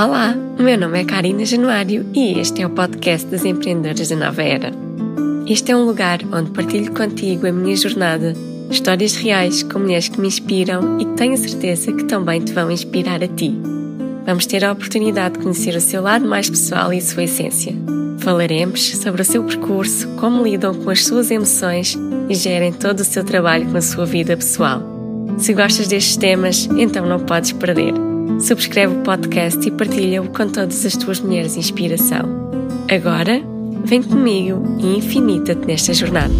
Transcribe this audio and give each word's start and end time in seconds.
Olá, 0.00 0.32
meu 0.32 0.78
nome 0.78 1.00
é 1.00 1.04
Karina 1.04 1.44
Januário 1.44 2.06
e 2.14 2.38
este 2.38 2.62
é 2.62 2.66
o 2.68 2.70
podcast 2.70 3.26
das 3.26 3.44
empreendedoras 3.44 4.08
da 4.08 4.14
Nova 4.14 4.44
Era. 4.44 4.70
Este 5.44 5.72
é 5.72 5.76
um 5.76 5.84
lugar 5.84 6.20
onde 6.32 6.52
partilho 6.52 6.94
contigo 6.94 7.48
a 7.48 7.50
minha 7.50 7.74
jornada, 7.74 8.32
histórias 8.70 9.16
reais 9.16 9.64
com 9.64 9.80
mulheres 9.80 10.06
que 10.06 10.20
me 10.20 10.28
inspiram 10.28 11.00
e 11.00 11.04
que 11.04 11.14
tenho 11.14 11.36
certeza 11.36 11.92
que 11.92 12.04
também 12.04 12.40
te 12.40 12.52
vão 12.52 12.70
inspirar 12.70 13.24
a 13.24 13.26
ti. 13.26 13.52
Vamos 14.24 14.46
ter 14.46 14.64
a 14.64 14.70
oportunidade 14.70 15.34
de 15.34 15.40
conhecer 15.42 15.74
o 15.74 15.80
seu 15.80 16.00
lado 16.00 16.28
mais 16.28 16.48
pessoal 16.48 16.92
e 16.92 16.98
a 16.98 17.02
sua 17.02 17.24
essência. 17.24 17.74
Falaremos 18.20 18.98
sobre 18.98 19.22
o 19.22 19.24
seu 19.24 19.42
percurso, 19.42 20.06
como 20.10 20.44
lidam 20.44 20.74
com 20.74 20.90
as 20.90 21.04
suas 21.04 21.28
emoções 21.28 21.98
e 22.28 22.36
gerem 22.36 22.72
todo 22.72 23.00
o 23.00 23.04
seu 23.04 23.24
trabalho 23.24 23.66
com 23.66 23.76
a 23.76 23.82
sua 23.82 24.06
vida 24.06 24.36
pessoal. 24.36 24.80
Se 25.38 25.52
gostas 25.52 25.88
destes 25.88 26.16
temas, 26.16 26.68
então 26.76 27.04
não 27.04 27.18
podes 27.18 27.50
perder. 27.50 28.07
Subscreve 28.40 28.94
o 28.94 29.02
podcast 29.02 29.66
e 29.66 29.70
partilha-o 29.72 30.30
com 30.30 30.48
todas 30.48 30.86
as 30.86 30.96
tuas 30.96 31.18
mulheres 31.18 31.54
de 31.54 31.58
inspiração. 31.58 32.22
Agora, 32.88 33.40
vem 33.84 34.00
comigo 34.00 34.62
e 34.78 34.96
infinita-te 34.96 35.66
nesta 35.66 35.92
jornada. 35.92 36.32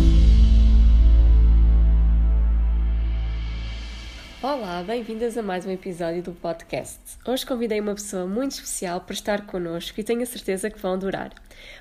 Olá, 4.41 4.81
bem-vindas 4.87 5.37
a 5.37 5.43
mais 5.43 5.67
um 5.67 5.73
episódio 5.73 6.23
do 6.23 6.31
podcast. 6.31 7.01
Hoje 7.27 7.45
convidei 7.45 7.81
uma 7.81 7.95
pessoa 7.95 8.29
muito 8.29 8.53
especial 8.53 9.01
para 9.01 9.15
estar 9.15 9.45
connosco 9.47 9.99
e 9.99 10.05
tenho 10.05 10.23
a 10.23 10.27
certeza 10.27 10.71
que 10.71 10.79
vão 10.79 10.97
durar. 10.97 11.33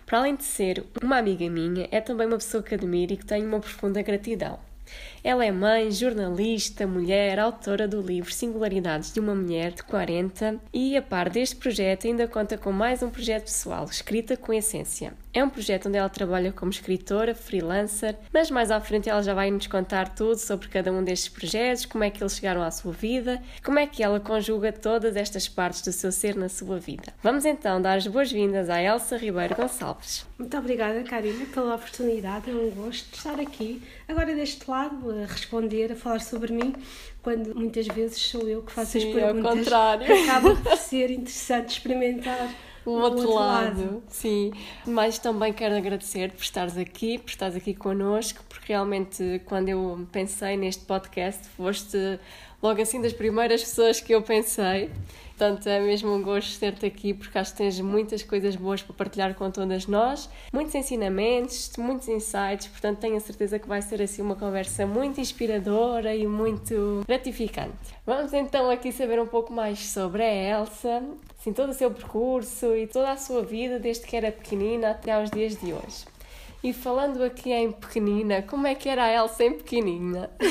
Para 0.03 0.17
além 0.17 0.35
de 0.35 0.43
ser 0.43 0.83
uma 0.99 1.19
amiga 1.19 1.47
minha, 1.47 1.87
é 1.91 2.01
também 2.01 2.25
uma 2.25 2.37
pessoa 2.37 2.63
que 2.63 2.73
admiro 2.73 3.13
e 3.13 3.17
que 3.17 3.25
tenho 3.25 3.47
uma 3.47 3.59
profunda 3.59 4.01
gratidão. 4.01 4.57
Ela 5.27 5.43
é 5.43 5.51
mãe, 5.51 5.91
jornalista, 5.91 6.87
mulher, 6.87 7.37
autora 7.37 7.85
do 7.85 8.01
livro 8.01 8.31
Singularidades 8.31 9.11
de 9.11 9.19
uma 9.19 9.35
Mulher 9.35 9.73
de 9.73 9.83
40 9.83 10.55
e, 10.73 10.95
a 10.95 11.01
par 11.01 11.29
deste 11.29 11.57
projeto, 11.57 12.07
ainda 12.07 12.29
conta 12.29 12.57
com 12.57 12.71
mais 12.71 13.03
um 13.03 13.09
projeto 13.09 13.43
pessoal, 13.43 13.83
Escrita 13.83 14.37
com 14.37 14.53
Essência. 14.53 15.11
É 15.37 15.43
um 15.43 15.49
projeto 15.51 15.87
onde 15.87 15.99
ela 15.99 16.09
trabalha 16.09 16.51
como 16.51 16.71
escritora, 16.71 17.35
freelancer, 17.35 18.15
mas 18.33 18.49
mais 18.49 18.71
à 18.71 18.81
frente 18.81 19.07
ela 19.07 19.21
já 19.21 19.35
vai 19.35 19.51
nos 19.51 19.67
contar 19.67 20.15
tudo 20.15 20.35
sobre 20.35 20.67
cada 20.67 20.91
um 20.91 21.03
destes 21.03 21.29
projetos, 21.29 21.85
como 21.85 22.03
é 22.03 22.09
que 22.09 22.23
eles 22.23 22.35
chegaram 22.35 22.63
à 22.63 22.71
sua 22.71 22.91
vida, 22.91 23.39
como 23.63 23.77
é 23.77 23.85
que 23.85 24.01
ela 24.01 24.19
conjuga 24.19 24.71
todas 24.71 25.15
estas 25.15 25.47
partes 25.47 25.83
do 25.83 25.91
seu 25.91 26.11
ser 26.11 26.35
na 26.35 26.49
sua 26.49 26.79
vida. 26.79 27.13
Vamos 27.21 27.45
então 27.45 27.79
dar 27.79 27.97
as 27.97 28.07
boas-vindas 28.07 28.67
à 28.67 28.81
Elsa 28.81 29.15
Ribeiro 29.15 29.53
Gonçalves. 29.55 30.25
Muito 30.39 30.57
obrigada, 30.57 31.03
Karina, 31.03 31.45
pela 31.53 31.75
oportunidade. 31.75 32.49
É 32.49 32.55
um 32.55 32.71
gosto 32.71 33.07
de 33.11 33.17
estar 33.17 33.39
aqui, 33.39 33.79
agora 34.07 34.33
deste 34.33 34.67
lado, 34.67 35.11
a 35.21 35.27
responder, 35.27 35.91
a 35.91 35.95
falar 35.95 36.21
sobre 36.21 36.51
mim, 36.51 36.73
quando 37.21 37.53
muitas 37.53 37.85
vezes 37.85 38.17
sou 38.17 38.49
eu 38.49 38.63
que 38.63 38.71
faço 38.71 38.93
Sim, 38.93 39.09
as 39.09 39.13
perguntas. 39.13 39.45
Ao 39.45 39.55
contrário. 39.55 40.23
Acaba 40.23 40.55
por 40.55 40.77
ser 40.77 41.11
interessante 41.11 41.73
experimentar 41.73 42.49
o 42.87 43.01
outro, 43.01 43.19
outro 43.19 43.33
lado. 43.33 43.81
lado. 43.81 44.03
Sim, 44.07 44.53
mas 44.85 45.19
também 45.19 45.51
quero 45.51 45.75
agradecer 45.75 46.31
por 46.31 46.41
estares 46.41 46.77
aqui, 46.77 47.17
por 47.17 47.29
estares 47.29 47.55
aqui 47.55 47.73
connosco, 47.73 48.43
porque 48.47 48.71
realmente 48.71 49.41
quando 49.45 49.69
eu 49.69 50.07
pensei 50.11 50.55
neste 50.55 50.85
podcast, 50.85 51.47
foste 51.49 52.19
logo 52.61 52.81
assim 52.81 53.01
das 53.01 53.13
primeiras 53.13 53.61
pessoas 53.61 53.99
que 53.99 54.13
eu 54.13 54.21
pensei. 54.21 54.89
Portanto, 55.37 55.67
é 55.67 55.79
mesmo 55.79 56.11
um 56.15 56.23
gosto 56.23 56.59
ter-te 56.59 56.87
aqui 56.87 57.13
porque 57.13 57.37
acho 57.37 57.51
que 57.51 57.57
tens 57.59 57.79
muitas 57.79 58.23
coisas 58.23 58.55
boas 58.55 58.81
para 58.81 58.95
partilhar 58.95 59.35
com 59.35 59.51
todas 59.51 59.85
nós, 59.85 60.27
muitos 60.51 60.73
ensinamentos, 60.73 61.71
muitos 61.77 62.07
insights. 62.07 62.65
Portanto, 62.67 62.97
tenho 62.97 63.17
a 63.17 63.19
certeza 63.19 63.59
que 63.59 63.67
vai 63.67 63.79
ser 63.83 64.01
assim 64.01 64.23
uma 64.23 64.35
conversa 64.35 64.87
muito 64.87 65.21
inspiradora 65.21 66.15
e 66.15 66.25
muito 66.25 67.03
gratificante. 67.07 67.75
Vamos 68.03 68.33
então 68.33 68.71
aqui 68.71 68.91
saber 68.91 69.19
um 69.19 69.27
pouco 69.27 69.53
mais 69.53 69.77
sobre 69.89 70.23
a 70.23 70.59
Elsa, 70.59 71.03
assim, 71.47 71.53
todo 71.53 71.69
o 71.69 71.73
seu 71.73 71.89
percurso 71.89 72.75
e 72.75 72.87
toda 72.87 73.11
a 73.11 73.17
sua 73.17 73.41
vida 73.41 73.79
desde 73.79 74.05
que 74.05 74.15
era 74.15 74.31
pequenina 74.31 74.91
até 74.91 75.13
aos 75.13 75.31
dias 75.31 75.55
de 75.55 75.73
hoje. 75.73 76.05
E 76.63 76.73
falando 76.73 77.23
aqui 77.23 77.51
em 77.51 77.71
pequenina, 77.71 78.41
como 78.41 78.67
é 78.67 78.75
que 78.75 78.89
era 78.89 79.05
a 79.05 79.13
Elsa 79.13 79.43
em 79.43 79.53
pequenina? 79.53 80.29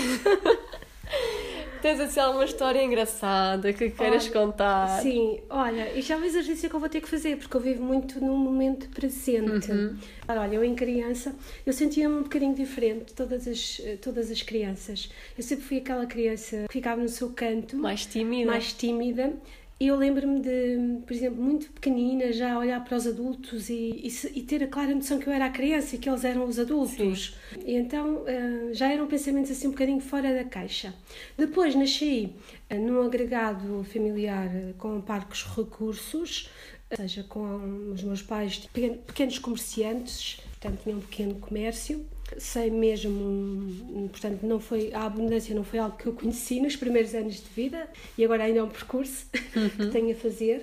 Tens 1.83 2.01
assim 2.01 2.19
alguma 2.19 2.45
história 2.45 2.83
engraçada 2.83 3.73
que 3.73 3.91
queiras 3.91 4.25
olha, 4.25 4.33
contar? 4.33 5.03
Sim, 5.03 5.41
olha, 5.49 5.93
isto 5.97 6.13
é 6.13 6.17
um 6.17 6.25
exercício 6.25 6.69
que 6.69 6.75
eu 6.75 6.81
vou 6.81 6.89
ter 6.89 7.01
que 7.01 7.09
fazer 7.09 7.37
porque 7.37 7.55
eu 7.57 7.61
vivo 7.61 7.85
muito 7.85 8.19
num 8.19 8.37
momento 8.37 8.89
presente. 8.89 9.71
Uhum. 9.71 9.97
Olha, 10.27 10.55
eu 10.55 10.65
em 10.65 10.75
criança, 10.75 11.35
eu 11.65 11.73
sentia-me 11.73 12.17
um 12.17 12.23
bocadinho 12.23 12.55
diferente 12.55 13.07
de 13.07 13.13
todas 13.13 13.47
as, 13.47 13.81
todas 14.01 14.31
as 14.31 14.43
crianças. 14.43 15.11
Eu 15.37 15.45
sempre 15.45 15.65
fui 15.65 15.79
aquela 15.79 16.07
criança 16.07 16.65
que 16.67 16.73
ficava 16.73 17.01
no 17.01 17.09
seu 17.09 17.31
canto. 17.31 17.77
Mais 17.77 18.07
tímida. 18.07 18.51
Mais 18.51 18.73
tímida 18.73 19.33
e 19.35 19.66
eu 19.79 19.95
lembro-me 19.95 20.41
de, 20.41 21.03
por 21.07 21.13
exemplo, 21.13 21.43
muito 21.43 21.71
pequenina, 21.71 22.33
já 22.33 22.59
olhar 22.59 22.83
para 22.83 22.97
os 22.97 23.07
adultos 23.07 23.69
e, 23.69 23.75
e, 23.75 24.39
e, 24.39 24.43
ter 24.43 24.63
a 24.63 24.67
clara 24.67 24.95
noção 24.95 25.19
que 25.19 25.29
eu 25.29 25.33
era 25.33 25.45
a 25.45 25.51
criança 25.51 25.95
e 25.95 25.99
que 25.99 26.09
eles 26.09 26.25
eram 26.25 26.45
os 26.47 26.59
adultos. 26.59 27.37
Sim. 27.53 27.61
E 27.67 27.75
então 27.75 28.23
uh, 28.23 28.73
já 28.73 28.91
eram 28.91 29.07
pensamentos 29.07 29.51
assim 29.51 29.69
um 29.69 29.73
bocadinho 29.73 30.01
fora 30.01 30.35
da 30.35 30.45
caixa. 30.45 30.95
Depois 31.37 31.75
nasci 31.75 32.33
uh, 32.71 32.75
num 32.75 33.03
agregado 33.03 33.85
familiar 33.93 34.49
uh, 34.49 34.73
com 34.79 34.99
parcos 35.03 35.45
recursos, 35.45 36.49
ou 36.91 36.97
seja, 36.97 37.23
com 37.25 37.91
os 37.93 38.03
meus 38.03 38.23
pais 38.23 38.67
pequenos 39.07 39.39
comerciantes, 39.39 40.41
portanto 40.59 40.81
tinham 40.85 40.99
um 40.99 41.03
pequeno 41.03 41.35
comércio 41.35 42.07
sei 42.39 42.71
mesmo, 42.71 44.09
portanto, 44.09 44.43
não 44.43 44.59
foi, 44.59 44.93
a 44.93 45.05
abundância 45.07 45.55
não 45.55 45.65
foi 45.65 45.79
algo 45.79 45.97
que 45.97 46.07
eu 46.07 46.13
conheci 46.13 46.61
nos 46.61 46.77
primeiros 46.77 47.15
anos 47.15 47.37
de 47.37 47.49
vida 47.55 47.89
e 48.19 48.25
agora 48.25 48.45
ainda 48.45 48.59
é 48.59 48.63
um 48.63 48.69
percurso 48.69 49.27
uhum. 49.57 49.69
que 49.69 49.87
tenho 49.89 50.13
a 50.13 50.15
fazer, 50.15 50.63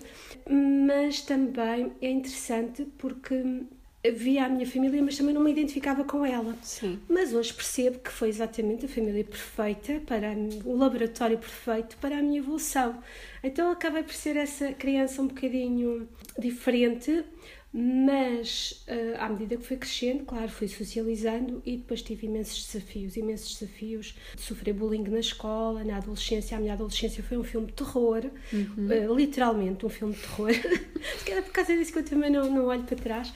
mas 0.49 1.21
também 1.21 1.91
é 2.01 2.09
interessante 2.09 2.85
porque 2.97 3.63
via 4.11 4.45
a 4.45 4.49
minha 4.49 4.67
família, 4.67 5.01
mas 5.01 5.17
também 5.17 5.33
não 5.33 5.41
me 5.41 5.51
identificava 5.51 6.03
com 6.03 6.25
ela. 6.25 6.55
Sim. 6.61 6.99
Mas 7.07 7.33
hoje 7.33 7.53
percebo 7.53 7.99
que 7.99 8.11
foi 8.11 8.27
exatamente 8.27 8.85
a 8.85 8.89
família 8.89 9.23
perfeita, 9.23 10.01
para 10.05 10.33
o 10.65 10.75
laboratório 10.75 11.37
perfeito 11.37 11.95
para 11.97 12.17
a 12.17 12.21
minha 12.21 12.39
evolução. 12.39 13.01
Então 13.41 13.71
acabei 13.71 14.03
por 14.03 14.13
ser 14.13 14.35
essa 14.35 14.73
criança 14.73 15.21
um 15.21 15.27
bocadinho 15.27 16.07
diferente, 16.37 17.23
mas 17.73 18.85
uh, 18.87 19.17
à 19.17 19.29
medida 19.29 19.57
que 19.57 19.63
fui 19.63 19.77
crescendo, 19.77 20.23
claro, 20.25 20.47
fui 20.47 20.67
socializando 20.67 21.59
e 21.65 21.77
depois 21.77 22.03
tive 22.03 22.27
imensos 22.27 22.67
desafios, 22.67 23.17
imensos 23.17 23.57
desafios 23.57 24.15
de 24.35 24.41
sofrer 24.41 24.75
bullying 24.75 25.01
na 25.09 25.19
escola, 25.19 25.83
na 25.83 25.97
adolescência. 25.97 26.55
A 26.55 26.61
minha 26.61 26.73
adolescência 26.73 27.23
foi 27.23 27.35
um 27.35 27.43
filme 27.43 27.65
de 27.65 27.73
terror, 27.73 28.29
uhum. 28.53 29.09
uh, 29.09 29.15
literalmente 29.15 29.83
um 29.87 29.89
filme 29.89 30.13
de 30.13 30.21
terror. 30.21 30.51
Se 31.17 31.25
calhar 31.25 31.43
por 31.43 31.51
causa 31.51 31.75
disso 31.75 31.91
que 31.91 31.99
eu 31.99 32.05
também 32.05 32.29
não, 32.29 32.47
não 32.47 32.65
olho 32.67 32.83
para 32.83 32.95
trás, 32.95 33.29
uh, 33.29 33.33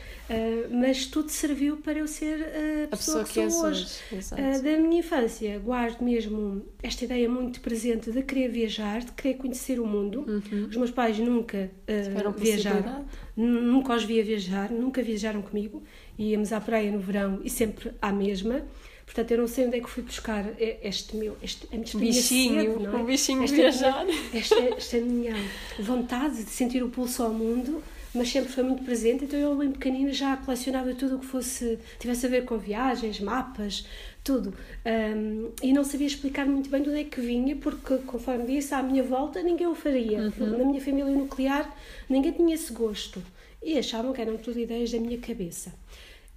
mas 0.72 1.08
tudo 1.08 1.30
serviu 1.30 1.78
para 1.78 1.98
eu 1.98 2.08
ser 2.08 2.36
a 2.86 2.96
pessoa, 2.96 3.22
a 3.22 3.24
pessoa 3.24 3.24
que, 3.24 3.34
que, 3.34 3.50
sou 3.50 3.66
hoje. 3.66 3.88
hoje. 4.12 4.62
da 4.62 4.78
minha 4.78 5.00
infância, 5.00 5.58
guardo 5.58 6.04
mesmo 6.04 6.64
esta 6.84 7.06
ideia 7.06 7.28
muito 7.28 7.60
presente 7.60 8.12
de 8.12 8.22
querer 8.22 8.50
viajar, 8.50 9.00
de 9.00 9.12
querer 9.14 9.34
conhecer 9.34 9.80
o 9.80 9.86
mundo. 9.86 10.24
Uhum. 10.28 10.68
Os 10.70 10.78
meus 10.78 10.92
pais 10.92 11.18
nunca 11.18 11.72
viajaram 12.38 13.04
nunca 13.38 13.96
os 13.96 14.04
via 14.04 14.24
viajar, 14.24 14.72
nunca 14.72 15.02
viajaram 15.02 15.42
comigo. 15.42 15.84
Íamos 16.18 16.52
à 16.52 16.60
praia 16.60 16.92
no 16.92 17.00
verão 17.00 17.40
e 17.44 17.50
sempre 17.50 17.92
à 18.02 18.12
mesma. 18.12 18.64
Portanto, 19.06 19.32
eu 19.32 19.38
não 19.38 19.48
sei 19.48 19.68
onde 19.68 19.78
é 19.78 19.80
que 19.80 19.90
fui 19.90 20.04
buscar 20.04 20.46
este 20.60 21.16
meu 21.16 21.38
este, 21.42 21.66
este 21.72 21.98
bichinho, 21.98 22.62
cedo, 22.62 22.80
não 22.82 23.00
é? 23.00 23.02
um 23.02 23.06
bichinho 23.06 23.44
esta, 23.44 23.56
viajar. 23.56 24.06
Esta, 24.34 24.56
esta 24.76 24.98
minha 24.98 25.34
vontade 25.80 26.44
de 26.44 26.50
sentir 26.50 26.84
o 26.84 26.90
pulso 26.90 27.24
ao 27.24 27.32
mundo, 27.32 27.82
mas 28.14 28.30
sempre 28.30 28.52
foi 28.52 28.64
muito 28.64 28.84
presente. 28.84 29.24
Então, 29.24 29.40
eu, 29.40 29.56
bem 29.56 29.72
pequenina, 29.72 30.12
já 30.12 30.36
colecionava 30.36 30.94
tudo 30.94 31.16
o 31.16 31.20
que 31.20 31.26
fosse 31.26 31.80
tivesse 32.00 32.26
a 32.26 32.30
ver 32.30 32.44
com 32.44 32.58
viagens, 32.58 33.22
mapas, 33.22 33.86
tudo. 34.28 34.54
Um, 34.86 35.52
e 35.64 35.72
não 35.72 35.86
sabia 35.86 36.06
explicar 36.06 36.46
muito 36.46 36.70
bem 36.70 36.82
de 36.82 36.90
onde 36.90 37.00
é 37.00 37.04
que 37.06 37.22
vinha, 37.22 37.56
porque, 37.56 37.98
conforme 38.00 38.46
disse, 38.46 38.74
à 38.74 38.84
minha 38.84 39.02
volta 39.02 39.42
ninguém 39.42 39.68
o 39.68 39.74
faria. 39.74 40.20
Uhum. 40.20 40.58
Na 40.58 40.66
minha 40.66 40.82
família 40.82 41.16
nuclear, 41.16 41.74
ninguém 42.10 42.34
tinha 42.34 42.54
esse 42.54 42.74
gosto. 42.74 43.24
E 43.64 43.78
achavam 43.78 44.12
que 44.12 44.22
eram 44.22 44.36
tudo 44.36 44.60
ideias 44.60 44.92
da 44.92 45.00
minha 45.00 45.18
cabeça. 45.18 45.74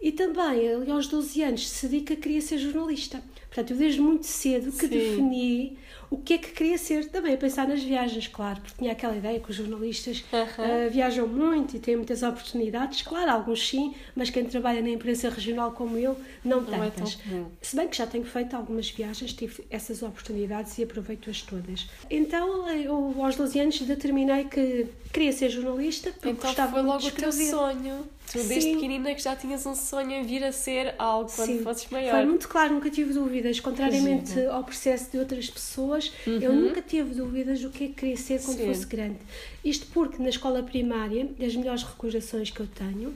E 0.00 0.12
também, 0.12 0.72
ali 0.72 0.90
aos 0.90 1.08
12 1.08 1.42
anos, 1.42 1.60
decidi 1.62 2.00
que 2.00 2.16
queria 2.16 2.40
ser 2.40 2.58
jornalista. 2.58 3.20
Portanto, 3.48 3.72
eu 3.72 3.76
desde 3.76 4.00
muito 4.00 4.24
cedo 4.24 4.70
que 4.70 4.86
Sim. 4.86 4.88
defini 4.88 5.78
o 6.10 6.18
que 6.18 6.34
é 6.34 6.38
que 6.38 6.50
queria 6.50 6.76
ser. 6.76 7.08
Também 7.08 7.34
a 7.34 7.36
pensar 7.36 7.68
nas 7.68 7.82
viagens, 7.82 8.26
claro, 8.26 8.60
porque 8.60 8.78
tinha 8.78 8.92
aquela 8.92 9.16
ideia 9.16 9.38
que 9.38 9.50
os 9.50 9.56
jornalistas 9.56 10.24
uh, 10.32 10.90
viajam 10.90 11.26
muito 11.26 11.76
e 11.76 11.78
têm 11.78 11.96
muitas 11.96 12.22
oportunidades. 12.22 13.02
Claro, 13.02 13.30
alguns 13.30 13.68
sim, 13.68 13.94
mas 14.14 14.28
quem 14.28 14.44
trabalha 14.44 14.82
na 14.82 14.90
imprensa 14.90 15.30
regional 15.30 15.72
como 15.72 15.96
eu, 15.96 16.16
não, 16.44 16.60
não 16.60 16.82
é 16.82 16.90
tantas. 16.90 17.18
É 17.30 17.42
Se 17.62 17.76
bem 17.76 17.88
que 17.88 17.96
já 17.96 18.06
tenho 18.06 18.24
feito 18.24 18.56
algumas 18.56 18.90
viagens, 18.90 19.32
tive 19.32 19.64
essas 19.70 20.02
oportunidades 20.02 20.76
e 20.78 20.82
aproveito-as 20.82 21.42
todas. 21.42 21.88
Então, 22.10 22.68
eu 22.70 23.14
aos 23.22 23.36
12 23.36 23.60
anos 23.60 23.80
determinei 23.80 24.44
que 24.44 24.86
queria 25.12 25.32
ser 25.32 25.48
jornalista 25.50 26.10
porque 26.12 26.28
então 26.30 26.48
gostava 26.48 26.72
foi 26.72 26.82
logo 26.82 27.06
o 27.06 27.10
teu 27.10 27.32
sonho. 27.32 28.06
Tu 28.30 28.38
desde 28.44 28.60
Sim. 28.60 28.74
pequenina 28.74 29.12
que 29.12 29.20
já 29.20 29.34
tinhas 29.34 29.66
um 29.66 29.74
sonho 29.74 30.12
em 30.12 30.22
vir 30.22 30.44
a 30.44 30.52
ser 30.52 30.94
algo 30.96 31.28
quando 31.34 31.48
Sim. 31.48 31.62
fosses 31.64 31.88
maior. 31.90 32.12
Foi 32.12 32.26
muito 32.26 32.48
claro, 32.48 32.74
nunca 32.74 32.88
tive 32.88 33.12
dúvidas. 33.12 33.58
Contrariamente 33.58 34.40
ao 34.46 34.62
processo 34.62 35.10
de 35.10 35.18
outras 35.18 35.50
pessoas, 35.50 36.12
eu 36.24 36.52
nunca 36.52 36.80
tive 36.80 37.12
dúvidas 37.14 37.60
do 37.60 37.70
que 37.70 37.84
é 37.84 37.86
que 37.88 37.94
queria 37.94 38.16
ser 38.16 38.40
quando 38.40 38.60
Uhum. 38.60 38.66
Fosse 38.66 38.86
grande. 38.86 39.18
Isto 39.64 39.86
porque 39.92 40.22
na 40.22 40.28
escola 40.28 40.62
primária, 40.62 41.26
das 41.38 41.56
melhores 41.56 41.82
recordações 41.82 42.50
que 42.50 42.60
eu 42.60 42.68
tenho, 42.68 43.14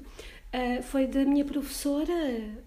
ah, 0.52 0.82
foi 0.82 1.06
da 1.06 1.24
minha 1.24 1.44
professora 1.44 2.12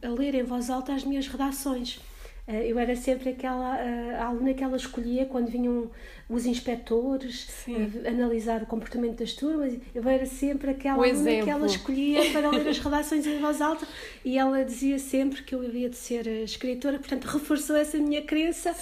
a 0.01 0.07
ler 0.09 0.35
em 0.35 0.43
voz 0.43 0.69
alta 0.69 0.93
as 0.93 1.03
minhas 1.03 1.27
redações. 1.27 1.99
Ah, 2.47 2.53
Eu 2.63 2.79
era 2.79 2.95
sempre 2.95 3.29
aquela 3.31 3.75
ah, 3.75 4.23
a 4.23 4.27
aluna 4.27 4.53
que 4.53 4.63
ela 4.63 4.77
escolhia 4.77 5.25
quando 5.25 5.49
vinham 5.49 5.91
os 6.29 6.45
inspectores 6.45 7.47
ah, 7.67 8.09
analisar 8.09 8.63
o 8.63 8.65
comportamento 8.65 9.17
das 9.19 9.33
turmas. 9.33 9.73
Eu 9.93 10.07
era 10.07 10.25
sempre 10.25 10.71
aquela 10.71 10.97
O 10.99 11.03
aluna 11.03 11.23
que 11.23 11.29
exemplo. 11.29 11.49
ela 11.49 11.65
escolhia 11.65 12.31
para 12.31 12.49
ler 12.51 12.67
as 12.67 12.79
redações 12.79 13.25
em 13.27 13.39
voz 13.39 13.61
alta 13.61 13.87
e 14.23 14.37
ela 14.37 14.63
dizia 14.63 14.97
sempre 14.99 15.43
que 15.43 15.53
eu 15.53 15.61
havia 15.61 15.89
de 15.89 15.97
ser 15.97 16.25
escritora, 16.43 16.97
portanto 16.99 17.25
reforçou 17.25 17.75
essa 17.75 17.97
minha 17.97 18.21
crença 18.21 18.73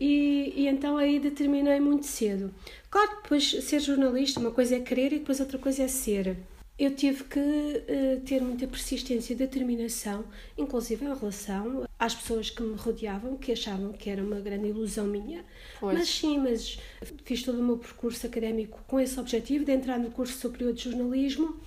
e, 0.00 0.52
e 0.56 0.68
então 0.68 0.96
aí 0.96 1.18
determinei 1.18 1.80
muito 1.80 2.06
cedo. 2.06 2.52
Claro 2.90 3.08
que 3.16 3.22
depois 3.22 3.50
ser 3.64 3.80
jornalista, 3.80 4.38
uma 4.38 4.50
coisa 4.52 4.76
é 4.76 4.80
querer 4.80 5.12
e 5.12 5.18
depois 5.18 5.40
outra 5.40 5.58
coisa 5.58 5.82
é 5.82 5.88
ser. 5.88 6.36
Eu 6.76 6.92
tive 6.94 7.22
que 7.24 7.38
eh, 7.38 8.20
ter 8.26 8.42
muita 8.42 8.66
persistência 8.66 9.32
e 9.32 9.36
determinação, 9.36 10.24
inclusive 10.58 11.04
em 11.04 11.14
relação 11.14 11.86
às 11.96 12.16
pessoas 12.16 12.50
que 12.50 12.62
me 12.62 12.74
rodeavam, 12.74 13.36
que 13.36 13.52
achavam 13.52 13.92
que 13.92 14.10
era 14.10 14.20
uma 14.20 14.40
grande 14.40 14.68
ilusão 14.68 15.06
minha. 15.06 15.44
Pois. 15.78 15.96
Mas 15.96 16.08
sim, 16.08 16.38
mas 16.38 16.78
fiz 17.24 17.44
todo 17.44 17.60
o 17.60 17.62
meu 17.62 17.78
percurso 17.78 18.26
académico 18.26 18.82
com 18.88 18.98
esse 18.98 19.18
objetivo 19.20 19.64
de 19.64 19.70
entrar 19.70 20.00
no 20.00 20.10
curso 20.10 20.36
superior 20.36 20.72
de 20.72 20.82
jornalismo 20.82 21.60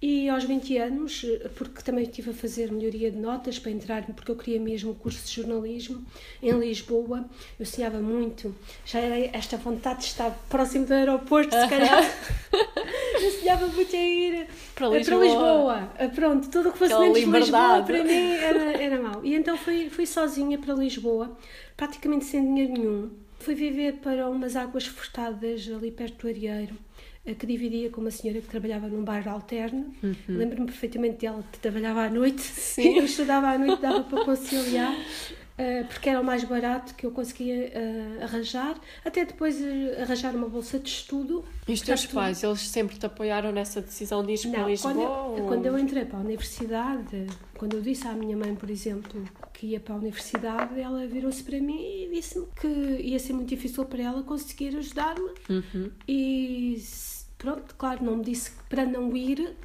e 0.00 0.28
aos 0.28 0.44
20 0.44 0.78
anos, 0.78 1.26
porque 1.56 1.82
também 1.82 2.04
estive 2.04 2.30
a 2.30 2.32
fazer 2.32 2.70
melhoria 2.70 3.10
de 3.10 3.18
notas 3.18 3.58
para 3.58 3.72
entrar, 3.72 4.06
porque 4.06 4.30
eu 4.30 4.36
queria 4.36 4.60
mesmo 4.60 4.92
o 4.92 4.94
curso 4.94 5.26
de 5.26 5.32
jornalismo 5.32 6.04
em 6.40 6.52
Lisboa. 6.52 7.28
Eu 7.58 7.66
sonhava 7.66 7.98
muito, 7.98 8.54
já 8.86 9.00
era 9.00 9.36
esta 9.36 9.56
vontade 9.56 10.00
de 10.00 10.06
estar 10.06 10.30
próximo 10.48 10.86
do 10.86 10.94
aeroporto, 10.94 11.50
se 11.50 11.68
calhar. 11.68 12.04
eu 13.20 13.30
sonhava 13.32 13.66
muito 13.66 13.94
em 13.96 14.20
ir 14.20 14.46
Para 14.74 14.86
eh, 14.86 14.98
Lisboa. 14.98 15.24
Lisboa. 15.24 15.92
Eh, 15.98 16.08
Pronto, 16.08 16.48
tudo 16.48 16.68
o 16.68 16.72
que 16.72 16.78
fosse 16.78 16.92
Aquela 16.92 17.12
menos 17.12 17.34
Lisboa 17.34 17.82
para 17.82 18.04
mim 18.04 18.30
era, 18.34 18.82
era 18.82 19.02
mau. 19.02 19.24
E 19.24 19.34
então 19.34 19.56
fui, 19.56 19.90
fui 19.90 20.06
sozinha 20.06 20.58
para 20.58 20.74
Lisboa, 20.74 21.36
praticamente 21.76 22.24
sem 22.24 22.44
dinheiro 22.44 22.72
nenhum. 22.72 23.10
Fui 23.40 23.54
viver 23.54 23.94
para 23.94 24.28
umas 24.28 24.54
águas 24.54 24.86
furtadas 24.86 25.68
ali 25.72 25.90
perto 25.90 26.22
do 26.22 26.28
Arieiro, 26.28 26.76
que 27.34 27.46
dividia 27.46 27.90
com 27.90 28.00
uma 28.00 28.10
senhora 28.10 28.40
que 28.40 28.46
trabalhava 28.48 28.88
num 28.88 29.02
bairro 29.04 29.30
alterno. 29.30 29.92
Lembro-me 30.28 30.66
perfeitamente 30.66 31.18
dela 31.18 31.44
que 31.52 31.58
trabalhava 31.58 32.02
à 32.04 32.10
noite. 32.10 32.38
Uhum. 32.42 32.54
Sim. 32.54 32.96
Eu 32.98 33.04
estudava 33.04 33.48
à 33.48 33.58
noite, 33.58 33.80
dava 33.80 34.02
para 34.04 34.24
conciliar. 34.24 34.94
eh, 35.60 35.82
porque 35.88 36.08
era 36.08 36.20
o 36.20 36.24
mais 36.24 36.44
barato 36.44 36.94
que 36.94 37.04
eu 37.04 37.10
conseguia 37.10 37.72
eh, 37.74 38.18
arranjar, 38.22 38.76
até 39.04 39.24
depois 39.24 39.60
eh, 39.60 40.00
arranjar 40.00 40.32
uma 40.36 40.48
bolsa 40.48 40.78
de 40.78 40.88
estudo. 40.88 41.44
E 41.66 41.72
os 41.72 41.80
teus 41.80 42.02
Portanto, 42.02 42.14
pais, 42.14 42.42
eles 42.44 42.60
sempre 42.60 42.96
te 42.96 43.04
apoiaram 43.06 43.50
nessa 43.50 43.80
decisão 43.80 44.24
de 44.24 44.34
ir 44.34 44.50
para 44.52 44.64
Lisboa? 44.68 44.92
quando 44.94 45.02
eu, 45.02 45.10
ou- 45.10 45.48
quando 45.48 45.66
eu 45.66 45.76
entrei 45.76 46.04
para 46.04 46.18
a 46.18 46.22
universidade, 46.22 47.26
quando 47.56 47.74
eu 47.74 47.82
disse 47.82 48.06
à 48.06 48.12
minha 48.12 48.36
mãe, 48.36 48.54
por 48.54 48.70
exemplo, 48.70 49.24
que 49.52 49.66
ia 49.66 49.80
para 49.80 49.94
a 49.96 49.98
universidade, 49.98 50.78
ela 50.80 51.04
virou-se 51.08 51.42
para 51.42 51.58
mim 51.60 51.76
e 52.04 52.08
disse-me 52.14 52.46
que 52.60 52.68
ia 53.02 53.18
ser 53.18 53.32
muito 53.32 53.48
difícil 53.48 53.84
para 53.84 54.00
ela 54.00 54.22
conseguir 54.22 54.76
ajudar-me. 54.76 55.30
Uhum. 55.50 55.90
E 56.06 56.80
pronto, 57.38 57.74
claro, 57.76 58.04
não 58.04 58.16
me 58.16 58.24
disse 58.24 58.50
para 58.68 58.84
não 58.84 59.16
ir, 59.16 59.56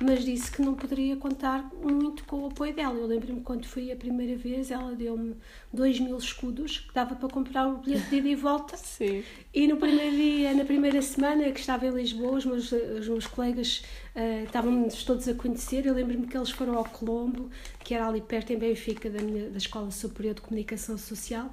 mas 0.00 0.24
disse 0.24 0.50
que 0.50 0.62
não 0.62 0.74
poderia 0.74 1.16
contar 1.16 1.70
muito 1.74 2.24
com 2.24 2.40
o 2.40 2.46
apoio 2.46 2.74
dela. 2.74 2.96
Eu 2.96 3.06
lembro-me 3.06 3.40
quando 3.42 3.66
fui 3.66 3.92
a 3.92 3.96
primeira 3.96 4.36
vez, 4.36 4.70
ela 4.70 4.94
deu-me 4.94 5.36
2 5.72 6.00
mil 6.00 6.16
escudos, 6.16 6.78
que 6.78 6.94
dava 6.94 7.14
para 7.14 7.28
comprar 7.28 7.66
o 7.68 7.78
bilhete 7.78 8.08
de 8.08 8.16
ida 8.16 8.28
e 8.28 8.34
volta. 8.34 8.76
Sim. 8.78 9.22
E 9.52 9.66
no 9.66 9.76
primeiro 9.76 10.16
dia, 10.16 10.54
na 10.54 10.64
primeira 10.64 11.00
semana 11.02 11.50
que 11.52 11.60
estava 11.60 11.86
em 11.86 11.90
Lisboa, 11.90 12.38
os 12.38 12.44
meus, 12.44 12.72
os 12.72 13.08
meus 13.08 13.26
colegas 13.26 13.82
eh, 14.14 14.44
estavam-nos 14.44 15.04
todos 15.04 15.28
a 15.28 15.34
conhecer. 15.34 15.86
Eu 15.86 15.94
lembro-me 15.94 16.26
que 16.26 16.36
eles 16.36 16.50
foram 16.50 16.76
ao 16.76 16.84
Colombo, 16.84 17.50
que 17.80 17.94
era 17.94 18.08
ali 18.08 18.20
perto 18.20 18.52
em 18.52 18.58
Benfica, 18.58 19.10
da, 19.10 19.20
minha, 19.20 19.50
da 19.50 19.58
Escola 19.58 19.90
Superior 19.90 20.34
de 20.34 20.40
Comunicação 20.40 20.96
Social. 20.96 21.52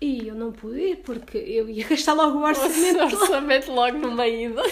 E 0.00 0.26
eu 0.26 0.34
não 0.34 0.50
pude 0.50 0.80
ir 0.80 0.96
porque 0.96 1.36
eu 1.38 1.68
ia 1.68 1.86
gastar 1.88 2.14
logo 2.14 2.38
o 2.38 2.42
orçamento. 2.42 2.98
O 2.98 3.20
orçamento 3.20 3.72
logo 3.72 3.98
numa 3.98 4.26
ida. 4.26 4.62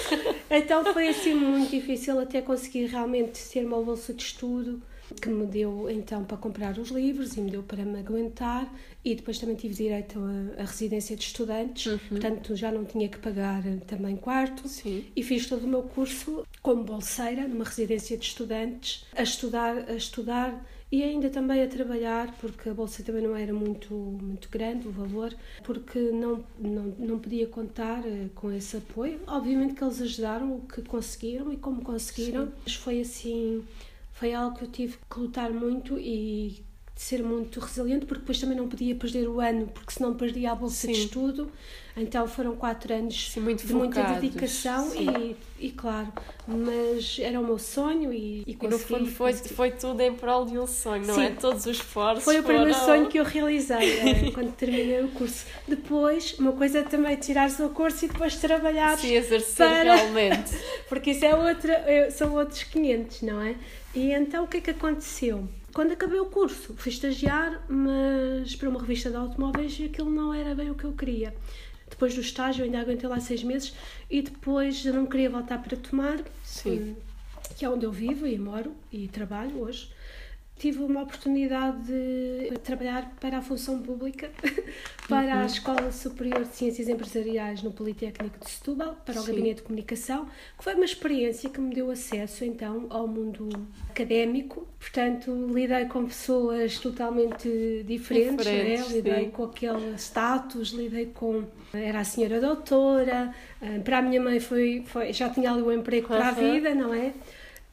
Então 0.51 0.85
foi 0.93 1.09
assim 1.09 1.35
muito 1.35 1.71
difícil 1.71 2.19
até 2.19 2.41
conseguir 2.41 2.87
realmente 2.87 3.41
ter 3.51 3.65
uma 3.65 3.81
bolsa 3.83 4.15
de 4.15 4.23
estudo 4.23 4.83
que 5.15 5.29
me 5.29 5.47
deu 5.47 5.89
então 5.91 6.25
para 6.25 6.37
comprar 6.37 6.79
os 6.79 6.91
livros 6.91 7.37
e 7.37 7.41
me 7.41 7.51
deu 7.51 7.63
para 7.63 7.85
me 7.85 7.99
aguentar. 8.01 8.73
E 9.05 9.15
depois 9.15 9.39
também 9.39 9.57
tive 9.57 9.75
direito 9.75 10.19
a, 10.19 10.63
a 10.63 10.65
residência 10.65 11.17
de 11.17 11.23
estudantes, 11.23 11.99
portanto 12.09 12.55
já 12.55 12.71
não 12.71 12.85
tinha 12.85 13.09
que 13.09 13.19
pagar 13.19 13.67
eh, 13.67 13.79
também 13.87 14.17
quarto. 14.17 14.69
Sim. 14.69 15.05
e 15.17 15.23
fiz 15.23 15.47
todo 15.47 15.65
o 15.65 15.69
meu 15.69 15.83
curso 15.83 16.47
como 16.63 16.85
bolseira 16.85 17.47
numa 17.49 17.65
residência 17.65 18.17
de 18.17 18.25
estudantes 18.25 19.07
a 19.17 19.23
estudar, 19.23 19.77
a 19.89 19.95
estudar 19.95 20.65
e 20.93 21.05
ainda 21.05 21.31
também 21.31 21.63
a 21.63 21.69
trabalhar, 21.69 22.35
porque 22.41 22.69
a 22.69 22.75
bolsa 22.75 23.03
também 23.05 23.23
não 23.23 23.37
era 23.37 23.53
muito, 23.53 23.95
muito 23.95 24.49
grande 24.49 24.89
o 24.89 24.91
valor, 24.91 25.33
porque 25.63 25.99
não, 25.99 26.45
não, 26.59 26.95
não 26.99 27.19
podia 27.19 27.47
contar 27.47 28.03
eh, 28.05 28.29
com 28.35 28.51
esse 28.51 28.77
apoio. 28.77 29.21
Obviamente 29.27 29.75
que 29.75 29.85
eles 29.85 30.03
ajudaram 30.03 30.57
o 30.57 30.61
que 30.63 30.83
conseguiram 30.83 31.53
e 31.53 31.57
como 31.57 31.83
conseguiram, 31.83 32.53
mas 32.65 32.75
foi 32.75 33.01
assim, 33.01 33.63
foi 34.21 34.35
algo 34.35 34.57
que 34.57 34.65
eu 34.65 34.69
tive 34.69 34.99
que 35.13 35.19
lutar 35.19 35.51
muito 35.51 35.99
e 35.99 36.63
de 36.95 37.01
ser 37.03 37.23
muito 37.23 37.59
resiliente, 37.61 38.05
porque 38.05 38.21
depois 38.21 38.39
também 38.39 38.55
não 38.57 38.69
podia 38.69 38.95
perder 38.95 39.27
o 39.27 39.41
ano, 39.41 39.67
porque 39.69 39.93
senão 39.95 40.15
perdia 40.15 40.53
a 40.53 40.55
bolsa 40.55 40.87
de 40.87 40.95
Sim. 40.95 41.01
estudo. 41.05 41.51
Então 41.97 42.27
foram 42.29 42.55
quatro 42.55 42.95
anos 42.95 43.33
Sim, 43.33 43.55
de 43.57 43.73
muita 43.75 44.03
dedicação 44.15 44.91
sim. 44.91 45.09
e, 45.59 45.67
e 45.67 45.71
claro, 45.73 46.11
mas 46.47 47.19
era 47.19 47.41
o 47.41 47.45
meu 47.45 47.59
sonho 47.59 48.13
e, 48.13 48.43
e 48.47 48.51
E 48.51 48.53
no 48.53 48.59
consegui. 48.59 48.85
fundo 48.85 49.07
foi, 49.11 49.33
consegui. 49.33 49.55
foi 49.55 49.71
tudo 49.73 50.01
em 50.01 50.15
prol 50.15 50.45
de 50.47 50.59
um 50.59 50.67
sonho, 50.67 51.05
não 51.07 51.15
Sim. 51.17 51.23
é? 51.25 51.31
Todos 51.31 51.67
os 51.67 51.77
esforços 51.79 52.25
Foi 52.25 52.39
o 52.39 52.43
primeiro 52.43 52.73
foram- 52.75 52.87
sonho 52.87 53.09
que 53.09 53.19
eu 53.19 53.25
realizei 53.25 53.99
eh, 54.01 54.31
quando 54.33 54.53
terminei 54.55 55.03
o 55.03 55.09
curso. 55.09 55.45
Depois, 55.67 56.39
uma 56.39 56.53
coisa 56.53 56.79
é 56.79 56.83
também 56.83 57.17
tirares 57.17 57.59
o 57.59 57.69
curso 57.71 58.05
e 58.05 58.09
depois 58.09 58.37
trabalhar, 58.37 58.97
se 58.99 59.13
exercer 59.13 59.67
para- 59.67 59.95
realmente. 59.97 60.53
porque 60.89 61.11
isso 61.11 61.25
é 61.25 61.35
outra, 61.35 61.73
é- 61.73 62.11
são 62.11 62.35
outros 62.35 62.63
500, 62.65 63.23
não 63.23 63.43
é? 63.43 63.57
E 63.95 64.13
então 64.13 64.45
o 64.45 64.49
que 64.49 64.59
é 64.59 64.61
que 64.61 64.71
aconteceu? 64.71 65.49
Quando 65.73 65.93
acabei 65.93 66.19
o 66.19 66.27
curso, 66.27 66.75
fui 66.77 66.91
estagiar, 66.91 67.65
mas 67.69 68.55
para 68.57 68.69
uma 68.69 68.81
revista 68.81 69.11
de 69.11 69.17
automóveis 69.17 69.79
e 69.79 69.85
aquilo 69.85 70.11
não 70.11 70.33
era 70.35 70.55
bem 70.55 70.71
o 70.71 70.75
que 70.75 70.85
eu 70.85 70.93
queria. 70.93 71.35
Depois 71.89 72.15
do 72.15 72.21
estágio, 72.21 72.65
ainda 72.65 72.81
aguentei 72.81 73.09
lá 73.09 73.21
seis 73.21 73.43
meses 73.43 73.75
e 74.09 74.23
depois 74.23 74.85
eu 74.87 74.95
não 74.95 75.07
queria 75.07 75.29
voltar 75.29 75.59
para 75.63 75.77
tomar, 75.77 76.21
Sim. 76.45 76.97
que 77.57 77.65
é 77.65 77.69
onde 77.69 77.85
eu 77.85 77.93
vivo 77.93 78.27
e 78.27 78.39
moro 78.39 78.73
e 78.93 79.09
trabalho 79.09 79.61
hoje. 79.61 79.91
Tive 80.61 80.83
uma 80.83 81.05
oportunidade 81.05 81.85
de 81.85 82.59
trabalhar 82.59 83.17
para 83.19 83.39
a 83.39 83.41
função 83.41 83.81
pública, 83.81 84.31
para 85.09 85.41
a 85.41 85.47
Escola 85.47 85.91
Superior 85.91 86.45
de 86.45 86.55
Ciências 86.55 86.87
Empresariais 86.87 87.63
no 87.63 87.73
Politécnico 87.73 88.39
de 88.45 88.51
Setúbal, 88.51 88.95
para 89.03 89.19
o 89.19 89.23
Sim. 89.23 89.29
Gabinete 89.29 89.57
de 89.57 89.63
Comunicação, 89.63 90.27
que 90.59 90.63
foi 90.63 90.75
uma 90.75 90.85
experiência 90.85 91.49
que 91.49 91.59
me 91.59 91.75
deu 91.75 91.91
acesso 91.91 92.45
então 92.45 92.89
ao 92.91 93.09
mundo 93.09 93.49
académico. 93.89 94.69
Portanto, 94.79 95.33
lidei 95.51 95.87
com 95.87 96.05
pessoas 96.05 96.79
totalmente 96.79 97.83
diferentes, 97.87 98.47
é? 98.47 98.51
Diferentes, 98.51 98.91
lidei 98.91 99.25
sim. 99.25 99.31
com 99.31 99.45
aquele 99.45 99.95
status, 99.97 100.73
lidei 100.73 101.07
com. 101.07 101.45
Era 101.73 102.01
a 102.01 102.05
senhora 102.05 102.39
doutora, 102.39 103.35
ah, 103.63 103.81
para 103.83 103.99
a 104.01 104.03
minha 104.03 104.21
mãe 104.21 104.39
foi, 104.39 104.85
foi 104.87 105.11
já 105.15 105.31
tinha 105.31 105.53
ali 105.53 105.63
um 105.63 105.73
emprego 105.73 106.09
para 106.09 106.29
a 106.29 106.33
vida, 106.33 106.75
não 106.75 106.93
é? 106.93 107.15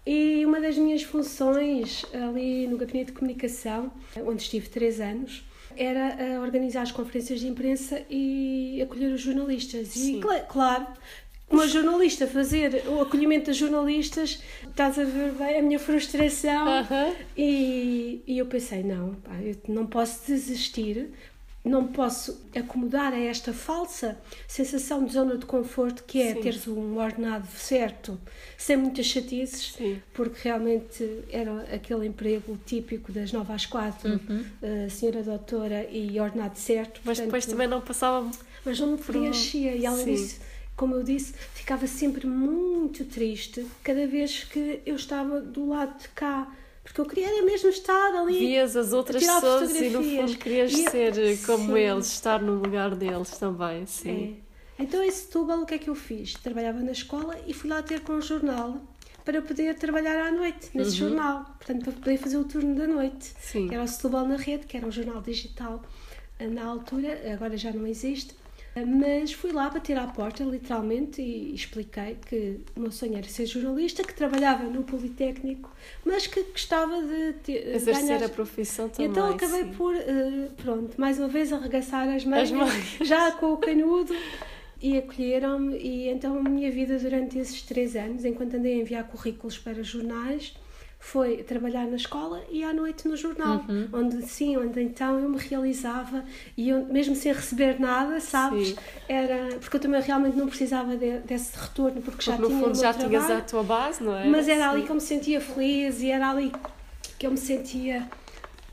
E 0.10 0.46
uma 0.46 0.62
das 0.62 0.78
minhas 0.78 1.04
funções 1.04 2.06
ali 2.14 2.66
no 2.68 2.78
gabinete 2.78 3.08
de 3.08 3.12
comunicação, 3.12 3.92
onde 4.26 4.42
estive 4.44 4.70
três 4.70 5.02
anos, 5.02 5.44
era 5.76 6.16
ah, 6.18 6.42
organizar 6.42 6.84
as 6.84 6.92
conferências 6.94 7.42
de 7.42 7.48
imprensa 7.48 8.02
e 8.10 8.82
acolher 8.82 9.12
os 9.14 9.20
jornalistas. 9.22 9.90
Sim. 9.90 10.18
E 10.18 10.22
cla- 10.22 10.40
claro, 10.40 10.88
uma 11.50 11.68
jornalista 11.68 12.26
fazer 12.26 12.84
o 12.88 13.02
acolhimento 13.02 13.48
das 13.48 13.58
jornalistas, 13.58 14.42
estás 14.68 14.98
a 14.98 15.04
ver 15.04 15.34
bem 15.34 15.60
a 15.60 15.62
minha 15.62 15.78
frustração. 15.80 16.66
E, 17.38 18.22
e 18.26 18.38
eu 18.38 18.46
pensei, 18.46 18.84
não, 18.84 19.14
pá, 19.16 19.34
eu 19.42 19.56
não 19.68 19.86
posso 19.86 20.26
desistir, 20.28 21.10
não 21.68 21.88
posso 21.88 22.42
acomodar 22.56 23.14
a 23.14 23.20
esta 23.20 23.52
falsa 23.54 24.18
sensação 24.48 25.04
de 25.06 25.14
zona 25.14 25.38
de 25.38 25.46
conforto 25.46 26.04
que 26.06 26.22
é 26.22 26.34
Sim. 26.34 26.42
teres 26.42 26.68
um 26.68 26.98
ordenado 26.98 27.48
certo, 27.48 28.20
sem 28.58 28.78
muitas 28.78 29.06
chatices, 29.06 29.74
Sim. 29.74 30.02
porque 30.14 30.40
realmente 30.44 31.24
era 31.32 31.62
aquele 31.74 32.06
emprego 32.08 32.58
típico 32.66 33.12
das 33.12 33.32
9 33.32 33.54
às 33.54 33.66
4, 33.66 34.10
Uhum. 34.10 34.46
a 34.86 34.90
senhora 34.90 35.24
doutora 35.24 35.88
e 35.92 36.20
ordenado 36.20 36.58
certo. 36.58 37.02
Mas 37.04 37.18
portanto, 37.18 37.26
depois 37.26 37.46
também 37.46 37.68
não 37.68 37.82
passava. 37.82 38.30
mas 38.66 38.80
não 38.80 38.92
me 38.92 38.98
preenchia. 38.98 39.76
E 39.76 39.86
além 39.86 40.04
Sim. 40.06 40.14
disso, 40.14 40.40
como 40.76 40.94
eu 40.96 41.04
disse, 41.04 41.34
ficava 41.54 41.88
sempre 41.88 42.28
muito 42.28 43.04
triste 43.06 43.66
cada 43.84 44.06
vez 44.06 44.44
que 44.44 44.82
eu 44.86 44.96
estava 44.96 45.42
do 45.42 45.70
lado 45.70 45.98
de 46.00 46.08
cá. 46.10 46.52
Porque 46.88 47.02
eu 47.02 47.06
queria 47.06 47.44
mesmo 47.44 47.70
estar 47.70 48.16
ali. 48.16 48.40
Vias 48.40 48.76
as 48.78 48.94
outras 48.94 49.22
pessoas 49.22 49.76
e 49.76 49.90
no 49.90 50.02
fundo 50.02 50.38
querias 50.38 50.72
e, 50.72 50.90
ser 50.90 51.18
eh, 51.18 51.38
como 51.46 51.74
sim. 51.74 51.80
eles, 51.80 52.08
estar 52.08 52.42
no 52.42 52.56
lugar 52.56 52.96
deles 52.96 53.32
também, 53.32 53.86
sim. 53.86 54.38
É. 54.80 54.84
Então, 54.84 55.04
esse 55.04 55.26
Setúbal, 55.26 55.62
o 55.62 55.66
que 55.66 55.74
é 55.74 55.78
que 55.78 55.90
eu 55.90 55.96
fiz? 55.96 56.34
Trabalhava 56.34 56.80
na 56.80 56.92
escola 56.94 57.38
e 57.46 57.54
fui 57.54 57.70
lá 57.70 57.82
ter 57.82 58.02
com 58.02 58.14
um 58.14 58.22
jornal 58.22 58.82
para 59.26 59.42
poder 59.42 59.76
trabalhar 59.76 60.28
à 60.28 60.32
noite 60.32 60.70
nesse 60.74 60.92
uhum. 61.02 61.10
jornal. 61.10 61.46
Portanto, 61.58 61.84
para 61.84 61.94
poder 61.94 62.18
fazer 62.18 62.38
o 62.38 62.46
turno 62.46 62.76
da 62.76 62.88
noite. 62.88 63.34
Sim. 63.38 63.74
Era 63.74 63.84
o 63.84 63.88
Setúbal 63.88 64.26
na 64.26 64.38
Rede, 64.38 64.66
que 64.66 64.78
era 64.78 64.88
um 64.88 64.92
jornal 64.92 65.22
digital 65.22 65.84
eh, 66.40 66.48
na 66.48 66.64
altura, 66.64 67.34
agora 67.34 67.58
já 67.58 67.74
não 67.74 67.86
existe. 67.86 68.34
Mas 68.86 69.34
fui 69.34 69.52
lá 69.52 69.70
bater 69.70 69.98
à 69.98 70.08
porta, 70.08 70.44
literalmente, 70.44 71.22
e 71.22 71.54
expliquei 71.54 72.18
que 72.28 72.60
o 72.76 72.80
meu 72.82 72.92
sonho 72.92 73.18
era 73.18 73.28
ser 73.28 73.46
jornalista, 73.46 74.04
que 74.04 74.14
trabalhava 74.14 74.64
no 74.64 74.84
Politécnico, 74.84 75.70
mas 76.06 76.28
que 76.28 76.44
gostava 76.44 77.02
de 77.02 77.34
ter, 77.44 77.76
exercer 77.76 78.06
ganhar... 78.08 78.24
a 78.24 78.30
profissão 78.30 78.90
também. 78.90 79.12
Então 79.12 79.30
acabei 79.30 79.64
sim. 79.64 79.74
por, 79.74 79.96
uh, 79.96 80.52
pronto, 80.58 81.00
mais 81.00 81.20
uma 81.20 81.28
vez 81.28 81.52
arregaçar 81.52 82.08
as 82.10 82.24
mãos, 82.24 82.40
já 83.02 83.32
com 83.32 83.54
o 83.54 83.58
canudo 83.58 84.14
e 84.82 84.98
acolheram-me 84.98 85.78
e 85.78 86.10
então 86.10 86.38
a 86.38 86.44
minha 86.44 86.72
vida 86.72 87.00
durante 87.00 87.38
esses 87.40 87.62
três 87.62 87.96
anos, 87.96 88.26
enquanto 88.26 88.56
andei 88.56 88.74
a 88.74 88.82
enviar 88.82 89.04
currículos 89.08 89.58
para 89.58 89.82
jornais, 89.84 90.54
foi 91.00 91.38
trabalhar 91.38 91.86
na 91.86 91.96
escola 91.96 92.44
e 92.50 92.64
à 92.64 92.74
noite 92.74 93.08
no 93.08 93.16
jornal, 93.16 93.64
uhum. 93.70 93.88
onde 93.94 94.22
sim, 94.24 94.58
onde 94.58 94.82
então 94.82 95.20
eu 95.20 95.30
me 95.30 95.38
realizava 95.38 96.26
e 96.56 96.70
eu, 96.70 96.86
mesmo 96.86 97.16
sem 97.16 97.32
receber 97.32 97.80
nada, 97.80 98.20
sabes? 98.20 98.70
Sim. 98.70 98.76
Era 99.08 99.58
porque 99.60 99.78
eu 99.78 99.82
também 99.82 100.02
realmente 100.02 100.36
não 100.36 100.48
precisava 100.48 100.98
de, 100.98 101.20
desse 101.20 101.58
retorno 101.58 102.02
porque, 102.02 102.12
porque 102.12 102.26
já 102.26 102.38
no 102.38 102.48
tinha 102.48 102.60
fundo 102.60 102.76
já 102.76 102.94
trabalho, 102.94 103.10
tinhas 103.10 103.32
a 103.32 103.42
tua 103.42 103.64
base, 103.64 104.04
não 104.04 104.18
é? 104.18 104.28
Mas 104.28 104.48
era 104.48 104.64
sim. 104.64 104.70
ali 104.70 104.84
que 104.84 104.90
eu 104.90 104.96
me 104.96 105.02
sentia 105.02 105.40
feliz 105.40 106.02
e 106.02 106.10
era 106.10 106.30
ali 106.30 106.52
que 107.18 107.26
eu 107.26 107.32
me 107.32 107.38
sentia 107.38 108.08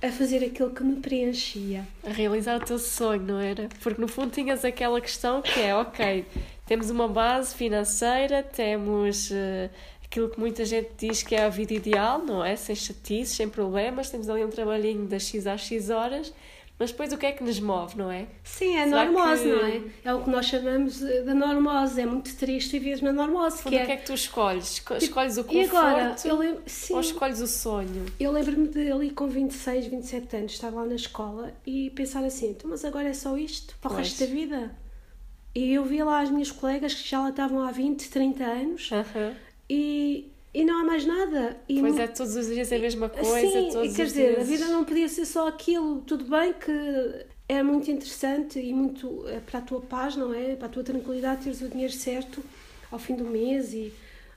a 0.02 0.10
fazer 0.10 0.44
aquilo 0.44 0.70
que 0.70 0.82
me 0.82 0.96
preenchia. 0.96 1.86
A 2.06 2.10
realizar 2.10 2.56
o 2.56 2.60
teu 2.60 2.78
sonho, 2.78 3.22
não 3.22 3.40
era? 3.40 3.68
Porque 3.82 4.00
no 4.00 4.08
fundo 4.08 4.30
tinhas 4.30 4.64
aquela 4.64 5.00
questão 5.00 5.40
que 5.40 5.58
é, 5.60 5.74
ok, 5.74 6.26
temos 6.66 6.90
uma 6.90 7.08
base 7.08 7.54
financeira, 7.54 8.42
temos 8.42 9.30
uh, 9.30 9.70
aquilo 10.14 10.28
que 10.28 10.38
muita 10.38 10.64
gente 10.64 10.90
diz 10.96 11.24
que 11.24 11.34
é 11.34 11.44
a 11.44 11.48
vida 11.48 11.74
ideal, 11.74 12.20
não 12.20 12.44
é? 12.44 12.54
Sem 12.54 12.76
chatices, 12.76 13.34
sem 13.34 13.48
problemas, 13.48 14.10
temos 14.10 14.28
ali 14.28 14.44
um 14.44 14.48
trabalhinho 14.48 15.08
das 15.08 15.24
X 15.24 15.44
às 15.44 15.62
X 15.62 15.90
horas, 15.90 16.32
mas 16.78 16.92
depois 16.92 17.12
o 17.12 17.18
que 17.18 17.26
é 17.26 17.32
que 17.32 17.42
nos 17.42 17.58
move, 17.58 17.98
não 17.98 18.08
é? 18.08 18.28
Sim, 18.44 18.76
é 18.76 18.84
a 18.84 18.86
normose, 18.86 19.42
que... 19.42 19.48
não 19.48 19.66
é? 19.66 19.82
É 20.04 20.14
o 20.14 20.22
que 20.22 20.30
nós 20.30 20.46
chamamos 20.46 21.00
da 21.00 21.34
normose. 21.34 22.00
É 22.00 22.06
muito 22.06 22.34
triste 22.36 22.78
viver 22.78 23.02
na 23.02 23.12
normose. 23.12 23.64
Que 23.64 23.76
é... 23.76 23.82
o 23.82 23.86
que 23.86 23.92
é 23.92 23.96
que 23.96 24.06
tu 24.06 24.14
escolhes? 24.14 24.76
Tipo, 24.76 24.94
escolhes 24.94 25.36
o 25.36 25.42
conforto 25.42 25.76
agora, 25.76 26.16
lembro... 26.24 26.62
ou 26.90 27.00
escolhes 27.00 27.40
o 27.40 27.48
sonho? 27.48 28.06
Eu 28.18 28.30
lembro-me 28.30 28.68
de 28.68 28.92
ali 28.92 29.10
com 29.10 29.26
26, 29.26 29.86
27 29.86 30.36
anos, 30.36 30.52
estar 30.52 30.70
lá 30.70 30.84
na 30.84 30.94
escola 30.94 31.52
e 31.66 31.90
pensar 31.90 32.22
assim, 32.24 32.50
então, 32.50 32.70
mas 32.70 32.84
agora 32.84 33.08
é 33.08 33.14
só 33.14 33.36
isto 33.36 33.76
para 33.80 33.90
o 33.90 33.94
pois. 33.94 34.08
resto 34.08 34.20
da 34.20 34.26
vida? 34.32 34.76
E 35.56 35.72
eu 35.72 35.84
via 35.84 36.04
lá 36.04 36.20
as 36.20 36.30
minhas 36.30 36.52
colegas 36.52 36.94
que 36.94 37.08
já 37.08 37.20
lá 37.20 37.30
estavam 37.30 37.62
há 37.62 37.70
20, 37.70 38.10
30 38.10 38.44
anos 38.44 38.90
e 39.68 40.30
e 40.54 40.64
não 40.64 40.80
há 40.80 40.84
mais 40.84 41.04
nada. 41.04 41.56
E 41.68 41.80
pois 41.80 41.98
é, 41.98 42.06
todos 42.06 42.36
os 42.36 42.46
dias 42.46 42.70
é 42.70 42.76
a 42.76 42.78
mesma 42.78 43.08
coisa. 43.08 43.40
Sim, 43.40 43.70
todos 43.72 43.96
quer 43.96 44.06
dizer, 44.06 44.34
dias... 44.34 44.48
a 44.48 44.50
vida 44.50 44.68
não 44.68 44.84
podia 44.84 45.08
ser 45.08 45.26
só 45.26 45.48
aquilo. 45.48 46.00
Tudo 46.02 46.24
bem 46.24 46.52
que 46.52 47.26
é 47.48 47.60
muito 47.62 47.90
interessante 47.90 48.60
e 48.60 48.72
muito 48.72 49.26
é 49.28 49.40
para 49.40 49.58
a 49.58 49.62
tua 49.62 49.80
paz, 49.80 50.14
não 50.16 50.32
é? 50.32 50.54
Para 50.54 50.66
a 50.66 50.70
tua 50.70 50.84
tranquilidade 50.84 51.42
teres 51.42 51.60
o 51.60 51.68
dinheiro 51.68 51.92
certo 51.92 52.40
ao 52.90 52.98
fim 53.00 53.16
do 53.16 53.24
mês 53.24 53.74
e 53.74 53.92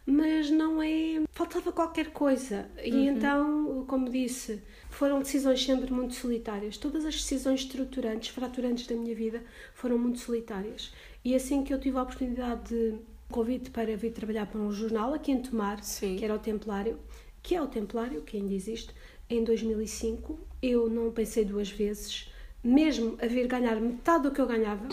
mas 0.09 0.49
não 0.49 0.81
é 0.81 1.21
faltava 1.33 1.69
qualquer 1.69 2.11
coisa 2.11 2.65
e 2.81 2.93
uhum. 2.93 3.03
então 3.03 3.85
como 3.87 4.09
disse 4.09 4.63
foram 4.89 5.19
decisões 5.19 5.61
sempre 5.61 5.91
muito 5.91 6.15
solitárias 6.15 6.77
todas 6.77 7.05
as 7.05 7.15
decisões 7.15 7.59
estruturantes 7.59 8.29
fraturantes 8.29 8.87
da 8.87 8.95
minha 8.95 9.13
vida 9.13 9.43
foram 9.73 9.97
muito 9.97 10.19
solitárias 10.19 10.93
e 11.25 11.35
assim 11.35 11.61
que 11.61 11.73
eu 11.73 11.79
tive 11.79 11.97
a 11.97 12.03
oportunidade 12.03 12.69
de 12.69 12.95
convite 13.29 13.69
para 13.69 13.95
vir 13.95 14.11
trabalhar 14.11 14.45
para 14.45 14.59
um 14.59 14.71
jornal 14.71 15.13
aqui 15.13 15.31
em 15.31 15.41
Tomar, 15.41 15.83
Sim. 15.83 16.15
que 16.15 16.25
era 16.25 16.33
o 16.33 16.39
Templário, 16.39 16.97
que 17.41 17.55
é 17.55 17.61
o 17.61 17.67
Templário, 17.67 18.21
que 18.21 18.37
ainda 18.37 18.53
existe, 18.53 18.93
em 19.29 19.43
2005. 19.43 20.39
Eu 20.61 20.89
não 20.89 21.11
pensei 21.11 21.45
duas 21.45 21.69
vezes, 21.69 22.29
mesmo 22.63 23.17
a 23.21 23.27
vir 23.27 23.47
ganhar 23.47 23.79
metade 23.79 24.23
do 24.23 24.31
que 24.31 24.41
eu 24.41 24.47
ganhava. 24.47 24.87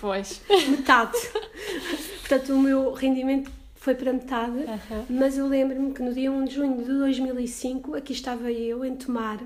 Pois. 0.00 0.40
metade. 0.68 1.18
Portanto, 2.20 2.54
o 2.54 2.58
meu 2.60 2.92
rendimento 2.92 3.50
foi 3.74 3.94
para 3.94 4.12
metade, 4.12 4.58
mas 5.08 5.38
eu 5.38 5.48
lembro-me 5.48 5.92
que 5.92 6.02
no 6.02 6.12
dia 6.12 6.30
1 6.30 6.44
de 6.44 6.54
junho 6.54 6.76
de 6.76 6.84
2005, 6.84 7.94
aqui 7.94 8.12
estava 8.12 8.52
eu 8.52 8.84
em 8.84 8.94
Tomar, 8.94 9.40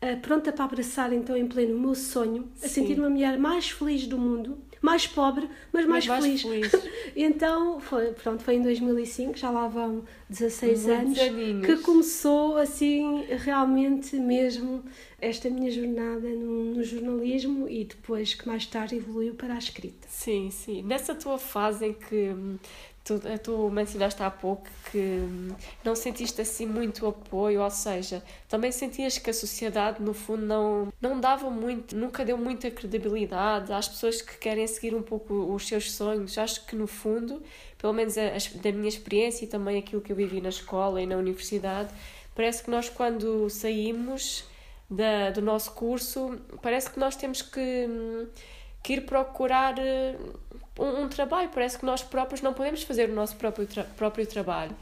eh, 0.00 0.16
pronta 0.16 0.52
para 0.52 0.64
abraçar 0.64 1.12
então 1.12 1.36
em 1.36 1.46
pleno 1.46 1.76
o 1.76 1.80
meu 1.80 1.94
sonho, 1.94 2.48
a 2.62 2.68
sentir-me 2.68 3.06
a 3.06 3.10
mulher 3.10 3.38
mais 3.38 3.70
feliz 3.70 4.06
do 4.06 4.18
mundo, 4.18 4.58
mais 4.80 5.06
pobre, 5.06 5.48
mas 5.72 5.86
mais, 5.86 6.06
mas 6.06 6.22
feliz. 6.22 6.44
Mais 6.44 6.70
feliz. 6.70 6.90
então, 7.16 7.80
foi, 7.80 8.12
pronto, 8.12 8.42
foi 8.42 8.56
em 8.56 8.62
2005, 8.62 9.36
já 9.36 9.50
lá 9.50 9.66
vão 9.68 10.04
16 10.28 10.84
Muitos 10.84 11.00
anos, 11.00 11.18
aninhos. 11.18 11.66
que 11.66 11.76
começou 11.78 12.56
assim 12.56 13.24
realmente 13.44 14.16
mesmo 14.16 14.84
esta 15.20 15.50
minha 15.50 15.70
jornada 15.70 16.28
no, 16.28 16.74
no, 16.74 16.84
jornalismo 16.84 17.68
e 17.68 17.84
depois 17.84 18.34
que 18.34 18.46
mais 18.46 18.66
tarde 18.66 18.96
evoluiu 18.96 19.34
para 19.34 19.54
a 19.54 19.58
escrita. 19.58 20.06
Sim, 20.08 20.50
sim. 20.50 20.82
Nessa 20.82 21.14
tua 21.14 21.38
fase 21.38 21.86
em 21.86 21.92
que 21.92 22.28
hum, 22.28 22.56
Tu, 23.08 23.18
tu 23.42 23.70
mencionaste 23.70 24.22
há 24.22 24.30
pouco 24.30 24.68
que 24.92 25.22
não 25.82 25.96
sentiste 25.96 26.42
assim 26.42 26.66
muito 26.66 27.06
apoio, 27.06 27.62
ou 27.62 27.70
seja, 27.70 28.22
também 28.46 28.70
sentias 28.70 29.16
que 29.16 29.30
a 29.30 29.32
sociedade, 29.32 30.02
no 30.02 30.12
fundo, 30.12 30.44
não, 30.44 30.92
não 31.00 31.18
dava 31.18 31.48
muito, 31.48 31.96
nunca 31.96 32.22
deu 32.22 32.36
muita 32.36 32.70
credibilidade 32.70 33.72
às 33.72 33.88
pessoas 33.88 34.20
que 34.20 34.36
querem 34.36 34.66
seguir 34.66 34.94
um 34.94 35.00
pouco 35.00 35.32
os 35.54 35.66
seus 35.66 35.90
sonhos. 35.92 36.36
Acho 36.36 36.66
que, 36.66 36.76
no 36.76 36.86
fundo, 36.86 37.42
pelo 37.78 37.94
menos 37.94 38.18
a, 38.18 38.26
a, 38.26 38.62
da 38.62 38.72
minha 38.72 38.90
experiência 38.90 39.46
e 39.46 39.48
também 39.48 39.78
aquilo 39.78 40.02
que 40.02 40.12
eu 40.12 40.16
vivi 40.16 40.42
na 40.42 40.50
escola 40.50 41.00
e 41.00 41.06
na 41.06 41.16
universidade, 41.16 41.88
parece 42.34 42.62
que 42.62 42.70
nós, 42.70 42.90
quando 42.90 43.48
saímos 43.48 44.44
da, 44.90 45.30
do 45.30 45.40
nosso 45.40 45.72
curso, 45.72 46.38
parece 46.60 46.90
que 46.90 47.00
nós 47.00 47.16
temos 47.16 47.40
que, 47.40 47.88
que 48.82 48.92
ir 48.92 49.06
procurar 49.06 49.78
eh, 49.78 50.14
um, 50.78 51.02
um, 51.02 51.08
trabalho. 51.08 51.50
Parece 51.52 51.78
que 51.78 51.84
nós 51.84 52.02
próprios 52.02 52.40
não 52.40 52.52
podemos 52.52 52.82
fazer 52.82 53.10
o 53.10 53.14
nosso 53.14 53.36
próprio, 53.36 53.66
tra 53.66 53.84
próprio 53.84 54.26
trabalho. 54.26 54.74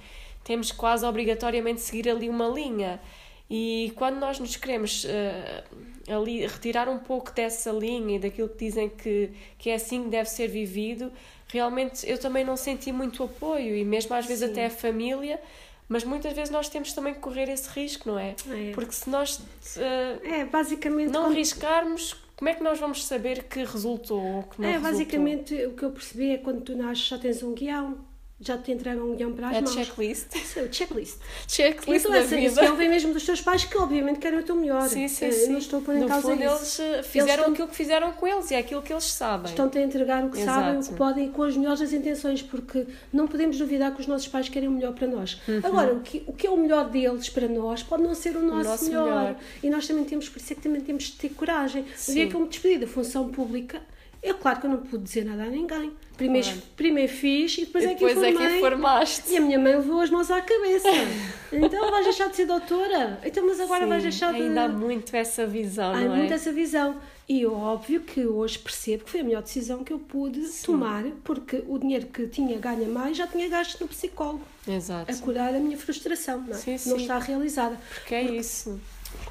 Temos 0.44 0.70
quase 0.70 1.04
obrigatoriamente 1.04 1.80
seguir 1.80 2.08
ali 2.08 2.28
uma 2.28 2.48
linha. 2.48 3.00
E 3.48 3.92
quando 3.96 4.18
nós 4.18 4.38
nos 4.38 4.56
queremos 4.56 5.04
uh, 5.04 6.14
ali 6.14 6.46
retirar 6.46 6.88
um 6.88 6.98
pouco 6.98 7.32
dessa 7.32 7.70
linha 7.70 8.16
e 8.16 8.18
daquilo 8.18 8.48
que 8.48 8.58
dizem 8.58 8.88
que, 8.88 9.30
que 9.58 9.70
é 9.70 9.74
assim 9.74 10.04
que 10.04 10.08
deve 10.08 10.28
ser 10.28 10.48
vivido, 10.48 11.12
realmente 11.48 12.08
eu 12.08 12.18
também 12.18 12.44
não 12.44 12.56
senti 12.56 12.90
muito 12.90 13.22
apoio 13.22 13.76
e 13.76 13.84
mesmo 13.84 14.14
às 14.14 14.26
vezes 14.26 14.44
Sim. 14.44 14.52
até 14.52 14.66
a 14.66 14.70
família. 14.70 15.40
Mas 15.88 16.02
muitas 16.02 16.32
vezes 16.32 16.50
nós 16.50 16.68
temos 16.68 16.92
também 16.92 17.14
que 17.14 17.20
correr 17.20 17.48
esse 17.48 17.68
risco, 17.68 18.08
não 18.08 18.18
é? 18.18 18.34
é. 18.50 18.72
Porque 18.74 18.90
se 18.90 19.08
nós 19.08 19.38
uh, 19.38 20.20
é, 20.24 20.44
basicamente, 20.44 21.12
não 21.12 21.26
arriscarmos, 21.26 22.16
como 22.36 22.50
é 22.50 22.54
que 22.54 22.62
nós 22.62 22.78
vamos 22.78 23.04
saber 23.04 23.44
que 23.44 23.64
resultou 23.64 24.22
ou 24.22 24.42
que 24.42 24.60
não 24.60 24.68
é, 24.68 24.72
resultou? 24.72 24.92
Basicamente, 24.92 25.66
o 25.66 25.74
que 25.74 25.82
eu 25.82 25.90
percebi 25.90 26.30
é 26.30 26.38
quando 26.38 26.60
tu 26.62 26.76
nasces 26.76 27.06
já 27.06 27.18
tens 27.18 27.42
um 27.42 27.54
guião 27.54 28.05
já 28.38 28.58
te 28.58 28.70
entregam 28.70 29.10
um 29.10 29.16
guião 29.16 29.32
para 29.32 29.48
as 29.48 29.56
é 29.56 29.60
mãos. 29.62 29.72
checklist. 29.72 30.26
checklist. 30.70 31.16
checklist 31.48 32.00
então, 32.00 32.12
da 32.12 32.18
essa, 32.18 32.36
vida. 32.36 32.46
Esse 32.48 32.60
guião 32.60 32.76
vem 32.76 32.88
mesmo 32.90 33.14
dos 33.14 33.24
teus 33.24 33.40
pais 33.40 33.64
que 33.64 33.78
obviamente 33.78 34.18
querem 34.18 34.38
o 34.38 34.42
teu 34.42 34.54
melhor. 34.54 34.86
Sim, 34.88 35.08
sim, 35.08 35.30
sim. 35.30 35.52
não 35.52 35.58
estou 35.58 35.78
a 35.78 35.82
pôr 35.82 35.96
em 35.96 36.00
no 36.00 36.08
causa 36.08 36.28
fundo, 36.28 36.44
isso. 36.44 36.82
eles 36.82 36.98
eh, 36.98 37.02
fizeram 37.02 37.24
eles 37.24 37.30
estão... 37.30 37.52
aquilo 37.52 37.68
que 37.68 37.76
fizeram 37.76 38.12
com 38.12 38.26
eles 38.26 38.50
e 38.50 38.54
é 38.54 38.58
aquilo 38.58 38.82
que 38.82 38.92
eles 38.92 39.04
sabem. 39.04 39.50
Estão-te 39.50 39.78
a 39.78 39.82
entregar 39.82 40.22
o 40.22 40.30
que 40.30 40.40
Exato. 40.40 40.60
sabem, 40.60 40.80
o 40.80 40.84
que 40.84 40.94
podem 40.94 41.32
com 41.32 41.42
as 41.44 41.56
melhores 41.56 41.92
intenções, 41.92 42.42
porque 42.42 42.86
não 43.10 43.26
podemos 43.26 43.56
duvidar 43.56 43.94
que 43.94 44.02
os 44.02 44.06
nossos 44.06 44.28
pais 44.28 44.50
querem 44.50 44.68
o 44.68 44.72
melhor 44.72 44.92
para 44.92 45.06
nós. 45.06 45.40
Uhum. 45.48 45.60
Agora, 45.62 45.94
o 45.94 46.00
que, 46.00 46.22
o 46.26 46.32
que 46.34 46.46
é 46.46 46.50
o 46.50 46.58
melhor 46.58 46.90
deles 46.90 47.30
para 47.30 47.48
nós 47.48 47.82
pode 47.82 48.02
não 48.02 48.14
ser 48.14 48.36
o 48.36 48.42
nosso, 48.42 48.60
o 48.60 48.64
nosso 48.64 48.84
melhor. 48.84 49.04
melhor. 49.04 49.36
E 49.62 49.70
nós 49.70 49.86
também 49.86 50.04
temos, 50.04 50.28
por 50.28 50.38
isso 50.38 50.52
é 50.52 50.56
que 50.56 50.62
também 50.62 50.82
temos 50.82 51.04
de 51.04 51.12
ter 51.12 51.30
coragem. 51.30 51.86
Dia 52.06 52.28
que 52.28 52.34
eu 52.34 52.40
me 52.40 52.48
despedi 52.48 52.78
da 52.80 52.86
função 52.86 53.30
pública, 53.30 53.80
é 54.28 54.34
claro 54.34 54.60
que 54.60 54.66
eu 54.66 54.70
não 54.70 54.78
pude 54.78 55.04
dizer 55.04 55.24
nada 55.24 55.44
a 55.44 55.46
ninguém. 55.46 55.92
Primeiro, 56.16 56.46
claro. 56.46 56.62
primeiro 56.76 57.12
fiz 57.12 57.58
e 57.58 57.66
depois, 57.66 57.84
e 57.84 57.88
depois 57.88 58.12
é 58.12 58.18
que 58.22 58.28
informei. 58.30 58.46
É 58.46 58.50
que 58.50 58.56
informaste. 58.56 59.32
E 59.32 59.36
a 59.36 59.40
minha 59.40 59.58
mãe 59.58 59.76
levou 59.76 60.00
as 60.00 60.10
mãos 60.10 60.30
à 60.30 60.40
cabeça. 60.40 60.88
então 61.52 61.90
vais 61.90 62.04
deixar 62.04 62.30
de 62.30 62.36
ser 62.36 62.46
doutora? 62.46 63.20
Então, 63.22 63.46
mas 63.46 63.60
agora 63.60 63.84
Sim, 63.84 63.88
vais 63.88 64.02
deixar 64.02 64.32
de. 64.32 64.42
Ainda 64.42 64.64
há 64.64 64.68
muito 64.68 65.14
essa 65.14 65.46
visão, 65.46 65.92
há 65.92 66.00
não 66.00 66.12
é? 66.12 66.14
Há 66.14 66.18
muito 66.18 66.32
essa 66.32 66.52
visão. 66.52 66.96
E 67.28 67.44
óbvio 67.44 68.00
que 68.02 68.24
hoje 68.24 68.58
percebo 68.58 69.04
que 69.04 69.10
foi 69.10 69.20
a 69.20 69.24
melhor 69.24 69.42
decisão 69.42 69.82
que 69.82 69.92
eu 69.92 69.98
pude 69.98 70.44
Sim. 70.46 70.66
tomar, 70.66 71.04
porque 71.24 71.62
o 71.66 71.76
dinheiro 71.76 72.06
que 72.06 72.28
tinha 72.28 72.56
ganha 72.56 72.88
mais 72.88 73.16
já 73.16 73.26
tinha 73.26 73.48
gasto 73.48 73.80
no 73.80 73.88
psicólogo. 73.88 74.42
Exato. 74.66 75.10
A 75.10 75.16
curar 75.16 75.54
a 75.54 75.58
minha 75.58 75.76
frustração, 75.76 76.40
não, 76.40 76.56
é? 76.56 76.78
sim, 76.78 76.88
não 76.88 76.96
está 76.96 77.18
realizada. 77.18 77.78
Porque 77.94 78.14
é 78.14 78.22
porque 78.22 78.38
isso. 78.38 78.80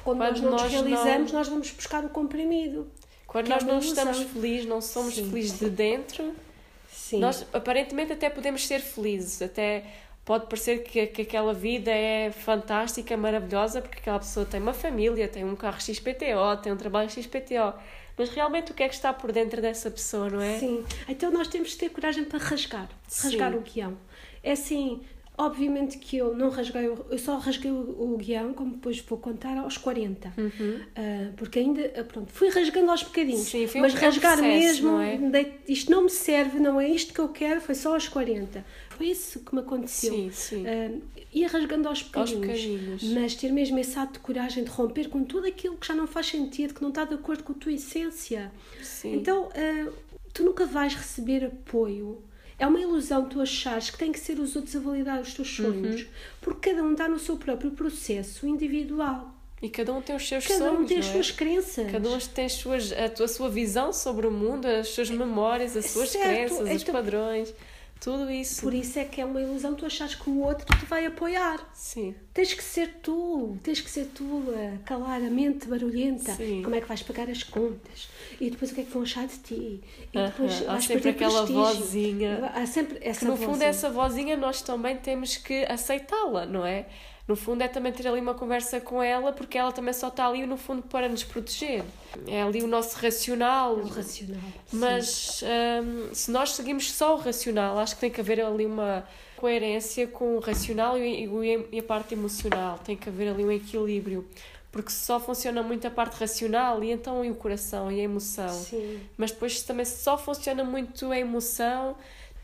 Quando, 0.04 0.18
quando 0.18 0.18
nós 0.18 0.40
não 0.40 0.50
nós 0.52 0.62
nos 0.62 0.72
realizamos, 0.72 1.32
não... 1.32 1.38
nós 1.38 1.48
vamos 1.48 1.70
buscar 1.70 2.04
o 2.04 2.10
comprimido. 2.10 2.86
Quando 3.26 3.48
nós 3.48 3.62
é 3.62 3.66
não 3.66 3.78
estamos 3.78 4.22
felizes, 4.22 4.66
não 4.66 4.80
somos 4.80 5.14
Sim. 5.14 5.28
felizes 5.28 5.58
de 5.58 5.68
dentro, 5.68 6.34
Sim. 7.06 7.20
Nós 7.20 7.46
aparentemente 7.52 8.12
até 8.12 8.28
podemos 8.28 8.66
ser 8.66 8.80
felizes, 8.80 9.40
até 9.40 9.84
pode 10.24 10.46
parecer 10.46 10.82
que, 10.82 11.06
que 11.06 11.22
aquela 11.22 11.54
vida 11.54 11.88
é 11.92 12.32
fantástica, 12.32 13.16
maravilhosa, 13.16 13.80
porque 13.80 13.98
aquela 13.98 14.18
pessoa 14.18 14.44
tem 14.44 14.60
uma 14.60 14.74
família, 14.74 15.28
tem 15.28 15.44
um 15.44 15.54
carro 15.54 15.80
XPTO, 15.80 16.56
tem 16.60 16.72
um 16.72 16.76
trabalho 16.76 17.08
XPTO. 17.08 17.74
Mas 18.18 18.30
realmente 18.30 18.72
o 18.72 18.74
que 18.74 18.82
é 18.82 18.88
que 18.88 18.94
está 18.94 19.12
por 19.12 19.30
dentro 19.30 19.62
dessa 19.62 19.88
pessoa, 19.88 20.28
não 20.28 20.40
é? 20.40 20.58
Sim. 20.58 20.84
Então 21.08 21.30
nós 21.30 21.46
temos 21.46 21.74
que 21.74 21.78
ter 21.78 21.90
coragem 21.90 22.24
para 22.24 22.40
rasgar, 22.40 22.88
rasgar 23.22 23.52
Sim. 23.52 23.58
o 23.58 23.60
guião. 23.60 23.98
É 24.42 24.52
assim, 24.52 25.00
Obviamente 25.38 25.98
que 25.98 26.16
eu 26.16 26.34
não 26.34 26.48
rasguei, 26.48 26.86
eu 26.86 27.18
só 27.18 27.36
rasguei 27.36 27.70
o, 27.70 28.14
o 28.14 28.16
guião, 28.16 28.54
como 28.54 28.72
depois 28.72 28.98
vou 29.00 29.18
contar, 29.18 29.58
aos 29.58 29.76
40. 29.76 30.32
Uhum. 30.36 30.50
Uh, 30.50 31.32
porque 31.36 31.58
ainda, 31.58 31.92
ah, 31.94 32.04
pronto, 32.04 32.32
fui 32.32 32.48
rasgando 32.48 32.90
aos 32.90 33.02
bocadinhos. 33.02 33.42
Sim, 33.42 33.68
mas 33.74 33.92
um 33.92 33.98
rasgar 33.98 34.38
processo, 34.38 34.42
mesmo, 34.42 34.90
não 34.92 35.00
é? 35.00 35.52
isto 35.68 35.90
não 35.90 36.04
me 36.04 36.10
serve, 36.10 36.58
não 36.58 36.80
é 36.80 36.88
isto 36.88 37.12
que 37.12 37.20
eu 37.20 37.28
quero, 37.28 37.60
foi 37.60 37.74
só 37.74 37.92
aos 37.92 38.08
40. 38.08 38.64
Foi 38.96 39.08
isso 39.08 39.40
que 39.40 39.54
me 39.54 39.60
aconteceu. 39.60 40.14
Sim, 40.14 40.30
sim. 40.32 40.64
Uh, 40.64 41.02
ia 41.34 41.48
rasgando 41.48 41.86
aos 41.86 42.00
bocadinhos, 42.00 42.32
aos 42.32 42.46
bocadinhos. 42.46 43.02
Mas 43.12 43.34
ter 43.34 43.52
mesmo 43.52 43.78
esse 43.78 43.98
ato 43.98 44.14
de 44.14 44.20
coragem 44.20 44.64
de 44.64 44.70
romper 44.70 45.10
com 45.10 45.22
tudo 45.22 45.46
aquilo 45.46 45.76
que 45.76 45.86
já 45.86 45.94
não 45.94 46.06
faz 46.06 46.28
sentido, 46.28 46.72
que 46.72 46.80
não 46.80 46.88
está 46.88 47.04
de 47.04 47.14
acordo 47.14 47.44
com 47.44 47.52
a 47.52 47.56
tua 47.56 47.72
essência. 47.72 48.50
Sim. 48.80 49.16
Então, 49.16 49.48
uh, 49.48 49.92
tu 50.32 50.42
nunca 50.42 50.64
vais 50.64 50.94
receber 50.94 51.44
apoio 51.44 52.22
é 52.58 52.66
uma 52.66 52.80
ilusão 52.80 53.28
tu 53.28 53.40
achares 53.40 53.90
que 53.90 53.98
tem 53.98 54.10
que 54.10 54.18
ser 54.18 54.38
os 54.38 54.56
outros 54.56 54.74
a 54.76 54.80
validar 54.80 55.20
os 55.20 55.34
teus 55.34 55.54
sonhos, 55.54 56.02
uhum. 56.02 56.08
porque 56.40 56.70
cada 56.70 56.82
um 56.82 56.92
está 56.92 57.08
no 57.08 57.18
seu 57.18 57.36
próprio 57.36 57.70
processo 57.72 58.46
individual. 58.46 59.34
E 59.60 59.68
cada 59.68 59.92
um 59.92 60.02
tem 60.02 60.14
os 60.14 60.26
seus 60.26 60.46
cada 60.46 60.58
sonhos. 60.58 60.72
Cada 60.72 60.82
um 60.82 60.86
tem 60.86 60.98
as 60.98 61.06
é? 61.06 61.12
suas 61.12 61.30
crenças. 61.30 61.90
Cada 61.90 62.08
um 62.08 62.18
tem 62.18 62.44
as 62.44 62.52
suas, 62.52 62.92
a, 62.92 63.24
a 63.24 63.28
sua 63.28 63.48
visão 63.48 63.92
sobre 63.92 64.26
o 64.26 64.30
mundo, 64.30 64.66
as 64.66 64.88
suas 64.88 65.10
memórias, 65.10 65.76
as 65.76 65.86
suas 65.86 66.10
certo. 66.10 66.26
crenças, 66.26 66.60
então, 66.60 66.76
os 66.76 66.84
padrões. 66.84 67.54
Tudo 68.00 68.30
isso. 68.30 68.60
Por 68.60 68.74
isso 68.74 68.98
é 68.98 69.04
que 69.04 69.20
é 69.20 69.24
uma 69.24 69.40
ilusão 69.40 69.74
tu 69.74 69.86
achares 69.86 70.14
que 70.14 70.28
o 70.28 70.40
outro 70.40 70.66
te 70.78 70.84
vai 70.84 71.06
apoiar. 71.06 71.66
Sim. 71.72 72.14
Tens 72.34 72.52
que 72.52 72.62
ser 72.62 72.98
tu, 73.02 73.56
tens 73.62 73.80
que 73.80 73.90
ser 73.90 74.06
tu 74.14 74.44
a 74.50 74.78
calar 74.84 75.22
a 75.22 75.30
mente 75.30 75.66
barulhenta. 75.66 76.34
Sim. 76.34 76.62
Como 76.62 76.74
é 76.74 76.80
que 76.80 76.86
vais 76.86 77.02
pagar 77.02 77.30
as 77.30 77.42
contas? 77.42 78.08
E 78.40 78.50
depois 78.50 78.70
o 78.70 78.74
que 78.74 78.80
é 78.82 78.84
que 78.84 78.90
vão 78.90 79.02
achar 79.02 79.26
de 79.26 79.38
ti? 79.38 79.80
E 80.12 80.18
depois 80.18 80.60
uh 80.60 80.64
-huh. 80.64 80.76
Há 80.76 80.80
sempre 80.80 81.10
aquela 81.10 81.46
prestígio. 81.46 81.62
vozinha. 81.62 82.52
Há 82.54 82.66
sempre 82.66 82.98
essa 83.00 83.20
que 83.20 83.24
no 83.26 83.36
fundo 83.36 83.48
vozinha. 83.48 83.68
essa 83.68 83.90
vozinha 83.90 84.36
nós 84.36 84.62
também 84.62 84.96
temos 84.96 85.36
que 85.36 85.64
aceitá-la, 85.64 86.44
não 86.46 86.64
é? 86.64 86.86
no 87.28 87.34
fundo 87.34 87.62
é 87.62 87.68
também 87.68 87.92
ter 87.92 88.06
ali 88.06 88.20
uma 88.20 88.34
conversa 88.34 88.80
com 88.80 89.02
ela, 89.02 89.32
porque 89.32 89.58
ela 89.58 89.72
também 89.72 89.92
só 89.92 90.08
está 90.08 90.28
ali, 90.28 90.46
no 90.46 90.56
fundo, 90.56 90.82
para 90.82 91.08
nos 91.08 91.24
proteger. 91.24 91.82
É 92.26 92.42
ali 92.42 92.62
o 92.62 92.68
nosso 92.68 92.96
racional. 92.98 93.80
É 93.80 93.82
o 93.82 93.86
racional. 93.86 94.40
Mas 94.72 95.42
um, 95.42 96.14
se 96.14 96.30
nós 96.30 96.52
seguimos 96.52 96.92
só 96.92 97.14
o 97.14 97.18
racional, 97.18 97.78
acho 97.78 97.96
que 97.96 98.00
tem 98.00 98.10
que 98.10 98.20
haver 98.20 98.40
ali 98.40 98.64
uma 98.64 99.04
coerência 99.36 100.06
com 100.06 100.36
o 100.36 100.38
racional 100.38 100.96
e, 100.96 101.28
e 101.72 101.78
a 101.80 101.82
parte 101.82 102.14
emocional. 102.14 102.78
Tem 102.84 102.96
que 102.96 103.08
haver 103.08 103.28
ali 103.28 103.44
um 103.44 103.50
equilíbrio 103.50 104.24
porque 104.76 104.92
só 104.92 105.18
funciona 105.18 105.62
muito 105.62 105.86
a 105.86 105.90
parte 105.90 106.20
racional 106.20 106.84
e 106.84 106.90
então 106.90 107.24
e 107.24 107.30
o 107.30 107.34
coração 107.34 107.90
e 107.90 107.98
a 107.98 108.02
emoção. 108.02 108.50
Sim. 108.50 109.00
Mas 109.16 109.30
depois 109.30 109.62
também 109.62 109.86
só 109.86 110.18
funciona 110.18 110.62
muito 110.64 111.10
a 111.10 111.18
emoção, 111.18 111.96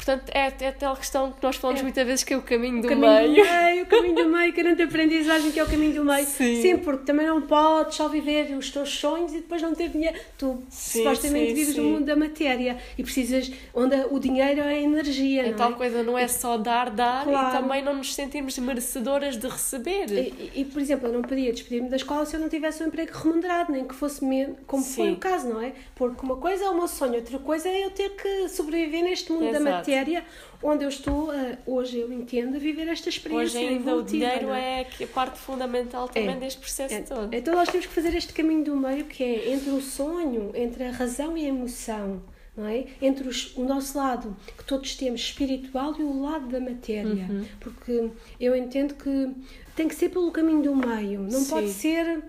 Portanto, 0.04 0.30
é, 0.35 0.52
é 0.61 0.68
aquela 0.68 0.97
questão 0.97 1.30
que 1.30 1.40
nós 1.40 1.54
falamos 1.54 1.80
é. 1.80 1.85
muitas 1.85 2.04
vezes 2.04 2.25
que 2.25 2.35
é 2.35 2.37
o 2.37 2.42
caminho 2.42 2.80
o 2.80 2.82
do 2.82 2.88
caminho 2.88 3.12
meio. 3.12 3.28
Do 3.28 3.50
meio. 3.50 3.82
O 3.85 3.87
caminho 3.87 4.14
do 4.16 4.28
meio, 4.28 4.50
grande 4.52 4.82
aprendizagem 4.82 5.52
que 5.52 5.61
é 5.61 5.62
o 5.62 5.66
caminho 5.68 5.94
do 5.94 6.04
meio. 6.04 6.26
Sim. 6.26 6.61
sim, 6.61 6.76
porque 6.78 7.04
também 7.04 7.25
não 7.25 7.42
podes 7.42 7.94
só 7.94 8.09
viver 8.09 8.52
os 8.56 8.68
teus 8.68 8.90
sonhos 8.99 9.32
e 9.32 9.37
depois 9.37 9.62
não 9.62 9.73
ter 9.76 9.90
dinheiro. 9.90 10.18
Tu 10.37 10.61
sim, 10.68 10.99
supostamente 10.99 11.50
sim, 11.50 11.54
vives 11.54 11.75
sim. 11.76 11.80
no 11.80 11.88
mundo 11.88 12.04
da 12.04 12.16
matéria 12.16 12.78
e 12.99 13.02
precisas, 13.04 13.52
onde 13.73 13.94
o 14.11 14.18
dinheiro 14.18 14.62
é 14.62 14.82
energia. 14.82 15.47
É 15.47 15.52
tal 15.52 15.71
é? 15.71 15.75
coisa, 15.75 16.02
não 16.02 16.18
é 16.18 16.26
só 16.26 16.56
dar, 16.56 16.90
dar 16.90 17.25
claro. 17.25 17.49
e 17.49 17.61
também 17.61 17.85
não 17.85 17.94
nos 17.94 18.12
sentirmos 18.12 18.59
merecedoras 18.59 19.37
de 19.37 19.47
receber. 19.47 20.11
E, 20.11 20.62
e 20.62 20.64
por 20.64 20.82
exemplo, 20.82 21.06
eu 21.06 21.12
não 21.12 21.23
podia 21.23 21.52
despedir-me 21.52 21.88
da 21.88 21.97
escola 21.97 22.26
se 22.26 22.35
eu 22.35 22.40
não 22.40 22.49
tivesse 22.49 22.82
um 22.82 22.88
emprego 22.88 23.12
remunerado, 23.16 23.71
nem 23.71 23.85
que 23.85 23.94
fosse 23.94 24.25
mesmo, 24.25 24.56
como 24.66 24.82
foi 24.82 25.12
o 25.12 25.16
caso, 25.16 25.49
não 25.49 25.61
é? 25.61 25.73
Porque 25.94 26.26
uma 26.26 26.37
coisa 26.37 26.64
é 26.64 26.68
o 26.68 26.75
meu 26.75 26.88
sonho, 26.88 27.14
outra 27.14 27.38
coisa 27.38 27.68
é 27.68 27.85
eu 27.85 27.90
ter 27.90 28.11
que 28.16 28.49
sobreviver 28.49 29.04
neste 29.04 29.30
mundo 29.30 29.44
Exato. 29.44 29.64
da 29.64 29.71
matéria 29.71 29.91
matéria 29.96 30.25
onde 30.62 30.84
eu 30.84 30.88
estou, 30.88 31.30
uh, 31.30 31.56
hoje 31.66 31.99
eu 31.99 32.12
entendo, 32.12 32.56
a 32.56 32.58
viver 32.58 32.88
esta 32.88 33.08
experiência. 33.08 33.61
Hoje 33.61 33.68
ainda 33.68 33.96
o 33.96 34.02
dinheiro 34.02 34.50
é? 34.50 34.87
é 35.00 35.04
a 35.04 35.06
parte 35.08 35.38
fundamental 35.38 36.09
também 36.09 36.37
é, 36.37 36.38
deste 36.38 36.61
processo 36.61 36.94
é. 36.94 37.00
todo. 37.00 37.35
Então 37.35 37.55
nós 37.55 37.68
temos 37.68 37.87
que 37.87 37.92
fazer 37.92 38.14
este 38.14 38.33
caminho 38.33 38.64
do 38.64 38.76
meio 38.76 39.05
que 39.05 39.22
é 39.22 39.52
entre 39.52 39.70
o 39.70 39.81
sonho, 39.81 40.52
entre 40.55 40.85
a 40.85 40.92
razão 40.92 41.37
e 41.37 41.44
a 41.44 41.48
emoção. 41.48 42.22
Não 42.55 42.66
é? 42.66 42.85
Entre 43.00 43.26
os, 43.26 43.57
o 43.57 43.64
nosso 43.64 43.96
lado, 43.96 44.37
que 44.59 44.64
todos 44.64 44.94
temos, 44.94 45.22
espiritual, 45.22 45.94
e 45.98 46.02
o 46.02 46.20
lado 46.20 46.48
da 46.48 46.61
matéria. 46.61 47.26
Uhum. 47.31 47.46
Porque 47.59 48.11
eu 48.38 48.55
entendo 48.55 48.92
que 48.92 49.31
tem 49.74 49.88
que 49.88 49.94
ser 49.94 50.11
pelo 50.11 50.31
caminho 50.31 50.62
do 50.62 50.76
meio, 50.76 51.20
não 51.20 51.40
Sim. 51.40 51.50
pode 51.50 51.70
ser 51.70 52.22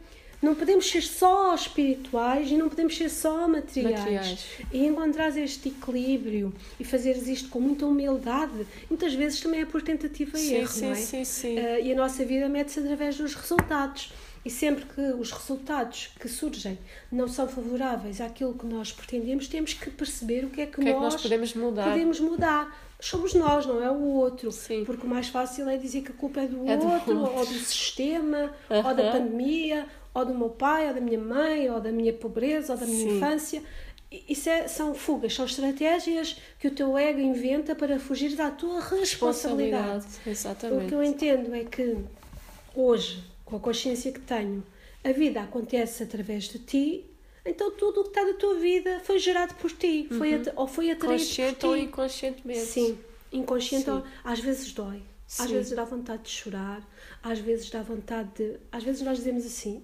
não 0.44 0.54
podemos 0.54 0.90
ser 0.90 1.02
só 1.02 1.56
espirituais 1.56 2.52
e 2.52 2.58
não 2.58 2.68
podemos 2.68 2.98
ser 2.98 3.10
só 3.10 3.48
materiais. 3.48 4.00
materiais. 4.00 4.48
E 4.74 4.86
encontrar 4.86 5.36
este 5.38 5.70
equilíbrio 5.70 6.54
e 6.78 6.84
fazeres 6.84 7.28
isto 7.28 7.48
com 7.48 7.62
muita 7.62 7.86
humildade, 7.86 8.68
muitas 8.90 9.14
vezes 9.14 9.40
também 9.40 9.62
é 9.62 9.66
por 9.66 9.82
tentativa 9.82 10.38
e 10.38 10.56
erro, 10.56 10.68
sim, 10.68 10.86
não 10.86 10.92
é? 10.92 10.96
Sim, 10.96 11.24
sim. 11.24 11.58
Uh, 11.58 11.80
e 11.82 11.94
a 11.94 11.96
nossa 11.96 12.26
vida 12.26 12.50
mede-se 12.50 12.82
através 12.82 13.18
dos 13.18 13.34
resultados. 13.34 14.12
E 14.46 14.50
sempre 14.50 14.84
que 14.84 15.00
os 15.14 15.32
resultados 15.32 16.10
que 16.20 16.28
surgem 16.28 16.78
não 17.10 17.30
são 17.30 17.48
favoráveis 17.48 18.20
àquilo 18.20 18.54
que 18.54 18.66
nós 18.66 18.92
pretendemos, 18.92 19.48
temos 19.48 19.74
que 19.74 19.90
perceber 19.90 20.44
o 20.44 20.50
que 20.50 20.60
é 20.60 20.66
que, 20.66 20.74
que, 20.74 20.82
nós, 20.82 20.90
é 20.90 20.94
que 20.94 21.00
nós 21.00 21.22
podemos 21.22 21.54
mudar. 21.54 21.90
Podemos 21.90 22.20
mudar 22.20 22.84
somos 23.00 23.34
nós, 23.34 23.66
não 23.66 23.84
é 23.84 23.92
o 23.92 24.02
outro. 24.02 24.52
Sim. 24.52 24.84
Porque 24.86 25.06
o 25.06 25.10
mais 25.10 25.28
fácil 25.28 25.68
é 25.68 25.78
dizer 25.78 26.02
que 26.02 26.12
a 26.12 26.16
culpa 26.16 26.42
é 26.42 26.48
do, 26.48 26.68
é 26.68 26.76
outro, 26.76 27.14
do 27.14 27.20
outro, 27.22 27.38
ou 27.38 27.46
do 27.46 27.54
sistema, 27.54 28.52
ou 28.70 28.96
da 28.96 29.12
pandemia, 29.12 29.86
ou 30.14 30.26
do 30.26 30.34
meu 30.34 30.50
pai, 30.50 30.88
ou 30.88 30.94
da 30.94 31.02
minha 31.02 31.20
mãe, 31.20 31.70
ou 31.70 31.80
da 31.80 31.92
minha 31.92 32.14
pobreza, 32.14 32.74
ou 32.74 32.80
da 32.80 32.86
minha 32.86 33.10
Sim. 33.10 33.18
infância. 33.18 33.64
Isso 34.30 34.48
é, 34.48 34.68
são 34.68 34.94
fugas, 34.94 35.34
são 35.34 35.46
estratégias 35.46 36.38
que 36.60 36.68
o 36.68 36.72
teu 36.72 36.96
ego 36.98 37.20
inventa 37.20 37.74
para 37.74 38.00
fugir 38.00 38.36
da 38.36 38.52
tua 38.52 38.80
responsabilidade. 38.80 40.06
responsabilidade. 40.06 40.06
Exatamente. 40.28 40.86
O 40.86 40.88
que 40.88 40.96
eu 40.96 41.04
entendo 41.04 41.56
é 41.56 41.64
que 41.64 41.98
hoje, 42.76 43.24
com 43.44 43.56
a 43.56 43.60
consciência 43.60 44.12
que 44.12 44.20
tenho, 44.20 44.64
a 45.04 45.12
vida 45.12 45.42
acontece 45.42 46.04
através 46.04 46.44
de 46.44 46.60
ti, 46.60 47.06
então 47.46 47.72
tudo 47.72 48.02
o 48.02 48.04
que 48.04 48.10
está 48.10 48.24
da 48.24 48.34
tua 48.34 48.56
vida 48.56 49.02
foi 49.04 49.18
gerado 49.20 49.56
por 49.56 49.72
ti, 49.72 50.08
uhum. 50.12 50.18
foi 50.18 50.42
ou 50.56 50.68
foi 50.68 50.92
atraído 50.92 51.24
Consciente 51.24 51.56
por 51.56 51.60
ti. 51.60 51.66
ou 51.66 51.78
inconscientemente. 51.78 52.66
Sim, 52.66 52.98
inconsciente 53.32 53.86
Sim. 53.86 53.92
Ou, 53.92 54.04
às 54.24 54.40
vezes 54.40 54.72
dói, 54.72 55.02
Sim. 55.28 55.44
às 55.44 55.52
vezes 55.52 55.72
dá 55.76 55.84
vontade 55.84 56.24
de 56.24 56.30
chorar, 56.30 56.88
às 57.22 57.40
vezes 57.40 57.70
dá 57.70 57.82
vontade 57.82 58.30
de. 58.36 58.60
Às 58.72 58.84
vezes 58.84 59.02
nós 59.02 59.18
dizemos 59.18 59.46
assim: 59.46 59.84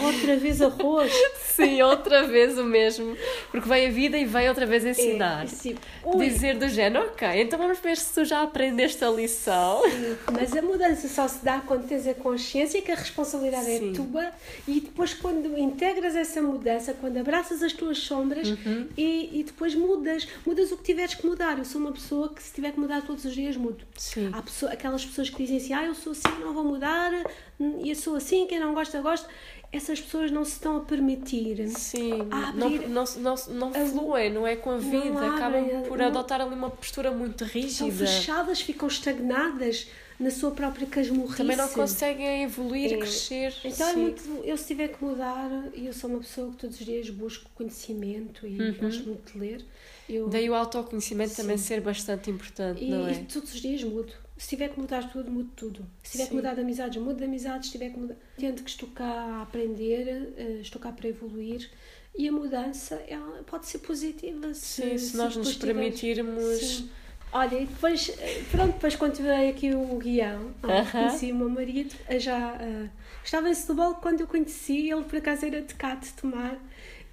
Outra 0.00 0.36
vez 0.36 0.62
arroz? 0.62 1.12
Sim, 1.54 1.82
outra 1.82 2.26
vez 2.26 2.58
o 2.58 2.64
mesmo. 2.64 3.16
Porque 3.50 3.68
veio 3.68 3.88
a 3.88 3.90
vida 3.90 4.16
e 4.16 4.24
veio 4.24 4.48
outra 4.48 4.66
vez 4.66 4.84
ensinar. 4.84 5.44
É. 5.44 6.16
Dizer 6.16 6.56
do 6.56 6.68
género, 6.68 7.06
ok, 7.06 7.28
então 7.42 7.58
vamos 7.58 7.78
ver 7.78 7.96
se 7.96 8.12
tu 8.14 8.24
já 8.24 8.42
aprendeste 8.42 9.04
a 9.04 9.10
lição. 9.10 9.82
Sim, 9.82 10.16
mas 10.32 10.56
a 10.56 10.62
mudança 10.62 11.08
só 11.08 11.28
se 11.28 11.44
dá 11.44 11.60
quando 11.60 11.86
tens 11.86 12.06
a 12.06 12.14
consciência 12.14 12.80
que 12.80 12.90
a 12.90 12.94
responsabilidade 12.94 13.70
é 13.70 13.78
sim. 13.78 13.90
é 13.90 13.94
tua 13.94 14.30
e 14.66 14.80
depois 14.80 15.14
quando 15.14 15.58
integras 15.58 16.16
essa 16.16 16.40
mudança, 16.40 16.94
quando 16.94 17.18
abraças 17.18 17.62
as 17.62 17.72
tuas 17.72 17.98
sombras 17.98 18.48
uhum. 18.48 18.88
e, 18.96 19.40
e 19.40 19.44
depois 19.44 19.74
mudas, 19.74 20.26
mudas 20.46 20.72
o 20.72 20.76
que 20.76 20.84
tiveres 20.84 21.14
que 21.14 21.26
mudar. 21.26 21.58
Eu 21.58 21.64
sou 21.64 21.80
uma 21.80 21.92
pessoa 21.92 22.28
que 22.32 22.42
se 22.42 22.52
tiver 22.52 22.72
que 22.72 22.80
mudar 22.80 23.02
todos 23.02 23.24
os 23.24 23.34
dias 23.34 23.56
mudo. 23.56 23.84
Sim. 23.96 24.30
Há 24.32 24.42
pessoa, 24.42 24.72
aquelas 24.72 25.04
pessoas 25.04 25.28
que 25.28 25.36
dizem 25.42 25.58
assim, 25.58 25.72
ah, 25.72 25.84
eu 25.84 25.94
sou 25.94 26.12
assim, 26.12 26.40
não 26.40 26.52
vou 26.54 26.64
mudar, 26.64 27.12
e 27.60 27.90
eu 27.90 27.96
sou 27.96 28.16
assim, 28.16 28.46
quem 28.46 28.58
não 28.58 28.74
gosta, 28.74 29.00
gosta 29.00 29.28
essas 29.72 30.00
pessoas 30.00 30.30
não 30.30 30.44
se 30.44 30.52
estão 30.52 30.76
a 30.76 30.80
permitir 30.80 31.66
Sim, 31.70 32.28
a 32.30 32.52
não, 32.52 32.70
não, 32.70 33.04
não, 33.18 33.34
não 33.48 33.88
fluem, 33.88 34.30
não 34.30 34.46
é 34.46 34.54
com 34.54 34.70
a 34.70 34.76
vida, 34.76 35.34
acabam 35.34 35.64
por 35.88 35.96
não, 35.96 36.06
adotar 36.06 36.42
ali 36.42 36.54
uma 36.54 36.70
postura 36.70 37.10
muito 37.10 37.44
rígida. 37.44 37.88
Estão 37.88 37.90
fechadas, 37.90 38.60
ficam 38.60 38.86
estagnadas 38.86 39.88
na 40.20 40.30
sua 40.30 40.50
própria 40.50 40.86
casmurrice. 40.86 41.38
Também 41.38 41.56
não 41.56 41.68
conseguem 41.68 42.44
evoluir, 42.44 42.92
é. 42.92 42.96
crescer. 42.98 43.54
Então 43.64 43.88
é 43.88 43.96
muito, 43.96 44.22
eu 44.44 44.56
se 44.56 44.66
tiver 44.66 44.88
que 44.88 45.02
mudar, 45.02 45.50
e 45.74 45.86
eu 45.86 45.92
sou 45.92 46.10
uma 46.10 46.20
pessoa 46.20 46.50
que 46.50 46.58
todos 46.58 46.78
os 46.78 46.84
dias 46.84 47.08
busco 47.10 47.50
conhecimento 47.54 48.46
e 48.46 48.60
uhum. 48.60 48.74
gosto 48.74 49.04
muito 49.04 49.32
de 49.32 49.38
ler. 49.38 49.64
Eu... 50.08 50.28
Daí 50.28 50.50
o 50.50 50.54
autoconhecimento 50.54 51.30
Sim. 51.30 51.42
também 51.42 51.56
ser 51.56 51.80
bastante 51.80 52.30
importante, 52.30 52.84
e, 52.84 52.90
não 52.90 53.06
é? 53.06 53.12
E 53.12 53.24
todos 53.24 53.54
os 53.54 53.60
dias 53.60 53.82
mudo. 53.82 54.12
Se 54.42 54.48
tiver 54.48 54.70
que 54.70 54.80
mudar 54.80 55.08
tudo, 55.08 55.30
mudo 55.30 55.50
tudo. 55.54 55.86
Se 56.02 56.12
tiver 56.12 56.24
Sim. 56.24 56.30
que 56.30 56.34
mudar 56.34 56.54
de 56.56 56.62
amizades, 56.62 57.00
mudo 57.00 57.16
de 57.16 57.24
amizades. 57.26 57.66
Se 57.66 57.78
tiver 57.78 57.90
que 57.90 57.98
mudar. 58.00 58.16
Tento 58.36 58.64
que 58.64 58.70
estou 58.70 58.88
cá 58.88 59.04
a 59.04 59.42
aprender, 59.42 60.32
eh, 60.36 60.58
estou 60.60 60.82
cá 60.82 60.90
para 60.90 61.08
evoluir. 61.08 61.70
E 62.12 62.26
a 62.26 62.32
mudança 62.32 62.96
ela 63.06 63.44
pode 63.44 63.66
ser 63.66 63.78
positiva. 63.78 64.52
Se, 64.52 64.82
Sim, 64.82 64.98
se, 64.98 65.10
se 65.10 65.16
nós 65.16 65.36
nos 65.36 65.56
permitirmos. 65.56 66.58
Sim. 66.58 66.90
Olha, 67.32 67.54
e 67.54 67.66
depois, 67.66 68.08
eh, 68.18 68.42
pronto, 68.50 68.72
depois 68.72 68.96
quando 68.96 69.14
tirei 69.14 69.48
aqui 69.48 69.72
o 69.72 69.96
guião, 69.96 70.46
uh 70.46 70.52
-huh. 70.60 70.90
conheci 70.90 71.30
o 71.30 71.36
meu 71.36 71.48
marido, 71.48 71.94
eh, 72.08 72.18
já 72.18 72.54
uh, 72.54 72.90
estava 73.24 73.48
em 73.48 73.54
Setúbal 73.54 73.94
quando 74.02 74.22
eu 74.22 74.26
conheci, 74.26 74.90
ele 74.90 75.04
por 75.04 75.18
acaso 75.18 75.46
era 75.46 75.62
de 75.62 75.74
cá 75.74 75.94
de 75.94 76.12
tomar 76.14 76.58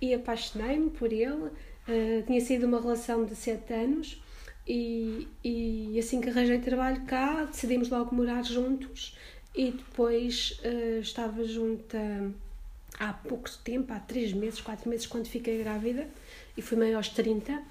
e 0.02 0.16
apaixonei-me 0.16 0.90
por 0.90 1.14
ele. 1.14 1.52
Uh, 1.88 2.24
tinha 2.26 2.42
sido 2.42 2.66
uma 2.66 2.82
relação 2.82 3.24
de 3.24 3.36
sete 3.36 3.72
anos 3.72 4.20
e, 4.70 5.28
e 5.44 5.98
assim 5.98 6.22
que 6.22 6.30
arranjei 6.30 6.60
trabalho 6.60 7.02
cá, 7.08 7.44
decidimos 7.46 7.90
logo 7.90 8.16
morar 8.16 8.44
juntos 8.44 9.18
e 9.56 9.72
depois 9.72 10.62
uh, 10.64 11.00
estava 11.00 11.44
junta 11.44 11.98
há 13.00 13.12
pouco 13.12 13.50
tempo, 13.64 13.92
há 13.92 14.00
três 14.00 14.32
meses, 14.32 14.62
quatro 14.62 14.88
meses, 14.88 15.08
quando 15.08 15.26
fiquei 15.26 15.58
grávida 15.58 16.08
e 16.56 16.62
fui 16.62 16.78
meio 16.78 16.98
aos 16.98 17.10
30. 17.10 17.64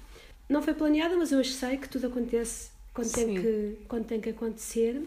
Não 0.49 0.61
foi 0.61 0.73
planeada, 0.73 1.15
mas 1.15 1.31
eu 1.31 1.41
sei 1.45 1.77
que 1.77 1.87
tudo 1.87 2.07
acontece 2.07 2.69
quando 2.93 3.11
tem, 3.13 3.33
que, 3.33 3.77
quando 3.87 4.05
tem 4.05 4.19
que 4.19 4.29
acontecer. 4.31 5.01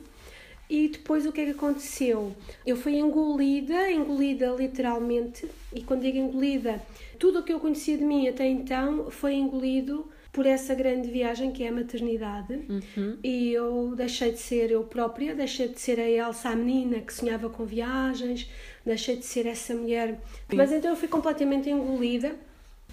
E 0.71 0.89
depois 0.89 1.27
o 1.27 1.33
que 1.33 1.43
é 1.43 1.45
que 1.45 1.51
aconteceu? 1.51 2.35
Eu 2.65 2.77
fui 2.77 2.97
engolida, 2.97 3.91
engolida 3.91 4.49
literalmente, 4.59 5.47
e 5.75 5.83
quando 5.83 6.01
digo 6.01 6.17
engolida, 6.17 6.83
tudo 7.19 7.41
o 7.41 7.43
que 7.43 7.53
eu 7.53 7.61
conhecia 7.61 7.99
de 7.99 8.05
mim 8.05 8.29
até 8.29 8.47
então 8.49 9.11
foi 9.11 9.35
engolido 9.35 10.11
por 10.33 10.47
essa 10.47 10.75
grande 10.75 11.11
viagem 11.11 11.53
que 11.53 11.63
é 11.63 11.69
a 11.69 11.73
maternidade 11.73 12.55
uhum. 12.69 13.19
e 13.23 13.53
eu 13.53 13.95
deixei 13.95 14.33
de 14.33 14.39
ser 14.39 14.71
eu 14.71 14.83
própria, 14.83 15.35
deixei 15.35 15.69
de 15.69 15.79
ser 15.79 16.01
a 16.01 16.09
Elsa, 16.09 16.49
a 16.49 16.57
menina 16.57 17.01
que 17.01 17.13
sonhava 17.13 17.51
com 17.51 17.67
viagens, 17.67 18.51
deixei 18.85 19.17
de 19.17 19.27
ser 19.27 19.47
essa 19.47 19.75
mulher. 19.75 20.19
Sim. 20.51 20.57
Mas 20.57 20.73
então 20.73 20.91
eu 20.91 20.97
fui 20.97 21.07
completamente 21.07 21.69
engolida 21.69 22.35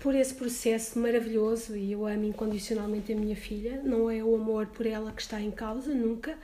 por 0.02 0.14
esse 0.14 0.34
processo 0.34 1.00
maravilhoso 1.00 1.78
e 1.78 1.94
eu 1.94 2.06
amo 2.06 2.26
incondicionalmente 2.26 3.14
a 3.14 3.16
minha 3.16 3.38
filha, 3.38 3.82
não 3.84 4.12
é 4.12 4.22
o 4.22 4.36
amor 4.36 4.68
por 4.68 4.86
ela 4.86 5.12
que 5.14 5.22
está 5.22 5.40
em 5.40 5.52
causa, 5.52 5.94
nunca. 5.94 6.38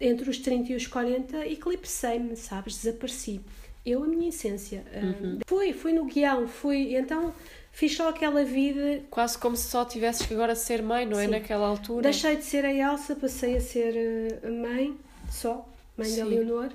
Entre 0.00 0.28
os 0.28 0.38
30 0.38 0.72
e 0.72 0.74
os 0.74 0.88
40, 0.88 1.46
eclipsei-me, 1.46 2.34
sabes? 2.34 2.82
Desapareci. 2.82 3.40
Eu, 3.84 4.02
a 4.02 4.06
minha 4.06 4.28
essência. 4.28 4.84
Uhum. 4.94 5.38
Fui, 5.46 5.72
fui 5.72 5.92
no 5.92 6.04
guião, 6.06 6.48
fui. 6.48 6.96
Então 6.96 7.32
fiz 7.72 7.96
só 7.96 8.10
aquela 8.10 8.44
vida. 8.44 9.02
Quase 9.10 9.36
como 9.38 9.56
se 9.56 9.68
só 9.68 9.84
tivesses 9.84 10.26
que 10.26 10.34
agora 10.34 10.54
ser 10.54 10.82
mãe, 10.82 11.04
não 11.06 11.18
é? 11.18 11.24
Sim. 11.24 11.30
Naquela 11.30 11.66
altura. 11.66 12.02
Deixei 12.02 12.36
de 12.36 12.44
ser 12.44 12.64
a 12.64 12.72
Elsa, 12.72 13.16
passei 13.16 13.56
a 13.56 13.60
ser 13.60 13.94
eh, 13.96 14.50
mãe, 14.50 14.96
só, 15.30 15.66
mãe 15.96 16.08
Sim. 16.08 16.18
da 16.18 16.24
Leonor. 16.26 16.68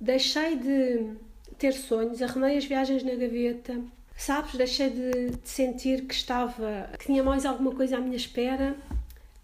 Deixei 0.00 0.56
de 0.56 1.10
ter 1.58 1.72
sonhos, 1.72 2.22
arrumei 2.22 2.56
as 2.56 2.64
viagens 2.64 3.02
na 3.02 3.14
gaveta, 3.14 3.78
sabes? 4.16 4.54
Deixei 4.54 4.88
de, 4.88 5.30
de 5.30 5.48
sentir 5.48 6.06
que 6.06 6.14
estava, 6.14 6.88
que 6.98 7.06
tinha 7.06 7.22
mais 7.22 7.44
alguma 7.44 7.74
coisa 7.74 7.98
à 7.98 8.00
minha 8.00 8.16
espera. 8.16 8.74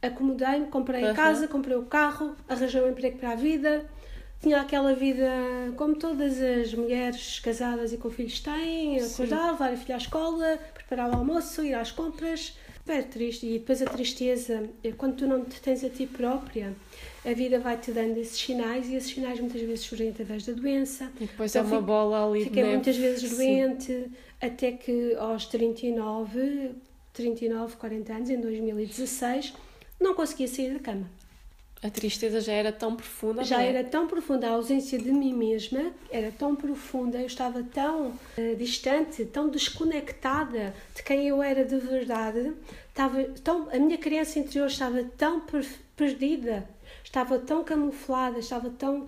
Acomodei-me, 0.01 0.67
comprei 0.69 1.05
uhum. 1.05 1.11
a 1.11 1.15
casa, 1.15 1.49
comprei 1.49 1.77
o 1.77 1.83
carro, 1.83 2.35
arranjei 2.49 2.81
um 2.81 2.89
emprego 2.89 3.19
para 3.19 3.33
a 3.33 3.35
vida, 3.35 3.85
tinha 4.41 4.61
aquela 4.61 4.95
vida 4.95 5.29
como 5.77 5.97
todas 5.97 6.41
as 6.41 6.75
mulheres 6.75 7.41
casadas 7.41 7.93
e 7.93 7.97
com 7.97 8.11
filhos 8.11 8.41
têm, 8.41 9.01
acordar, 9.01 9.53
levar 9.53 9.73
a 9.73 9.77
filha 9.77 9.95
à 9.95 9.99
escola, 9.99 10.59
preparar 10.75 11.11
o 11.11 11.17
almoço, 11.17 11.65
ir 11.65 11.75
às 11.75 11.91
compras. 11.91 12.57
É 12.89 13.03
triste. 13.03 13.47
E 13.47 13.59
depois 13.59 13.83
a 13.83 13.87
tristeza, 13.87 14.71
é 14.85 14.93
quando 14.93 15.17
tu 15.17 15.27
não 15.27 15.45
te 15.45 15.61
tens 15.61 15.83
a 15.83 15.91
ti 15.91 16.07
própria, 16.07 16.73
a 17.25 17.33
vida 17.33 17.59
vai-te 17.59 17.91
dando 17.91 18.17
esses 18.19 18.39
sinais 18.39 18.89
e 18.89 18.95
esses 18.95 19.13
sinais 19.13 19.41
muitas 19.41 19.61
vezes 19.61 19.81
surgem 19.81 20.11
através 20.11 20.47
da 20.47 20.53
doença. 20.53 21.11
E 21.17 21.27
depois 21.27 21.55
então, 21.55 21.69
é 21.69 21.73
uma 21.73 21.83
bola 21.83 22.31
ali 22.31 22.45
Fiquei 22.45 22.65
muitas 22.65 22.97
vezes 22.97 23.29
doente, 23.29 23.87
Sim. 23.87 24.13
até 24.41 24.71
que 24.71 25.17
aos 25.17 25.47
39, 25.47 26.77
39, 27.13 27.77
40 27.77 28.13
anos, 28.13 28.31
em 28.31 28.41
2016, 28.41 29.53
não 30.01 30.15
conseguia 30.15 30.47
sair 30.47 30.75
da 30.75 30.79
cama. 30.79 31.11
A 31.83 31.91
tristeza 31.91 32.41
já 32.41 32.53
era 32.53 32.73
tão 32.73 32.97
profunda. 32.97 33.45
Já 33.45 33.63
é? 33.63 33.69
era 33.69 33.85
tão 33.85 34.07
profunda, 34.07 34.49
a 34.49 34.53
ausência 34.53 34.99
de 34.99 35.13
mim 35.13 35.35
mesma 35.35 35.93
era 36.11 36.33
tão 36.33 36.57
profunda, 36.57 37.19
eu 37.19 37.27
estava 37.27 37.63
tão 37.63 38.09
uh, 38.09 38.57
distante, 38.57 39.25
tão 39.27 39.49
desconectada 39.49 40.75
de 40.95 41.03
quem 41.03 41.29
eu 41.29 41.43
era 41.43 41.65
de 41.65 41.77
verdade, 41.79 42.55
estava 42.89 43.23
tão, 43.45 43.69
a 43.71 43.79
minha 43.79 43.99
criança 43.99 44.39
interior 44.39 44.67
estava 44.67 45.05
tão 45.17 45.41
per 45.41 45.67
perdida, 45.95 46.69
estava 47.03 47.39
tão 47.39 47.65
camuflada, 47.65 48.39
estava 48.39 48.69
tão 48.69 49.07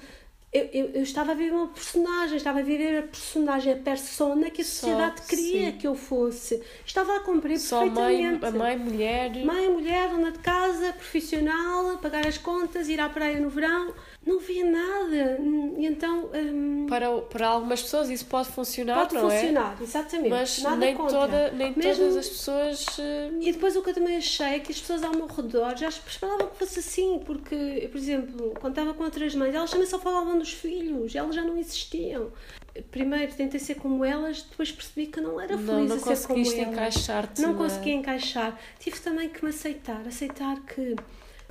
eu, 0.51 0.65
eu, 0.73 0.87
eu, 0.95 1.03
estava 1.03 1.33
a 1.33 1.35
viver 1.35 1.53
uma 1.53 1.69
personagem, 1.69 2.37
estava 2.37 2.61
a 2.61 2.63
viver 2.63 2.99
a 2.99 3.03
personagem, 3.03 3.73
a 3.73 3.77
persona 3.77 4.51
que 4.51 4.63
a 4.63 4.65
sociedade 4.65 5.21
Só, 5.21 5.27
queria 5.29 5.73
sim. 5.73 5.79
que 5.79 5.87
eu 5.87 5.95
fosse. 5.95 6.63
Estava 6.87 7.17
a 7.17 7.21
cumprir 7.21 7.59
Só 7.59 7.81
perfeitamente. 7.81 8.41
Mãe, 8.41 8.49
a 8.49 8.51
mãe, 8.51 8.79
mulher. 8.79 9.45
Mãe, 9.45 9.69
mulher, 9.69 10.09
dona 10.09 10.33
de 10.33 10.39
casa, 10.39 10.93
profissional, 10.95 11.99
pagar 11.99 12.27
as 12.27 12.39
contas, 12.39 12.89
ir 12.89 12.99
à 12.99 13.09
praia 13.09 13.39
no 13.39 13.51
verão 13.51 13.93
não 14.29 14.39
via 14.39 14.65
nada. 14.65 15.39
E 15.79 15.87
então. 15.87 16.31
Um, 16.35 16.87
para, 16.87 17.11
para 17.23 17.49
algumas 17.49 17.83
pessoas 17.83 18.11
isso 18.11 18.27
pode 18.27 18.49
funcionar, 18.49 19.01
pode 19.01 19.15
não 19.15 19.31
é? 19.31 19.41
funcionar, 19.41 19.77
é? 19.81 19.83
exatamente. 19.83 20.29
Mas 20.29 20.63
nada 20.63 20.77
nem, 20.77 20.95
contra. 20.95 21.19
Toda, 21.19 21.51
nem 21.53 21.73
Mesmo... 21.75 22.05
todas 22.05 22.17
as 22.17 22.29
pessoas. 22.29 22.87
Uh... 22.99 23.41
E 23.41 23.53
depois 23.53 23.75
o 23.75 23.83
que 23.83 23.91
eu 23.91 23.95
também 23.95 24.17
achei 24.17 24.47
é 24.47 24.59
que 24.59 24.71
as 24.71 24.81
pessoas 24.81 25.03
ao 25.03 25.13
meu 25.13 25.27
redor 25.27 25.77
já 25.77 25.89
esperavam 25.89 26.49
que 26.49 26.59
fosse 26.59 26.81
assim, 26.81 27.21
porque, 27.25 27.89
por 27.91 27.99
exemplo, 27.99 28.55
quando 28.61 28.79
estava 28.79 28.95
com 28.95 29.05
outras 29.05 29.35
mães, 29.35 29.55
elas 29.55 29.71
também 29.71 29.87
só 29.87 29.99
falavam 29.99 30.39
dos 30.39 30.53
filhos, 30.53 31.15
elas 31.15 31.35
já 31.35 31.43
não 31.43 31.57
existiam. 31.57 32.31
Primeiro 32.91 33.33
tentei 33.35 33.59
ser 33.59 33.75
como 33.77 34.05
elas, 34.05 34.43
depois 34.43 34.71
percebi 34.71 35.07
que 35.07 35.21
não 35.21 35.41
era 35.41 35.57
feliz 35.57 35.69
não, 35.69 35.97
não 35.97 35.97
a 35.97 36.17
ser 36.17 36.27
como 36.27 36.47
elas. 36.47 36.55
encaixar-te. 36.55 37.41
Não 37.41 37.55
conseguia 37.57 37.95
encaixar. 37.95 38.59
Tive 38.79 39.01
também 39.01 39.29
que 39.29 39.43
me 39.43 39.51
aceitar, 39.51 40.07
aceitar 40.07 40.61
que 40.61 40.95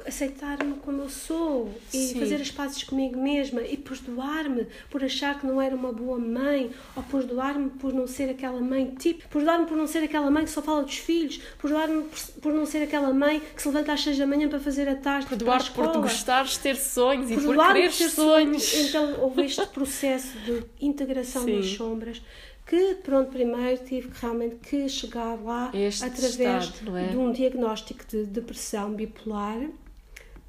aceitar-me 0.08 0.76
como 0.76 1.02
eu 1.02 1.10
sou 1.10 1.70
e 1.94 1.98
Sim. 1.98 2.20
fazer 2.20 2.36
as 2.36 2.50
pazes 2.50 2.84
comigo 2.84 3.20
mesma 3.20 3.62
e 3.62 3.76
perdoar-me 3.76 4.68
por 4.90 5.04
achar 5.04 5.40
que 5.40 5.46
não 5.46 5.62
era 5.62 5.76
uma 5.76 5.92
boa 5.92 6.18
mãe 6.18 6.72
ou 6.96 7.04
perdoar-me 7.04 7.70
por 7.72 7.94
não 7.94 8.08
ser 8.08 8.30
aquela 8.30 8.62
mãe 8.62 8.94
tipo, 8.98 9.28
perdoar-me 9.28 9.66
por 9.66 9.78
não 9.78 9.88
ser 9.88 10.00
aquela 10.00 10.32
mãe 10.32 10.46
que 10.46 10.50
só 10.50 10.62
fala 10.62 10.84
dos 10.84 10.98
filhos, 10.98 11.40
perdoar-me 11.62 12.04
por, 12.04 12.20
por, 12.42 12.54
não 12.54 12.66
ser 12.66 12.84
aquela 12.84 13.14
mãe 13.14 13.42
que 13.56 13.62
se 13.62 13.68
levanta 13.68 13.94
às 13.94 14.02
6 14.02 14.18
da 14.18 14.26
manhã 14.26 14.48
para 14.48 14.60
fazer 14.60 14.88
a 14.88 14.96
tarde 14.96 15.28
perdoar-te 15.28 15.72
por 15.72 15.92
tu 15.92 16.02
gostares 16.02 16.52
de 16.52 16.60
ter 16.60 16.76
sonhos 16.76 17.30
e 17.30 17.36
por 17.36 17.56
querer 17.56 17.92
ter 17.92 18.10
sonhos. 18.10 18.64
sonhos. 18.64 18.90
Então 18.90 19.16
houve 19.22 19.44
este 19.44 19.66
processo 19.68 20.38
de 20.40 20.64
integração 20.80 21.44
Sim. 21.44 21.58
das 21.58 21.68
sombras 21.68 22.22
que 22.66 22.96
pronto 22.96 23.32
primeiro 23.32 23.82
tive 23.86 24.10
realmente 24.20 24.56
que 24.58 24.90
chegar 24.90 25.42
lá 25.42 25.72
este 25.74 26.04
através 26.04 26.66
estado, 26.66 26.98
é? 26.98 27.08
de 27.08 27.18
um 27.18 27.32
diagnóstico 27.32 28.06
de 28.06 28.26
depressão 28.26 28.92
bipolar 28.94 29.70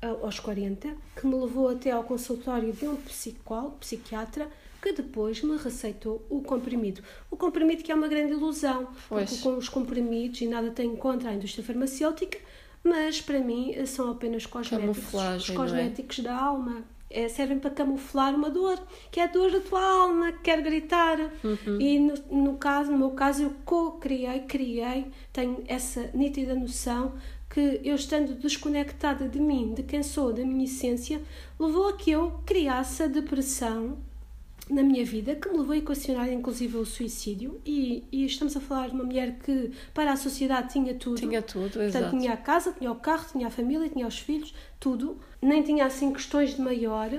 aos 0.00 0.38
40, 0.38 0.94
que 1.16 1.26
me 1.26 1.34
levou 1.34 1.68
até 1.68 1.90
ao 1.90 2.04
consultório 2.04 2.72
de 2.72 2.86
um 2.86 2.96
psicólogo, 2.96 3.76
psiquiatra, 3.80 4.48
que 4.80 4.92
depois 4.92 5.42
me 5.42 5.56
receitou 5.56 6.24
o 6.30 6.40
comprimido. 6.40 7.02
O 7.30 7.36
comprimido 7.36 7.82
que 7.82 7.90
é 7.90 7.94
uma 7.94 8.06
grande 8.06 8.32
ilusão, 8.32 8.88
pois. 9.08 9.28
porque 9.28 9.42
com 9.42 9.56
os 9.56 9.68
comprimidos, 9.68 10.40
e 10.40 10.46
nada 10.46 10.70
tem 10.70 10.94
contra 10.94 11.30
a 11.30 11.34
indústria 11.34 11.64
farmacêutica, 11.64 12.38
mas 12.84 13.20
para 13.20 13.40
mim 13.40 13.74
são 13.86 14.10
apenas 14.10 14.46
cosméticos. 14.46 15.14
Os 15.14 15.50
é? 15.50 15.54
cosméticos 15.54 16.18
é? 16.20 16.22
da 16.22 16.36
alma. 16.36 16.84
É, 17.10 17.26
servem 17.26 17.58
para 17.58 17.70
camuflar 17.70 18.34
uma 18.34 18.50
dor, 18.50 18.78
que 19.10 19.18
é 19.18 19.24
a 19.24 19.26
dor 19.26 19.50
da 19.50 19.60
tua 19.60 19.82
alma, 19.82 20.30
que 20.30 20.40
quer 20.40 20.60
gritar. 20.60 21.18
Uhum. 21.42 21.80
E 21.80 21.98
no, 21.98 22.14
no, 22.30 22.56
caso, 22.58 22.92
no 22.92 22.98
meu 22.98 23.10
caso, 23.12 23.44
eu 23.44 23.52
co-criei, 23.64 24.40
criei, 24.40 25.06
tenho 25.32 25.64
essa 25.66 26.10
nítida 26.12 26.54
noção 26.54 27.14
que 27.48 27.80
eu 27.82 27.94
estando 27.94 28.34
desconectada 28.34 29.28
de 29.28 29.40
mim, 29.40 29.72
de 29.74 29.82
quem 29.82 30.02
sou, 30.02 30.32
da 30.32 30.44
minha 30.44 30.64
essência, 30.64 31.20
levou 31.58 31.88
a 31.88 31.96
que 31.96 32.10
eu 32.10 32.40
criasse 32.44 33.02
a 33.02 33.06
depressão 33.06 33.98
na 34.70 34.82
minha 34.82 35.04
vida, 35.04 35.34
que 35.34 35.48
me 35.48 35.58
levou 35.58 35.72
a 35.72 35.78
equacionar 35.78 36.28
inclusive 36.30 36.76
o 36.76 36.84
suicídio. 36.84 37.60
E, 37.64 38.04
e, 38.12 38.26
estamos 38.26 38.56
a 38.56 38.60
falar 38.60 38.88
de 38.88 38.94
uma 38.94 39.04
mulher 39.04 39.38
que 39.38 39.72
para 39.94 40.12
a 40.12 40.16
sociedade 40.16 40.72
tinha 40.72 40.94
tudo. 40.94 41.16
Tinha 41.16 41.40
tudo, 41.40 41.72
Portanto, 41.72 41.96
exato. 41.96 42.18
tinha 42.18 42.32
a 42.32 42.36
casa, 42.36 42.72
tinha 42.72 42.92
o 42.92 42.96
carro, 42.96 43.26
tinha 43.32 43.46
a 43.46 43.50
família, 43.50 43.88
tinha 43.88 44.06
os 44.06 44.18
filhos, 44.18 44.54
tudo. 44.78 45.18
Nem 45.40 45.62
tinha 45.62 45.86
assim 45.86 46.12
questões 46.12 46.54
de 46.54 46.60
maior. 46.60 47.10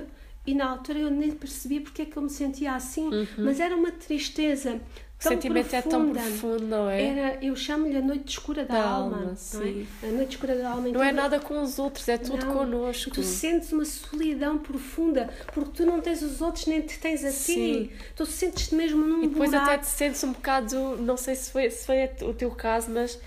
E 0.46 0.54
na 0.54 0.70
altura 0.70 1.00
eu 1.00 1.10
nem 1.10 1.32
percebia 1.32 1.80
porque 1.80 2.02
é 2.02 2.04
que 2.04 2.16
eu 2.16 2.22
me 2.22 2.30
sentia 2.30 2.74
assim, 2.74 3.08
uhum. 3.08 3.26
mas 3.38 3.60
era 3.60 3.76
uma 3.76 3.90
tristeza 3.90 4.80
o 5.20 5.28
sentimento 5.28 5.68
profunda. 5.68 5.76
é 5.76 5.90
tão 5.90 6.12
profundo, 6.12 6.66
não 6.66 6.88
é? 6.88 7.02
Era, 7.02 7.44
eu 7.44 7.54
chamo-lhe 7.54 7.96
a 7.96 8.00
noite 8.00 8.30
escura 8.30 8.64
da, 8.64 8.74
da 8.74 8.84
alma. 8.88 9.16
alma 9.18 9.36
sim. 9.36 9.86
É? 10.02 10.08
A 10.08 10.12
noite 10.12 10.30
escura 10.30 10.56
da 10.56 10.70
alma. 10.70 10.88
Então, 10.88 11.00
não 11.00 11.06
é 11.06 11.12
nada 11.12 11.38
com 11.38 11.60
os 11.62 11.78
outros, 11.78 12.08
é 12.08 12.16
tudo 12.16 12.46
não. 12.46 12.54
connosco. 12.54 13.10
Tu 13.10 13.22
sentes 13.22 13.70
uma 13.70 13.84
solidão 13.84 14.58
profunda, 14.58 15.28
porque 15.52 15.72
tu 15.76 15.86
não 15.86 16.00
tens 16.00 16.22
os 16.22 16.40
outros 16.40 16.66
nem 16.66 16.80
te 16.80 16.98
tens 16.98 17.22
a 17.22 17.30
ti. 17.30 17.90
Tu 18.16 18.24
sentes-te 18.24 18.74
mesmo 18.74 19.04
num 19.04 19.22
E 19.22 19.28
depois 19.28 19.50
buraco. 19.50 19.70
até 19.70 19.78
te 19.78 19.86
sentes 19.88 20.24
um 20.24 20.32
bocado, 20.32 20.96
não 20.96 21.18
sei 21.18 21.34
se 21.34 21.50
foi, 21.52 21.70
se 21.70 21.84
foi 21.84 22.04
o 22.22 22.32
teu 22.32 22.50
caso, 22.52 22.90
mas 22.90 23.20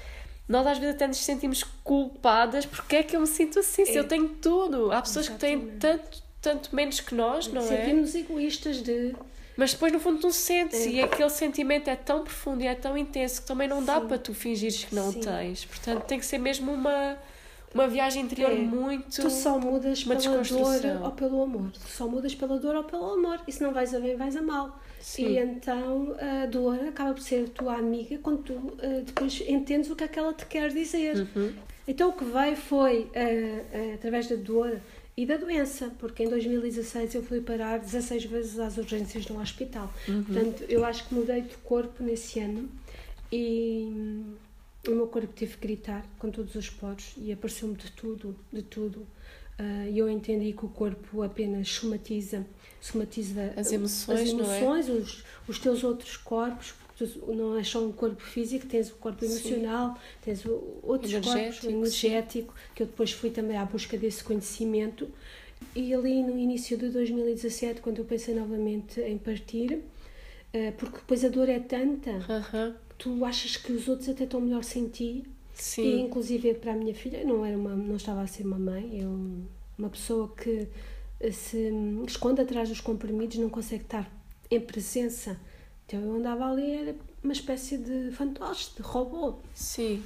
nós 0.50 0.66
às 0.66 0.80
vezes 0.80 0.96
até 0.96 1.08
nos 1.08 1.18
sentimos 1.18 1.64
culpadas 1.84 2.66
porque 2.66 2.96
é 2.98 3.04
que 3.04 3.16
eu 3.16 3.22
me 3.22 3.28
sinto 3.28 3.60
assim, 3.60 3.84
é. 3.84 3.86
se 3.86 3.96
eu 3.96 4.08
tenho 4.08 4.30
tudo. 4.30 4.92
Há 4.92 5.02
pessoas 5.02 5.28
Exatamente. 5.28 5.62
que 5.62 5.80
têm 5.80 5.80
tanto, 5.80 6.24
tanto 6.42 6.76
menos 6.76 7.00
que 7.00 7.14
nós, 7.14 7.48
não 7.48 7.62
Sentimos 7.62 7.72
é? 7.72 7.86
Sentimos 7.86 8.16
egoístas 8.16 8.82
de 8.82 9.16
mas 9.56 9.74
depois, 9.74 9.92
no 9.94 10.00
fundo, 10.00 10.20
tu 10.20 10.32
sentes 10.32 10.86
é. 10.86 10.90
e 10.90 11.02
aquele 11.02 11.30
sentimento 11.30 11.88
é 11.90 11.96
tão 11.96 12.24
profundo 12.24 12.64
e 12.64 12.68
é 12.68 12.74
tão 12.74 12.98
intenso 12.98 13.42
que 13.42 13.48
também 13.48 13.68
não 13.68 13.84
dá 13.84 14.02
Sim. 14.02 14.08
para 14.08 14.18
tu 14.18 14.34
fingires 14.34 14.84
que 14.86 14.96
não 14.96 15.12
Sim. 15.12 15.22
tens. 15.22 15.66
Portanto, 15.66 16.04
tem 16.06 16.20
que 16.20 16.26
ser 16.26 16.40
mesmo 16.40 16.72
uma, 16.72 17.18
uma 17.74 17.88
viagem 17.88 18.24
interior 18.24 18.52
é. 18.52 18.56
muito. 18.56 19.22
Tu 19.22 19.30
só 19.30 19.60
mudas 19.60 20.04
pela 20.04 20.20
dor 20.20 21.02
ou 21.04 21.12
pelo 21.12 21.44
amor. 21.44 21.72
Tu 21.72 21.88
só 21.88 22.08
mudas 22.08 22.34
pela 22.34 22.58
dor 22.58 22.76
ou 22.76 22.84
pelo 22.84 23.14
amor. 23.14 23.40
E 23.48 23.52
se 23.52 23.62
não 23.62 23.72
vais 23.72 23.94
a 23.94 24.00
bem, 24.00 24.16
vais 24.16 24.36
a 24.36 24.42
mal. 24.42 24.80
Sim. 25.00 25.28
E 25.28 25.38
então 25.38 26.16
a 26.20 26.46
dor 26.48 26.80
acaba 26.88 27.14
por 27.14 27.22
ser 27.22 27.46
a 27.46 27.50
tua 27.50 27.76
amiga 27.76 28.18
quando 28.20 28.42
tu 28.42 28.54
uh, 28.54 29.02
depois 29.06 29.44
entendes 29.46 29.90
o 29.92 29.96
que 29.96 30.04
é 30.06 30.08
que 30.08 30.18
ela 30.18 30.34
te 30.34 30.46
quer 30.46 30.70
dizer. 30.70 31.28
Uhum. 31.36 31.54
Então 31.88 32.10
o 32.10 32.14
que 32.14 32.24
veio 32.24 32.56
foi 32.56 33.02
uh, 33.02 33.10
uh, 33.10 33.94
através 33.96 34.28
da 34.28 34.36
dor 34.36 34.80
e 35.16 35.26
da 35.26 35.38
doença, 35.38 35.92
porque 36.00 36.24
em 36.24 36.30
2016 36.30 37.16
eu 37.16 37.24
fui 37.24 37.40
parar 37.40 37.80
16 37.80 38.26
vezes 38.26 38.60
às 38.60 38.78
urgências 38.78 39.26
de 39.26 39.32
um 39.32 39.40
hospital. 39.40 39.92
Uhum. 40.08 40.24
Portanto, 40.24 40.64
eu 40.68 40.84
acho 40.84 41.08
que 41.08 41.14
mudei 41.14 41.42
de 41.42 41.56
corpo 41.58 42.04
nesse 42.04 42.40
ano 42.40 42.70
e 43.32 43.86
hum, 43.88 44.34
o 44.88 44.92
meu 44.92 45.08
corpo 45.08 45.32
teve 45.34 45.54
que 45.54 45.68
gritar 45.68 46.06
com 46.18 46.32
todos 46.32 46.56
os 46.56 46.70
poros 46.70 47.14
e 47.18 47.32
apareceu-me 47.32 47.76
de 47.76 47.92
tudo, 47.92 48.36
de 48.52 48.64
tudo. 48.64 49.06
Ah, 49.58 49.88
e 49.88 49.98
eu 49.98 50.10
entendi 50.10 50.52
que 50.52 50.66
o 50.66 50.70
corpo 50.70 51.22
apenas 51.22 51.70
somatiza, 51.70 52.46
somatiza 52.82 53.54
as 53.56 53.72
emoções, 53.72 54.22
as 54.22 54.30
emoções 54.30 54.90
é? 54.90 54.92
os, 54.92 55.24
os 55.48 55.60
teus 55.60 55.84
outros 55.84 56.18
corpos, 56.18 56.74
não 57.28 57.58
é 57.58 57.64
só 57.64 57.84
um 57.84 57.92
corpo 57.92 58.22
físico, 58.22 58.68
tens 58.68 58.90
o 58.90 58.96
corpo 58.96 59.26
emocional, 59.26 59.94
Sim. 59.94 60.00
tens 60.24 60.46
outros 60.84 61.12
energético, 61.12 61.34
corpos, 61.34 61.64
o 61.64 61.70
energético, 61.70 62.56
que 62.76 62.84
eu 62.84 62.88
depois 62.88 63.12
fui 63.12 63.30
também 63.30 63.58
à 63.58 63.66
busca 63.66 63.98
desse 63.98 64.24
conhecimento. 64.24 65.10
E 65.76 65.94
ali 65.94 66.22
no 66.22 66.38
início 66.38 66.78
de 66.78 66.90
2017, 66.90 67.82
quando 67.82 68.00
eu 68.00 68.06
pensei 68.06 68.36
novamente 68.36 69.00
em 69.02 69.18
partir, 69.18 69.82
eh, 70.52 70.72
porque 70.72 70.98
depois 70.98 71.24
a 71.24 71.30
dor 71.30 71.50
é 71.50 71.60
tanta 71.60 72.12
uh 72.12 72.44
-huh. 72.52 72.74
que 72.90 72.96
tu 72.98 73.26
achas 73.26 73.58
que 73.58 73.72
os 73.72 73.88
outros 73.88 74.10
até 74.10 74.26
estão 74.26 74.40
melhor 74.42 74.64
sem 74.64 74.88
ti. 74.88 75.24
Sim. 75.54 75.84
E 75.84 76.02
inclusive 76.02 76.54
para 76.56 76.74
a 76.74 76.76
minha 76.76 76.94
filha, 76.94 77.24
não, 77.24 77.46
era 77.46 77.58
uma, 77.58 77.76
não 77.76 77.96
estava 77.96 78.22
a 78.22 78.28
ser 78.28 78.44
uma 78.46 78.60
mãe, 78.60 79.02
eu, 79.02 79.18
uma 79.78 79.90
pessoa 79.90 80.32
que 80.36 80.68
eh, 81.20 81.32
se 81.32 81.72
esconde 82.08 82.42
atrás 82.42 82.70
dos 82.70 82.82
comprimidos, 82.82 83.38
não 83.38 83.50
consegue 83.50 83.84
estar 83.84 84.12
em 84.50 84.60
presença 84.60 85.40
então 85.86 86.00
eu 86.02 86.16
andava 86.16 86.50
ali, 86.50 86.72
era 86.72 86.96
uma 87.24 87.34
espécie 87.34 87.78
de 87.78 88.12
fantoche, 88.12 88.70
de 88.76 88.82
robô. 88.82 89.36
Sim. 89.54 90.02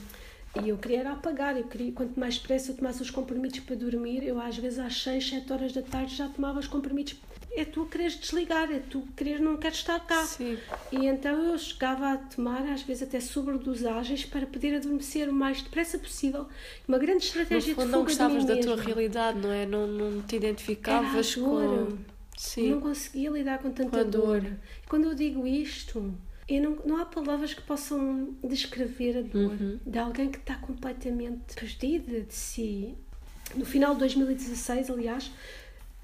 E 0.64 0.70
eu 0.70 0.78
queria 0.78 1.00
era 1.02 1.12
apagar, 1.12 1.56
eu 1.58 1.66
queria, 1.66 1.92
quanto 1.92 2.20
mais 2.20 2.38
depressa 2.38 2.72
eu 2.72 2.76
tomasse 2.76 3.02
os 3.02 3.12
comprimidos 3.12 3.60
para 3.60 3.76
dormir, 3.76 4.24
eu 4.24 4.40
às 4.40 4.58
vezes 4.58 4.80
às 4.80 5.02
6, 5.02 5.30
7 5.30 5.54
horas 5.54 5.74
da 5.74 5.82
tarde 5.82 6.16
já 6.16 6.28
tomava 6.28 6.60
os 6.60 6.68
comprimidos. 6.68 7.16
É 7.52 7.66
tu 7.66 7.86
quereres 7.86 8.20
desligar, 8.20 8.72
é 8.72 8.80
tu 8.80 9.02
querer 9.16 9.40
não 9.40 9.58
queres 9.58 9.78
estar 9.78 10.00
cá. 10.00 10.24
Sim. 10.26 10.58
E 10.92 11.06
então 11.08 11.44
eu 11.44 11.58
chegava 11.58 12.14
a 12.14 12.18
tomar, 12.18 12.62
às 12.72 12.84
vezes 12.84 13.04
até 13.04 13.20
sobredosagens, 13.20 14.26
para 14.26 14.46
poder 14.46 14.76
adormecer 14.76 15.30
o 15.30 15.34
mais 15.34 15.62
depressa 15.62 15.98
possível. 15.98 16.48
Uma 16.88 16.98
grande 16.98 17.26
estratégia 17.26 17.74
no 17.74 17.76
fundo, 17.76 17.86
de 17.86 17.92
fuga 17.92 17.98
não 17.98 18.04
gostavas 18.04 18.46
da 18.46 18.58
tua 18.58 18.76
realidade, 18.76 19.40
não 19.40 19.52
é? 19.52 19.66
Não, 19.66 19.88
não 19.88 20.22
te 20.22 20.36
identificavas 20.36 21.36
com 21.36 21.98
Sim. 22.38 22.70
Não 22.70 22.80
conseguia 22.80 23.32
lidar 23.32 23.58
com 23.58 23.72
tanta 23.72 24.06
com 24.06 24.10
dor. 24.10 24.42
dor. 24.42 24.52
Quando 24.88 25.06
eu 25.06 25.16
digo 25.16 25.46
isto, 25.46 26.14
eu 26.48 26.62
não, 26.62 26.78
não 26.86 27.02
há 27.02 27.06
palavras 27.06 27.54
que 27.54 27.62
possam 27.64 28.36
descrever 28.44 29.18
a 29.18 29.22
dor 29.22 29.52
uhum. 29.52 29.80
de 29.86 29.98
alguém 29.98 30.30
que 30.30 30.38
está 30.38 30.56
completamente 30.56 31.56
perdida 31.56 32.22
de 32.22 32.34
si. 32.34 32.96
No 33.56 33.66
final 33.66 33.94
de 33.94 34.02
2016, 34.02 34.92
aliás, 34.92 35.32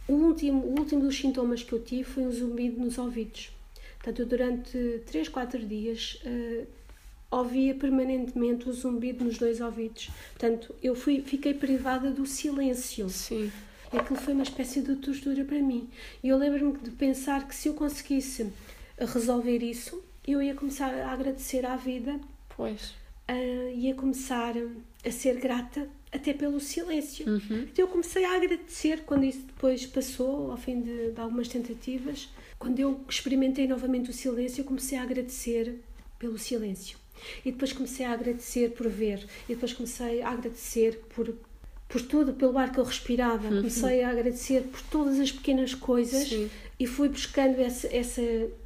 o 0.08 0.14
último, 0.14 0.64
o 0.66 0.80
último 0.80 1.02
dos 1.02 1.16
sintomas 1.16 1.62
que 1.62 1.72
eu 1.72 1.80
tive 1.80 2.04
foi 2.04 2.24
um 2.24 2.32
zumbido 2.32 2.82
nos 2.82 2.98
ouvidos. 2.98 3.52
Portanto, 4.00 4.20
eu 4.20 4.26
durante 4.26 5.02
3, 5.06 5.30
4 5.30 5.66
dias 5.66 6.20
uh, 6.26 6.68
ouvia 7.30 7.76
permanentemente 7.76 8.68
o 8.68 8.74
zumbido 8.74 9.24
nos 9.24 9.38
dois 9.38 9.62
ouvidos. 9.62 10.10
Portanto, 10.32 10.74
eu 10.82 10.96
fui, 10.96 11.22
fiquei 11.22 11.54
privada 11.54 12.10
do 12.10 12.26
silêncio. 12.26 13.08
Sim 13.08 13.52
aquilo 13.98 14.20
foi 14.20 14.34
uma 14.34 14.44
espécie 14.44 14.82
de 14.82 14.96
tortura 14.96 15.44
para 15.44 15.60
mim. 15.60 15.90
E 16.24 16.30
eu 16.30 16.38
lembro-me 16.38 16.78
de 16.78 16.92
pensar 16.92 17.48
que 17.48 17.56
se 17.56 17.68
eu 17.68 17.74
conseguisse 17.74 18.52
resolver 18.98 19.64
isso, 19.64 20.04
eu 20.28 20.42
ia 20.42 20.54
começar 20.54 20.94
a 20.94 21.12
agradecer 21.12 21.66
à 21.66 21.76
vida. 21.76 22.20
Pois. 22.56 22.94
Uh, 23.30 23.70
ia 23.76 23.96
começar 23.96 24.54
a 25.06 25.12
ser 25.12 25.40
grata 25.40 25.90
até 26.12 26.34
pelo 26.34 26.60
silêncio. 26.60 27.28
Uhum. 27.28 27.68
Então 27.72 27.86
eu 27.86 27.88
comecei 27.88 28.24
a 28.24 28.36
agradecer 28.36 29.04
quando 29.06 29.26
isso 29.26 29.40
depois 29.40 29.86
passou, 29.86 30.52
ao 30.52 30.58
fim 30.58 30.82
de, 30.82 31.12
de, 31.12 31.20
algumas 31.20 31.48
tentativas. 31.48 32.30
Quando 32.60 32.80
eu 32.80 33.00
experimentei 33.10 33.68
novamente 33.68 34.10
o 34.10 34.14
silêncio, 34.14 34.62
eu 34.62 34.66
comecei 34.66 34.98
a 34.98 35.04
agradecer 35.04 35.80
pelo 36.20 36.38
silêncio. 36.38 36.98
E 37.44 37.52
depois 37.52 37.74
comecei 37.74 38.06
a 38.06 38.12
agradecer 38.12 38.72
por 38.72 38.88
ver. 38.88 39.26
E 39.50 39.56
depois 39.56 39.74
comecei 39.74 40.22
a 40.22 40.30
agradecer 40.30 41.02
por 41.16 41.34
por 41.94 42.02
tudo, 42.02 42.34
pelo 42.34 42.58
ar 42.58 42.72
que 42.72 42.80
eu 42.80 42.84
respirava. 42.84 43.48
Uhum. 43.48 43.58
Comecei 43.58 44.04
a 44.04 44.10
agradecer 44.10 44.64
por 44.64 44.82
todas 44.82 45.20
as 45.20 45.32
pequenas 45.32 45.76
coisas 45.76 46.28
Sim. 46.28 46.50
e 46.80 46.88
fui 46.88 47.08
buscando 47.08 47.62
essa, 47.62 47.88
essa, 47.96 48.22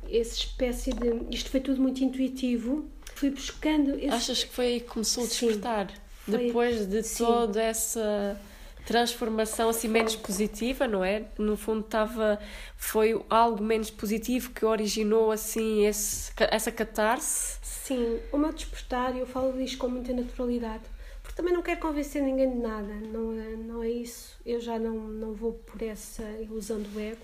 essa 0.09 0.35
espécie 0.35 0.91
de. 0.91 1.35
Isto 1.35 1.49
foi 1.49 1.59
tudo 1.59 1.81
muito 1.81 2.01
intuitivo. 2.01 2.85
Fui 3.15 3.29
buscando. 3.29 3.95
Esse... 3.95 4.07
Achas 4.07 4.43
que 4.45 4.53
foi 4.53 4.65
aí 4.67 4.79
que 4.79 4.87
começou 4.87 5.25
a 5.25 5.27
despertar? 5.27 5.91
Depois 6.25 6.85
de 6.85 7.03
Sim. 7.03 7.25
toda 7.25 7.61
essa 7.61 8.39
transformação 8.85 9.67
assim 9.67 9.89
menos 9.89 10.15
positiva, 10.15 10.87
não 10.87 11.03
é? 11.03 11.25
No 11.37 11.57
fundo 11.57 11.81
estava 11.81 12.39
foi 12.77 13.21
algo 13.29 13.61
menos 13.61 13.89
positivo 13.89 14.51
que 14.51 14.63
originou 14.63 15.31
assim 15.33 15.85
esse, 15.85 16.31
essa 16.49 16.71
catarse. 16.71 17.57
Sim, 17.61 18.19
o 18.31 18.37
meu 18.37 18.53
despertar, 18.53 19.17
eu 19.17 19.25
falo 19.25 19.51
disto 19.51 19.77
com 19.77 19.89
muita 19.89 20.13
naturalidade 20.13 20.83
também 21.37 21.53
não 21.53 21.61
quero 21.61 21.79
convencer 21.79 22.19
ninguém 22.19 22.49
de 22.49 22.57
nada, 22.57 22.95
não 23.13 23.31
é, 23.39 23.55
não 23.55 23.83
é 23.83 23.89
isso. 23.91 24.35
Eu 24.43 24.59
já 24.59 24.79
não, 24.79 25.07
não 25.07 25.33
vou 25.33 25.53
por 25.53 25.79
essa 25.83 26.23
ilusão 26.41 26.81
do 26.81 26.99
ego. 26.99 27.21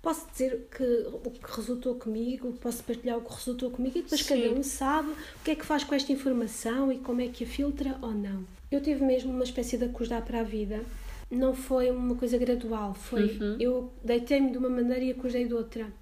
Posso 0.00 0.26
dizer 0.32 0.66
que 0.74 0.82
o 0.82 1.30
que 1.30 1.56
resultou 1.56 1.94
comigo, 1.96 2.54
posso 2.54 2.82
partilhar 2.82 3.18
o 3.18 3.20
que 3.20 3.34
resultou 3.34 3.70
comigo 3.70 3.98
e 3.98 4.02
depois 4.02 4.22
Sim. 4.22 4.40
cada 4.40 4.58
um 4.58 4.62
sabe 4.62 5.10
o 5.10 5.44
que 5.44 5.50
é 5.50 5.54
que 5.54 5.66
faz 5.66 5.84
com 5.84 5.94
esta 5.94 6.10
informação 6.10 6.90
e 6.90 6.96
como 7.00 7.20
é 7.20 7.28
que 7.28 7.44
a 7.44 7.46
filtra 7.46 7.98
ou 8.00 8.12
não. 8.12 8.46
Eu 8.70 8.80
tive 8.80 9.04
mesmo 9.04 9.30
uma 9.30 9.44
espécie 9.44 9.76
de 9.76 9.84
acordar 9.84 10.24
para 10.24 10.40
a 10.40 10.42
vida. 10.42 10.82
Não 11.30 11.54
foi 11.54 11.90
uma 11.90 12.14
coisa 12.14 12.38
gradual, 12.38 12.94
foi 12.94 13.36
uhum. 13.36 13.56
eu 13.60 13.92
deitei-me 14.02 14.52
de 14.52 14.56
uma 14.56 14.70
maneira 14.70 15.04
e 15.04 15.10
acordei 15.10 15.44
de 15.44 15.52
outra. 15.52 15.92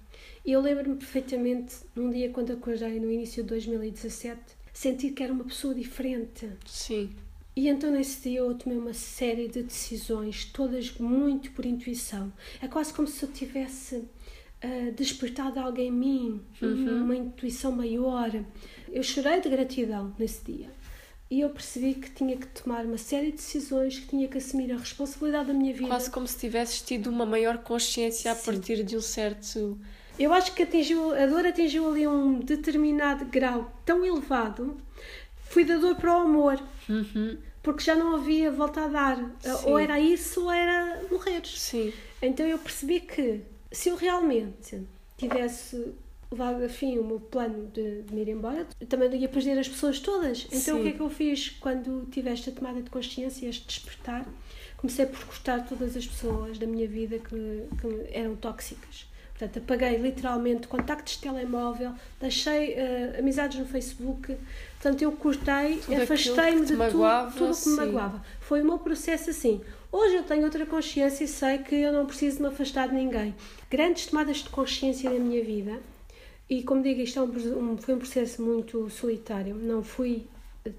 E 0.45 0.53
eu 0.53 0.61
lembro-me 0.61 0.95
perfeitamente, 0.95 1.75
num 1.93 2.09
dia 2.09 2.29
quando 2.29 2.53
acordei 2.53 3.01
no 3.01 3.11
início 3.11 3.43
de 3.43 3.49
2017, 3.49 4.39
sentir 4.71 5.11
que 5.11 5.21
era 5.21 5.33
uma 5.33 5.43
pessoa 5.43 5.75
diferente. 5.75 6.49
Sim 6.65 7.09
e 7.59 7.67
então 7.67 7.91
nesse 7.91 8.29
dia 8.29 8.39
eu 8.39 8.55
tomei 8.55 8.77
uma 8.77 8.93
série 8.93 9.49
de 9.49 9.61
decisões, 9.61 10.45
todas 10.45 10.97
muito 10.97 11.51
por 11.51 11.65
intuição. 11.65 12.31
É 12.61 12.69
quase 12.69 12.93
como 12.93 13.05
se 13.05 13.21
eu 13.21 13.29
tivesse 13.29 13.97
uh, 13.97 14.91
despertado 14.95 15.59
alguém 15.59 15.89
em 15.89 15.91
mim, 15.91 16.41
uhum. 16.61 17.03
uma 17.03 17.17
intuição 17.17 17.73
maior. 17.73 18.31
Eu 18.89 19.03
chorei 19.03 19.41
de 19.41 19.49
gratidão 19.49 20.15
nesse 20.17 20.41
dia. 20.45 20.69
E 21.29 21.41
eu 21.41 21.49
percebi 21.49 21.95
que 21.95 22.09
tinha 22.11 22.37
que 22.37 22.47
tomar 22.47 22.85
uma 22.85 22.97
série 22.97 23.31
de 23.31 23.33
decisões, 23.33 23.99
que 23.99 24.07
tinha 24.07 24.29
que 24.29 24.37
assumir 24.37 24.71
a 24.71 24.77
responsabilidade 24.77 25.47
da 25.49 25.53
minha 25.53 25.73
vida. 25.73 25.89
Quase 25.89 26.09
como 26.09 26.25
se 26.25 26.37
tivesses 26.37 26.81
tido 26.81 27.07
uma 27.07 27.25
maior 27.25 27.57
consciência 27.57 28.31
a 28.31 28.35
Sim. 28.35 28.53
partir 28.53 28.85
de 28.85 28.95
um 28.95 29.01
certo. 29.01 29.77
Eu 30.17 30.31
acho 30.31 30.55
que 30.55 30.63
atingiu, 30.63 31.11
a 31.11 31.25
dor 31.25 31.45
atingiu 31.45 31.91
ali 31.91 32.07
um 32.07 32.39
determinado 32.39 33.25
grau 33.25 33.69
tão 33.85 34.05
elevado. 34.05 34.77
Fui 35.35 35.65
da 35.65 35.75
dor 35.75 35.97
para 35.97 36.17
o 36.17 36.21
amor. 36.21 36.63
Uhum 36.87 37.48
porque 37.61 37.83
já 37.83 37.95
não 37.95 38.15
havia 38.15 38.51
volta 38.51 38.85
a 38.85 38.87
dar. 38.87 39.17
Sim. 39.39 39.51
Ou 39.65 39.79
era 39.79 39.99
isso 39.99 40.43
ou 40.43 40.51
era 40.51 41.01
morrer. 41.11 41.45
Sim. 41.45 41.93
Então 42.21 42.45
eu 42.45 42.57
percebi 42.57 42.99
que 42.99 43.41
se 43.71 43.89
eu 43.89 43.95
realmente 43.95 44.81
tivesse 45.17 45.93
levado 46.31 46.63
a 46.63 46.69
fim 46.69 46.97
o 46.99 47.03
meu 47.03 47.19
plano 47.19 47.67
de, 47.73 48.03
de 48.03 48.13
me 48.13 48.21
ir 48.21 48.29
embora, 48.29 48.67
também 48.87 49.13
ia 49.15 49.27
perder 49.27 49.57
as 49.57 49.67
pessoas 49.67 49.99
todas. 49.99 50.45
Então 50.45 50.75
Sim. 50.75 50.79
o 50.79 50.83
que 50.83 50.89
é 50.89 50.91
que 50.93 50.99
eu 50.99 51.09
fiz 51.09 51.49
quando 51.49 52.07
tive 52.11 52.29
esta 52.29 52.51
tomada 52.51 52.81
de 52.81 52.89
consciência, 52.89 53.47
este 53.47 53.65
despertar? 53.65 54.25
Comecei 54.77 55.05
por 55.05 55.23
cortar 55.25 55.67
todas 55.67 55.97
as 55.97 56.07
pessoas 56.07 56.57
da 56.57 56.65
minha 56.65 56.87
vida 56.87 57.19
que, 57.19 57.67
que 57.81 58.07
eram 58.11 58.35
tóxicas. 58.35 59.08
Portanto, 59.39 59.63
apaguei 59.63 59.95
literalmente 59.95 60.67
contactos 60.67 61.13
de 61.13 61.21
telemóvel, 61.21 61.93
deixei 62.19 62.73
uh, 62.73 63.19
amizades 63.19 63.57
no 63.57 63.65
Facebook. 63.65 64.35
Portanto, 64.73 65.01
eu 65.01 65.13
cortei, 65.13 65.79
afastei-me 66.03 66.65
de 66.65 66.75
magoava, 66.75 67.31
tudo, 67.31 67.53
tudo 67.53 67.63
que 67.63 67.69
me 67.69 67.75
magoava. 67.77 68.21
Foi 68.41 68.61
o 68.61 68.65
meu 68.65 68.77
processo 68.77 69.29
assim. 69.29 69.61
Hoje 69.89 70.15
eu 70.15 70.23
tenho 70.23 70.43
outra 70.43 70.65
consciência 70.65 71.23
e 71.23 71.27
sei 71.27 71.59
que 71.59 71.73
eu 71.73 71.93
não 71.93 72.05
preciso 72.05 72.41
me 72.41 72.49
afastar 72.49 72.89
de 72.89 72.95
ninguém. 72.95 73.33
Grandes 73.71 74.07
tomadas 74.07 74.37
de 74.37 74.49
consciência 74.49 75.09
na 75.09 75.17
minha 75.17 75.41
vida. 75.41 75.79
E 76.49 76.61
como 76.61 76.83
digo, 76.83 76.99
isto 76.99 77.19
é 77.19 77.21
um, 77.21 77.77
foi 77.77 77.95
um 77.95 77.97
processo 77.97 78.41
muito 78.41 78.89
solitário. 78.89 79.55
Não 79.55 79.81
fui 79.81 80.27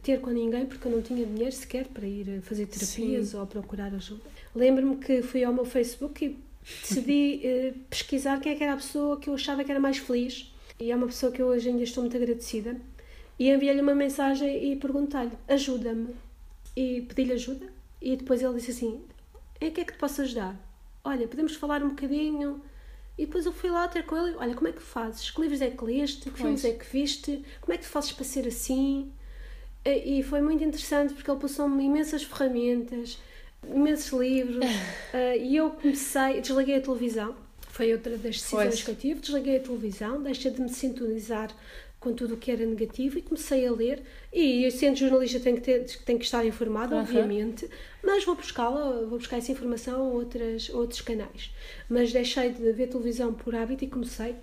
ter 0.03 0.21
com 0.21 0.29
ninguém 0.29 0.67
porque 0.67 0.87
eu 0.87 0.93
não 0.93 1.01
tinha 1.01 1.25
dinheiro 1.25 1.53
sequer 1.53 1.87
para 1.87 2.07
ir 2.07 2.43
fazer 2.43 2.67
terapias 2.67 3.29
Sim. 3.29 3.39
ou 3.39 3.47
procurar 3.47 3.95
ajuda. 3.95 4.21
Lembro-me 4.55 4.97
que 4.97 5.23
fui 5.23 5.43
ao 5.45 5.53
meu 5.55 5.65
Facebook 5.65 6.27
e 6.27 6.50
decidi 6.63 7.41
uh, 7.45 7.79
pesquisar 7.89 8.41
quem 8.41 8.53
é 8.53 8.55
que 8.55 8.63
era 8.63 8.75
a 8.75 8.77
pessoa 8.77 9.19
que 9.19 9.29
eu 9.29 9.35
achava 9.35 9.65
que 9.65 9.71
era 9.71 9.81
mais 9.81 9.99
feliz. 9.99 10.53
E 10.79 10.91
é 10.91 10.97
uma 10.97 11.07
pessoa 11.07 11.31
que 11.31 11.43
eu 11.43 11.47
hoje 11.47 11.69
ainda 11.69 11.83
estou 11.83 12.03
muito 12.03 12.17
agradecida. 12.17 12.81
E 13.39 13.51
enviei-lhe 13.51 13.81
uma 13.81 13.95
mensagem 13.95 14.73
e 14.73 14.77
perguntei-lhe: 14.77 15.33
ajuda-me. 15.49 16.15
E 16.77 17.03
pedi-lhe 17.03 17.33
ajuda. 17.33 17.67
E 18.01 18.17
depois 18.17 18.43
ele 18.43 18.55
disse 18.55 18.71
assim: 18.71 19.03
em 19.61 19.71
que 19.71 19.81
é 19.81 19.85
que 19.85 19.93
te 19.93 19.99
posso 19.99 20.23
ajudar? 20.23 20.57
Olha, 21.05 21.29
podemos 21.29 21.55
falar 21.55 21.83
um 21.83 21.91
bocadinho. 21.91 22.63
E 23.19 23.27
depois 23.27 23.45
eu 23.45 23.53
fui 23.53 23.71
lá 23.71 23.87
ter 23.89 24.05
com 24.05 24.17
ele: 24.17 24.37
olha, 24.37 24.55
como 24.55 24.69
é 24.69 24.73
que 24.73 24.83
fazes? 24.83 25.31
Que 25.31 25.41
livros 25.41 25.61
é 25.61 25.71
que 25.71 25.85
leste? 25.85 26.31
Que 26.31 26.39
filmes 26.39 26.65
é 26.65 26.73
que 26.73 26.85
viste? 26.87 27.45
Como 27.61 27.75
é 27.75 27.77
que 27.77 27.85
tu 27.85 27.91
fazes 27.91 28.13
para 28.13 28.25
ser 28.25 28.47
assim? 28.47 29.13
E 29.85 30.23
foi 30.23 30.41
muito 30.41 30.63
interessante 30.63 31.15
porque 31.15 31.31
ele 31.31 31.41
passou-me 31.41 31.85
imensas 31.85 32.23
ferramentas, 32.23 33.19
imensos 33.67 34.19
livros, 34.19 34.65
uh, 34.65 35.37
e 35.41 35.57
eu 35.57 35.71
comecei, 35.71 36.41
desliguei 36.41 36.77
a 36.77 36.81
televisão. 36.81 37.35
Foi 37.69 37.93
outra 37.93 38.13
das 38.13 38.37
decisões 38.37 38.69
pois. 38.69 38.83
que 38.83 38.91
eu 38.91 38.97
tive. 38.97 39.21
Desliguei 39.21 39.57
a 39.57 39.61
televisão, 39.61 40.23
deixei 40.23 40.51
de 40.51 40.61
me 40.61 40.69
sintonizar 40.69 41.51
com 42.01 42.15
tudo 42.15 42.35
o 42.35 42.37
que 42.37 42.51
era 42.51 42.65
negativo 42.65 43.19
e 43.19 43.23
comecei 43.23 43.67
a 43.67 43.73
ler. 43.73 44.03
E 44.33 44.65
eu, 44.65 44.71
sendo 44.71 44.97
jornalista, 44.97 45.39
tenho 45.39 45.57
que, 45.57 45.63
ter, 45.63 45.85
tenho 46.05 46.19
que 46.19 46.25
estar 46.25 46.45
informada, 46.45 46.97
uhum. 46.97 47.03
obviamente, 47.03 47.69
mas 48.03 48.25
vou 48.25 48.35
buscá-la, 48.35 49.05
vou 49.05 49.19
buscar 49.19 49.37
essa 49.37 49.53
informação 49.53 50.01
a 50.01 50.09
outras, 50.09 50.71
outros 50.71 51.03
canais. 51.03 51.55
Mas 51.89 52.13
deixei 52.13 52.51
de 52.51 52.73
ver 52.73 52.89
televisão 52.89 53.35
por 53.35 53.55
hábito 53.55 53.85
e 53.85 53.87
comecei 53.87 54.35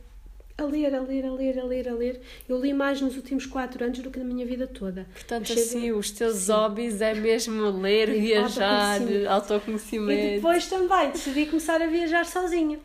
a 0.60 0.64
ler, 0.64 0.96
a 0.96 1.02
ler, 1.02 1.24
a 1.24 1.32
ler, 1.32 1.60
a 1.60 1.64
ler, 1.64 1.88
a 1.88 1.94
ler. 1.94 2.22
Eu 2.50 2.60
li 2.60 2.74
mais 2.74 3.00
nos 3.00 3.16
últimos 3.16 3.46
quatro 3.46 3.84
anos 3.84 4.00
do 4.00 4.10
que 4.10 4.18
na 4.18 4.26
minha 4.26 4.44
vida 4.44 4.66
toda. 4.66 5.08
Portanto, 5.14 5.54
assim, 5.54 5.82
de... 5.82 5.92
os 5.92 6.10
teus 6.10 6.36
Sim. 6.38 6.52
hobbies 6.52 7.00
é 7.00 7.14
mesmo 7.14 7.70
ler, 7.80 8.10
viajar, 8.10 8.96
autoconhecimento. 8.96 9.30
autoconhecimento. 9.30 10.20
E 10.20 10.36
depois 10.36 10.68
também 10.68 11.12
decidi 11.12 11.46
começar 11.46 11.80
a 11.80 11.86
viajar 11.86 12.26
sozinha. 12.26 12.80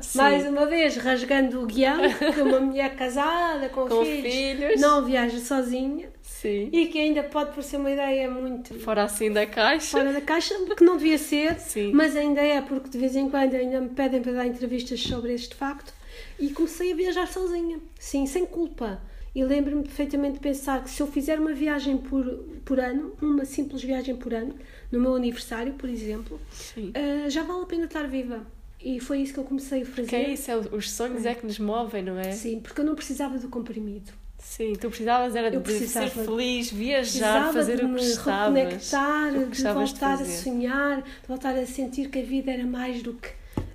Sim. 0.00 0.18
Mais 0.18 0.46
uma 0.46 0.66
vez, 0.66 0.96
rasgando 0.96 1.62
o 1.62 1.66
guião, 1.66 1.96
que 2.34 2.42
uma 2.42 2.58
mulher 2.58 2.96
casada, 2.96 3.68
com, 3.68 3.86
com 3.88 4.04
filhos, 4.04 4.34
filhos, 4.34 4.80
não 4.80 5.04
viaja 5.04 5.38
sozinha. 5.38 6.08
Sim. 6.20 6.68
E 6.72 6.86
que 6.86 6.98
ainda 6.98 7.22
pode 7.22 7.50
parecer 7.50 7.76
uma 7.76 7.90
ideia 7.90 8.28
muito. 8.28 8.74
Fora 8.80 9.04
assim 9.04 9.32
da 9.32 9.46
caixa. 9.46 9.96
Fora 9.96 10.12
da 10.12 10.20
caixa, 10.20 10.54
que 10.76 10.84
não 10.84 10.96
devia 10.96 11.18
ser, 11.18 11.58
Sim. 11.60 11.92
mas 11.94 12.16
ainda 12.16 12.42
é, 12.42 12.60
porque 12.60 12.90
de 12.90 12.98
vez 12.98 13.14
em 13.14 13.30
quando 13.30 13.54
ainda 13.54 13.80
me 13.80 13.90
pedem 13.90 14.20
para 14.20 14.32
dar 14.32 14.46
entrevistas 14.46 15.00
sobre 15.00 15.32
este 15.32 15.54
facto. 15.54 15.95
E 16.38 16.50
comecei 16.50 16.92
a 16.92 16.96
viajar 16.96 17.26
sozinha. 17.26 17.78
Sim, 17.98 18.26
sem 18.26 18.44
culpa. 18.44 19.00
E 19.34 19.44
lembro-me 19.44 19.82
perfeitamente 19.82 20.34
de 20.34 20.40
pensar 20.40 20.82
que 20.82 20.90
se 20.90 21.02
eu 21.02 21.06
fizer 21.06 21.38
uma 21.38 21.52
viagem 21.52 21.98
por, 21.98 22.24
por 22.64 22.80
ano, 22.80 23.14
uma 23.20 23.44
simples 23.44 23.82
viagem 23.82 24.16
por 24.16 24.32
ano, 24.32 24.54
no 24.90 24.98
meu 24.98 25.14
aniversário, 25.14 25.74
por 25.74 25.90
exemplo, 25.90 26.40
uh, 26.78 27.28
já 27.28 27.42
vale 27.42 27.62
a 27.62 27.66
pena 27.66 27.84
estar 27.84 28.06
viva 28.08 28.46
e 28.80 29.00
foi 29.00 29.20
isso 29.20 29.34
que 29.34 29.40
eu 29.40 29.44
comecei 29.44 29.82
a 29.82 29.86
fazer. 29.86 30.08
Que 30.08 30.16
é 30.16 30.30
isso, 30.30 30.50
é, 30.50 30.56
os 30.56 30.90
sonhos 30.90 31.26
é 31.26 31.34
que 31.34 31.44
nos 31.44 31.58
movem, 31.58 32.02
não 32.02 32.18
é? 32.18 32.32
Sim, 32.32 32.60
porque 32.60 32.80
eu 32.80 32.84
não 32.84 32.94
precisava 32.94 33.38
do 33.38 33.48
comprimido. 33.48 34.12
Sim, 34.38 34.74
tu 34.74 34.88
precisavas 34.88 35.34
era 35.34 35.52
eu 35.52 35.60
de 35.60 35.72
ser 35.88 36.08
feliz, 36.08 36.70
viajar, 36.70 37.52
fazer 37.52 37.84
o 37.84 37.88
que 37.88 37.94
gostavas. 37.94 38.54
reconectar, 38.54 39.32
de 39.32 39.62
voltar 39.62 40.16
de 40.18 40.22
a 40.22 40.26
sonhar, 40.26 41.02
de 41.02 41.26
voltar 41.26 41.56
a 41.56 41.66
sentir 41.66 42.08
que 42.10 42.20
a 42.20 42.22
vida 42.22 42.52
era 42.52 42.64
mais 42.64 43.02
do 43.02 43.14
que 43.14 43.28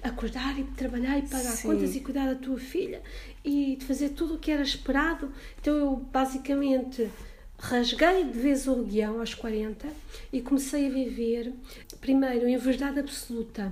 acordar 0.03 0.59
e 0.59 0.63
trabalhar 0.63 1.17
e 1.17 1.23
pagar 1.23 1.51
Sim. 1.51 1.67
contas 1.67 1.95
e 1.95 1.99
cuidar 1.99 2.27
da 2.27 2.35
tua 2.35 2.57
filha 2.57 3.01
e 3.43 3.75
de 3.75 3.85
fazer 3.85 4.09
tudo 4.09 4.35
o 4.35 4.37
que 4.37 4.51
era 4.51 4.61
esperado. 4.61 5.31
Então 5.59 5.75
eu 5.75 5.95
basicamente 5.95 7.09
rasguei 7.57 8.23
de 8.23 8.39
vez 8.39 8.67
o 8.67 8.83
guião 8.83 9.19
aos 9.19 9.33
40 9.33 9.87
e 10.33 10.41
comecei 10.41 10.87
a 10.87 10.89
viver 10.89 11.53
primeiro 11.99 12.47
em 12.47 12.57
verdade 12.57 12.99
absoluta 12.99 13.71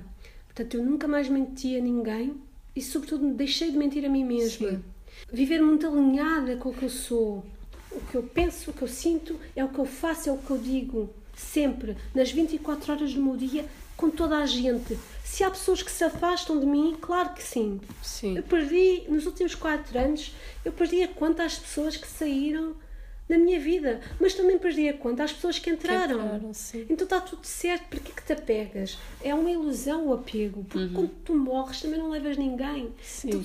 Portanto, 0.60 0.76
eu 0.76 0.84
nunca 0.84 1.08
mais 1.08 1.28
menti 1.28 1.76
a 1.76 1.80
ninguém 1.80 2.34
e, 2.74 2.82
sobretudo, 2.82 3.32
deixei 3.32 3.70
de 3.70 3.78
mentir 3.78 4.04
a 4.04 4.08
mim 4.08 4.24
mesma. 4.24 4.70
Sim. 4.70 4.84
Viver 5.32 5.62
muito 5.62 5.86
alinhada 5.86 6.56
com 6.56 6.70
o 6.70 6.74
que 6.74 6.82
eu 6.82 6.90
sou. 6.90 7.44
O 7.90 8.00
que 8.10 8.16
eu 8.16 8.22
penso, 8.22 8.70
o 8.70 8.74
que 8.74 8.82
eu 8.82 8.88
sinto, 8.88 9.38
é 9.54 9.64
o 9.64 9.68
que 9.68 9.78
eu 9.78 9.86
faço, 9.86 10.28
é 10.28 10.32
o 10.32 10.38
que 10.38 10.50
eu 10.50 10.58
digo. 10.58 11.08
Sempre, 11.36 11.96
nas 12.14 12.30
24 12.30 12.92
horas 12.92 13.14
do 13.14 13.22
meu 13.22 13.36
dia, 13.36 13.64
com 14.00 14.08
toda 14.08 14.38
a 14.38 14.46
gente. 14.46 14.98
Se 15.22 15.44
há 15.44 15.50
pessoas 15.50 15.82
que 15.82 15.90
se 15.90 16.02
afastam 16.02 16.58
de 16.58 16.64
mim, 16.64 16.96
claro 16.98 17.34
que 17.34 17.42
sim. 17.42 17.78
sim. 18.02 18.34
Eu 18.34 18.42
perdi, 18.42 19.04
nos 19.08 19.26
últimos 19.26 19.54
4 19.54 19.98
anos, 19.98 20.34
eu 20.64 20.72
perdi 20.72 21.02
a 21.02 21.08
conta 21.08 21.44
às 21.44 21.58
pessoas 21.58 21.98
que 21.98 22.06
saíram 22.06 22.74
na 23.28 23.38
minha 23.38 23.60
vida, 23.60 24.00
mas 24.18 24.34
também 24.34 24.58
perdi 24.58 24.88
a 24.88 24.94
conta 24.94 25.22
às 25.22 25.32
pessoas 25.32 25.58
que 25.58 25.70
entraram. 25.70 26.18
Que 26.18 26.24
entraram 26.24 26.52
então 26.88 27.04
está 27.04 27.20
tudo 27.20 27.44
certo, 27.44 27.88
para 27.88 28.00
que, 28.00 28.12
que 28.12 28.24
te 28.24 28.32
apegas? 28.32 28.98
É 29.22 29.34
uma 29.34 29.50
ilusão 29.50 30.08
o 30.08 30.14
apego, 30.14 30.64
porque 30.64 30.86
uhum. 30.86 30.94
quando 30.94 31.10
tu 31.24 31.34
morres 31.36 31.82
também 31.82 31.98
não 31.98 32.08
levas 32.08 32.38
ninguém. 32.38 32.92
Tu, 33.20 33.44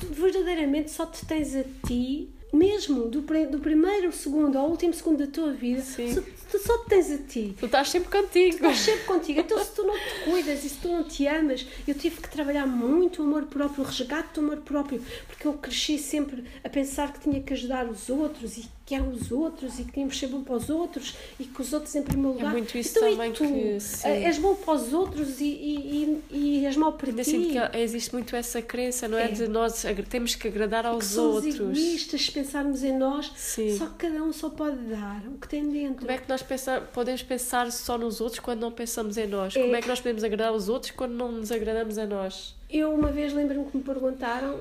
tu 0.00 0.06
verdadeiramente 0.06 0.90
só 0.90 1.04
te 1.04 1.24
tens 1.26 1.54
a 1.54 1.62
ti 1.86 2.30
mesmo 2.52 3.08
do, 3.08 3.20
do 3.20 3.58
primeiro 3.58 4.12
segundo 4.12 4.58
ao 4.58 4.68
último 4.68 4.92
segundo 4.92 5.24
da 5.24 5.26
tua 5.26 5.52
vida, 5.52 5.80
Sim. 5.80 6.22
Tu 6.52 6.58
só 6.58 6.78
te 6.78 6.90
tens 6.90 7.10
a 7.10 7.16
ti. 7.16 7.54
Tu 7.58 7.64
estás 7.64 7.88
sempre 7.88 8.10
contigo. 8.10 8.50
Tu 8.50 8.56
estás 8.56 8.78
sempre 8.78 9.04
contigo. 9.04 9.40
Então, 9.40 9.64
se 9.64 9.72
tu 9.72 9.82
não 9.84 9.94
te 9.98 10.24
cuidas 10.24 10.62
e 10.62 10.68
se 10.68 10.76
tu 10.76 10.88
não 10.88 11.02
te 11.02 11.26
amas, 11.26 11.66
eu 11.88 11.94
tive 11.94 12.20
que 12.20 12.28
trabalhar 12.28 12.66
muito 12.66 13.22
o 13.22 13.24
amor 13.24 13.46
próprio, 13.46 13.82
o 13.82 13.86
resgate 13.86 14.34
do 14.34 14.40
amor 14.42 14.58
próprio, 14.58 15.02
porque 15.26 15.46
eu 15.46 15.54
cresci 15.54 15.98
sempre 15.98 16.44
a 16.62 16.68
pensar 16.68 17.10
que 17.14 17.20
tinha 17.20 17.40
que 17.40 17.54
ajudar 17.54 17.86
os 17.86 18.10
outros 18.10 18.58
e 18.58 18.68
que 18.84 18.94
eram 18.94 19.10
os 19.10 19.30
outros 19.30 19.78
e 19.78 19.84
que 19.84 19.92
tínhamos 19.92 20.18
ser 20.18 20.26
bom 20.26 20.42
para 20.42 20.56
os 20.56 20.68
outros 20.68 21.14
e 21.38 21.44
que 21.44 21.60
os 21.60 21.72
outros 21.72 21.94
em 21.94 22.02
primeiro 22.02 22.30
é 22.30 22.32
lugar. 22.34 22.50
É 22.50 22.52
muito 22.52 22.76
isso 22.76 22.98
então, 22.98 23.10
também 23.10 23.32
tu, 23.32 23.44
que 23.44 23.80
sim. 23.80 24.08
és 24.08 24.38
bom 24.38 24.54
para 24.54 24.74
os 24.74 24.92
outros 24.92 25.40
e, 25.40 25.44
e, 25.44 26.22
e, 26.30 26.36
e 26.36 26.66
és 26.66 26.76
mau 26.76 26.92
para 26.92 27.10
Ainda 27.10 27.22
ti. 27.22 27.30
que 27.30 27.78
existe 27.78 28.12
muito 28.12 28.34
essa 28.34 28.60
crença, 28.60 29.06
não 29.06 29.18
é? 29.18 29.24
é. 29.24 29.28
De 29.28 29.46
nós 29.46 29.84
temos 30.08 30.34
que 30.34 30.48
agradar 30.48 30.84
aos 30.84 31.12
que 31.12 31.18
outros. 31.18 31.54
Somos 31.56 31.78
egoístas, 31.78 32.30
pensarmos 32.30 32.82
em 32.82 32.96
nós, 32.96 33.32
sim. 33.36 33.76
só 33.76 33.86
que 33.86 34.06
cada 34.06 34.22
um 34.22 34.32
só 34.32 34.50
pode 34.50 34.76
dar 34.76 35.22
o 35.26 35.38
que 35.38 35.48
tem 35.48 35.68
dentro. 35.68 36.00
Como 36.00 36.10
é 36.10 36.18
que 36.18 36.28
nós 36.28 36.42
pensar, 36.42 36.80
podemos 36.92 37.22
pensar 37.22 37.70
só 37.70 37.96
nos 37.96 38.20
outros 38.20 38.40
quando 38.40 38.60
não 38.60 38.72
pensamos 38.72 39.16
em 39.16 39.26
nós? 39.26 39.54
Como 39.54 39.76
é 39.76 39.80
que 39.80 39.88
nós 39.88 40.00
podemos 40.00 40.24
agradar 40.24 40.48
aos 40.48 40.68
outros 40.68 40.90
quando 40.92 41.12
não 41.12 41.30
nos 41.30 41.52
agradamos 41.52 41.98
a 41.98 42.06
nós? 42.06 42.54
Eu 42.72 42.94
uma 42.94 43.12
vez 43.12 43.34
lembro-me 43.34 43.66
que 43.66 43.76
me 43.76 43.82
perguntaram, 43.82 44.58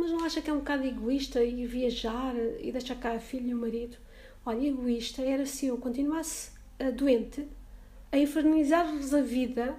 mas 0.00 0.12
não 0.12 0.24
acha 0.24 0.40
que 0.40 0.48
é 0.48 0.52
um 0.52 0.58
bocado 0.58 0.86
egoísta 0.86 1.42
ir 1.42 1.66
viajar 1.66 2.32
e 2.60 2.70
deixar 2.70 2.94
cá 2.94 3.14
a 3.14 3.18
filha 3.18 3.50
e 3.50 3.54
o 3.54 3.56
marido? 3.56 3.96
Olha, 4.46 4.68
egoísta 4.68 5.22
era 5.22 5.44
se 5.44 5.66
eu 5.66 5.76
continuasse 5.76 6.52
uh, 6.80 6.92
doente, 6.92 7.48
a 8.12 8.16
infernizar-lhes 8.16 9.12
a 9.12 9.20
vida, 9.20 9.74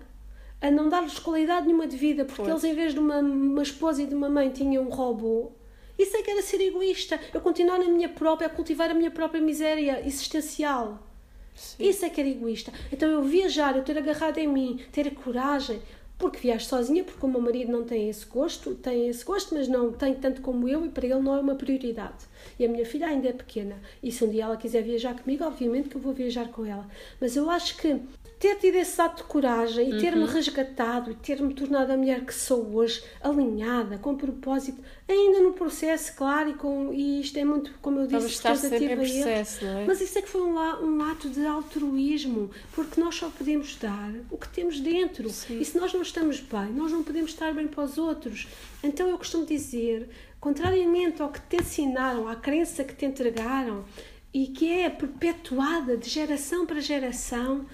a 0.59 0.69
não 0.69 0.89
dar-lhes 0.89 1.17
qualidade 1.17 1.65
nenhuma 1.65 1.87
de 1.87 1.95
vida, 1.95 2.25
porque 2.25 2.41
pois. 2.41 2.61
eles, 2.61 2.63
em 2.65 2.75
vez 2.75 2.93
de 2.93 2.99
uma, 2.99 3.19
uma 3.19 3.63
esposa 3.63 4.03
e 4.03 4.05
de 4.05 4.13
uma 4.13 4.27
mãe, 4.27 4.49
tinham 4.49 4.83
um 4.83 4.89
robô. 4.89 5.53
Isso 5.97 6.17
é 6.17 6.21
que 6.21 6.29
era 6.29 6.41
ser 6.41 6.59
egoísta. 6.59 7.17
Eu 7.33 7.39
continuar 7.39 7.79
na 7.79 7.85
minha 7.85 8.09
própria, 8.09 8.47
a 8.47 8.49
cultivar 8.49 8.91
a 8.91 8.93
minha 8.93 9.11
própria 9.11 9.39
miséria 9.39 10.05
existencial. 10.05 11.07
Sim. 11.55 11.87
Isso 11.87 12.03
é 12.03 12.09
que 12.09 12.19
era 12.19 12.29
egoísta. 12.29 12.73
Então 12.91 13.09
eu 13.09 13.23
viajar, 13.23 13.77
eu 13.77 13.83
ter 13.83 13.97
agarrado 13.97 14.37
em 14.39 14.47
mim, 14.47 14.79
ter 14.91 15.07
a 15.07 15.11
coragem, 15.11 15.81
porque 16.21 16.37
viajo 16.37 16.65
sozinha, 16.65 17.03
porque 17.03 17.25
o 17.25 17.27
meu 17.27 17.41
marido 17.41 17.71
não 17.71 17.83
tem 17.83 18.07
esse 18.07 18.27
gosto, 18.27 18.75
tem 18.75 19.09
esse 19.09 19.25
gosto, 19.25 19.55
mas 19.55 19.67
não 19.67 19.91
tem 19.91 20.13
tanto 20.13 20.39
como 20.41 20.69
eu 20.69 20.85
e 20.85 20.89
para 20.89 21.07
ele 21.07 21.19
não 21.19 21.35
é 21.35 21.39
uma 21.39 21.55
prioridade. 21.55 22.25
E 22.59 22.65
a 22.65 22.69
minha 22.69 22.85
filha 22.85 23.07
ainda 23.07 23.29
é 23.29 23.33
pequena. 23.33 23.75
E 24.03 24.11
se 24.11 24.23
um 24.23 24.29
dia 24.29 24.43
ela 24.43 24.55
quiser 24.55 24.83
viajar 24.83 25.19
comigo, 25.19 25.43
obviamente 25.43 25.89
que 25.89 25.95
eu 25.95 26.01
vou 26.01 26.13
viajar 26.13 26.49
com 26.49 26.63
ela. 26.63 26.87
Mas 27.19 27.35
eu 27.35 27.49
acho 27.49 27.75
que 27.77 27.99
ter 28.41 28.55
tido 28.55 28.75
esse 28.75 28.99
ato 28.99 29.17
de 29.17 29.29
coragem 29.29 29.87
e 29.87 30.01
ter-me 30.01 30.23
uhum. 30.23 30.27
resgatado 30.27 31.11
e 31.11 31.13
ter-me 31.13 31.53
tornado 31.53 31.91
a 31.91 31.95
mulher 31.95 32.25
que 32.25 32.33
sou 32.33 32.75
hoje, 32.75 33.03
alinhada, 33.21 33.99
com 33.99 34.15
propósito, 34.15 34.81
ainda 35.07 35.41
no 35.41 35.53
processo, 35.53 36.15
claro, 36.15 36.49
e, 36.49 36.55
com, 36.55 36.91
e 36.91 37.21
isto 37.21 37.37
é 37.37 37.45
muito, 37.45 37.71
como 37.83 37.99
eu 37.99 38.07
disse, 38.07 38.25
estar 38.25 38.55
sempre 38.55 38.85
em 38.85 38.95
processo, 38.95 39.63
não 39.63 39.77
é? 39.77 39.85
Mas 39.85 40.01
isso 40.01 40.17
é 40.17 40.23
que 40.23 40.27
foi 40.27 40.41
um, 40.41 40.55
um, 40.55 41.03
ato 41.03 41.29
de 41.29 41.45
altruísmo, 41.45 42.49
porque 42.73 42.99
nós 42.99 43.13
só 43.13 43.29
podemos 43.29 43.75
dar 43.75 44.11
o 44.31 44.37
que 44.39 44.49
temos 44.49 44.79
dentro. 44.79 45.29
Sim. 45.29 45.59
E 45.59 45.63
se 45.63 45.77
nós 45.77 45.93
não 45.93 46.01
estamos 46.01 46.39
bem, 46.39 46.73
nós 46.73 46.91
não 46.91 47.03
podemos 47.03 47.29
estar 47.29 47.53
bem 47.53 47.67
para 47.67 47.83
os 47.83 47.99
outros. 47.99 48.47
Então 48.83 49.07
eu 49.07 49.19
costumo 49.19 49.45
dizer, 49.45 50.09
contrariamente 50.39 51.21
ao 51.21 51.29
que 51.29 51.39
te 51.41 51.57
ensinaram, 51.57 52.27
à 52.27 52.35
crença 52.35 52.83
que 52.83 52.95
te 52.95 53.05
entregaram, 53.05 53.85
e 54.33 54.47
que 54.47 54.71
é 54.71 54.89
perpetuada 54.89 55.97
de 55.97 56.09
geração 56.09 56.65
para 56.65 56.79
geração, 56.79 57.65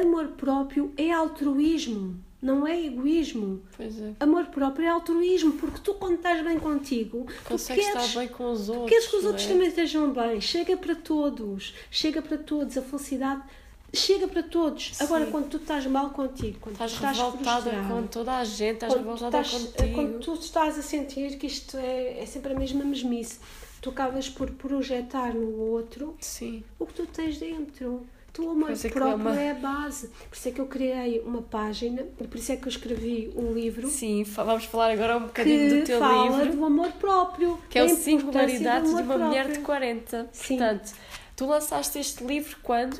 Amor 0.00 0.28
próprio 0.28 0.92
é 0.96 1.12
altruísmo, 1.12 2.16
não 2.40 2.66
é 2.66 2.86
egoísmo. 2.86 3.62
Pois 3.76 4.00
é. 4.00 4.14
Amor 4.18 4.46
próprio 4.46 4.86
é 4.86 4.88
altruísmo, 4.88 5.52
porque 5.52 5.80
tu, 5.84 5.94
quando 5.94 6.16
estás 6.16 6.42
bem 6.42 6.58
contigo, 6.58 7.26
consegues 7.44 7.86
estar 7.86 8.18
bem 8.18 8.28
com 8.28 8.50
os 8.50 8.68
outros. 8.68 8.88
Queres 8.88 9.06
que 9.06 9.16
os 9.16 9.24
outros 9.24 9.44
é? 9.44 9.48
também 9.48 9.68
estejam 9.68 10.10
bem. 10.12 10.40
Chega 10.40 10.76
para 10.76 10.94
todos, 10.94 11.74
chega 11.90 12.22
para 12.22 12.38
todos. 12.38 12.78
A 12.78 12.82
felicidade 12.82 13.42
chega 13.92 14.26
para 14.26 14.42
todos. 14.42 14.92
Sim. 14.94 15.04
Agora, 15.04 15.26
quando 15.26 15.48
tu 15.48 15.58
estás 15.58 15.86
mal 15.86 16.10
contigo, 16.10 16.58
quando 16.60 16.74
estás, 16.74 16.92
estás 16.92 17.18
revoltada 17.18 17.70
com 17.88 18.06
toda 18.06 18.38
a 18.38 18.44
gente, 18.44 18.74
estás 18.74 18.94
revoltada 18.94 19.40
estás, 19.40 19.62
contigo. 19.62 19.94
Quando 19.94 20.18
tu 20.20 20.34
estás 20.34 20.78
a 20.78 20.82
sentir 20.82 21.36
que 21.36 21.46
isto 21.46 21.76
é, 21.76 22.20
é 22.20 22.26
sempre 22.26 22.54
a 22.54 22.58
mesma 22.58 22.82
mesmice, 22.84 23.38
tu 23.80 23.90
acabas 23.90 24.28
por 24.28 24.50
projetar 24.52 25.34
no 25.34 25.58
outro 25.60 26.16
Sim. 26.18 26.64
o 26.78 26.86
que 26.86 26.94
tu 26.94 27.06
tens 27.06 27.38
dentro. 27.38 28.06
Tu, 28.32 28.48
amor 28.48 28.70
é 28.70 28.88
próprio 28.88 29.10
é, 29.10 29.14
uma... 29.14 29.40
é, 29.40 29.50
a 29.50 29.54
base. 29.54 30.08
Por 30.30 30.36
isso 30.36 30.48
é 30.48 30.52
que 30.52 30.60
eu 30.60 30.66
criei 30.66 31.20
uma 31.20 31.42
página, 31.42 32.02
por 32.02 32.34
isso 32.34 32.50
é 32.50 32.56
que 32.56 32.64
eu 32.64 32.70
escrevi 32.70 33.30
um 33.36 33.52
livro. 33.52 33.88
Sim, 33.88 34.22
vamos 34.24 34.64
falar 34.64 34.92
agora 34.92 35.18
um 35.18 35.24
bocadinho 35.24 35.80
do 35.80 35.84
teu 35.84 35.98
fala 35.98 36.42
livro. 36.42 36.56
do 36.56 36.64
amor 36.64 36.92
próprio. 36.92 37.58
Que 37.68 37.78
é 37.78 37.84
o 37.84 37.90
Singularidades 37.90 38.88
de 38.88 38.94
uma 38.94 39.02
própria. 39.02 39.26
mulher 39.26 39.50
de 39.50 39.58
40. 39.58 40.30
Sim. 40.32 40.56
Portanto, 40.56 40.92
Tu 41.36 41.46
lançaste 41.46 41.98
este 41.98 42.24
livro 42.24 42.56
quando? 42.62 42.96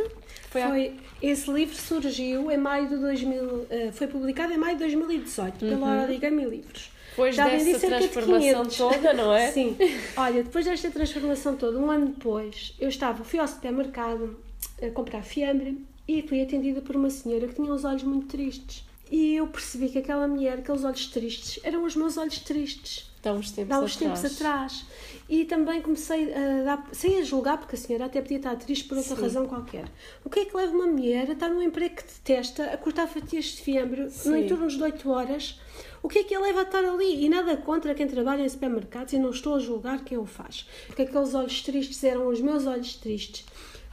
Foi, 0.51 0.63
foi 0.63 0.95
Esse 1.23 1.51
livro 1.51 1.77
surgiu 1.77 2.51
em 2.51 2.57
maio 2.57 2.89
de 2.89 2.97
2000, 2.97 3.45
uh, 3.45 3.69
foi 3.93 4.07
publicado 4.07 4.53
em 4.53 4.57
maio 4.57 4.75
de 4.75 4.81
2018 4.81 5.65
uhum. 5.65 5.71
pela 5.71 6.03
Origami 6.03 6.45
Livros. 6.45 6.91
Depois 7.11 7.37
Já 7.37 7.47
dessa 7.47 7.87
transformação 7.87 8.63
de 8.65 8.77
toda, 8.77 9.13
não 9.13 9.35
é? 9.35 9.53
Sim. 9.53 9.77
Olha, 10.17 10.43
depois 10.43 10.65
desta 10.65 10.91
transformação 10.91 11.57
toda, 11.57 11.79
um 11.79 11.91
ano 11.91 12.07
depois, 12.07 12.75
eu 12.81 12.89
estava, 12.89 13.23
fui 13.23 13.39
ao 13.39 13.47
supermercado 13.47 14.37
a 14.85 14.91
comprar 14.91 15.23
fiambre 15.23 15.85
e 16.07 16.23
fui 16.23 16.43
atendida 16.43 16.81
por 16.81 16.97
uma 16.97 17.11
senhora 17.11 17.47
que 17.49 17.55
tinha 17.55 17.73
os 17.73 17.85
olhos 17.85 18.03
muito 18.03 18.27
tristes. 18.27 18.85
E 19.11 19.35
eu 19.35 19.47
percebi 19.47 19.91
que 19.91 19.99
aquela 19.99 20.27
mulher, 20.27 20.59
aqueles 20.59 20.85
olhos 20.85 21.07
tristes, 21.09 21.61
eram 21.63 21.85
os 21.85 21.95
meus 21.95 22.17
olhos 22.17 22.39
tristes. 22.39 23.13
Há 23.25 23.33
uns 23.33 23.53
tempos, 23.53 23.77
Há 23.77 23.81
uns 23.81 23.97
atrás. 23.97 24.21
tempos 24.21 24.41
atrás. 24.41 24.87
E 25.29 25.45
também 25.45 25.81
comecei 25.81 26.33
a 26.35 26.63
dar, 26.65 26.89
sem 26.93 27.19
a 27.19 27.23
julgar, 27.23 27.59
porque 27.59 27.77
a 27.77 27.79
senhora 27.79 28.07
até 28.07 28.21
podia 28.21 28.39
estar 28.39 28.57
triste 28.57 28.89
por 28.89 28.97
outra 28.99 29.15
Sim. 29.15 29.23
razão 29.23 29.47
qualquer. 29.47 29.85
O 30.25 30.31
que 30.31 30.41
é 30.41 30.45
que 30.47 30.57
leva 30.57 30.75
uma 30.75 30.87
mulher 30.87 31.29
a 31.29 31.33
estar 31.35 31.49
num 31.49 31.63
emprego 31.63 31.97
que 31.97 32.03
detesta, 32.05 32.65
a 32.65 32.77
cortar 32.77 33.07
fatias 33.07 33.45
de 33.45 33.63
fiambre 33.63 34.11
Sim. 34.11 34.31
no 34.31 34.37
entorno 34.39 34.67
de 34.67 34.83
8 34.83 35.11
horas? 35.11 35.61
O 36.03 36.09
que 36.09 36.19
é 36.19 36.25
que 36.25 36.35
a 36.35 36.41
leva 36.41 36.61
a 36.61 36.63
estar 36.65 36.85
ali? 36.85 37.25
E 37.25 37.29
nada 37.29 37.57
contra 37.57 37.95
quem 37.95 38.09
trabalha 38.09 38.43
em 38.43 38.49
supermercados 38.49 39.13
e 39.13 39.19
não 39.19 39.31
estou 39.31 39.55
a 39.55 39.59
julgar 39.61 40.03
quem 40.05 40.19
o 40.19 40.27
faz. 40.27 40.67
Porque 40.89 41.03
aqueles 41.03 41.33
olhos 41.33 41.63
tristes 41.63 42.03
eram 42.03 42.27
os 42.27 42.41
meus 42.41 42.67
olhos 42.67 42.97
tristes. 42.97 43.45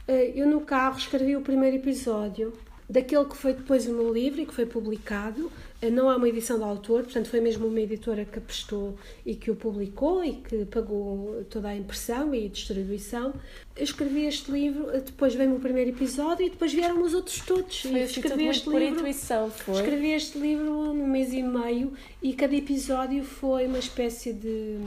Eh, 0.08 0.32
eu 0.34 0.46
no 0.46 0.60
carro 0.60 0.98
escrevi 0.98 1.36
o 1.36 1.40
primeiro 1.40 1.76
episódio 1.76 2.52
daquele 2.90 3.24
que 3.24 3.36
foi 3.36 3.54
depois 3.54 3.86
o 3.86 3.92
meu 3.92 4.12
livro 4.12 4.40
e 4.40 4.46
que 4.46 4.52
foi 4.52 4.66
publicado. 4.66 5.50
Eh, 5.80 5.90
não 5.90 6.10
é 6.10 6.16
uma 6.16 6.28
edição 6.28 6.58
do 6.58 6.64
autor, 6.64 7.04
portanto 7.04 7.28
foi 7.28 7.40
mesmo 7.40 7.68
uma 7.68 7.80
editora 7.80 8.24
que 8.24 8.38
apostou 8.38 8.98
e 9.24 9.36
que 9.36 9.50
o 9.50 9.54
publicou 9.54 10.24
e 10.24 10.32
que 10.32 10.64
pagou 10.66 11.44
toda 11.48 11.68
a 11.68 11.76
impressão 11.76 12.34
e 12.34 12.48
distribuição. 12.48 13.32
Eu 13.76 13.84
escrevi 13.84 14.26
este 14.26 14.50
livro, 14.50 14.90
eh, 14.90 15.00
depois 15.00 15.34
veio 15.34 15.54
o 15.54 15.60
primeiro 15.60 15.90
episódio 15.90 16.44
e 16.44 16.50
depois 16.50 16.72
vieram 16.72 17.00
os 17.00 17.14
outros 17.14 17.40
todos. 17.40 17.82
Foi 17.82 17.92
e 17.92 18.02
assim 18.02 18.20
escrevi 18.20 18.46
este 18.48 18.68
livro, 18.68 18.84
intuição, 18.84 19.50
foi? 19.50 19.76
Escrevi 19.76 20.10
este 20.10 20.38
livro 20.38 20.92
num 20.92 21.06
mês 21.06 21.32
e 21.32 21.42
meio 21.42 21.92
e 22.20 22.34
cada 22.34 22.56
episódio 22.56 23.22
foi 23.22 23.66
uma 23.66 23.78
espécie 23.78 24.32
de 24.32 24.78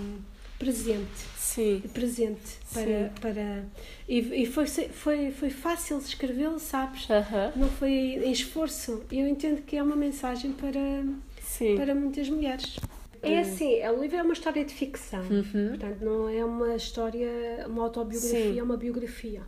presente 0.63 1.33
Sim. 1.53 1.83
presente 1.93 2.57
para, 2.73 2.83
Sim. 2.83 3.09
para 3.21 3.63
e, 4.07 4.43
e 4.43 4.45
foi, 4.45 4.65
foi, 4.65 5.31
foi 5.31 5.49
fácil 5.49 5.97
escrevê-lo, 5.99 6.57
sabes? 6.57 7.05
Uh 7.05 7.13
-huh. 7.13 7.51
Não 7.55 7.69
foi 7.69 7.91
em 7.91 8.31
esforço. 8.31 9.03
Eu 9.11 9.27
entendo 9.27 9.61
que 9.61 9.77
é 9.77 9.83
uma 9.83 9.95
mensagem 9.95 10.51
para, 10.53 11.03
Sim. 11.41 11.75
para 11.75 11.93
muitas 11.93 12.29
mulheres. 12.29 12.77
É 13.21 13.39
assim, 13.39 13.81
o 13.87 14.01
livro 14.01 14.17
é 14.17 14.21
uma 14.21 14.33
história 14.33 14.65
de 14.65 14.73
ficção, 14.73 15.21
uhum. 15.21 15.69
portanto 15.69 16.01
não 16.01 16.27
é 16.27 16.43
uma 16.43 16.75
história, 16.75 17.65
uma 17.67 17.83
autobiografia, 17.83 18.59
é 18.59 18.63
uma 18.63 18.75
biografia. 18.75 19.41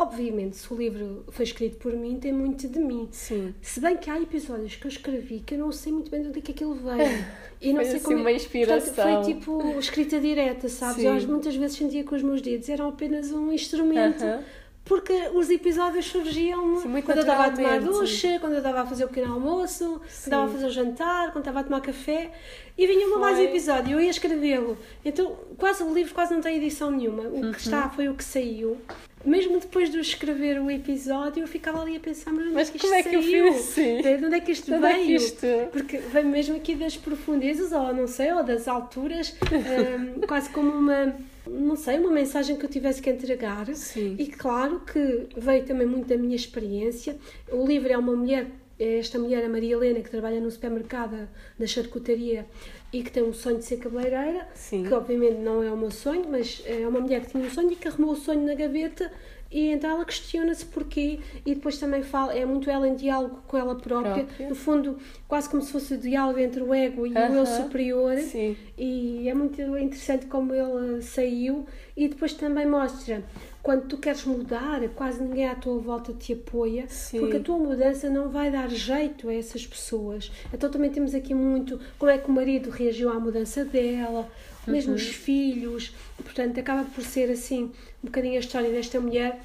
Obviamente, 0.00 0.56
se 0.56 0.72
o 0.72 0.76
livro 0.76 1.24
foi 1.28 1.44
escrito 1.44 1.76
por 1.78 1.92
mim, 1.92 2.20
tem 2.20 2.32
muito 2.32 2.68
de 2.68 2.78
mim. 2.78 3.08
Sim. 3.10 3.52
Se 3.60 3.80
bem 3.80 3.96
que 3.96 4.08
há 4.08 4.20
episódios 4.20 4.76
que 4.76 4.86
eu 4.86 4.88
escrevi 4.88 5.40
que 5.40 5.54
eu 5.54 5.58
não 5.58 5.72
sei 5.72 5.92
muito 5.92 6.08
bem 6.08 6.22
de 6.22 6.28
onde 6.28 6.38
é 6.38 6.42
que 6.42 6.52
aquilo 6.52 6.74
veio. 6.74 6.98
E 7.60 7.72
não 7.72 7.80
foi 7.80 7.86
sei 7.86 7.94
assim 7.96 8.04
como. 8.04 8.18
É- 8.18 8.20
uma 8.20 8.30
inspiração. 8.30 8.94
Portanto, 8.94 9.24
foi 9.24 9.34
tipo 9.34 9.78
escrita 9.80 10.20
direta, 10.20 10.68
sabes? 10.68 11.02
Sim. 11.02 11.08
Eu 11.08 11.28
muitas 11.28 11.56
vezes 11.56 11.76
sentia 11.76 12.04
que 12.04 12.14
os 12.14 12.22
meus 12.22 12.40
dedos 12.40 12.68
eram 12.68 12.88
apenas 12.88 13.32
um 13.32 13.50
instrumento. 13.50 14.22
Uh 14.22 14.28
-huh. 14.28 14.44
Porque 14.84 15.12
os 15.34 15.50
episódios 15.50 16.06
surgiam 16.06 16.78
Sim, 16.80 17.02
quando 17.02 17.18
eu 17.18 17.22
estava 17.22 17.46
a 17.46 17.50
tomar 17.50 17.80
ducha, 17.80 18.38
quando 18.40 18.52
eu 18.52 18.58
estava 18.58 18.80
a 18.80 18.86
fazer 18.86 19.04
o 19.04 19.08
pequeno 19.08 19.34
almoço, 19.34 19.84
Sim. 19.84 19.96
quando 19.98 20.24
estava 20.24 20.44
a 20.44 20.48
fazer 20.48 20.66
o 20.66 20.70
jantar, 20.70 21.32
quando 21.32 21.42
estava 21.42 21.60
a 21.60 21.64
tomar 21.64 21.80
café. 21.80 22.30
E 22.76 22.86
vinha 22.86 23.06
uma 23.08 23.18
mais 23.18 23.38
episódio, 23.38 23.94
eu 23.94 24.00
ia 24.00 24.08
escrevê-lo. 24.08 24.78
Então, 25.04 25.36
quase 25.58 25.82
o 25.82 25.92
livro 25.92 26.14
quase 26.14 26.32
não 26.32 26.40
tem 26.40 26.56
edição 26.56 26.90
nenhuma. 26.90 27.24
O 27.24 27.34
uhum. 27.34 27.52
que 27.52 27.58
está 27.58 27.90
foi 27.90 28.08
o 28.08 28.14
que 28.14 28.24
saiu 28.24 28.78
mesmo 29.24 29.58
depois 29.60 29.90
de 29.90 29.96
eu 29.96 30.00
escrever 30.00 30.60
o 30.60 30.70
episódio, 30.70 31.42
eu 31.42 31.48
ficava 31.48 31.82
ali 31.82 31.96
a 31.96 32.00
pensar, 32.00 32.32
mas, 32.32 32.52
mas 32.52 32.74
é 32.74 32.78
como 32.78 32.94
é 32.94 33.02
que 33.02 33.16
eu 33.16 33.22
fiz 33.22 33.56
assim? 33.56 34.02
De 34.02 34.24
onde 34.24 34.34
é 34.34 34.40
que 34.40 34.52
isto 34.52 34.70
veio? 34.70 34.86
É 34.86 34.94
que 34.94 35.14
isto... 35.14 35.46
Porque 35.72 35.98
vem 35.98 36.24
mesmo 36.24 36.56
aqui 36.56 36.74
das 36.74 36.96
profundezas, 36.96 37.72
ou 37.72 37.92
não 37.92 38.06
sei, 38.06 38.32
ou 38.32 38.42
das 38.42 38.68
alturas, 38.68 39.34
um, 39.52 40.26
quase 40.26 40.48
como 40.50 40.70
uma, 40.70 41.14
não 41.46 41.76
sei, 41.76 41.98
uma 41.98 42.10
mensagem 42.10 42.56
que 42.56 42.64
eu 42.64 42.70
tivesse 42.70 43.02
que 43.02 43.10
entregar. 43.10 43.66
Sim. 43.74 44.16
E 44.18 44.26
claro 44.26 44.80
que 44.80 45.28
veio 45.36 45.64
também 45.64 45.86
muito 45.86 46.06
da 46.06 46.16
minha 46.16 46.36
experiência. 46.36 47.16
O 47.50 47.66
livro 47.66 47.92
é 47.92 47.98
uma 47.98 48.14
mulher 48.14 48.46
é 48.78 48.98
esta 48.98 49.18
mulher, 49.18 49.44
a 49.44 49.48
Maria 49.48 49.74
Helena, 49.74 50.00
que 50.00 50.08
trabalha 50.08 50.40
no 50.40 50.48
supermercado 50.50 51.28
da 51.58 51.66
charcutaria 51.66 52.46
e 52.92 53.02
que 53.02 53.10
tem 53.10 53.22
um 53.22 53.32
sonho 53.32 53.58
de 53.58 53.64
ser 53.64 53.76
cabeleireira, 53.76 54.48
Sim. 54.54 54.84
que 54.84 54.94
obviamente 54.94 55.38
não 55.38 55.62
é 55.62 55.70
o 55.70 55.76
meu 55.76 55.90
sonho, 55.90 56.24
mas 56.30 56.62
é 56.64 56.86
uma 56.86 57.00
mulher 57.00 57.20
que 57.20 57.30
tinha 57.30 57.44
um 57.44 57.50
sonho 57.50 57.72
e 57.72 57.76
que 57.76 57.86
arrumou 57.86 58.12
o 58.12 58.16
sonho 58.16 58.46
na 58.46 58.54
gaveta 58.54 59.10
e 59.50 59.70
então 59.70 59.90
ela 59.90 60.04
questiona-se 60.04 60.64
porquê 60.66 61.20
e 61.44 61.54
depois 61.54 61.78
também 61.78 62.02
fala, 62.02 62.34
é 62.34 62.44
muito 62.44 62.68
ela 62.68 62.86
em 62.86 62.94
diálogo 62.94 63.40
com 63.46 63.56
ela 63.56 63.74
própria, 63.74 64.24
própria. 64.24 64.48
no 64.48 64.54
fundo 64.54 64.98
quase 65.26 65.48
como 65.48 65.62
se 65.62 65.72
fosse 65.72 65.94
o 65.94 65.98
diálogo 65.98 66.38
entre 66.38 66.62
o 66.62 66.74
ego 66.74 67.06
e 67.06 67.10
uh 67.10 67.14
-huh. 67.14 67.30
o 67.30 67.34
eu 67.34 67.46
superior 67.46 68.18
Sim. 68.18 68.56
e 68.76 69.28
é 69.28 69.34
muito 69.34 69.60
interessante 69.60 70.26
como 70.26 70.52
ele 70.54 71.00
saiu 71.00 71.66
e 71.96 72.08
depois 72.08 72.34
também 72.34 72.66
mostra 72.66 73.24
quando 73.62 73.86
tu 73.86 73.98
queres 73.98 74.24
mudar, 74.24 74.80
quase 74.90 75.22
ninguém 75.22 75.48
à 75.48 75.54
tua 75.54 75.78
volta 75.78 76.12
te 76.12 76.32
apoia, 76.32 76.86
Sim. 76.88 77.20
porque 77.20 77.36
a 77.36 77.40
tua 77.40 77.58
mudança 77.58 78.08
não 78.08 78.28
vai 78.28 78.50
dar 78.50 78.70
jeito 78.70 79.28
a 79.28 79.34
essas 79.34 79.66
pessoas. 79.66 80.30
Então 80.52 80.70
também 80.70 80.90
temos 80.90 81.14
aqui 81.14 81.34
muito 81.34 81.78
como 81.98 82.10
é 82.10 82.18
que 82.18 82.28
o 82.28 82.32
marido 82.32 82.70
reagiu 82.70 83.10
à 83.10 83.18
mudança 83.18 83.64
dela, 83.64 84.30
mesmo 84.66 84.90
uhum. 84.90 84.96
os 84.96 85.08
filhos. 85.08 85.94
Portanto, 86.16 86.58
acaba 86.58 86.84
por 86.84 87.02
ser 87.02 87.30
assim 87.30 87.64
um 88.02 88.06
bocadinho 88.06 88.36
a 88.36 88.40
história 88.40 88.70
desta 88.70 89.00
mulher 89.00 89.40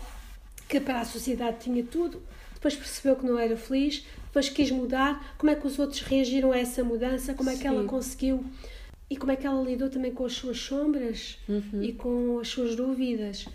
que 0.69 0.79
para 0.79 1.01
a 1.01 1.05
sociedade 1.05 1.57
tinha 1.59 1.83
tudo, 1.83 2.21
depois 2.53 2.75
percebeu 2.75 3.15
que 3.15 3.25
não 3.25 3.37
era 3.37 3.57
feliz, 3.57 4.05
depois 4.25 4.49
quis 4.49 4.71
mudar, 4.71 5.35
como 5.37 5.51
é 5.51 5.55
que 5.55 5.67
os 5.67 5.77
outros 5.77 6.01
reagiram 6.01 6.51
a 6.51 6.57
essa 6.57 6.83
mudança, 6.83 7.33
como 7.33 7.49
é 7.49 7.53
que 7.53 7.61
Sim. 7.61 7.67
ela 7.67 7.83
conseguiu 7.83 8.43
e 9.09 9.17
como 9.17 9.31
é 9.31 9.35
que 9.35 9.45
ela 9.45 9.61
lidou 9.61 9.89
também 9.89 10.11
com 10.11 10.25
as 10.25 10.33
suas 10.33 10.57
sombras 10.57 11.37
uhum. 11.47 11.83
e 11.83 11.93
com 11.93 12.39
as 12.39 12.47
suas 12.47 12.75
dúvidas. 12.75 13.45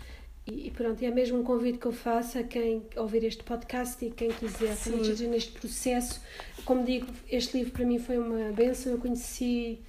E 0.51 0.71
pronto, 0.71 1.03
é 1.03 1.11
mesmo 1.11 1.39
um 1.39 1.43
convite 1.43 1.77
que 1.77 1.85
eu 1.85 1.91
faço 1.91 2.39
a 2.39 2.43
quem 2.43 2.83
ouvir 2.95 3.23
este 3.23 3.43
podcast 3.43 4.03
e 4.03 4.09
quem 4.09 4.29
quiser 4.29 4.75
se 4.75 4.89
neste 5.27 5.51
processo. 5.51 6.21
Como 6.65 6.83
digo, 6.83 7.07
este 7.29 7.57
livro 7.57 7.73
para 7.73 7.85
mim 7.85 7.99
foi 7.99 8.17
uma 8.17 8.51
benção. 8.51 8.93
Eu 8.93 8.97
conheci 8.97 9.79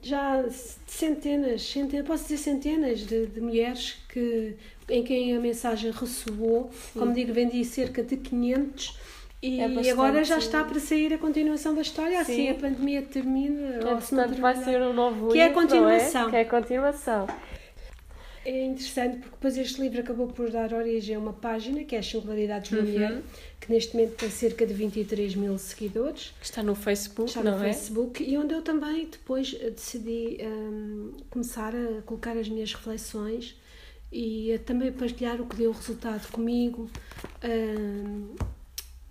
já 0.00 0.44
centenas, 0.86 1.62
centenas 1.62 2.06
posso 2.06 2.24
dizer 2.24 2.38
centenas 2.38 3.00
de, 3.00 3.26
de, 3.26 3.40
mulheres 3.40 3.98
que, 4.08 4.56
em 4.88 5.04
quem 5.04 5.36
a 5.36 5.40
mensagem 5.40 5.92
ressoou. 5.92 6.70
Sim. 6.72 6.98
Como 6.98 7.12
digo, 7.12 7.32
vendi 7.32 7.64
cerca 7.64 8.02
de 8.02 8.16
500 8.16 8.98
e 9.42 9.58
é 9.60 9.90
agora 9.90 10.22
já 10.22 10.38
está 10.38 10.62
para 10.62 10.78
sair 10.78 11.12
a 11.12 11.18
continuação 11.18 11.74
da 11.74 11.82
história, 11.82 12.20
assim 12.20 12.34
Sim. 12.34 12.48
assim 12.48 12.58
a 12.58 12.60
pandemia 12.60 13.02
termina. 13.02 13.74
É, 13.74 13.92
ou 13.92 14.00
se 14.00 14.14
não 14.14 14.28
vai 14.28 14.54
ser 14.56 14.80
um 14.80 14.92
novo 14.92 15.28
que 15.28 15.34
livro, 15.34 15.38
é 15.38 15.44
a 15.46 15.52
continuação. 15.52 16.28
É? 16.28 16.30
Que 16.30 16.36
é 16.36 16.40
a 16.40 16.44
continuação. 16.44 17.26
É 18.44 18.64
interessante 18.64 19.18
porque 19.18 19.30
depois 19.30 19.56
este 19.56 19.80
livro 19.80 20.00
acabou 20.00 20.26
por 20.26 20.50
dar 20.50 20.72
origem 20.72 21.14
a 21.14 21.18
uma 21.18 21.32
página 21.32 21.84
que 21.84 21.94
é 21.94 22.00
as 22.00 22.06
Singularidades 22.06 22.72
do 22.72 22.80
uhum. 22.80 23.22
que 23.60 23.70
neste 23.70 23.94
momento 23.94 24.16
tem 24.16 24.30
cerca 24.30 24.66
de 24.66 24.74
23 24.74 25.36
mil 25.36 25.56
seguidores. 25.58 26.34
Que 26.40 26.46
está 26.46 26.62
no 26.62 26.74
Facebook, 26.74 27.30
está 27.30 27.42
não 27.42 27.58
no 27.58 27.64
é? 27.64 27.72
Facebook 27.72 28.22
e 28.22 28.36
onde 28.36 28.52
eu 28.52 28.62
também 28.62 29.06
depois 29.06 29.56
eh, 29.60 29.70
decidi 29.70 30.38
um, 30.42 31.12
começar 31.30 31.72
a 31.74 32.02
colocar 32.02 32.36
as 32.36 32.48
minhas 32.48 32.74
reflexões 32.74 33.56
e 34.10 34.52
a 34.52 34.58
também 34.58 34.90
partilhar 34.90 35.40
o 35.40 35.46
que 35.46 35.56
deu 35.56 35.70
resultado 35.70 36.28
comigo. 36.32 36.90
Um, 37.44 38.34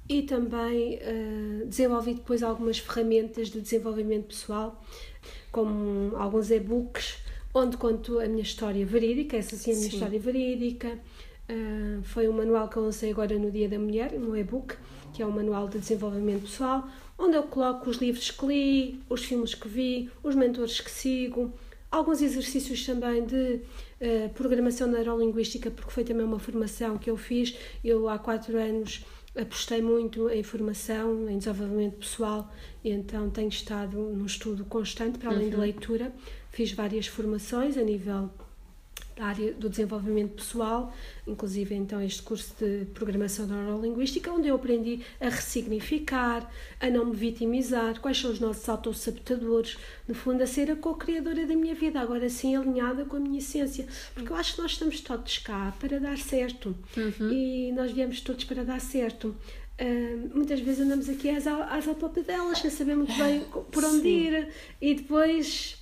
e 0.09 0.23
também 0.23 0.95
uh, 0.95 1.65
desenvolvi 1.67 2.15
depois 2.15 2.43
algumas 2.43 2.79
ferramentas 2.79 3.47
de 3.47 3.61
desenvolvimento 3.61 4.25
pessoal, 4.25 4.83
como 5.53 6.17
alguns 6.17 6.51
e-books 6.51 7.15
onde 7.53 7.77
conto 7.77 8.19
a 8.19 8.27
minha 8.27 8.41
história 8.41 8.85
verídica, 8.85 9.37
essa 9.37 9.55
sim 9.55 9.71
é 9.71 9.73
a 9.73 9.77
minha 9.77 9.89
sim. 9.89 9.95
história 9.95 10.19
verídica. 10.19 10.99
Uh, 11.49 12.01
foi 12.03 12.29
um 12.29 12.33
manual 12.33 12.69
que 12.69 12.77
eu 12.77 12.83
lancei 12.83 13.11
agora 13.11 13.37
no 13.37 13.51
Dia 13.51 13.67
da 13.67 13.77
Mulher, 13.77 14.13
um 14.13 14.35
e-book, 14.35 14.75
que 15.13 15.21
é 15.21 15.25
um 15.25 15.31
manual 15.31 15.67
de 15.67 15.79
desenvolvimento 15.79 16.43
pessoal, 16.43 16.87
onde 17.17 17.35
eu 17.35 17.43
coloco 17.43 17.89
os 17.89 17.97
livros 17.97 18.31
que 18.31 18.45
li, 18.45 18.99
os 19.09 19.23
filmes 19.25 19.53
que 19.53 19.67
vi, 19.67 20.09
os 20.23 20.33
mentores 20.33 20.79
que 20.79 20.89
sigo, 20.89 21.51
alguns 21.91 22.21
exercícios 22.21 22.85
também 22.85 23.25
de 23.25 23.59
uh, 23.99 24.29
programação 24.33 24.87
neurolinguística, 24.87 25.69
porque 25.69 25.91
foi 25.91 26.03
também 26.05 26.25
uma 26.25 26.39
formação 26.39 26.97
que 26.97 27.09
eu 27.09 27.17
fiz. 27.17 27.55
Eu 27.83 28.07
há 28.07 28.17
quatro 28.17 28.57
anos 28.57 29.05
apostei 29.35 29.81
muito 29.81 30.29
em 30.29 30.43
formação, 30.43 31.29
em 31.29 31.37
desenvolvimento 31.37 31.97
pessoal, 31.97 32.51
e 32.83 32.89
então 32.89 33.29
tenho 33.29 33.49
estado 33.49 33.97
num 33.97 34.25
estudo 34.25 34.65
constante, 34.65 35.17
para 35.19 35.29
além 35.29 35.45
uhum. 35.45 35.49
de 35.51 35.55
leitura, 35.57 36.13
Fiz 36.51 36.71
várias 36.73 37.07
formações 37.07 37.77
a 37.77 37.81
nível 37.81 38.29
da 39.15 39.25
área 39.25 39.53
do 39.53 39.69
desenvolvimento 39.69 40.35
pessoal, 40.35 40.93
inclusive 41.27 41.75
então 41.75 42.01
este 42.01 42.21
curso 42.21 42.53
de 42.59 42.85
programação 42.85 43.45
neurolinguística, 43.45 44.31
onde 44.31 44.47
eu 44.47 44.55
aprendi 44.55 45.01
a 45.19 45.29
ressignificar, 45.29 46.49
a 46.79 46.89
não 46.89 47.05
me 47.05 47.15
vitimizar, 47.15 47.99
quais 47.99 48.19
são 48.19 48.31
os 48.31 48.39
nossos 48.39 48.67
autossabotadores, 48.67 49.77
no 50.07 50.15
fundo 50.15 50.41
a 50.41 50.47
ser 50.47 50.71
a 50.71 50.75
co-criadora 50.75 51.45
da 51.45 51.55
minha 51.55 51.75
vida, 51.75 51.99
agora 51.99 52.29
sim 52.29 52.55
alinhada 52.55 53.05
com 53.05 53.17
a 53.17 53.19
minha 53.19 53.39
essência, 53.39 53.87
porque 54.13 54.31
eu 54.31 54.35
acho 54.35 54.55
que 54.55 54.61
nós 54.61 54.71
estamos 54.71 55.01
todos 55.01 55.37
cá 55.39 55.73
para 55.79 55.99
dar 55.99 56.17
certo 56.17 56.75
uhum. 56.97 57.31
e 57.31 57.71
nós 57.73 57.91
viemos 57.91 58.21
todos 58.21 58.43
para 58.43 58.63
dar 58.63 58.79
certo. 58.79 59.35
Uh, 59.81 60.29
muitas 60.35 60.59
vezes 60.59 60.81
andamos 60.81 61.09
aqui 61.09 61.29
às, 61.29 61.47
às 61.47 61.87
autopedelas 61.87 62.59
sem 62.59 62.69
saber 62.69 62.95
muito 62.95 63.17
bem 63.17 63.41
por 63.71 63.83
onde 63.83 64.01
Sim. 64.01 64.07
ir 64.07 64.47
e 64.79 64.93
depois 64.93 65.81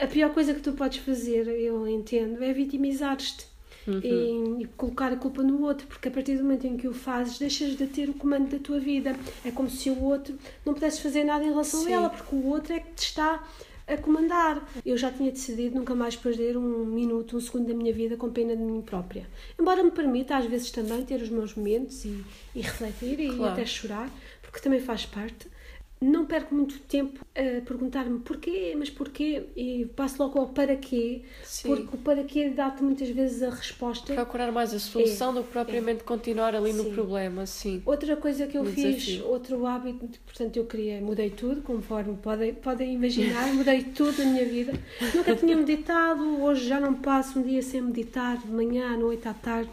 a 0.00 0.06
pior 0.06 0.32
coisa 0.34 0.52
que 0.52 0.60
tu 0.60 0.72
podes 0.72 0.98
fazer, 0.98 1.48
eu 1.48 1.88
entendo, 1.88 2.42
é 2.42 2.52
vitimizar-te 2.52 3.46
uhum. 3.86 4.00
e, 4.02 4.62
e, 4.62 4.66
colocar 4.76 5.12
a 5.12 5.16
culpa 5.16 5.42
no 5.42 5.62
outro, 5.62 5.86
porque 5.86 6.08
a 6.08 6.10
partir 6.10 6.36
do 6.36 6.42
momento 6.42 6.66
em 6.66 6.76
que 6.76 6.88
o 6.88 6.94
fazes, 6.94 7.38
deixas 7.38 7.76
de 7.76 7.86
ter 7.86 8.08
o 8.08 8.14
comando 8.14 8.50
da 8.50 8.58
tua 8.58 8.78
vida. 8.78 9.14
É 9.44 9.50
como 9.50 9.68
se 9.68 9.90
o 9.90 10.02
outro 10.02 10.38
não 10.64 10.74
pudesse 10.74 11.02
fazer 11.02 11.24
nada 11.24 11.44
em 11.44 11.48
relação 11.48 11.80
Sim. 11.80 11.92
a 11.92 11.96
ela, 11.96 12.10
porque 12.10 12.34
o 12.34 12.46
outro 12.46 12.72
é 12.72 12.80
que 12.80 12.92
te 12.94 13.04
está 13.04 13.44
a 13.94 13.98
comandar. 13.98 14.68
Eu 14.84 14.96
já 14.96 15.10
tinha 15.10 15.30
decidido 15.30 15.76
nunca 15.76 15.94
mais 15.94 16.16
perder 16.16 16.56
um 16.56 16.84
minuto, 16.86 17.36
um 17.36 17.40
segundo 17.40 17.68
da 17.68 17.74
minha 17.74 17.92
vida 17.92 18.16
com 18.16 18.30
pena 18.30 18.56
de 18.56 18.62
mim 18.62 18.80
própria. 18.82 19.26
Embora 19.58 19.82
me 19.82 19.90
permita, 19.90 20.36
às 20.36 20.46
vezes, 20.46 20.70
também 20.70 21.04
ter 21.04 21.20
os 21.20 21.28
meus 21.28 21.54
momentos 21.54 22.04
e, 22.04 22.24
e 22.54 22.60
refletir 22.60 23.18
e 23.20 23.28
claro. 23.28 23.52
até 23.52 23.64
chorar, 23.66 24.10
porque 24.42 24.60
também 24.60 24.80
faz 24.80 25.06
parte 25.06 25.48
não 26.00 26.24
perco 26.24 26.54
muito 26.54 26.78
tempo 26.80 27.24
a 27.34 27.60
perguntar-me 27.60 28.20
porquê, 28.20 28.74
mas 28.76 28.88
porquê, 28.88 29.44
e 29.54 29.84
passo 29.94 30.22
logo 30.22 30.38
ao 30.38 30.48
para 30.48 30.74
quê, 30.74 31.22
Sim. 31.44 31.68
porque 31.68 31.96
o 31.96 31.98
para 31.98 32.24
quê 32.24 32.48
dá-te 32.48 32.82
muitas 32.82 33.10
vezes 33.10 33.42
a 33.42 33.50
resposta. 33.50 34.14
Procurar 34.14 34.50
mais 34.50 34.72
a 34.72 34.78
solução 34.78 35.32
é, 35.32 35.34
do 35.34 35.42
que 35.44 35.50
propriamente 35.50 36.00
é. 36.00 36.04
continuar 36.04 36.54
ali 36.54 36.72
Sim. 36.72 36.78
no 36.78 36.90
problema, 36.92 37.44
sim. 37.44 37.82
Outra 37.84 38.16
coisa 38.16 38.46
que 38.46 38.56
eu 38.56 38.64
no 38.64 38.70
fiz, 38.70 39.02
desafio. 39.04 39.26
outro 39.28 39.66
hábito, 39.66 40.18
portanto 40.24 40.56
eu 40.56 40.64
queria, 40.64 41.00
mudei 41.02 41.28
tudo, 41.28 41.60
conforme 41.60 42.16
podem, 42.16 42.54
podem 42.54 42.94
imaginar, 42.94 43.48
mudei 43.52 43.84
tudo 43.84 44.24
na 44.24 44.30
minha 44.30 44.46
vida. 44.46 44.72
Nunca 45.14 45.36
tinha 45.36 45.54
meditado, 45.54 46.42
hoje 46.42 46.66
já 46.66 46.80
não 46.80 46.94
passo 46.94 47.38
um 47.38 47.42
dia 47.42 47.60
sem 47.60 47.82
meditar, 47.82 48.38
de 48.38 48.48
manhã, 48.50 48.94
à 48.94 48.96
noite, 48.96 49.28
à 49.28 49.34
tarde 49.34 49.70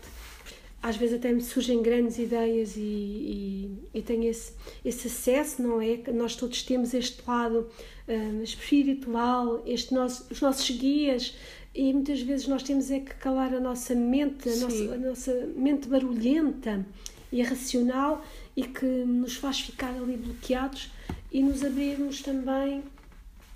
às 0.81 0.95
vezes 0.95 1.15
até 1.15 1.31
me 1.31 1.41
surgem 1.41 1.81
grandes 1.81 2.17
ideias 2.17 2.75
e, 2.77 2.79
e, 2.81 3.77
e 3.95 4.01
tenho 4.01 4.23
esse, 4.23 4.53
esse 4.85 5.07
acesso, 5.07 5.61
não 5.61 5.81
é? 5.81 5.99
Nós 6.13 6.35
todos 6.35 6.61
temos 6.61 6.93
este 6.93 7.21
lado 7.27 7.67
um, 8.07 8.43
espiritual, 8.43 9.63
este 9.65 9.93
nosso, 9.93 10.27
os 10.31 10.39
nossos 10.39 10.69
guias 10.69 11.35
e 11.73 11.93
muitas 11.93 12.21
vezes 12.21 12.47
nós 12.47 12.63
temos 12.63 12.89
é 12.89 12.99
que 12.99 13.13
calar 13.15 13.53
a 13.53 13.59
nossa 13.59 13.93
mente, 13.93 14.49
a 14.49 14.55
nossa, 14.55 14.93
a 14.93 14.97
nossa 14.97 15.49
mente 15.55 15.87
barulhenta 15.87 16.85
e 17.31 17.39
irracional 17.39 18.23
e 18.55 18.63
que 18.63 18.85
nos 18.85 19.35
faz 19.35 19.59
ficar 19.59 19.89
ali 19.89 20.15
bloqueados 20.15 20.89
e 21.31 21.43
nos 21.43 21.63
abrirmos 21.63 22.21
também 22.21 22.83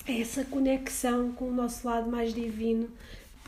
a 0.07 0.11
essa 0.11 0.43
conexão 0.43 1.31
com 1.31 1.49
o 1.49 1.53
nosso 1.53 1.87
lado 1.87 2.09
mais 2.09 2.33
divino 2.33 2.89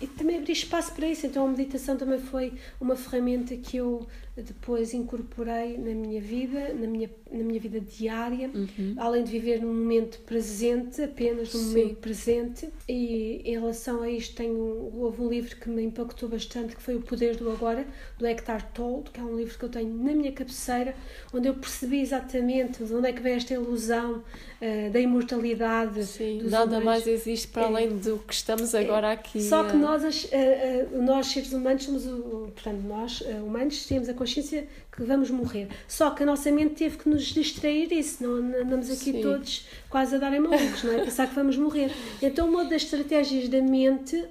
e 0.02 0.08
também 0.08 0.38
abrir 0.38 0.54
espaço 0.54 0.94
para 0.94 1.08
isso. 1.08 1.26
Então 1.26 1.46
a 1.46 1.50
meditação 1.50 1.98
também 1.98 2.20
foi 2.20 2.54
uma 2.80 2.96
ferramenta 2.96 3.56
que 3.56 3.78
eu 3.78 4.08
depois 4.42 4.94
incorporei 4.96 5.78
na 5.78 5.94
minha 5.94 6.20
vida, 6.20 6.74
na 6.74 6.88
minha, 6.88 7.10
na 7.32 7.44
minha 7.44 7.60
vida 7.60 7.80
diária, 7.80 8.50
uhum. 8.52 8.96
além 8.98 9.24
de 9.24 9.32
viver 9.32 9.62
num 9.62 9.72
momento 9.72 10.20
presente, 10.22 11.04
apenas 11.04 11.54
num 11.54 11.60
Sim. 11.60 11.68
momento 11.68 11.96
presente. 11.98 12.70
E 12.90 13.42
em 13.46 13.52
relação 13.52 14.02
a 14.02 14.10
isto, 14.10 14.36
tenho, 14.36 14.92
houve 14.96 15.22
um 15.22 15.30
livro 15.30 15.56
que 15.56 15.70
me 15.70 15.84
impactou 15.84 16.28
bastante, 16.28 16.76
que 16.76 16.82
foi 16.82 16.96
O 16.96 17.02
Poder 17.02 17.36
do 17.36 17.52
Agora, 17.52 17.86
do 18.18 18.26
Hector 18.26 18.64
Tolle, 18.74 19.04
que 19.14 19.20
é 19.20 19.24
um 19.24 19.38
livro 19.38 19.56
que 19.56 19.66
eu 19.66 19.70
tenho 19.70 19.94
na 19.94 20.14
minha 20.14 20.32
cabeceira, 20.32 20.96
onde 21.32 21.48
eu 21.48 21.54
percebi 21.54 22.02
exatamente 22.02 22.84
de 22.84 22.94
onde 22.94 23.10
é 23.10 23.14
que 23.14 23.22
vem 23.22 23.34
esta 23.34 23.54
ilusão 23.54 24.16
uh, 24.16 24.92
da 24.92 25.00
imortalidade. 25.00 26.04
Sim, 26.06 26.42
nada 26.44 26.66
humanos. 26.66 26.86
mais 26.86 27.08
existe 27.08 27.50
para 27.50 27.64
é, 27.64 27.66
além 27.66 27.98
do 27.98 28.18
que 28.18 28.34
estamos 28.34 28.74
agora 28.74 29.10
é, 29.10 29.12
aqui. 29.12 29.44
Só 29.44 29.64
que 29.64 29.76
nós, 29.78 30.02
uh, 30.04 30.28
uh, 30.28 31.02
nós 31.04 31.28
seres 31.28 31.54
humanos, 31.54 31.84
somos, 31.84 32.04
portanto, 32.06 32.82
nós 32.82 33.22
humanos, 33.22 33.86
temos 33.86 34.10
a 34.10 34.23
consciência 34.24 34.68
que 34.92 35.04
vamos 35.04 35.30
morrer. 35.30 35.68
Só 35.88 36.12
que 36.12 36.24
a 36.24 36.26
nossa 36.26 36.52
mente 36.52 36.76
teve 36.76 36.98
que 36.98 37.10
nos 37.10 37.26
distrair 37.26 37.92
isso, 37.92 38.24
não 38.24 38.62
andamos 38.62 38.90
aqui 38.90 39.12
Sim. 39.12 39.22
todos 39.22 39.68
quase 39.90 40.16
a 40.16 40.20
darem 40.20 40.40
malucos, 40.40 40.84
não 40.84 40.94
é? 40.94 41.04
Pensar 41.04 41.28
que 41.28 41.36
vamos 41.36 41.58
morrer. 41.58 41.92
Então, 42.22 42.48
uma 42.48 42.64
das 42.64 42.84
estratégias 42.84 43.50
da 43.50 43.62
mente 43.62 44.24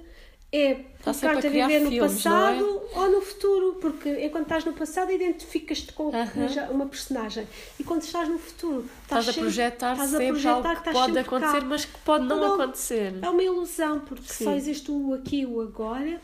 é 0.51 0.81
colocar-te 1.03 1.47
a, 1.47 1.49
viver 1.49 1.79
no 1.79 1.97
passado 1.97 2.81
é? 2.93 2.99
ou 2.99 3.11
no 3.11 3.21
futuro, 3.21 3.77
porque 3.81 4.23
enquanto 4.23 4.43
estás 4.43 4.65
no 4.65 4.73
passado 4.73 5.11
identificas-te 5.11 5.91
com 5.93 6.09
uh 6.09 6.11
-huh. 6.11 6.69
uma 6.69 6.85
personagem 6.85 7.47
e 7.79 7.83
quando 7.83 8.03
estás 8.03 8.29
no 8.29 8.37
futuro 8.37 8.87
estás, 9.01 9.27
estás 9.27 9.37
a 9.37 9.41
projetar 9.41 9.93
estás 9.93 10.09
sempre 10.11 10.27
a 10.27 10.29
projetar 10.29 10.69
algo 10.69 10.81
que, 10.81 10.83
que 10.83 10.93
pode 10.93 11.17
acontecer, 11.17 11.59
cá. 11.59 11.65
mas 11.65 11.85
que 11.85 11.97
pode 12.05 12.25
não, 12.25 12.37
não 12.39 12.53
acontecer. 12.53 13.13
É 13.19 13.29
uma 13.29 13.43
ilusão, 13.43 14.01
porque 14.01 14.31
Sim. 14.31 14.43
só 14.43 14.51
existe 14.53 14.91
o 14.91 15.15
aqui 15.15 15.41
e 15.41 15.45
o 15.47 15.59
agora 15.59 16.21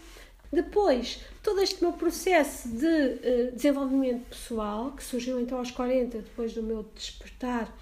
depois, 0.51 1.19
todo 1.49 1.63
este 1.63 1.81
meu 1.81 1.93
processo 1.93 2.69
de 2.69 2.85
uh, 2.85 3.51
desenvolvimento 3.55 4.23
pessoal, 4.29 4.91
que 4.91 5.03
surgiu 5.03 5.39
então 5.39 5.57
aos 5.57 5.71
40, 5.71 6.19
depois 6.19 6.53
do 6.53 6.61
meu 6.61 6.85
despertar, 6.93 7.75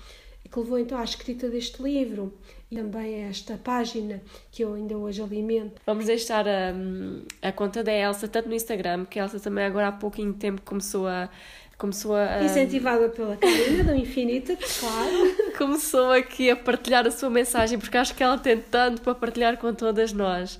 e 0.46 0.48
que 0.48 0.58
levou 0.58 0.80
então 0.80 0.98
à 0.98 1.04
escrita 1.04 1.50
deste 1.50 1.84
livro 1.84 2.34
e 2.72 2.78
também 2.78 3.26
a 3.26 3.28
esta 3.28 3.58
página 3.58 4.22
que 4.54 4.64
eu 4.64 4.74
ainda 4.74 4.98
hoje 4.98 5.22
alimento. 5.22 5.82
Vamos 5.86 6.06
deixar 6.06 6.48
a, 6.48 6.74
a 7.42 7.52
conta 7.52 7.84
da 7.84 7.92
Elsa, 7.92 8.30
tanto 8.30 8.48
no 8.48 8.56
Instagram, 8.56 9.04
que 9.04 9.20
a 9.20 9.24
Elsa 9.24 9.38
também 9.38 9.66
agora 9.66 9.90
há 9.90 9.92
pouquinho 9.92 10.34
tempo 10.34 10.62
começou 10.62 11.06
a 11.06 11.30
começou 11.78 12.16
a. 12.16 12.42
Incentivada 12.46 13.10
pela 13.10 13.36
Karina 13.36 13.84
do 13.84 13.96
Infinita, 13.96 14.58
claro. 14.80 15.52
começou 15.60 16.12
aqui 16.12 16.50
a 16.50 16.56
partilhar 16.56 17.06
a 17.06 17.12
sua 17.12 17.30
mensagem, 17.30 17.78
porque 17.78 17.98
acho 17.98 18.16
que 18.16 18.24
ela 18.24 18.38
tem 18.38 18.58
tanto 18.60 19.02
para 19.02 19.14
partilhar 19.14 19.58
com 19.58 19.74
todas 19.74 20.14
nós. 20.14 20.58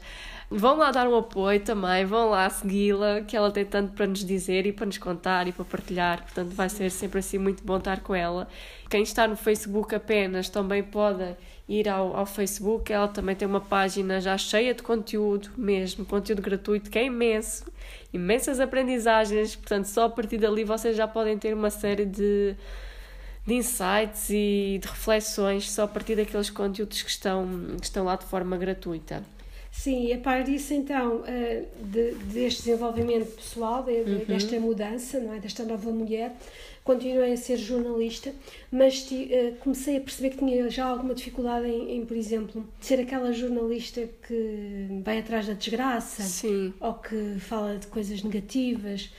Vão 0.50 0.78
lá 0.78 0.92
dar 0.92 1.10
um 1.10 1.18
apoio 1.18 1.60
também, 1.60 2.06
vão 2.06 2.30
lá 2.30 2.50
segui-la, 2.50 3.20
que 3.22 3.36
ela 3.36 3.52
tem 3.52 3.66
tanto 3.66 3.92
para 3.92 4.08
nos 4.08 4.24
dizer 4.24 4.66
e 4.66 4.72
para 4.72 4.86
nos 4.86 4.98
contar 4.98 5.46
e 5.46 5.52
para 5.52 5.66
partilhar, 5.66 6.24
portanto 6.24 6.52
vai 6.52 6.70
ser 6.70 6.90
sempre 6.90 7.20
assim 7.20 7.38
muito 7.38 7.62
bom 7.66 7.76
estar 7.78 8.00
com 8.00 8.16
ela. 8.16 8.48
Quem 8.90 9.04
está 9.04 9.28
no 9.28 9.36
Facebook 9.36 9.94
apenas 9.94 10.48
também 10.48 10.82
pode 10.82 11.36
ir 11.68 11.90
ao, 11.90 12.16
ao 12.16 12.26
Facebook, 12.26 12.94
ela 12.94 13.10
também 13.10 13.36
tem 13.36 13.46
uma 13.46 13.60
página 13.60 14.22
já 14.22 14.38
cheia 14.38 14.74
de 14.74 14.82
conteúdo 14.82 15.50
mesmo, 15.58 16.06
conteúdo 16.06 16.42
gratuito 16.42 16.90
que 16.90 16.98
é 16.98 17.04
imenso, 17.04 17.66
imensas 18.14 18.62
aprendizagens, 18.62 19.54
portanto 19.54 19.88
só 19.88 20.06
a 20.06 20.10
partir 20.10 20.38
dali 20.38 20.64
vocês 20.64 20.96
já 20.96 21.10
podem 21.10 21.38
ter 21.38 21.54
uma 21.54 21.70
série 21.70 22.06
de 22.06 22.56
de 23.46 23.54
insights 23.54 24.30
e 24.30 24.80
de 24.82 24.88
reflexões 24.88 25.72
só 25.72 25.84
a 25.84 25.88
partir 25.88 26.16
daqueles 26.16 26.50
conteúdos 26.50 27.02
que 27.02 27.10
estão, 27.10 27.48
que 27.80 27.86
estão 27.86 28.04
lá 28.04 28.18
de 28.18 28.26
forma 28.26 28.58
gratuita. 28.58 29.24
Sim, 29.78 30.12
a 30.12 30.18
par 30.18 30.44
disso, 30.44 30.74
então, 30.74 31.24
eh, 31.28 31.64
de, 31.80 32.16
deste 32.34 32.64
desenvolvimento 32.64 33.36
pessoal, 33.36 33.84
de, 33.84 33.92
uhum. 33.92 34.26
desta 34.26 34.60
mudança, 34.60 35.20
não 35.20 35.34
é? 35.36 35.40
desta 35.40 35.64
nova 35.64 35.92
mulher, 35.92 36.36
continuei 36.84 37.34
a 37.34 37.38
ser 37.38 37.58
jornalista, 37.58 38.34
mas 38.72 39.08
uh, 39.12 39.56
comecei 39.60 39.98
a 39.98 40.02
perceber 40.02 40.32
que 40.32 40.38
tinha 40.38 40.68
já 40.70 40.86
alguma 40.86 41.14
dificuldade 41.14 41.68
em, 41.68 41.98
em, 41.98 42.06
por 42.06 42.18
exemplo, 42.18 42.66
ser 42.80 43.00
aquela 43.00 43.32
jornalista 43.32 44.10
que 44.28 44.88
vai 45.04 45.20
atrás 45.20 45.46
da 45.46 45.54
desgraça 45.54 46.24
Sim. 46.24 46.74
ou 46.80 46.96
que 46.96 47.36
fala 47.40 47.78
de 47.78 47.86
coisas 47.88 48.24
negativas. 48.24 49.12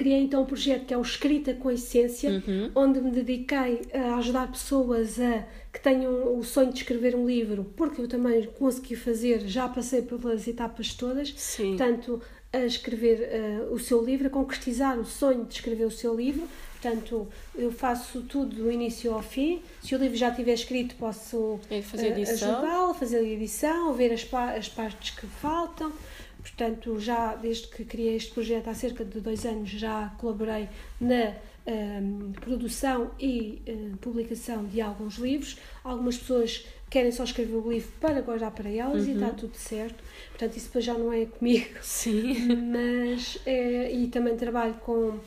Criei 0.00 0.22
então 0.22 0.40
um 0.40 0.46
projeto 0.46 0.86
que 0.86 0.94
é 0.94 0.96
o 0.96 1.02
Escrita 1.02 1.52
com 1.52 1.70
Essência, 1.70 2.30
uhum. 2.30 2.70
onde 2.74 3.02
me 3.02 3.10
dediquei 3.10 3.82
a 3.92 4.14
ajudar 4.14 4.50
pessoas 4.50 5.20
a 5.20 5.44
que 5.70 5.78
tenham 5.78 6.38
o 6.38 6.42
sonho 6.42 6.72
de 6.72 6.78
escrever 6.78 7.14
um 7.14 7.26
livro, 7.26 7.66
porque 7.76 8.00
eu 8.00 8.08
também 8.08 8.44
consegui 8.58 8.96
fazer, 8.96 9.40
já 9.40 9.68
passei 9.68 10.00
pelas 10.00 10.48
etapas 10.48 10.94
todas, 10.94 11.34
Sim. 11.36 11.76
portanto, 11.76 12.18
a 12.50 12.60
escrever 12.60 13.28
uh, 13.68 13.74
o 13.74 13.78
seu 13.78 14.02
livro, 14.02 14.28
a 14.28 14.30
concretizar 14.30 14.98
o 14.98 15.04
sonho 15.04 15.44
de 15.44 15.52
escrever 15.52 15.84
o 15.84 15.90
seu 15.90 16.16
livro. 16.16 16.48
Portanto, 16.80 17.28
eu 17.54 17.70
faço 17.70 18.22
tudo 18.22 18.56
do 18.56 18.72
início 18.72 19.12
ao 19.12 19.22
fim. 19.22 19.60
Se 19.82 19.94
o 19.94 19.98
livro 19.98 20.16
já 20.16 20.30
estiver 20.30 20.54
escrito, 20.54 20.94
posso 20.94 21.60
é 21.70 21.78
uh, 21.78 22.32
ajudá-lo, 22.32 22.94
fazer 22.94 23.18
a 23.18 23.22
edição, 23.22 23.92
ver 23.92 24.14
as, 24.14 24.26
as 24.56 24.66
partes 24.70 25.10
que 25.10 25.26
faltam. 25.26 25.92
Portanto, 26.40 26.98
já 26.98 27.34
desde 27.34 27.68
que 27.68 27.84
criei 27.84 28.16
este 28.16 28.32
projeto 28.32 28.68
há 28.68 28.74
cerca 28.74 29.04
de 29.04 29.20
dois 29.20 29.44
anos, 29.44 29.70
já 29.70 30.12
colaborei 30.18 30.68
na 31.00 31.34
um, 31.66 32.32
produção 32.32 33.10
e 33.18 33.62
uh, 33.68 33.96
publicação 33.98 34.64
de 34.64 34.80
alguns 34.80 35.16
livros. 35.16 35.58
Algumas 35.84 36.16
pessoas 36.18 36.66
querem 36.88 37.12
só 37.12 37.22
escrever 37.22 37.54
o 37.54 37.70
livro 37.70 37.90
para 38.00 38.20
guardar 38.20 38.50
para 38.50 38.68
elas 38.68 39.04
uhum. 39.04 39.10
e 39.10 39.14
está 39.14 39.26
uhum. 39.26 39.34
tudo 39.34 39.56
certo. 39.56 40.02
Portanto, 40.30 40.56
isso 40.56 40.66
depois 40.66 40.84
já 40.84 40.94
não 40.94 41.12
é 41.12 41.24
comigo. 41.26 41.78
Sim. 41.82 42.48
Mas, 42.72 43.38
é, 43.46 43.92
e 43.92 44.08
também 44.08 44.36
trabalho 44.36 44.74
com 44.74 45.18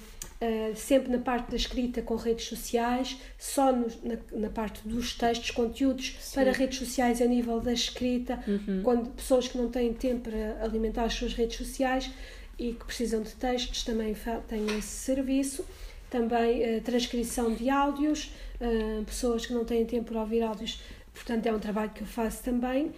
uh, 0.43 0.75
sempre 0.75 1.11
na 1.11 1.19
parte 1.19 1.51
da 1.51 1.55
escrita 1.55 2.01
com 2.01 2.15
redes 2.15 2.45
sociais, 2.45 3.17
só 3.37 3.71
no, 3.71 3.87
na, 4.03 4.17
na, 4.33 4.49
parte 4.49 4.87
dos 4.87 5.13
textos, 5.13 5.51
conteúdos 5.51 6.17
Sim. 6.19 6.35
para 6.35 6.51
redes 6.51 6.77
sociais 6.77 7.21
a 7.21 7.25
nível 7.25 7.59
da 7.59 7.71
escrita, 7.71 8.43
uhum. 8.47 8.81
quando 8.83 9.09
pessoas 9.11 9.47
que 9.47 9.57
não 9.57 9.69
têm 9.69 9.93
tempo 9.93 10.29
para 10.29 10.63
alimentar 10.63 11.05
as 11.05 11.13
suas 11.13 11.33
redes 11.33 11.57
sociais 11.57 12.11
e 12.59 12.73
que 12.73 12.85
precisam 12.85 13.21
de 13.21 13.31
textos 13.31 13.83
também 13.83 14.15
têm 14.47 14.65
esse 14.77 14.87
serviço. 14.87 15.65
Também 16.09 16.77
uh, 16.77 16.81
transcrição 16.81 17.53
de 17.55 17.69
áudios, 17.69 18.31
uh, 18.61 19.03
pessoas 19.05 19.45
que 19.45 19.53
não 19.53 19.65
têm 19.65 19.83
tempo 19.85 20.11
para 20.11 20.21
ouvir 20.21 20.43
áudios, 20.43 20.79
portanto, 21.11 21.47
é 21.47 21.53
um 21.53 21.59
trabalho 21.59 21.89
que 21.91 22.01
eu 22.01 22.07
faço 22.07 22.43
também 22.43 22.91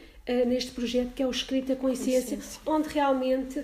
neste 0.48 0.72
projeto 0.72 1.14
que 1.14 1.22
é 1.22 1.28
o 1.28 1.30
Escrita 1.30 1.76
com 1.76 1.88
Essência, 1.88 2.39
onde 2.66 2.89
realmente 2.89 3.64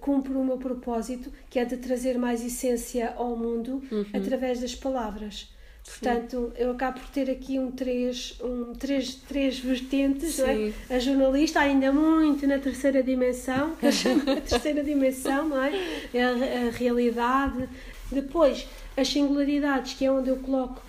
cumpro 0.00 0.40
o 0.40 0.44
meu 0.44 0.58
propósito, 0.58 1.32
que 1.50 1.58
é 1.58 1.64
de 1.64 1.76
trazer 1.76 2.18
mais 2.18 2.44
essência 2.44 3.14
ao 3.16 3.36
mundo 3.36 3.82
uhum. 3.90 4.06
através 4.12 4.60
das 4.60 4.74
palavras. 4.74 5.52
Portanto, 5.84 6.52
Sim. 6.54 6.62
eu 6.62 6.70
acabo 6.70 7.00
por 7.00 7.08
ter 7.08 7.28
aqui 7.28 7.58
um 7.58 7.70
três, 7.70 8.38
um, 8.40 8.72
três, 8.72 9.16
três 9.16 9.58
vertentes. 9.58 10.38
É? 10.38 10.72
A 10.88 10.98
jornalista, 10.98 11.60
ainda 11.60 11.92
muito 11.92 12.46
na 12.46 12.58
terceira 12.58 13.02
dimensão, 13.02 13.72
a 13.82 14.40
terceira 14.40 14.84
dimensão, 14.84 15.48
não 15.48 15.60
é? 15.60 15.72
é? 16.14 16.22
A, 16.22 16.68
a, 16.68 16.70
realidade. 16.70 17.68
Depois, 18.12 18.66
as 18.96 19.08
singularidades, 19.08 19.94
que 19.94 20.04
é 20.04 20.12
onde 20.12 20.28
eu 20.28 20.36
coloco 20.36 20.80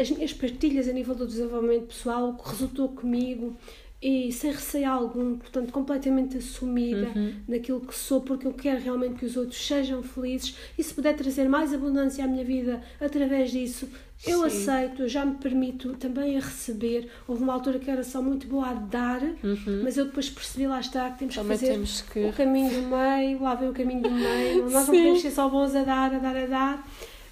as 0.00 0.10
minhas 0.10 0.32
partilhas 0.32 0.88
a 0.88 0.92
nível 0.92 1.14
do 1.14 1.26
desenvolvimento 1.26 1.88
pessoal, 1.88 2.30
o 2.30 2.34
que 2.34 2.48
resultou 2.48 2.88
comigo, 2.88 3.56
e 4.00 4.30
sem 4.30 4.52
receio 4.52 4.88
algum, 4.88 5.36
portanto, 5.36 5.72
completamente 5.72 6.38
assumida 6.38 7.10
uhum. 7.16 7.34
naquilo 7.48 7.80
que 7.80 7.94
sou, 7.94 8.20
porque 8.20 8.46
eu 8.46 8.52
quero 8.52 8.80
realmente 8.80 9.16
que 9.16 9.26
os 9.26 9.36
outros 9.36 9.58
sejam 9.64 10.02
felizes 10.02 10.54
e 10.78 10.82
se 10.84 10.94
puder 10.94 11.16
trazer 11.16 11.48
mais 11.48 11.74
abundância 11.74 12.24
à 12.24 12.28
minha 12.28 12.44
vida 12.44 12.80
através 13.00 13.50
disso, 13.50 13.88
eu 14.24 14.40
Sim. 14.40 14.46
aceito, 14.46 15.02
eu 15.02 15.08
já 15.08 15.24
me 15.24 15.36
permito 15.36 15.94
também 15.94 16.36
a 16.36 16.40
receber. 16.40 17.08
Houve 17.26 17.42
uma 17.42 17.52
altura 17.52 17.78
que 17.78 17.90
era 17.90 18.04
só 18.04 18.22
muito 18.22 18.46
boa 18.46 18.68
a 18.68 18.74
dar, 18.74 19.22
uhum. 19.22 19.82
mas 19.82 19.96
eu 19.96 20.06
depois 20.06 20.30
percebi, 20.30 20.66
lá 20.66 20.78
está, 20.78 21.10
que 21.10 21.18
temos 21.18 21.34
também 21.34 21.56
que 21.56 21.64
fazer 21.64 21.72
temos 21.72 22.00
que... 22.02 22.24
o 22.24 22.32
caminho 22.32 22.70
do 22.70 22.88
meio, 22.88 23.42
lá 23.42 23.54
vem 23.56 23.68
o 23.68 23.72
caminho 23.72 24.02
do 24.02 24.10
meio, 24.10 24.70
nós 24.70 24.84
Sim. 24.84 24.92
não 24.92 24.98
podemos 24.98 25.22
ser 25.22 25.30
só 25.32 25.48
bons 25.48 25.74
a 25.74 25.82
dar, 25.82 26.14
a 26.14 26.18
dar, 26.18 26.36
a 26.36 26.46
dar 26.46 26.88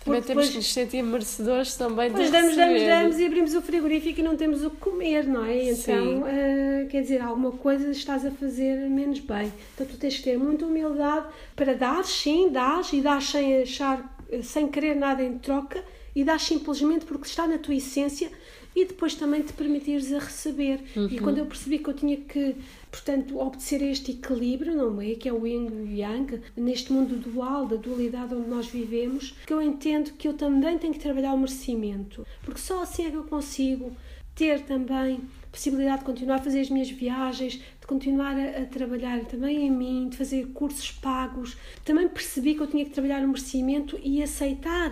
também 0.07 0.23
temos 0.23 0.49
que 0.49 0.57
nos 0.57 0.73
sentir 0.73 1.03
merecedores 1.03 1.75
também 1.75 2.11
de 2.11 2.31
damos, 2.31 2.57
damos, 2.57 2.83
damos 2.83 3.19
e 3.19 3.27
abrimos 3.27 3.55
o 3.55 3.61
frigorífico 3.61 4.21
e 4.21 4.23
não 4.23 4.37
temos 4.37 4.65
o 4.65 4.71
que 4.71 4.77
comer, 4.77 5.27
não 5.27 5.45
é? 5.45 5.71
Então, 5.71 6.21
uh, 6.21 6.87
quer 6.89 7.03
dizer, 7.03 7.21
alguma 7.21 7.53
coisa 7.53 7.91
estás 7.91 8.25
a 8.25 8.31
fazer 8.31 8.89
menos 8.89 9.19
bem. 9.21 9.53
Então 9.75 9.87
tu 9.87 9.97
tens 9.99 10.17
que 10.17 10.23
ter 10.23 10.39
muita 10.39 10.65
humildade 10.65 11.27
para 11.55 11.75
dar, 11.75 12.05
sim, 12.05 12.49
dás 12.51 12.93
e 12.93 13.01
dás 13.01 13.25
sem 13.25 13.63
achar, 13.63 14.17
sem 14.43 14.69
querer 14.69 14.95
nada 14.95 15.23
em 15.23 15.39
troca 15.39 15.83
e 16.17 16.25
dás 16.25 16.43
simplesmente 16.43 17.05
porque 17.05 17.27
está 17.27 17.47
na 17.47 17.59
tua 17.59 17.75
essência 17.75 18.31
e 18.75 18.87
depois 18.87 19.15
também 19.15 19.43
te 19.43 19.53
permitires 19.53 20.11
a 20.15 20.19
receber. 20.19 20.81
Uhum. 20.97 21.09
E 21.11 21.19
quando 21.19 21.39
eu 21.39 21.45
percebi 21.47 21.79
que 21.79 21.91
eu 21.91 21.95
tinha 21.95 22.17
que, 22.17 22.57
portanto, 22.91 23.39
a 23.41 23.85
este 23.85 24.13
equilíbrio, 24.13 24.75
não 24.75 25.01
é? 25.01 25.15
Que 25.15 25.29
é 25.29 25.33
o 25.33 25.47
yin 25.47 25.67
e 25.67 25.71
o 25.71 25.97
yang, 25.97 26.41
neste 26.57 26.91
mundo 26.91 27.17
dual, 27.17 27.67
da 27.67 27.77
dualidade 27.77 28.35
onde 28.35 28.49
nós 28.49 28.67
vivemos, 28.67 29.35
que 29.47 29.53
eu 29.53 29.61
entendo 29.61 30.13
que 30.13 30.27
eu 30.27 30.33
também 30.33 30.79
tenho 30.79 30.95
que 30.95 31.01
trabalhar 31.01 31.35
o 31.35 31.39
merecimento. 31.39 32.27
Porque 32.43 32.61
só 32.61 32.83
assim 32.83 33.07
é 33.07 33.11
que 33.11 33.17
eu 33.17 33.25
consigo 33.25 33.95
ter 34.35 34.61
também 34.63 35.21
possibilidade 35.53 36.01
de 36.01 36.05
continuar 36.05 36.37
a 36.37 36.43
fazer 36.43 36.61
as 36.61 36.71
minhas 36.71 36.91
viagens, 36.91 37.55
de 37.55 37.87
continuar 37.87 38.37
a, 38.37 38.63
a, 38.63 38.67
trabalhar 38.67 39.25
também 39.25 39.67
em 39.67 39.71
mim, 39.71 40.09
de 40.09 40.17
fazer 40.17 40.47
cursos 40.49 40.93
pagos. 40.93 41.57
Também 41.85 42.09
percebi 42.09 42.55
que 42.55 42.61
eu 42.63 42.67
tinha 42.67 42.85
que 42.85 42.91
trabalhar 42.91 43.23
o 43.23 43.29
merecimento 43.29 43.99
e 44.03 44.23
aceitar 44.23 44.91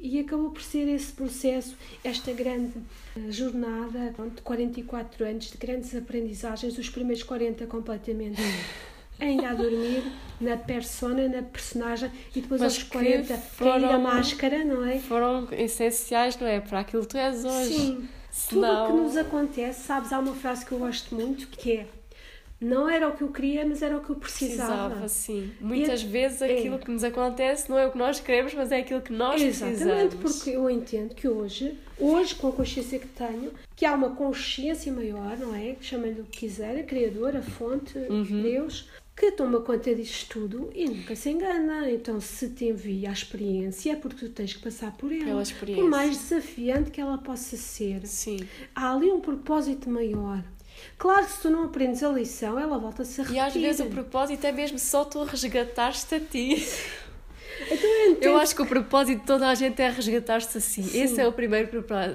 e 0.00 0.18
acabou 0.20 0.50
por 0.50 0.62
ser 0.62 0.88
esse 0.88 1.12
processo, 1.12 1.76
esta 2.02 2.32
grande 2.32 2.72
eh, 3.16 3.30
jornada 3.30 4.14
de 4.34 4.42
44 4.42 5.24
anos 5.24 5.50
de 5.50 5.58
grandes 5.58 5.94
aprendizagens, 5.94 6.78
os 6.78 6.88
primeiros 6.88 7.22
40 7.22 7.66
completamente 7.66 8.40
ainda 9.20 9.50
a 9.50 9.54
dormir 9.54 10.02
na 10.40 10.56
persona, 10.56 11.28
na 11.28 11.42
personagem 11.42 12.10
e 12.34 12.40
depois 12.40 12.60
Mas 12.60 12.74
aos 12.74 12.82
40 12.84 13.36
foram, 13.36 13.72
cair 13.72 13.94
a 13.94 13.98
máscara, 13.98 14.64
não 14.64 14.84
é? 14.86 14.98
Foram 14.98 15.48
essenciais, 15.52 16.38
não 16.38 16.46
é? 16.46 16.60
Para 16.60 16.80
aquilo 16.80 17.02
que 17.02 17.08
tu 17.08 17.18
és 17.18 17.44
hoje. 17.44 17.74
Sim. 17.74 18.08
Senão... 18.30 18.86
Tudo 18.86 18.94
o 18.94 18.96
que 18.96 19.04
nos 19.04 19.16
acontece, 19.16 19.82
sabes, 19.82 20.12
há 20.12 20.18
uma 20.18 20.34
frase 20.34 20.64
que 20.64 20.72
eu 20.72 20.78
gosto 20.78 21.14
muito 21.14 21.48
que 21.48 21.72
é 21.72 21.86
não 22.60 22.88
era 22.88 23.08
o 23.08 23.16
que 23.16 23.22
eu 23.22 23.28
queria, 23.28 23.64
mas 23.64 23.80
era 23.80 23.96
o 23.96 24.00
que 24.00 24.10
eu 24.10 24.16
precisava. 24.16 24.90
Precisava, 24.90 25.08
sim. 25.08 25.50
Muitas 25.60 26.02
e, 26.02 26.06
vezes 26.06 26.42
aquilo 26.42 26.74
é. 26.74 26.78
que 26.78 26.90
nos 26.90 27.02
acontece 27.02 27.70
não 27.70 27.78
é 27.78 27.86
o 27.86 27.90
que 27.90 27.98
nós 27.98 28.20
queremos, 28.20 28.52
mas 28.52 28.70
é 28.70 28.80
aquilo 28.80 29.00
que 29.00 29.12
nós 29.12 29.40
Exatamente, 29.40 29.78
precisamos. 29.78 30.02
Exatamente, 30.02 30.16
porque 30.16 30.50
eu 30.50 30.70
entendo 30.70 31.14
que 31.14 31.26
hoje, 31.26 31.78
hoje 31.98 32.34
com 32.34 32.48
a 32.48 32.52
consciência 32.52 32.98
que 32.98 33.08
tenho, 33.08 33.52
que 33.74 33.86
há 33.86 33.94
uma 33.94 34.10
consciência 34.10 34.92
maior, 34.92 35.38
não 35.38 35.54
é? 35.54 35.74
Chama-lhe 35.80 36.20
o 36.20 36.24
que 36.24 36.40
quiser, 36.40 36.78
a 36.78 36.82
Criador, 36.82 37.34
a 37.34 37.42
fonte, 37.42 37.96
uhum. 37.96 38.42
Deus, 38.42 38.90
que 39.16 39.32
toma 39.32 39.60
conta 39.60 39.94
disto 39.94 40.40
tudo 40.40 40.70
e 40.74 40.86
nunca 40.86 41.16
se 41.16 41.30
engana. 41.30 41.90
Então, 41.90 42.20
se 42.20 42.50
te 42.50 42.66
envia 42.66 43.08
a 43.08 43.12
experiência, 43.12 43.92
é 43.92 43.96
porque 43.96 44.26
tu 44.26 44.32
tens 44.32 44.52
que 44.52 44.62
passar 44.62 44.92
por 44.96 45.10
ela. 45.12 45.42
Por 45.44 45.88
mais 45.88 46.16
desafiante 46.16 46.90
que 46.90 47.00
ela 47.00 47.16
possa 47.16 47.56
ser. 47.56 48.06
Sim. 48.06 48.40
Há 48.74 48.94
ali 48.94 49.10
um 49.10 49.20
propósito 49.20 49.88
maior. 49.88 50.42
Claro 50.98 51.24
que 51.26 51.32
se 51.32 51.40
tu 51.40 51.50
não 51.50 51.64
aprendes 51.64 52.02
a 52.02 52.08
lição, 52.08 52.58
ela 52.58 52.78
volta-se 52.78 53.20
a 53.20 53.24
repetir. 53.24 53.36
E 53.36 53.46
às 53.46 53.54
vezes 53.54 53.80
o 53.80 53.90
propósito 53.90 54.44
é 54.46 54.52
mesmo 54.52 54.78
só 54.78 55.04
tu 55.04 55.22
resgatares-te 55.24 56.14
a 56.14 56.20
ti. 56.20 56.66
Então, 57.62 58.30
eu, 58.30 58.32
eu, 58.32 58.36
acho 58.38 58.54
que 58.54 58.62
o 58.62 58.66
propósito 58.66 59.20
de 59.20 59.26
toda 59.26 59.48
a 59.48 59.54
gente 59.54 59.80
é 59.82 59.90
resgatar-se 59.90 60.56
a 60.56 60.60
si. 60.60 60.82
Sim. 60.82 61.02
Esse 61.02 61.20
é 61.20 61.26
o 61.26 61.32
primeiro 61.32 61.68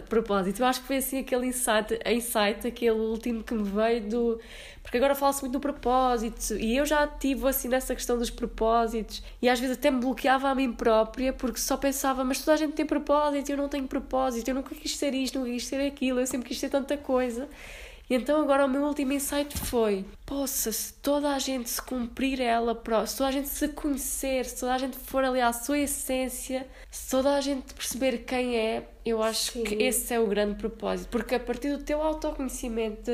propósito. 0.07 0.61
Eu 0.61 0.65
acho 0.65 0.81
que 0.81 0.87
foi 0.87 0.97
assim 0.97 1.19
aquele 1.19 1.47
insight, 1.47 1.99
insight, 2.05 2.67
aquele 2.67 2.91
último 2.91 3.43
que 3.43 3.53
me 3.53 3.63
veio 3.63 4.01
do. 4.01 4.39
Porque 4.81 4.97
agora 4.97 5.15
fala-se 5.15 5.41
muito 5.41 5.53
do 5.53 5.59
propósito 5.59 6.55
e 6.55 6.77
eu 6.77 6.85
já 6.85 7.07
tive 7.07 7.47
assim 7.47 7.67
nessa 7.67 7.95
questão 7.95 8.19
dos 8.19 8.29
propósitos 8.29 9.23
e 9.41 9.49
às 9.49 9.59
vezes 9.59 9.77
até 9.77 9.89
me 9.89 9.99
bloqueava 9.99 10.47
a 10.47 10.53
mim 10.53 10.71
própria 10.71 11.33
porque 11.33 11.59
só 11.59 11.75
pensava, 11.75 12.23
mas 12.23 12.39
toda 12.39 12.53
a 12.53 12.57
gente 12.57 12.73
tem 12.73 12.85
propósito, 12.85 13.49
eu 13.49 13.57
não 13.57 13.67
tenho 13.67 13.87
propósito, 13.87 14.47
eu 14.47 14.53
nunca 14.53 14.75
quis 14.75 14.95
ser 14.95 15.15
isto, 15.15 15.39
nunca 15.39 15.49
quis 15.49 15.65
ser 15.65 15.81
aquilo, 15.81 16.19
eu 16.19 16.27
sempre 16.27 16.47
quis 16.47 16.59
ser 16.59 16.69
tanta 16.69 16.95
coisa. 16.97 17.49
E 18.09 18.15
então 18.15 18.41
agora 18.41 18.65
o 18.65 18.69
meu 18.69 18.83
último 18.83 19.13
insight 19.13 19.57
foi: 19.57 20.05
possa, 20.25 20.71
se 20.71 20.93
toda 20.93 21.33
a 21.33 21.39
gente 21.39 21.69
se 21.69 21.81
cumprir 21.81 22.39
ela 22.39 22.75
própria, 22.75 23.07
se 23.07 23.17
toda 23.17 23.29
a 23.29 23.31
gente 23.31 23.49
se 23.49 23.67
conhecer, 23.69 24.45
se 24.45 24.59
toda 24.59 24.73
a 24.73 24.77
gente 24.77 24.97
for 24.97 25.23
ali 25.23 25.41
à 25.41 25.51
sua 25.51 25.79
essência, 25.79 26.67
se 26.91 27.09
toda 27.09 27.35
a 27.35 27.41
gente 27.41 27.73
perceber 27.73 28.19
quem 28.19 28.57
é, 28.57 28.87
eu 29.05 29.23
acho 29.23 29.53
Sim. 29.53 29.63
que 29.63 29.75
esse 29.75 30.13
é 30.13 30.19
o 30.19 30.27
grande 30.27 30.55
propósito. 30.55 31.09
Porque 31.09 31.35
a 31.35 31.39
partir 31.39 31.75
do 31.75 31.83
teu 31.83 32.01
autoconhecimento, 32.01 33.11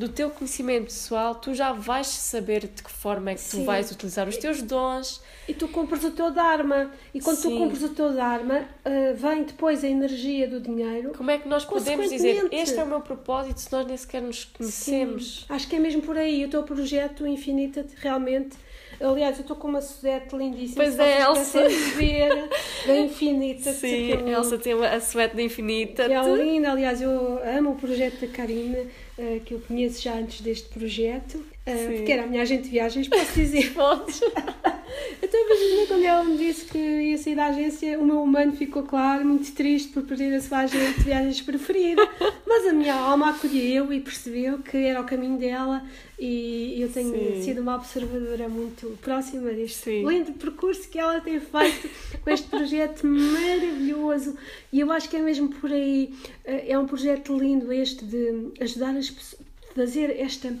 do 0.00 0.08
teu 0.08 0.30
conhecimento 0.30 0.84
pessoal, 0.84 1.34
tu 1.34 1.52
já 1.52 1.72
vais 1.72 2.06
saber 2.06 2.62
de 2.62 2.82
que 2.82 2.90
forma 2.90 3.32
é 3.32 3.34
que 3.34 3.40
Sim. 3.42 3.60
tu 3.60 3.64
vais 3.66 3.92
utilizar 3.92 4.26
os 4.26 4.36
teus 4.38 4.62
dons. 4.62 5.20
E 5.46 5.52
tu 5.52 5.68
compras 5.68 6.02
o 6.04 6.10
teu 6.10 6.30
Dharma. 6.30 6.90
E 7.12 7.20
quando 7.20 7.36
Sim. 7.36 7.50
tu 7.50 7.58
compras 7.58 7.82
o 7.82 7.90
teu 7.90 8.14
Dharma, 8.14 8.60
uh, 8.60 9.14
vem 9.14 9.44
depois 9.44 9.84
a 9.84 9.88
energia 9.88 10.48
do 10.48 10.58
dinheiro. 10.58 11.12
Como 11.14 11.30
é 11.30 11.36
que 11.36 11.46
nós 11.46 11.66
podemos 11.66 12.08
dizer 12.08 12.48
este 12.50 12.78
é 12.78 12.82
o 12.82 12.86
meu 12.86 13.02
propósito 13.02 13.60
se 13.60 13.70
nós 13.70 13.86
nem 13.86 13.96
sequer 13.96 14.22
nos 14.22 14.44
conhecemos? 14.44 15.40
Sim. 15.40 15.54
Acho 15.54 15.68
que 15.68 15.76
é 15.76 15.78
mesmo 15.78 16.00
por 16.00 16.16
aí. 16.16 16.46
O 16.46 16.48
teu 16.48 16.62
projeto 16.62 17.26
Infinita 17.26 17.84
realmente 17.96 18.56
Aliás, 19.00 19.36
eu 19.36 19.42
estou 19.42 19.56
com 19.56 19.68
uma 19.68 19.80
suéte 19.80 20.36
lindíssima. 20.36 20.84
Pois 20.84 20.98
é, 20.98 21.22
Elsa. 21.22 21.68
ver 21.96 22.50
da 22.86 22.96
Infinita. 22.96 23.72
Sim, 23.72 24.12
a 24.12 24.28
Elsa 24.28 24.58
tem 24.58 24.72
a 24.74 25.00
suéte 25.00 25.36
da 25.36 25.42
Infinita. 25.42 26.02
É 26.02 26.36
linda. 26.36 26.72
Aliás, 26.72 27.00
eu 27.00 27.40
amo 27.42 27.70
o 27.70 27.76
projeto 27.76 28.20
da 28.20 28.26
Karina, 28.26 28.78
eh, 29.18 29.40
que 29.44 29.54
eu 29.54 29.60
conheço 29.60 30.02
já 30.02 30.14
antes 30.14 30.42
deste 30.42 30.68
projeto. 30.68 31.36
Uh, 31.66 31.96
porque 31.96 32.12
era 32.12 32.24
a 32.24 32.26
minha 32.26 32.42
agente 32.42 32.64
de 32.64 32.70
viagens, 32.70 33.08
posso 33.08 33.32
dizer. 33.34 33.72
Podes. 33.74 34.20
então, 35.22 35.40
imagina 35.40 35.86
quando 35.86 36.04
ela 36.04 36.24
me 36.24 36.36
disse 36.36 36.64
que 36.64 36.78
ia 36.78 37.18
sair 37.18 37.34
da 37.34 37.46
agência, 37.46 37.98
o 37.98 38.04
meu 38.04 38.22
humano 38.22 38.52
ficou, 38.52 38.82
claro, 38.82 39.24
muito 39.24 39.52
triste 39.52 39.92
por 39.92 40.02
perder 40.04 40.34
a 40.34 40.40
sua 40.40 40.58
agente 40.58 40.98
de 40.98 41.04
viagens 41.04 41.40
preferida. 41.40 42.02
Mas 42.46 42.66
a 42.66 42.72
minha 42.72 42.94
alma 42.94 43.30
acolheu 43.30 43.92
e 43.92 44.00
percebeu 44.00 44.58
que 44.58 44.76
era 44.76 45.00
o 45.00 45.04
caminho 45.04 45.38
dela 45.38 45.84
e 46.18 46.76
eu 46.82 46.92
tenho 46.92 47.14
Sim. 47.14 47.42
sido 47.42 47.62
uma 47.62 47.76
observadora 47.76 48.46
muito 48.46 48.98
próxima 49.00 49.50
deste 49.50 49.84
Sim. 49.84 50.06
lindo 50.06 50.32
percurso 50.32 50.86
que 50.88 50.98
ela 50.98 51.18
tem 51.20 51.40
feito 51.40 51.88
com 52.22 52.30
este 52.30 52.46
projeto 52.48 53.06
maravilhoso. 53.06 54.36
E 54.70 54.80
eu 54.80 54.92
acho 54.92 55.08
que 55.08 55.16
é 55.16 55.22
mesmo 55.22 55.48
por 55.48 55.72
aí. 55.72 56.14
Eh, 56.44 56.72
é 56.72 56.78
um 56.78 56.86
projeto 56.86 57.36
lindo 57.38 57.72
este 57.72 58.04
de 58.04 58.52
ajudar 58.60 58.94
as 58.96 59.08
pessoas, 59.08 59.42
fazer 59.74 60.10
esta 60.20 60.54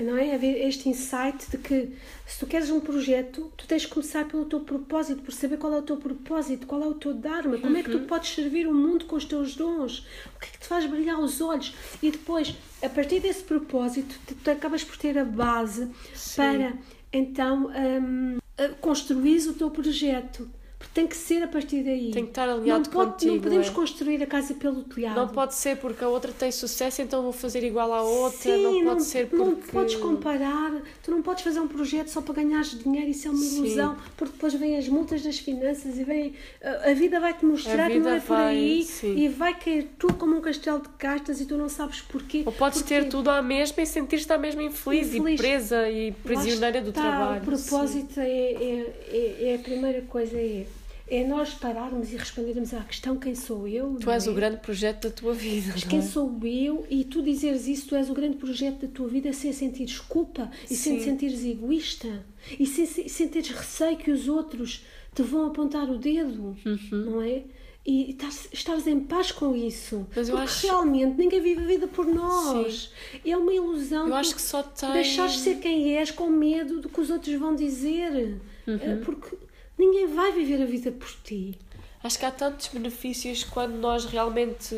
não 0.00 0.16
é? 0.16 0.34
Haver 0.34 0.66
este 0.66 0.88
insight 0.88 1.50
de 1.50 1.58
que 1.58 1.90
se 2.26 2.38
tu 2.38 2.46
queres 2.46 2.70
um 2.70 2.80
projeto, 2.80 3.52
tu 3.56 3.66
tens 3.66 3.82
de 3.82 3.88
começar 3.88 4.26
pelo 4.26 4.44
teu 4.44 4.60
propósito, 4.60 5.22
por 5.22 5.32
saber 5.32 5.58
qual 5.58 5.72
é 5.74 5.78
o 5.78 5.82
teu 5.82 5.96
propósito, 5.96 6.66
qual 6.66 6.82
é 6.82 6.86
o 6.86 6.94
teu 6.94 7.14
Dharma, 7.14 7.58
como 7.58 7.76
é 7.76 7.82
que 7.82 7.90
tu 7.90 7.98
uhum. 7.98 8.06
podes 8.06 8.34
servir 8.34 8.66
o 8.66 8.74
mundo 8.74 9.04
com 9.06 9.16
os 9.16 9.24
teus 9.24 9.54
dons, 9.56 10.06
o 10.36 10.40
que 10.40 10.46
é 10.46 10.50
que 10.52 10.58
te 10.58 10.66
faz 10.66 10.86
brilhar 10.86 11.18
os 11.20 11.40
olhos 11.40 11.74
e 12.02 12.10
depois, 12.10 12.54
a 12.82 12.88
partir 12.88 13.20
desse 13.20 13.42
propósito, 13.42 14.14
tu, 14.26 14.34
tu 14.34 14.50
acabas 14.50 14.84
por 14.84 14.96
ter 14.96 15.18
a 15.18 15.24
base 15.24 15.88
Sim. 16.14 16.36
para 16.36 16.72
então 17.12 17.70
um, 17.70 18.38
construir 18.80 19.48
o 19.48 19.54
teu 19.54 19.70
projeto. 19.70 20.48
Porque 20.80 20.92
tem 20.94 21.06
que 21.06 21.16
ser 21.16 21.42
a 21.42 21.46
partir 21.48 21.84
daí. 21.84 22.10
Tem 22.10 22.24
que 22.24 22.30
estar 22.30 22.48
alinhado 22.48 22.84
não 22.84 22.92
pode, 22.92 23.12
contigo. 23.12 23.34
Não 23.34 23.40
podemos 23.40 23.68
é? 23.68 23.70
construir 23.70 24.22
a 24.22 24.26
casa 24.26 24.54
pelo 24.54 24.82
telhado. 24.82 25.16
Não 25.16 25.28
pode 25.28 25.54
ser 25.54 25.76
porque 25.76 26.02
a 26.02 26.08
outra 26.08 26.32
tem 26.32 26.50
sucesso, 26.50 27.00
então 27.00 27.22
vou 27.22 27.32
fazer 27.32 27.62
igual 27.62 27.92
à 27.92 28.02
outra. 28.02 28.38
Sim, 28.38 28.62
não 28.62 28.72
pode 28.72 28.84
não, 28.84 29.00
ser 29.00 29.26
porque. 29.28 29.44
não 29.44 29.54
podes 29.54 29.94
comparar. 29.94 30.82
Tu 31.02 31.10
não 31.10 31.22
podes 31.22 31.44
fazer 31.44 31.60
um 31.60 31.68
projeto 31.68 32.08
só 32.08 32.20
para 32.20 32.34
ganhar 32.34 32.62
dinheiro, 32.62 33.10
isso 33.10 33.28
é 33.28 33.30
uma 33.30 33.38
Sim. 33.38 33.66
ilusão. 33.66 33.96
Porque 34.16 34.32
depois 34.32 34.54
vêm 34.54 34.76
as 34.76 34.88
multas 34.88 35.22
das 35.22 35.38
finanças 35.38 35.96
e 35.98 36.04
vem. 36.04 36.34
A 36.62 36.90
a 36.90 36.94
vida 36.94 37.20
vai-te 37.20 37.44
mostrar 37.44 37.90
que 37.90 37.98
não 37.98 38.10
é 38.10 38.20
por 38.20 38.28
vai, 38.28 38.56
aí 38.56 38.82
sim. 38.82 39.16
e 39.16 39.28
vai 39.28 39.54
cair 39.54 39.90
tudo 39.98 40.14
como 40.14 40.36
um 40.36 40.40
castelo 40.40 40.80
de 40.80 40.88
cartas 40.90 41.40
e 41.40 41.46
tu 41.46 41.56
não 41.56 41.68
sabes 41.68 42.00
porquê. 42.00 42.42
Ou 42.44 42.52
podes 42.52 42.82
ter 42.82 43.08
tudo 43.08 43.30
à 43.30 43.40
mesma 43.40 43.82
e 43.82 43.86
sentir-te 43.86 44.32
à 44.32 44.38
mesma 44.38 44.62
infeliz, 44.62 45.14
Infeliz. 45.14 45.38
e 45.38 45.42
presa 45.42 45.90
e 45.90 46.12
prisioneira 46.12 46.80
do 46.80 46.92
trabalho. 46.92 47.42
O 47.42 47.44
propósito 47.44 48.18
é, 48.18 48.28
é, 48.28 48.94
é, 49.08 49.50
é 49.50 49.54
a 49.54 49.58
primeira 49.58 50.02
coisa, 50.02 50.36
é, 50.36 50.66
é 51.10 51.26
nós 51.26 51.52
pararmos 51.54 52.12
e 52.12 52.16
respondermos 52.16 52.72
à 52.72 52.80
questão 52.84 53.16
quem 53.18 53.34
sou 53.34 53.66
eu. 53.66 53.94
Sim. 53.94 53.98
Tu 54.04 54.10
és 54.10 54.26
é? 54.26 54.30
o 54.30 54.34
grande 54.34 54.56
projeto 54.58 55.08
da 55.08 55.10
tua 55.10 55.34
vida. 55.34 55.72
Mas 55.72 55.84
quem 55.84 55.98
é? 55.98 56.02
sou 56.02 56.38
eu 56.44 56.86
e 56.88 57.04
tu 57.04 57.20
dizeres 57.22 57.66
isso, 57.66 57.88
tu 57.88 57.96
és 57.96 58.08
o 58.08 58.14
grande 58.14 58.36
projeto 58.36 58.86
da 58.86 58.88
tua 58.88 59.08
vida 59.08 59.32
sem 59.32 59.52
sentires 59.52 59.98
culpa 59.98 60.50
e 60.70 60.74
sem 60.76 60.94
te 60.96 61.00
Sim. 61.00 61.10
sentires 61.10 61.44
egoísta 61.44 62.24
e 62.58 62.64
sem, 62.66 62.86
sem 62.86 63.08
sentires 63.08 63.50
receio 63.50 63.96
que 63.96 64.10
os 64.10 64.28
outros 64.28 64.84
te 65.14 65.22
vão 65.22 65.46
apontar 65.48 65.90
o 65.90 65.98
dedo, 65.98 66.56
Uhum. 66.64 66.78
não 66.92 67.20
é? 67.22 67.42
E 67.84 68.10
estares, 68.10 68.48
estares 68.52 68.86
em 68.86 69.00
paz 69.00 69.32
com 69.32 69.56
isso. 69.56 70.06
Mas 70.14 70.28
eu 70.28 70.36
Porque 70.36 70.50
acho- 70.50 70.66
realmente 70.66 71.16
ninguém 71.18 71.40
vive 71.40 71.62
a 71.62 71.66
vida 71.66 71.86
por 71.88 72.06
nós. 72.06 72.92
É 73.24 73.34
uma 73.36 73.52
ilusão. 73.54 74.06
Eu 74.06 74.14
acho 74.14 74.34
que 74.34 74.40
só 74.42 74.62
tem. 74.62 74.92
Deixares 74.92 75.32
de 75.32 75.38
ser 75.40 75.56
quem 75.56 75.96
és 75.96 76.10
com 76.10 76.28
medo 76.28 76.80
do 76.80 76.88
que 76.90 77.00
os 77.00 77.08
outros 77.10 77.34
vão 77.36 77.56
dizer. 77.56 78.38
Uhum. 78.66 78.78
Eh, 78.80 78.96
Porque 79.02 79.34
ninguém 79.80 80.06
vai 80.14 80.32
viver 80.32 80.62
a 80.62 80.66
vida 80.66 80.92
por 80.92 81.08
ti. 81.24 81.58
Acho 82.02 82.18
que 82.18 82.24
há 82.24 82.30
tantos 82.30 82.68
benefícios 82.68 83.44
quando 83.44 83.74
nós 83.74 84.06
realmente 84.06 84.74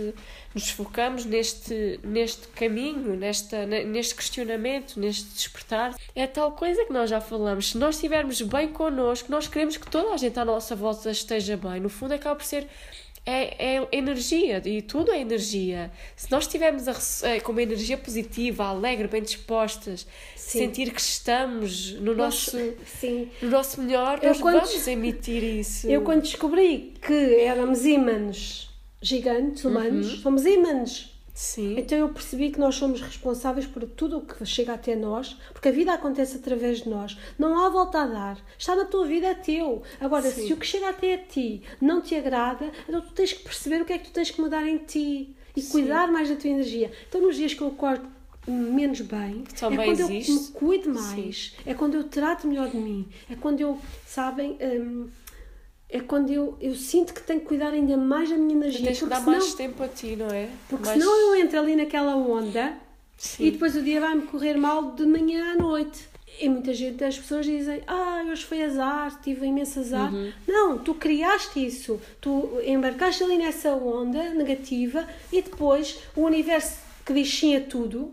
nos 0.53 0.71
focamos 0.71 1.25
neste, 1.25 2.01
neste 2.03 2.49
caminho, 2.49 3.15
nesta, 3.15 3.65
ne- 3.65 3.85
neste 3.85 4.17
questionamento, 4.17 4.99
neste 4.99 5.33
despertar. 5.33 5.95
É 6.17 6.27
tal 6.27 6.51
coisa 6.53 6.85
que 6.85 6.93
nós 6.93 7.09
já 7.09 7.21
falamos. 7.21 7.71
Se 7.71 7.79
nós 7.79 7.95
estivermos 7.95 8.43
bem 8.43 8.69
connosco, 8.73 9.31
nós 9.31 9.47
queremos 9.47 9.77
que 9.77 9.89
toda 9.89 10.13
a 10.13 10.17
gente 10.17 10.37
à 10.39 10.45
nossa 10.45 10.75
volta 10.75 11.11
esteja 11.13 11.57
bem. 11.57 11.79
No 11.81 11.89
fundo, 11.89 12.13
acaba 12.15 12.35
por 12.35 12.45
ser. 12.45 12.67
É, 13.25 13.77
é 13.77 13.89
energia 13.93 14.61
e 14.65 14.83
tudo 14.83 15.13
é 15.13 15.21
energia. 15.21 15.93
Se 16.17 16.29
nós 16.29 16.45
estivermos 16.45 17.23
eh, 17.23 17.39
com 17.39 17.53
uma 17.53 17.63
energia 17.63 17.97
positiva, 17.97 18.65
alegre, 18.65 19.07
bem 19.07 19.23
dispostas, 19.23 20.05
Sim. 20.35 20.59
sentir 20.59 20.91
que 20.93 21.01
estamos 21.01 21.93
no 22.01 22.17
nosso, 22.17 22.59
Sim. 23.01 23.29
no 23.41 23.49
nosso 23.51 23.81
melhor, 23.81 24.19
Eu 24.23 24.31
nós 24.31 24.41
quando- 24.41 24.57
vamos 24.65 24.89
emitir 24.89 25.45
isso. 25.45 25.89
Eu 25.89 26.03
quando 26.03 26.23
descobri 26.23 26.95
que 27.01 27.15
éramos 27.37 27.85
ímãs 27.87 28.69
gigantes, 29.01 29.65
humanos, 29.65 30.15
Uhum. 30.15 30.21
somos 30.21 30.45
ímãs. 30.45 31.12
Sim. 31.35 31.79
Então 31.79 31.97
eu 31.97 32.09
percebi 32.11 32.51
que 32.51 32.59
nós 32.61 32.75
somos 32.75 33.01
responsáveis 33.01 33.67
por 33.67 33.85
tudo 33.85 34.19
o 34.19 34.21
que 34.21 34.45
chega 34.45 34.75
até 34.75 34.95
nós, 34.95 35.37
porque 35.53 35.69
a 35.69 35.73
vida 35.73 35.93
acontece 35.93 36.37
através 36.37 36.83
de 36.83 36.89
nós. 36.89 37.17
Não 37.39 37.59
há 37.59 37.69
volta 37.69 38.03
a 38.03 38.07
dar. 38.07 38.39
Está 38.59 38.77
na 38.77 38.85
tua 38.85 39.07
vida, 39.07 39.29
é 39.29 39.35
teu. 39.35 39.83
Agora, 40.01 40.31
Sim. 40.31 40.47
se 40.47 40.53
o 40.53 40.57
que 40.57 40.67
chega 40.67 40.91
até 40.91 41.15
a 41.15 41.19
ti 41.19 41.63
não 41.81 42.03
te 42.03 42.15
agrada, 42.15 42.71
então 42.87 43.01
tu 43.01 43.13
tens 43.13 43.33
que 43.33 43.43
perceber 43.43 43.81
o 43.81 43.85
que 43.85 43.93
é 43.93 43.99
que 43.99 44.09
tu 44.09 44.13
tens 44.13 44.31
que 44.31 44.41
mudar 44.41 44.67
em 44.67 44.79
ti 44.79 45.35
e 45.57 45.63
cuidar 45.63 46.11
mais 46.11 46.29
da 46.29 46.37
tua 46.37 46.51
energia. 46.51 46.91
Então, 47.09 47.21
nos 47.21 47.37
dias 47.37 47.55
que 47.55 47.63
eu 47.63 47.69
acordo 47.69 48.07
menos 48.47 49.01
bem, 49.01 49.45
é 49.55 49.77
quando 49.77 50.01
existe. 50.01 50.33
eu 50.33 50.41
me 50.41 50.49
cuido 50.49 50.91
mais, 50.91 51.55
é 51.65 51.75
quando 51.75 51.95
eu 51.95 52.05
trato 52.05 52.47
melhor 52.47 52.69
de 52.69 52.77
mim, 52.77 53.07
é 53.31 53.37
quando 53.37 53.61
eu, 53.61 53.79
sabem, 54.05 54.59
hum, 54.61 55.09
é 55.93 56.01
quando 56.01 56.31
eu, 56.33 56.57
eu 56.61 56.75
sinto 56.75 57.13
que 57.15 57.23
tenho 57.23 57.41
que 57.41 57.47
cuidar 57.47 57.73
ainda 57.73 57.97
mais 57.97 58.31
da 58.31 58.37
minha 58.37 58.55
energia. 58.57 58.87
Tens 58.87 58.99
que 59.01 59.07
dar 59.07 59.21
senão, 59.21 59.33
mais 59.33 59.55
tempo 59.55 59.83
a 59.83 59.89
ti, 59.89 60.17
não 60.17 60.27
é? 60.29 60.49
porque 60.69 60.87
Mais- 60.87 60.99
senão 60.99 61.17
eu 61.21 61.35
entro 61.37 61.59
ali 61.61 61.77
naquela 61.77 62.17
onda 62.17 62.73
Sim. 63.19 63.45
e 63.45 63.51
depois 63.51 63.77
o 63.77 63.83
dia 63.83 64.01
vai-me 64.01 64.23
correr 64.23 64.55
mal 64.57 64.93
de 64.93 65.05
manhã 65.07 65.53
à 65.53 65.55
noite. 65.57 66.11
E 66.41 66.49
muita 66.49 66.73
gente, 66.73 67.05
as 67.05 67.19
pessoas 67.19 67.45
dizem, 67.45 67.83
ah, 67.87 68.25
hoje 68.29 68.43
foi 68.43 68.63
azar, 68.63 69.21
tive 69.23 69.47
imenso 69.47 69.79
azar. 69.81 70.13
Uhum. 70.13 70.33
Não, 70.49 70.79
tu 70.79 70.95
criaste 70.95 71.65
isso, 71.65 72.01
tu 72.23 72.49
embarcaste 72.65 73.23
ali 73.23 73.37
nessa 73.37 73.75
onda 73.75 74.31
negativa 74.31 75.07
e 75.31 75.43
depois 75.43 75.99
o 76.17 76.23
universo 76.23 76.79
que 77.05 77.13
diz 77.13 77.29
sim 77.39 77.55
a 77.55 77.61
tudo, 77.61 78.11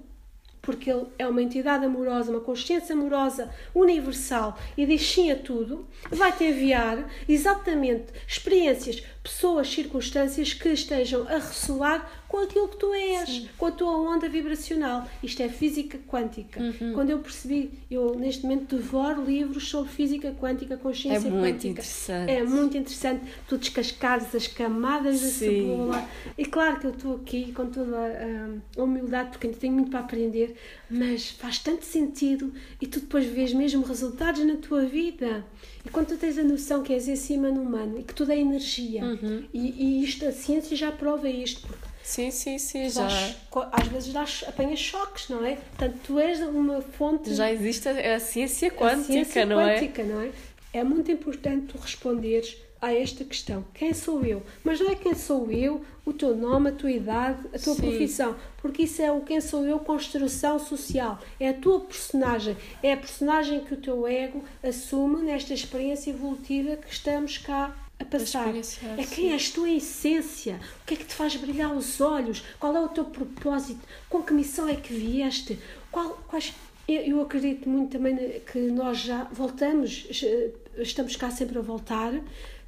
porque 0.70 0.92
ele 0.92 1.08
é 1.18 1.28
uma 1.28 1.42
entidade 1.42 1.84
amorosa, 1.84 2.30
uma 2.30 2.42
consciência 2.42 2.94
amorosa 2.94 3.50
universal 3.74 4.56
e 4.78 4.86
diz 4.86 5.02
sim 5.02 5.32
a 5.32 5.36
tudo, 5.36 5.88
vai-te 6.12 6.44
enviar 6.44 7.10
exatamente 7.28 8.14
experiências, 8.28 9.04
pessoas, 9.24 9.70
circunstâncias 9.70 10.54
que 10.54 10.70
estejam 10.70 11.24
a 11.28 11.36
ressoar 11.38 12.10
com 12.28 12.38
aquilo 12.40 12.68
que 12.68 12.78
tu 12.78 12.94
és, 12.94 13.48
com 13.58 13.66
a 13.66 13.72
tua 13.72 13.92
onda 13.98 14.30
vibracional. 14.30 15.08
Isto 15.22 15.42
é 15.42 15.50
física 15.50 15.98
quântica. 16.08 16.60
Uhum. 16.62 16.94
Quando 16.94 17.10
eu 17.10 17.20
percebi, 17.20 17.72
eu 17.90 18.16
neste 18.16 18.44
momento 18.44 18.76
devoro 18.76 19.24
livros 19.26 19.68
sobre 19.68 19.92
física 19.92 20.32
quântica, 20.40 20.78
consciência 20.78 21.28
É 21.28 21.32
muito 21.32 21.44
quântica. 21.54 21.68
interessante. 21.70 22.32
É 22.32 22.44
muito 22.44 22.78
interessante 22.78 23.24
tu 23.48 23.58
descascares 23.58 24.34
as 24.36 24.48
camadas 24.48 25.20
da 25.22 25.28
Sim. 25.28 25.32
cebola. 25.72 26.08
E 26.38 26.46
claro 26.46 26.80
que 26.80 26.86
eu 26.88 26.92
estou 26.92 27.16
aqui 27.16 27.52
com 27.52 27.66
toda 27.66 27.98
a, 27.98 28.80
a 28.80 28.84
humildade, 28.84 29.32
porque 29.32 29.48
ainda 29.48 29.60
tenho 29.60 29.74
muito 29.74 29.90
para 29.90 30.00
aprender, 30.02 30.56
mas 30.90 31.30
faz 31.30 31.60
tanto 31.60 31.86
sentido 31.86 32.54
e 32.82 32.88
tu 32.88 33.00
depois 33.00 33.26
vês 33.26 33.54
mesmo 33.54 33.84
resultados 33.86 34.44
na 34.46 34.56
tua 34.56 34.86
vida. 34.86 35.46
E 35.86 35.90
quando 35.90 36.08
tu 36.08 36.18
tens 36.18 36.38
a 36.38 36.44
noção 36.44 36.82
que 36.84 36.92
és 36.94 37.08
esse 37.08 37.34
imã 37.34 37.50
humano 37.52 38.00
e 38.00 38.04
que 38.04 38.14
tudo 38.14 38.32
é 38.32 38.40
energia, 38.40 39.04
Uhum. 39.04 39.44
e, 39.54 40.00
e 40.00 40.04
isto, 40.04 40.26
a 40.26 40.32
ciência 40.32 40.76
já 40.76 40.92
prova 40.92 41.30
isto, 41.30 41.62
porque 41.68 41.88
Sim, 42.04 42.32
sim, 42.32 42.58
sim, 42.58 42.90
já, 42.90 43.04
dás- 43.04 43.36
às 43.72 43.88
vezes 43.88 44.12
dás, 44.14 44.44
apanhas 44.48 44.80
choques, 44.80 45.30
não 45.30 45.46
é? 45.46 45.56
Portanto, 45.58 46.00
tu 46.04 46.18
és 46.20 46.40
uma 46.42 46.82
fonte 46.82 47.34
já 47.36 47.52
existe 47.52 47.88
a, 47.88 48.16
a 48.16 48.20
ciência 48.20 48.70
a 48.70 48.72
quântica, 48.72 49.04
ciência 49.14 49.46
não 49.46 49.62
é? 49.62 49.76
quântica, 49.80 50.04
não 50.04 50.22
é? 50.22 50.32
É 50.74 50.84
muito 50.84 51.12
importante 51.12 51.68
tu 51.68 51.78
responderes 51.78 52.58
a 52.82 52.94
esta 52.94 53.24
questão. 53.26 53.66
Quem 53.74 53.94
sou 53.94 54.24
eu? 54.24 54.42
Mas 54.64 54.80
não 54.80 54.90
é 54.90 54.96
quem 54.96 55.14
sou 55.14 55.52
eu, 55.52 55.82
o 56.06 56.14
teu 56.14 56.36
nome, 56.36 56.70
a 56.70 56.72
tua 56.72 56.92
idade, 56.92 57.40
a 57.54 57.60
tua 57.60 57.76
Sim. 57.76 57.82
profissão. 57.82 58.36
Porque 58.62 58.84
isso 58.84 59.02
é 59.02 59.12
o 59.12 59.22
quem 59.22 59.42
sou 59.42 59.66
eu, 59.66 59.80
construção 59.80 60.58
social. 60.60 61.20
É 61.40 61.50
a 61.50 61.54
tua 61.54 61.82
personagem. 61.82 62.56
É 62.82 62.94
a 62.94 62.98
personagem 62.98 63.64
que 63.66 63.74
o 63.74 63.78
teu 63.78 64.08
ego 64.08 64.44
assume 64.64 65.24
nesta 65.24 65.54
experiência 65.54 66.12
evolutiva 66.12 66.78
que 66.78 66.92
estamos 66.92 67.38
cá 67.38 67.76
a 68.00 68.06
passar. 68.06 68.44
experienciar, 68.56 68.98
É 69.00 69.04
quem 69.04 69.34
és 69.34 69.52
tu 69.52 69.68
em 69.68 69.78
essência. 69.78 70.60
O 70.82 70.86
que 70.86 70.94
é 70.94 70.98
que 70.98 71.06
te 71.06 71.14
faz 71.14 71.36
brilhar 71.36 71.76
os 71.76 72.00
olhos? 72.00 72.44
Qual 72.60 72.74
é 72.76 72.80
o 72.80 72.88
teu 72.88 73.04
propósito? 73.06 73.82
Com 74.10 74.24
que 74.24 74.34
missão 74.34 74.70
é 74.70 74.76
que 74.76 74.94
vieste? 74.94 75.60
Qual, 75.92 76.18
quais 76.30 76.54
eu, 76.88 77.02
eu 77.02 77.22
acredito 77.22 77.68
muito 77.68 77.92
também 77.92 78.42
que 78.52 78.60
nós 78.72 79.00
já 79.00 79.26
voltamos, 79.26 80.08
eh, 80.24 80.50
estamos 80.78 81.16
cá 81.16 81.30
sempre 81.30 81.58
a 81.58 81.62
voltar, 81.62 82.14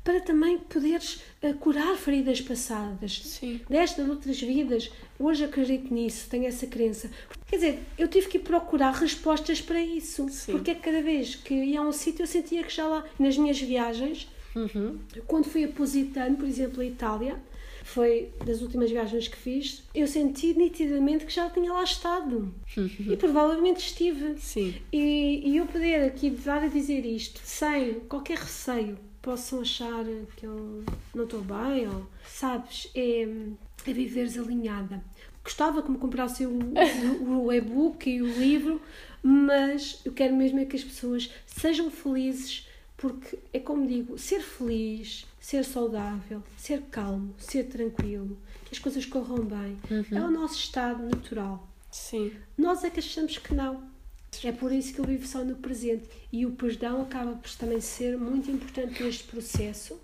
para 0.04 0.20
também 0.20 0.58
poderes 0.58 1.22
eh, 1.42 1.54
curar 1.54 1.96
feridas 1.96 2.42
passadas. 2.42 3.22
Sim. 3.24 3.62
Destas 3.70 4.10
outras 4.10 4.42
vidas, 4.42 4.92
hoje 5.20 5.44
acredito 5.44 5.94
nisso, 5.94 6.28
tenho 6.30 6.46
essa 6.48 6.66
crença. 6.66 7.10
Quer 7.48 7.56
dizer, 7.56 7.80
eu 7.98 8.08
tive 8.08 8.28
que 8.28 8.40
procurar 8.40 8.92
respostas 8.92 9.62
para 9.62 9.80
isso. 9.80 10.28
Sim. 10.30 10.54
Porque 10.54 10.72
é 10.72 10.76
cada 10.76 11.02
vez 11.02 11.36
que 11.36 11.54
ia 11.54 11.80
a 11.80 11.84
um 11.84 11.92
sítio 11.92 12.24
eu 12.24 12.28
sentia 12.28 12.64
que 12.64 12.74
já 12.74 12.88
lá, 12.88 13.06
nas 13.20 13.38
minhas 13.38 13.60
viagens, 13.62 14.28
Uhum. 14.54 15.00
quando 15.28 15.46
fui 15.46 15.64
a 15.64 15.68
Positano, 15.70 16.36
por 16.36 16.46
exemplo, 16.46 16.82
a 16.82 16.86
Itália, 16.86 17.40
foi 17.84 18.30
das 18.46 18.62
últimas 18.62 18.92
viagens 18.92 19.28
que 19.28 19.38
fiz, 19.38 19.84
eu 19.96 20.08
senti 20.08 20.54
nitidamente 20.54 21.26
que 21.26 21.34
já 21.34 21.50
tinha 21.50 21.72
lá 21.72 21.84
estado. 21.84 22.54
E 23.00 23.16
provavelmente 23.18 23.80
estive. 23.80 24.36
Sim. 24.40 24.76
E, 24.92 25.42
e 25.46 25.58
eu 25.58 25.66
poder 25.66 26.04
aqui 26.06 26.30
dar 26.30 26.64
a 26.64 26.68
dizer 26.68 27.06
isto 27.06 27.40
sem 27.44 28.02
qualquer 28.02 28.38
receio, 28.40 28.98
possam 29.22 29.62
achar 29.62 30.04
que 30.36 30.46
eu 30.46 30.84
não 31.14 31.26
estou 31.26 31.42
bem, 31.42 31.88
ou 31.88 32.08
sabes, 32.26 32.90
é, 32.96 33.24
é 33.24 33.94
viveres 33.94 34.38
alinhada. 34.38 35.04
Gostava 35.44 35.82
que 35.82 35.92
me 35.92 35.98
comprasse 35.98 36.46
o, 36.46 36.60
o, 37.22 37.46
o 37.46 37.54
e-book 37.54 38.10
e 38.10 38.22
o 38.22 38.28
livro, 38.40 38.82
mas 39.24 40.02
eu 40.06 40.12
quero 40.12 40.36
mesmo 40.36 40.60
é 40.60 40.66
que 40.66 40.76
as 40.76 40.84
pessoas 40.84 41.32
sejam 41.46 41.90
felizes, 41.90 42.68
porque 42.98 43.38
é 43.52 43.60
como 43.60 43.88
digo, 43.88 44.18
ser 44.18 44.42
feliz, 44.42 45.26
ser 45.40 45.66
saudável, 45.66 46.44
ser 46.56 46.82
calmo, 46.92 47.34
ser 47.38 47.64
tranquilo, 47.66 48.38
que 48.66 48.74
as 48.74 48.80
coisas 48.80 49.06
corram 49.06 49.44
bem, 49.44 49.78
é 50.12 50.22
o 50.22 50.30
nosso 50.30 50.56
estado 50.56 51.04
natural. 51.04 51.68
Sim. 51.92 52.32
Nós 52.58 52.84
é 52.84 52.90
que 52.90 53.00
achamos 53.00 53.38
que 53.38 53.54
não. 53.54 53.91
É 54.44 54.52
por 54.52 54.72
isso 54.72 54.94
que 54.94 55.00
eu 55.00 55.06
vivo 55.06 55.28
só 55.28 55.44
no 55.44 55.56
presente. 55.56 56.06
E 56.32 56.46
o 56.46 56.52
perdão 56.52 57.02
acaba 57.02 57.34
por 57.34 57.52
também 57.56 57.82
ser 57.82 58.18
muito 58.18 58.50
importante 58.50 59.04
neste 59.04 59.24
processo, 59.26 60.00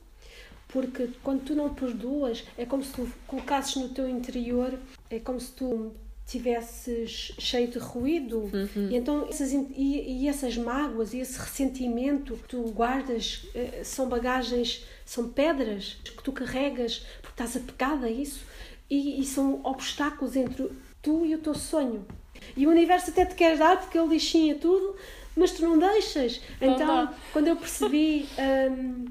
porque 0.68 1.10
quando 1.24 1.44
tu 1.44 1.56
não 1.56 1.74
perdoas, 1.74 2.44
é 2.58 2.66
como 2.66 2.84
se 2.84 2.92
tu 2.92 3.10
colocasses 3.26 3.78
no 3.78 3.90
teu 3.90 4.08
interior, 4.08 4.78
é 5.10 5.18
como 5.20 5.40
se 5.40 5.52
tu 5.54 5.92
tivesses 6.28 7.32
cheio 7.40 7.70
de 7.70 7.80
ruído 7.80 8.40
Uhum. 8.54 8.90
e 8.92 8.98
então 8.98 9.26
essas, 9.30 9.54
e, 9.54 9.64
e 9.78 10.28
essas 10.28 10.58
mágoas 10.58 11.14
e 11.14 11.20
esse 11.20 11.40
ressentimento 11.40 12.36
que 12.36 12.50
tu 12.50 12.64
guardas 12.64 13.46
eh, 13.56 13.82
são 13.86 14.10
bagagens, 14.10 14.84
são 15.06 15.30
pedras 15.30 15.96
que 16.04 16.22
tu 16.22 16.34
carregas 16.34 17.00
porque 17.22 17.42
estás 17.42 17.56
apegada 17.56 18.08
a 18.08 18.12
isso 18.12 18.42
e, 18.90 19.22
e 19.22 19.26
são 19.26 19.62
obstáculos 19.64 20.36
entre 20.36 20.70
tu 21.02 21.26
e 21.26 21.34
o 21.34 21.38
teu 21.38 21.56
sonho. 21.56 22.06
E 22.56 22.66
o 22.68 22.70
universo 22.70 23.10
até 23.12 23.26
te 23.26 23.36
quer 23.36 23.58
dar 23.58 23.80
porque 23.80 23.98
ele 23.98 24.08
lixinha 24.10 24.56
tudo, 24.56 24.96
mas 25.36 25.52
tu 25.52 25.62
não 25.62 25.78
deixas. 25.78 26.42
Não 26.60 26.74
Então, 26.74 26.88
dá. 27.06 27.14
quando 27.34 27.48
eu 27.48 27.56
percebi 27.56 28.28
hum, 28.72 29.06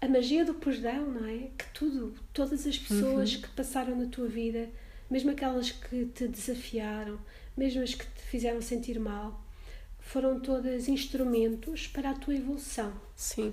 a 0.00 0.08
magia 0.08 0.44
do 0.44 0.54
perdão, 0.54 1.06
não 1.06 1.26
é? 1.28 1.48
Que 1.56 1.66
tudo, 1.74 2.14
todas 2.32 2.66
as 2.66 2.78
pessoas 2.78 3.36
que 3.36 3.48
passaram 3.48 3.94
na 3.96 4.06
tua 4.06 4.26
vida, 4.26 4.68
mesmo 5.10 5.30
aquelas 5.30 5.70
que 5.70 6.06
te 6.06 6.26
desafiaram, 6.26 7.18
mesmo 7.56 7.82
as 7.82 7.94
que 7.94 8.04
te 8.04 8.22
fizeram 8.22 8.60
sentir 8.62 8.98
mal, 8.98 9.40
foram 10.00 10.40
todas 10.40 10.88
instrumentos 10.88 11.86
para 11.86 12.10
a 12.10 12.14
tua 12.14 12.34
evolução. 12.34 12.92
Sim. 13.14 13.52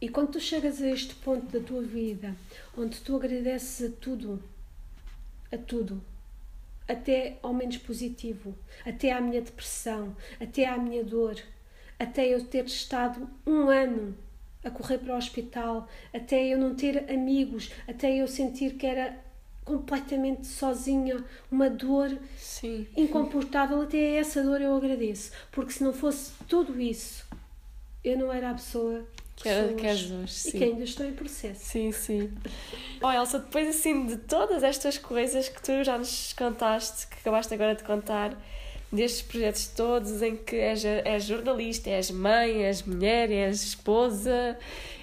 E 0.00 0.08
quando 0.08 0.32
tu 0.32 0.40
chegas 0.40 0.80
a 0.80 0.88
este 0.88 1.14
ponto 1.16 1.46
da 1.46 1.64
tua 1.64 1.82
vida, 1.82 2.34
onde 2.76 3.00
tu 3.00 3.16
agradeces 3.16 3.90
a 3.90 3.92
tudo, 4.00 4.42
a 5.52 5.58
tudo, 5.58 6.02
até 6.90 7.38
ao 7.42 7.54
menos 7.54 7.78
positivo, 7.78 8.54
até 8.84 9.12
à 9.12 9.20
minha 9.20 9.40
depressão, 9.40 10.16
até 10.40 10.66
à 10.66 10.76
minha 10.76 11.04
dor, 11.04 11.36
até 11.98 12.26
eu 12.26 12.44
ter 12.44 12.64
estado 12.64 13.28
um 13.46 13.68
ano 13.68 14.16
a 14.64 14.70
correr 14.70 14.98
para 14.98 15.14
o 15.14 15.16
hospital, 15.16 15.88
até 16.12 16.48
eu 16.48 16.58
não 16.58 16.74
ter 16.74 17.10
amigos, 17.10 17.70
até 17.88 18.14
eu 18.14 18.26
sentir 18.26 18.74
que 18.74 18.86
era 18.86 19.16
completamente 19.64 20.46
sozinha, 20.46 21.24
uma 21.50 21.70
dor 21.70 22.18
Sim. 22.36 22.86
incomportável, 22.96 23.82
até 23.82 24.16
essa 24.16 24.42
dor 24.42 24.60
eu 24.60 24.74
agradeço, 24.74 25.30
porque 25.52 25.72
se 25.72 25.84
não 25.84 25.92
fosse 25.92 26.32
tudo 26.48 26.80
isso, 26.80 27.24
eu 28.02 28.18
não 28.18 28.32
era 28.32 28.50
a 28.50 28.54
pessoa 28.54 29.06
Que, 29.42 29.48
era, 29.48 29.68
sou 29.68 29.76
que 29.76 29.86
és 29.86 30.02
hoje. 30.02 30.14
hoje, 30.14 30.24
e 30.24 30.50
sim. 30.50 30.58
que 30.58 30.64
ainda 30.64 30.84
estou 30.84 31.06
em 31.06 31.12
processo. 31.12 31.64
Sim, 31.64 31.92
sim. 31.92 32.30
Oh, 33.02 33.10
Elsa, 33.10 33.38
depois 33.38 33.68
assim 33.68 34.06
de 34.06 34.16
todas 34.16 34.62
estas 34.62 34.98
coisas 34.98 35.48
que 35.48 35.62
tu 35.62 35.82
já 35.82 35.96
nos 35.96 36.32
contaste, 36.34 37.06
que 37.06 37.16
acabaste 37.20 37.54
agora 37.54 37.74
de 37.74 37.82
contar, 37.82 38.36
destes 38.92 39.22
projetos 39.22 39.68
todos 39.68 40.20
em 40.20 40.36
que 40.36 40.56
és, 40.56 40.84
és 40.84 41.24
jornalista, 41.24 41.88
és 41.90 42.10
mãe, 42.10 42.64
és 42.64 42.82
mulher, 42.82 43.30
és 43.30 43.62
esposa, 43.62 44.58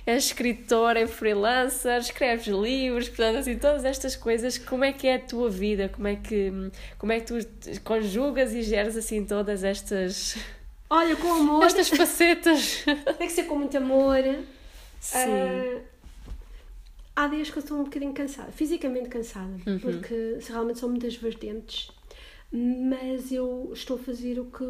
és 0.06 0.26
escritora, 0.26 1.00
é 1.00 1.08
freelancer, 1.08 1.98
escreves 2.00 2.48
livros, 2.48 3.08
portanto, 3.08 3.38
assim, 3.38 3.58
todas 3.58 3.86
estas 3.86 4.16
coisas, 4.16 4.58
como 4.58 4.84
é 4.84 4.92
que 4.92 5.08
é 5.08 5.16
a 5.16 5.20
tua 5.20 5.50
vida? 5.50 5.90
Como 5.90 6.08
é 6.08 6.16
que, 6.16 6.52
como 6.98 7.12
é 7.12 7.20
que 7.20 7.26
tu 7.28 7.80
conjugas 7.84 8.54
e 8.54 8.62
geres 8.62 8.98
assim 8.98 9.26
todas 9.26 9.64
estas, 9.64 10.38
Olha, 10.90 11.16
com 11.16 11.32
amor, 11.34 11.64
estas 11.64 11.90
facetas? 11.90 12.84
tem 13.18 13.28
que 13.28 13.32
ser 13.34 13.44
com 13.44 13.56
muito 13.58 13.76
amor. 13.78 14.18
Sim. 15.02 15.18
Ah, 17.16 17.24
há 17.24 17.28
dias 17.28 17.50
que 17.50 17.58
eu 17.58 17.62
estou 17.62 17.80
um 17.80 17.84
bocadinho 17.84 18.14
cansada, 18.14 18.52
fisicamente 18.52 19.10
cansada, 19.10 19.52
Uhum. 19.66 19.80
porque 19.80 20.38
realmente 20.48 20.80
são 20.80 20.90
muitas 20.90 21.16
vertentes. 21.16 21.92
Mas 22.52 23.30
eu 23.34 23.70
estou 23.74 23.98
a 23.98 24.00
fazer 24.00 24.40
o 24.40 24.46
que 24.46 24.64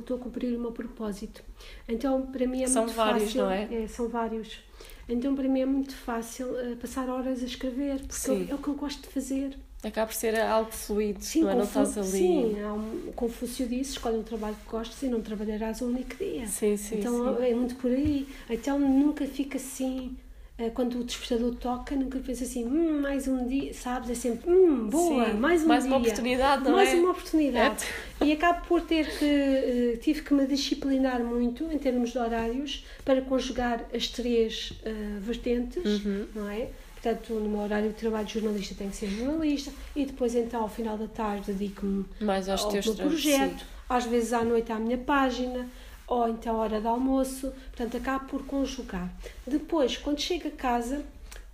estou 0.00 0.18
a 0.18 0.20
cumprir 0.20 0.54
o 0.54 0.60
meu 0.60 0.70
propósito. 0.72 1.42
Então, 1.88 2.26
para 2.26 2.46
mim 2.46 2.62
é 2.62 2.66
São 2.66 2.84
muito 2.84 2.94
vários, 2.94 3.22
fácil. 3.24 3.44
não 3.44 3.50
é? 3.50 3.86
São 3.88 4.08
vários. 4.08 4.60
Então, 5.08 5.34
para 5.34 5.48
mim 5.48 5.60
é 5.62 5.66
muito 5.66 5.94
fácil 5.96 6.48
ah, 6.58 6.76
passar 6.78 7.08
horas 7.08 7.42
a 7.42 7.46
escrever, 7.46 8.00
porque 8.00 8.14
Sim. 8.14 8.46
é 8.50 8.54
o 8.54 8.58
que 8.58 8.68
eu 8.68 8.74
gosto 8.74 9.00
de 9.00 9.08
fazer. 9.08 9.56
Acaba 9.84 10.06
por 10.06 10.14
ser 10.14 10.38
algo 10.40 10.70
fluido, 10.70 11.18
não 11.40 11.50
é? 11.50 11.54
Não 11.54 11.60
Confu- 11.66 11.82
estás 11.82 11.98
ali. 11.98 12.18
Sim, 12.18 12.62
há 12.62 12.72
um, 12.72 13.08
o 13.08 13.12
Confúcio 13.14 13.66
disse: 13.66 13.92
escolhe 13.92 14.16
um 14.16 14.22
trabalho 14.22 14.54
que 14.54 14.70
gostes 14.70 15.02
e 15.02 15.06
não 15.06 15.20
trabalharás 15.20 15.82
um 15.82 15.86
único 15.88 16.14
dia. 16.16 16.46
Sim, 16.46 16.76
sim, 16.76 16.98
então 17.00 17.36
sim. 17.36 17.44
é 17.44 17.54
muito 17.54 17.74
por 17.76 17.90
aí. 17.90 18.28
Então 18.48 18.78
nunca 18.78 19.26
fica 19.26 19.56
assim. 19.56 20.16
eh, 20.56 20.70
Quando 20.70 21.00
o 21.00 21.04
despertador 21.04 21.56
toca, 21.56 21.96
nunca 21.96 22.20
pensa 22.20 22.44
assim, 22.44 22.64
hum, 22.64 23.00
mais 23.00 23.26
um 23.26 23.44
dia, 23.48 23.74
sabes? 23.74 24.10
É 24.10 24.14
sempre, 24.14 24.48
hum, 24.50 24.88
boa, 24.88 25.30
Sim, 25.30 25.38
mais 25.38 25.64
um 25.64 25.66
mais 25.66 25.82
dia. 25.82 25.92
uma 25.92 25.98
oportunidade, 25.98 26.62
não 26.64 26.72
mais 26.72 26.88
é? 26.90 26.94
uma 26.94 27.10
oportunidade. 27.10 27.84
E 28.20 28.30
acabo 28.32 28.64
por 28.68 28.82
ter 28.82 29.04
que, 29.18 29.24
eh, 29.24 29.98
tive 30.00 30.22
que 30.22 30.32
me 30.32 30.46
disciplinar 30.46 31.20
muito 31.24 31.64
em 31.72 31.78
termos 31.78 32.10
de 32.12 32.18
horários 32.18 32.84
para 33.04 33.20
conjugar 33.22 33.84
as 33.92 34.06
três 34.06 34.74
eh, 34.84 35.18
vertentes, 35.20 35.84
Uhum. 36.04 36.26
não 36.36 36.48
é? 36.48 36.68
Portanto, 37.02 37.34
no 37.34 37.48
meu 37.48 37.60
horário 37.60 37.88
de 37.88 37.96
trabalho 37.96 38.24
de 38.24 38.34
jornalista 38.34 38.76
tenho 38.76 38.90
que 38.90 38.96
ser 38.96 39.08
jornalista 39.08 39.72
e 39.96 40.06
depois 40.06 40.36
então 40.36 40.62
ao 40.62 40.68
final 40.68 40.96
da 40.96 41.08
tarde 41.08 41.52
dedico-me 41.52 42.04
Mais 42.20 42.48
aos 42.48 42.62
ao 42.62 42.70
teus 42.70 42.86
meu 42.86 42.94
projeto, 42.94 43.58
sim. 43.58 43.66
às 43.88 44.06
vezes 44.06 44.32
à 44.32 44.44
noite 44.44 44.70
à 44.70 44.78
minha 44.78 44.96
página, 44.96 45.68
ou 46.06 46.28
então 46.28 46.54
à 46.54 46.58
hora 46.60 46.80
de 46.80 46.86
almoço, 46.86 47.52
portanto 47.74 47.96
acabo 47.96 48.26
por 48.26 48.46
conjugar. 48.46 49.12
Depois, 49.44 49.96
quando 49.96 50.20
chego 50.20 50.46
a 50.46 50.52
casa, 50.52 51.04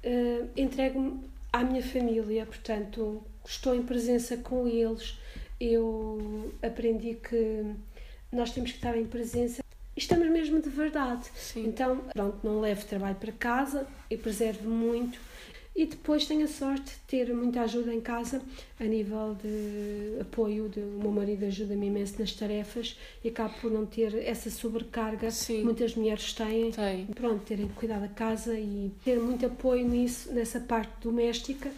eh, 0.03 0.44
entrego-me 0.55 1.18
à 1.51 1.64
minha 1.64 1.82
família, 1.82 2.44
portanto 2.44 3.22
estou 3.42 3.74
em 3.74 3.82
presença 3.82 4.36
com 4.36 4.68
eles. 4.68 5.18
Eu 5.59 6.53
aprendi 6.62 7.14
que 7.14 7.64
nós 8.30 8.51
temos 8.51 8.70
que 8.70 8.76
estar 8.76 8.99
em 8.99 9.07
presença 9.07 9.62
estamos 9.96 10.28
mesmo 10.30 10.61
de 10.62 10.68
verdade. 10.68 11.24
Sim. 11.34 11.66
Então, 11.66 11.96
pronto, 12.12 12.38
não 12.44 12.61
levo 12.61 12.84
trabalho 12.86 13.16
para 13.16 13.32
casa, 13.32 13.86
eu 14.09 14.18
preservo 14.18 14.68
muito 14.68 15.18
e 15.79 15.87
depois 15.87 16.26
tenho 16.26 16.45
a 16.45 16.49
sorte 16.49 16.91
de 16.91 17.01
ter 17.07 17.33
muita 17.33 17.61
ajuda 17.61 17.95
em 17.95 18.01
casa 18.01 18.43
a 18.81 18.85
nível 18.85 19.37
de 19.41 20.20
apoio. 20.20 20.68
De, 20.68 20.81
o 20.81 20.99
meu 21.01 21.12
marido 21.12 21.45
ajuda-me 21.45 21.87
imenso 21.87 22.16
nas 22.18 22.33
tarefas 22.33 22.99
e 23.22 23.29
acabo 23.29 23.55
por 23.61 23.70
não 23.70 23.87
ter 23.87 24.12
essa 24.26 24.51
sobrecarga 24.51 25.31
Sim. 25.31 25.59
que 25.59 25.62
muitas 25.62 25.95
mulheres 25.95 26.33
têm. 26.33 26.72
Tem. 26.72 27.07
Pronto, 27.07 27.45
terem 27.45 27.68
que 27.68 27.74
cuidar 27.74 28.01
da 28.01 28.09
casa 28.09 28.59
e 28.59 28.91
ter 29.05 29.20
muito 29.20 29.47
apoio 29.47 29.87
nisso, 29.87 30.33
nessa 30.33 30.59
parte 30.59 30.91
doméstica 31.01 31.70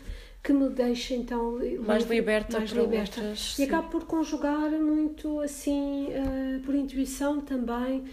que 0.43 0.55
me 0.55 0.71
deixa 0.71 1.15
então 1.15 1.59
Mais 1.87 2.05
livre, 2.05 2.17
liberta 2.17 2.57
mais 2.59 2.71
liberta. 2.71 3.21
outras. 3.21 3.39
E 3.39 3.57
sim. 3.57 3.65
acabo 3.65 3.91
por 3.91 4.07
conjugar 4.07 4.71
muito 4.71 5.41
assim, 5.41 6.07
eh, 6.11 6.59
por 6.65 6.75
intuição 6.75 7.43
também. 7.43 8.05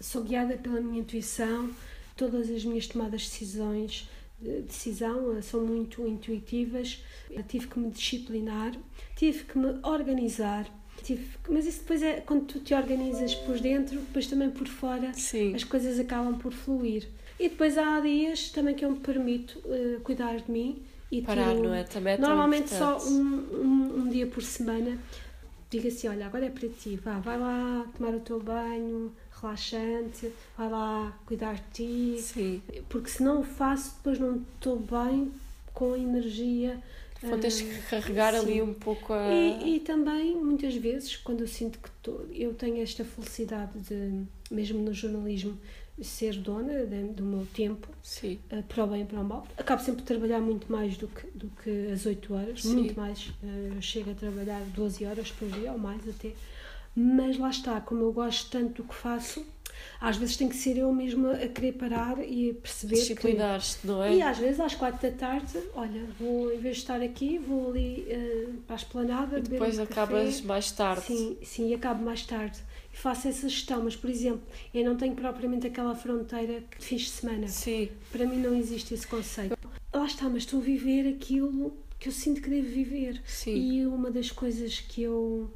Sou 0.00 0.24
guiada 0.24 0.56
pela 0.56 0.80
minha 0.80 0.98
intuição. 0.98 1.70
Todas 2.16 2.50
as 2.50 2.64
minhas 2.64 2.88
tomadas 2.88 3.20
de 3.20 3.28
decisões, 3.28 3.92
de 3.92 4.15
decisão, 4.40 5.36
eh, 5.36 5.42
são 5.42 5.60
muito 5.64 6.06
intuitivas. 6.06 7.02
Eu 7.30 7.42
tive 7.42 7.66
que 7.68 7.78
me 7.78 7.90
disciplinar, 7.90 8.72
tive 9.16 9.44
que 9.44 9.58
me 9.58 9.78
organizar. 9.82 10.66
Tive, 11.02 11.26
mas 11.48 11.66
isso 11.66 11.80
depois 11.80 12.02
é 12.02 12.20
quando 12.20 12.46
tu 12.46 12.60
te 12.60 12.74
organizas 12.74 13.34
por 13.34 13.58
dentro, 13.58 13.98
depois 13.98 14.26
também 14.26 14.50
por 14.50 14.66
fora 14.66 15.12
Sim. 15.12 15.54
as 15.54 15.62
coisas 15.62 15.98
acabam 16.00 16.38
por 16.38 16.52
fluir. 16.52 17.06
E 17.38 17.50
depois 17.50 17.76
há 17.76 18.00
dias 18.00 18.48
também 18.50 18.74
que 18.74 18.84
eu 18.84 18.90
me 18.90 18.98
permito 18.98 19.60
eh, 19.66 19.98
cuidar 20.02 20.36
de 20.40 20.50
mim 20.50 20.82
e 21.12 21.20
Parar, 21.20 21.54
tiro- 21.54 21.68
não 21.68 21.74
é? 21.74 21.84
Também 21.84 22.14
é 22.14 22.18
Normalmente 22.18 22.70
só 22.70 22.96
um, 22.98 23.20
um, 23.20 23.94
um 23.98 24.08
dia 24.08 24.26
por 24.26 24.42
semana 24.42 24.98
digo 25.68 25.88
assim, 25.88 26.08
olha, 26.08 26.26
agora 26.26 26.46
é 26.46 26.50
para 26.50 26.68
ti, 26.68 26.96
vá, 26.96 27.18
vai 27.18 27.38
lá 27.38 27.86
tomar 27.96 28.14
o 28.14 28.20
teu 28.20 28.40
banho 28.40 29.12
relaxante, 29.40 30.30
vai 30.56 30.70
lá 30.70 31.16
cuidar 31.26 31.54
de 31.54 31.62
ti, 32.16 32.22
Sim. 32.22 32.62
porque 32.88 33.08
se 33.10 33.22
não 33.22 33.40
o 33.40 33.44
faço, 33.44 33.94
depois 33.96 34.18
não 34.18 34.42
estou 34.56 34.78
bem 34.78 35.30
com 35.74 35.92
a 35.94 35.98
energia. 35.98 36.80
Então 37.22 37.38
tens 37.40 37.60
que 37.60 37.78
carregar 37.88 38.34
sim. 38.34 38.40
ali 38.40 38.62
um 38.62 38.74
pouco 38.74 39.12
a. 39.12 39.26
E, 39.32 39.76
e 39.76 39.80
também, 39.80 40.36
muitas 40.36 40.74
vezes, 40.76 41.16
quando 41.16 41.40
eu 41.40 41.48
sinto 41.48 41.78
que 41.78 41.90
tô, 42.02 42.20
eu 42.32 42.52
tenho 42.54 42.82
esta 42.82 43.04
felicidade 43.04 43.78
de, 43.80 44.22
mesmo 44.50 44.80
no 44.82 44.92
jornalismo, 44.92 45.58
ser 46.02 46.34
dona 46.36 46.84
de- 46.84 47.04
do 47.14 47.24
meu 47.24 47.46
tempo, 47.54 47.88
Sim. 48.02 48.38
eh, 48.50 48.62
para 48.68 48.84
o 48.84 48.86
bem 48.86 49.00
e 49.00 49.04
para 49.06 49.18
o 49.18 49.24
mal. 49.24 49.46
Acabo 49.56 49.82
sempre 49.82 50.02
de 50.02 50.06
trabalhar 50.06 50.40
muito 50.40 50.70
mais 50.70 50.94
do 50.98 51.08
que, 51.08 51.26
do 51.28 51.48
que 51.64 51.90
as 51.90 52.04
8 52.04 52.34
horas, 52.34 52.60
Sim. 52.62 52.74
muito 52.74 53.00
mais. 53.00 53.32
Eh, 53.42 53.72
Eu 53.74 53.80
chego 53.80 54.10
a 54.10 54.14
trabalhar 54.14 54.60
12 54.74 55.06
horas 55.06 55.30
por 55.32 55.48
dia, 55.48 55.72
ou 55.72 55.78
mais 55.78 56.06
até. 56.06 56.32
Mas 56.96 57.36
lá 57.38 57.50
está, 57.50 57.80
como 57.80 58.02
eu 58.02 58.12
gosto 58.12 58.50
tanto 58.50 58.82
do 58.82 58.88
que 58.88 58.94
faço, 58.94 59.44
às 60.00 60.16
vezes 60.16 60.36
tem 60.36 60.48
que 60.48 60.56
ser 60.56 60.78
eu 60.78 60.90
mesma 60.92 61.32
a 61.32 61.46
querer 61.48 61.72
parar 61.72 62.18
e 62.26 62.50
a 62.50 62.54
perceber 62.54 62.94
que 62.94 63.00
Disciplinar-te, 63.02 63.86
não 63.86 64.02
é? 64.02 64.14
e 64.16 64.22
às 64.22 64.38
vezes 64.38 64.58
às 64.60 64.74
quatro 64.74 65.10
da 65.10 65.14
tarde, 65.14 65.58
olha, 65.74 66.04
vou 66.18 66.50
em 66.52 66.58
vez 66.58 66.76
de 66.76 66.82
estar 66.82 67.02
aqui, 67.02 67.36
vou 67.38 67.70
ali 67.70 68.06
eh, 68.08 68.48
para 68.66 68.76
a 68.76 68.78
esplanada, 68.78 69.38
E 69.38 69.42
depois 69.42 69.78
um 69.78 69.82
acabas 69.82 70.36
café. 70.36 70.46
mais 70.46 70.70
tarde. 70.72 71.02
Sim, 71.06 71.36
sim, 71.42 71.68
e 71.68 71.74
acabo 71.74 72.02
mais 72.02 72.22
tarde. 72.24 72.58
E 72.92 72.96
faço 72.96 73.28
essa 73.28 73.46
gestão, 73.46 73.82
mas 73.84 73.94
por 73.94 74.08
exemplo, 74.08 74.40
eu 74.72 74.82
não 74.82 74.96
tenho 74.96 75.14
propriamente 75.14 75.66
aquela 75.66 75.94
fronteira 75.94 76.60
de 76.78 76.84
fins 76.84 77.02
de 77.02 77.10
semana. 77.10 77.46
Sim. 77.48 77.90
Para 78.10 78.24
mim 78.24 78.38
não 78.38 78.54
existe 78.56 78.94
esse 78.94 79.06
conceito. 79.06 79.56
Lá 79.92 80.06
está, 80.06 80.24
mas 80.30 80.44
estou 80.44 80.60
a 80.60 80.62
viver 80.62 81.06
aquilo 81.14 81.76
que 81.98 82.08
eu 82.08 82.12
sinto 82.12 82.40
que 82.40 82.48
devo 82.48 82.68
viver. 82.68 83.20
Sim. 83.26 83.54
E 83.54 83.86
uma 83.86 84.10
das 84.10 84.30
coisas 84.30 84.80
que 84.80 85.02
eu 85.02 85.50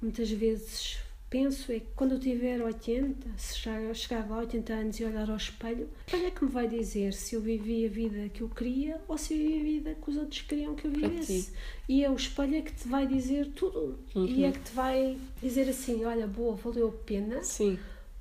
muitas 0.00 0.30
vezes 0.30 0.98
penso 1.30 1.70
é 1.70 1.78
que 1.78 1.86
quando 1.94 2.12
eu 2.12 2.18
tiver 2.18 2.60
80, 2.60 3.28
se 3.36 3.60
já 3.60 3.94
chegar 3.94 4.28
lá 4.28 4.38
80 4.38 4.72
anos 4.72 4.98
e 4.98 5.04
olhar 5.04 5.30
ao 5.30 5.36
espelho, 5.36 5.88
quem 6.04 6.26
é 6.26 6.30
que 6.30 6.44
me 6.44 6.50
vai 6.50 6.66
dizer 6.66 7.14
se 7.14 7.36
eu 7.36 7.40
vivi 7.40 7.86
a 7.86 7.88
vida 7.88 8.28
que 8.28 8.40
eu 8.40 8.48
queria 8.48 9.00
ou 9.06 9.16
se 9.16 9.34
eu 9.34 9.38
vivi 9.38 9.60
a 9.60 9.62
vida 9.62 9.94
que 9.94 10.10
os 10.10 10.16
outros 10.16 10.42
queriam 10.42 10.74
que 10.74 10.86
eu 10.86 10.90
vivesse? 10.90 11.54
E 11.88 12.04
é 12.04 12.10
o 12.10 12.16
espelho 12.16 12.56
é 12.56 12.62
que 12.62 12.72
te 12.72 12.88
vai 12.88 13.06
dizer 13.06 13.46
tudo. 13.52 14.00
Uhum. 14.14 14.26
E 14.26 14.44
é 14.44 14.50
que 14.50 14.58
te 14.58 14.72
vai 14.72 15.16
dizer 15.40 15.68
assim: 15.68 16.04
olha, 16.04 16.26
boa, 16.26 16.56
valeu 16.56 16.88
a 16.88 17.04
pena. 17.04 17.42
Sim. 17.44 17.78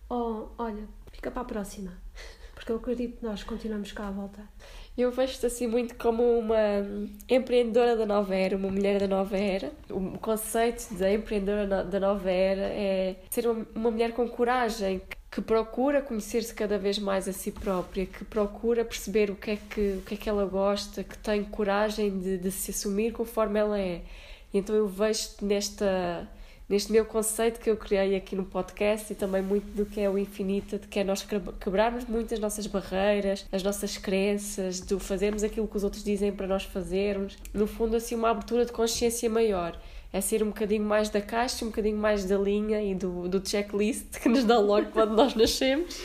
Ou 0.07 0.53
olha, 0.57 0.87
fica 1.11 1.31
para 1.31 1.41
a 1.41 1.45
próxima. 1.45 1.97
Porque 2.53 2.71
eu 2.71 2.75
acredito 2.75 3.17
que 3.17 3.25
nós 3.25 3.43
continuamos 3.43 3.91
cá 3.91 4.07
a 4.07 4.11
voltar. 4.11 4.47
Eu 5.01 5.11
vejo-te 5.11 5.45
assim 5.45 5.65
muito 5.65 5.95
como 5.95 6.37
uma 6.37 6.57
empreendedora 7.29 7.95
da 7.95 8.05
nova 8.05 8.35
era, 8.35 8.57
uma 8.57 8.69
mulher 8.69 8.99
da 8.99 9.07
nova 9.07 9.37
era. 9.37 9.71
O 9.89 10.17
conceito 10.17 10.93
da 10.95 11.09
empreendedora 11.11 11.85
da 11.85 11.99
nova 12.01 12.29
era 12.29 12.63
é 12.63 13.15
ser 13.29 13.47
uma 13.47 13.91
mulher 13.91 14.11
com 14.11 14.27
coragem, 14.27 15.01
que 15.31 15.39
procura 15.39 16.01
conhecer-se 16.01 16.53
cada 16.53 16.77
vez 16.77 16.99
mais 16.99 17.29
a 17.29 17.33
si 17.33 17.49
própria, 17.49 18.05
que 18.05 18.25
procura 18.25 18.83
perceber 18.83 19.29
o 19.31 19.35
que 19.37 19.51
é 19.51 19.55
que, 19.55 19.99
o 19.99 20.01
que, 20.01 20.15
é 20.15 20.17
que 20.17 20.27
ela 20.27 20.45
gosta, 20.45 21.01
que 21.01 21.17
tem 21.17 21.45
coragem 21.45 22.19
de, 22.19 22.37
de 22.37 22.51
se 22.51 22.71
assumir 22.71 23.13
conforme 23.13 23.57
ela 23.57 23.79
é. 23.79 24.01
E 24.53 24.57
então 24.57 24.75
eu 24.75 24.87
vejo-te 24.87 25.45
nesta 25.45 26.27
neste 26.69 26.91
meu 26.91 27.03
conceito 27.03 27.59
que 27.59 27.69
eu 27.69 27.75
criei 27.75 28.15
aqui 28.15 28.35
no 28.35 28.45
podcast 28.45 29.11
e 29.11 29.15
também 29.15 29.41
muito 29.41 29.65
do 29.75 29.85
que 29.85 29.99
é 29.99 30.09
o 30.09 30.17
infinito, 30.17 30.77
de 30.77 30.87
que 30.87 30.99
é 30.99 31.03
nós 31.03 31.27
quebrarmos 31.59 32.05
muitas 32.05 32.39
nossas 32.39 32.67
barreiras, 32.67 33.45
as 33.51 33.63
nossas 33.63 33.97
crenças, 33.97 34.79
de 34.79 34.97
fazermos 34.99 35.43
aquilo 35.43 35.67
que 35.67 35.75
os 35.75 35.83
outros 35.83 36.03
dizem 36.03 36.31
para 36.31 36.45
nós 36.45 36.63
fazermos. 36.63 37.37
No 37.53 37.65
fundo, 37.65 37.95
assim, 37.95 38.13
uma 38.13 38.29
abertura 38.29 38.65
de 38.65 38.71
consciência 38.71 39.29
maior. 39.29 39.75
É 40.11 40.21
ser 40.21 40.41
um 40.41 40.47
bocadinho 40.47 40.83
mais 40.83 41.09
da 41.09 41.21
caixa, 41.21 41.63
um 41.63 41.69
bocadinho 41.69 41.97
mais 41.97 42.25
da 42.25 42.37
linha 42.37 42.81
e 42.81 42.95
do, 42.95 43.27
do 43.27 43.47
checklist 43.47 44.05
que 44.21 44.29
nos 44.29 44.43
dá 44.43 44.59
logo 44.59 44.87
quando 44.91 45.15
nós 45.15 45.35
nascemos. 45.35 45.99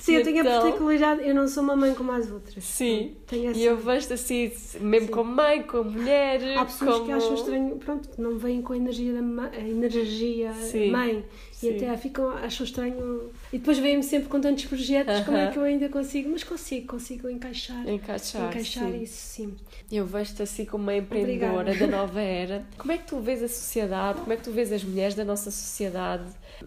Sim, 0.00 0.14
eu 0.14 0.24
tenho 0.24 0.38
então, 0.40 0.58
a 0.58 0.62
particularidade, 0.62 1.28
eu 1.28 1.34
não 1.34 1.46
sou 1.46 1.62
uma 1.62 1.76
mãe 1.76 1.94
como 1.94 2.10
as 2.12 2.30
outras. 2.30 2.64
Sim, 2.64 3.16
tenho 3.26 3.52
e 3.54 3.64
eu 3.64 3.76
vejo 3.76 4.12
assim, 4.12 4.50
mesmo 4.80 5.08
Sim. 5.08 5.12
como 5.12 5.32
mãe, 5.34 5.62
como 5.62 5.90
mulher. 5.90 6.56
Há 6.56 6.64
pessoas 6.64 6.94
como... 6.94 7.06
que 7.06 7.12
acham 7.12 7.34
estranho, 7.34 7.76
pronto, 7.76 8.08
não 8.18 8.38
vêm 8.38 8.62
com 8.62 8.72
a 8.72 8.76
energia 8.76 9.12
da 9.12 9.22
ma... 9.22 9.48
a 9.48 9.60
energia 9.60 10.52
Sim. 10.54 10.90
mãe. 10.90 11.24
Sim. 11.52 11.72
E 11.72 11.76
até 11.76 11.96
ficam, 11.98 12.30
acham 12.30 12.64
estranho. 12.64 13.30
E 13.52 13.58
depois 13.58 13.78
vêm-me 13.78 14.02
sempre 14.02 14.30
com 14.30 14.40
tantos 14.40 14.64
projetos, 14.64 15.14
uh 15.14 15.20
-huh. 15.20 15.24
como 15.26 15.36
é 15.36 15.46
que 15.48 15.58
eu 15.58 15.62
ainda 15.62 15.90
consigo? 15.90 16.30
Mas 16.30 16.42
consigo, 16.42 16.86
consigo 16.86 17.28
encaixar. 17.28 17.86
Encaixar, 17.86 18.48
encaixar 18.48 18.90
sim. 18.90 19.02
isso, 19.02 19.14
sim. 19.14 19.56
Eu 19.92 20.06
vejo-te 20.06 20.42
assim 20.42 20.64
como 20.64 20.84
uma 20.84 20.96
empreendedora 20.96 21.70
Obrigada. 21.70 21.86
da 21.86 21.86
nova 21.98 22.20
era. 22.20 22.66
Como 22.78 22.90
é 22.92 22.96
que 22.96 23.06
tu 23.06 23.20
vês 23.20 23.42
a 23.42 23.48
sociedade, 23.48 24.20
como 24.20 24.32
é 24.32 24.36
que 24.36 24.42
tu 24.42 24.52
vês 24.52 24.72
as 24.72 24.82
mulheres 24.82 25.14
da 25.14 25.24
nossa 25.24 25.50
sociedade 25.50 26.24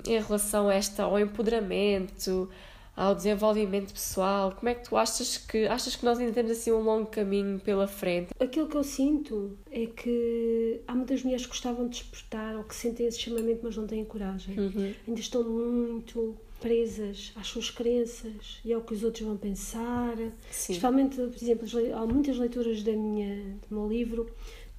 em 0.07 0.21
relação 0.21 0.69
a 0.69 0.75
esta, 0.75 1.03
ao 1.03 1.19
empoderamento? 1.19 2.47
Ao 2.95 3.15
desenvolvimento 3.15 3.93
pessoal? 3.93 4.51
Como 4.51 4.69
é 4.69 4.75
que 4.75 4.87
tu 4.87 4.95
achas 4.95 5.37
que 5.37 5.65
achas 5.67 5.95
que 5.95 6.05
nós 6.05 6.19
ainda 6.19 6.31
temos 6.31 6.51
assim 6.51 6.71
um 6.71 6.81
longo 6.81 7.07
caminho 7.07 7.59
pela 7.59 7.87
frente? 7.87 8.29
Aquilo 8.39 8.67
que 8.67 8.77
eu 8.77 8.83
sinto 8.83 9.57
é 9.71 9.85
que 9.87 10.81
há 10.87 10.95
muitas 10.95 11.23
mulheres 11.23 11.45
que 11.45 11.51
gostavam 11.51 11.87
de 11.87 11.99
despertar 11.99 12.55
ou 12.55 12.63
que 12.63 12.75
sentem 12.75 13.07
esse 13.07 13.19
chamamento, 13.19 13.61
mas 13.63 13.75
não 13.75 13.87
têm 13.87 14.05
coragem. 14.05 14.59
Uhum. 14.59 14.93
Ainda 15.07 15.19
estão 15.19 15.43
muito 15.43 16.37
presas 16.61 17.33
às 17.35 17.47
suas 17.47 17.69
crenças 17.69 18.61
e 18.63 18.71
ao 18.71 18.81
que 18.81 18.93
os 18.93 19.03
outros 19.03 19.25
vão 19.25 19.35
pensar. 19.35 20.15
Sim. 20.49 20.73
Principalmente, 20.73 21.15
por 21.15 21.35
exemplo, 21.35 21.67
há 21.95 22.05
muitas 22.05 22.37
leituras 22.37 22.83
da 22.83 22.93
minha, 22.93 23.57
do 23.67 23.75
meu 23.75 23.87
livro 23.87 24.29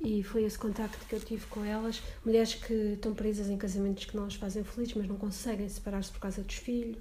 e 0.00 0.22
foi 0.22 0.44
esse 0.44 0.58
contacto 0.58 1.04
que 1.06 1.14
eu 1.14 1.20
tive 1.20 1.46
com 1.46 1.64
elas. 1.64 2.00
Mulheres 2.24 2.54
que 2.54 2.72
estão 2.72 3.12
presas 3.12 3.48
em 3.48 3.56
casamentos 3.56 4.04
que 4.04 4.16
não 4.16 4.24
as 4.24 4.34
fazem 4.34 4.64
felizes, 4.64 4.94
mas 4.94 5.06
não 5.06 5.16
conseguem 5.16 5.68
separar-se 5.68 6.10
por 6.10 6.20
causa 6.20 6.42
dos 6.42 6.56
filhos 6.56 6.96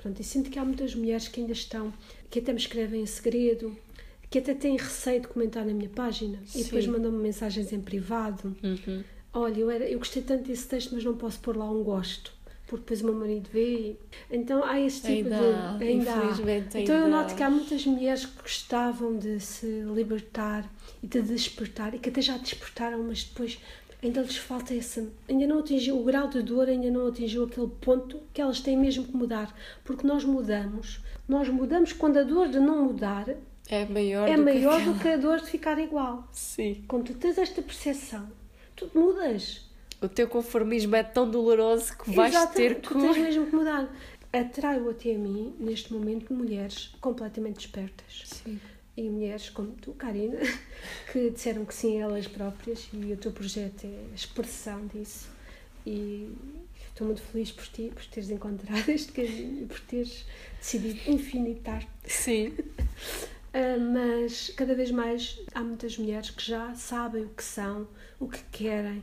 Pronto, 0.00 0.20
e 0.20 0.24
sinto 0.24 0.50
que 0.50 0.58
há 0.58 0.64
muitas 0.64 0.94
mulheres 0.94 1.28
que 1.28 1.40
ainda 1.40 1.52
estão, 1.52 1.92
que 2.30 2.38
até 2.38 2.52
me 2.52 2.58
escrevem 2.58 3.02
em 3.02 3.06
segredo, 3.06 3.76
que 4.30 4.38
até 4.38 4.54
têm 4.54 4.76
receio 4.76 5.20
de 5.20 5.28
comentar 5.28 5.64
na 5.64 5.72
minha 5.72 5.88
página 5.88 6.38
Sim. 6.46 6.60
e 6.60 6.64
depois 6.64 6.86
mandam-me 6.86 7.18
mensagens 7.18 7.72
em 7.72 7.80
privado. 7.80 8.56
Uhum. 8.62 9.02
Olha, 9.32 9.60
eu, 9.60 9.70
era, 9.70 9.88
eu 9.88 9.98
gostei 9.98 10.22
tanto 10.22 10.44
desse 10.44 10.66
texto, 10.66 10.94
mas 10.94 11.04
não 11.04 11.16
posso 11.16 11.38
pôr 11.40 11.56
lá 11.56 11.70
um 11.70 11.82
gosto 11.82 12.38
porque 12.68 12.82
depois 12.82 13.00
o 13.00 13.04
meu 13.06 13.14
marido 13.14 13.48
vê. 13.50 13.96
Então 14.30 14.62
há 14.62 14.78
esse 14.78 15.00
tipo 15.00 15.32
ainda, 15.32 15.78
de. 15.78 15.84
Ainda 15.84 16.10
infelizmente, 16.10 16.78
Então 16.78 16.96
eu 16.96 17.08
noto 17.08 17.34
que 17.34 17.42
há 17.42 17.50
muitas 17.50 17.84
mulheres 17.86 18.26
que 18.26 18.42
gostavam 18.42 19.16
de 19.16 19.40
se 19.40 19.66
libertar 19.94 20.70
e 21.02 21.06
de 21.06 21.22
despertar 21.22 21.94
e 21.94 21.98
que 21.98 22.10
até 22.10 22.20
já 22.20 22.36
despertaram, 22.36 23.02
mas 23.02 23.24
depois 23.24 23.58
ainda 24.02 24.22
lhes 24.22 24.36
falta 24.36 24.74
esse. 24.74 25.08
Ainda 25.28 25.46
não 25.46 25.58
atingiu 25.60 25.98
o 25.98 26.04
grau 26.04 26.28
de 26.28 26.42
dor, 26.42 26.68
ainda 26.68 26.90
não 26.90 27.08
atingiu 27.08 27.44
aquele 27.44 27.68
ponto 27.80 28.20
que 28.32 28.40
elas 28.40 28.60
têm 28.60 28.76
mesmo 28.76 29.04
que 29.04 29.16
mudar. 29.16 29.54
Porque 29.84 30.06
nós 30.06 30.24
mudamos. 30.24 31.00
Nós 31.28 31.48
mudamos 31.48 31.92
quando 31.92 32.18
a 32.18 32.22
dor 32.22 32.48
de 32.48 32.58
não 32.58 32.84
mudar 32.84 33.28
é 33.68 33.84
maior, 33.84 34.26
é 34.28 34.36
do, 34.36 34.42
maior 34.42 34.78
que 34.78 34.84
do 34.86 34.94
que 34.98 35.08
a 35.08 35.16
dor 35.16 35.40
de 35.40 35.50
ficar 35.50 35.78
igual. 35.78 36.26
Sim. 36.32 36.82
Quando 36.88 37.12
tu 37.12 37.14
tens 37.14 37.36
esta 37.36 37.60
percepção, 37.60 38.26
tu 38.74 38.90
mudas. 38.94 39.68
O 40.00 40.08
teu 40.08 40.26
conformismo 40.26 40.96
é 40.96 41.02
tão 41.02 41.28
doloroso 41.28 41.96
que 41.98 42.10
vais 42.12 42.34
ter 42.52 42.76
que. 42.76 42.88
Tu 42.88 42.98
tens 42.98 43.18
mesmo 43.18 43.46
que 43.46 43.54
mudar. 43.54 43.92
Atraio 44.32 44.88
até 44.90 45.14
a 45.14 45.18
mim, 45.18 45.54
neste 45.58 45.92
momento, 45.92 46.32
mulheres 46.32 46.94
completamente 47.00 47.56
despertas. 47.56 48.22
Sim 48.24 48.58
e 48.98 49.08
mulheres 49.08 49.48
como 49.48 49.72
tu, 49.80 49.92
Karina, 49.92 50.38
que 51.12 51.30
disseram 51.30 51.64
que 51.64 51.72
sim 51.72 52.00
elas 52.00 52.26
próprias 52.26 52.88
e 52.92 53.12
o 53.12 53.16
teu 53.16 53.30
projeto 53.30 53.84
é 53.84 54.10
a 54.10 54.14
expressão 54.14 54.88
disso. 54.88 55.28
E 55.86 56.32
estou 56.88 57.06
muito 57.06 57.22
feliz 57.22 57.52
por 57.52 57.64
ti, 57.68 57.92
por 57.94 58.04
teres 58.06 58.28
encontrado 58.28 58.86
este 58.90 59.12
caminho 59.12 59.68
por 59.68 59.78
teres 59.80 60.26
decidido 60.58 60.98
infinitar. 61.08 61.86
Sim. 62.04 62.48
uh, 62.48 63.78
mas 63.94 64.50
cada 64.50 64.74
vez 64.74 64.90
mais 64.90 65.40
há 65.54 65.62
muitas 65.62 65.96
mulheres 65.96 66.30
que 66.30 66.44
já 66.44 66.74
sabem 66.74 67.22
o 67.22 67.28
que 67.28 67.44
são, 67.44 67.86
o 68.18 68.26
que 68.28 68.42
querem, 68.50 69.00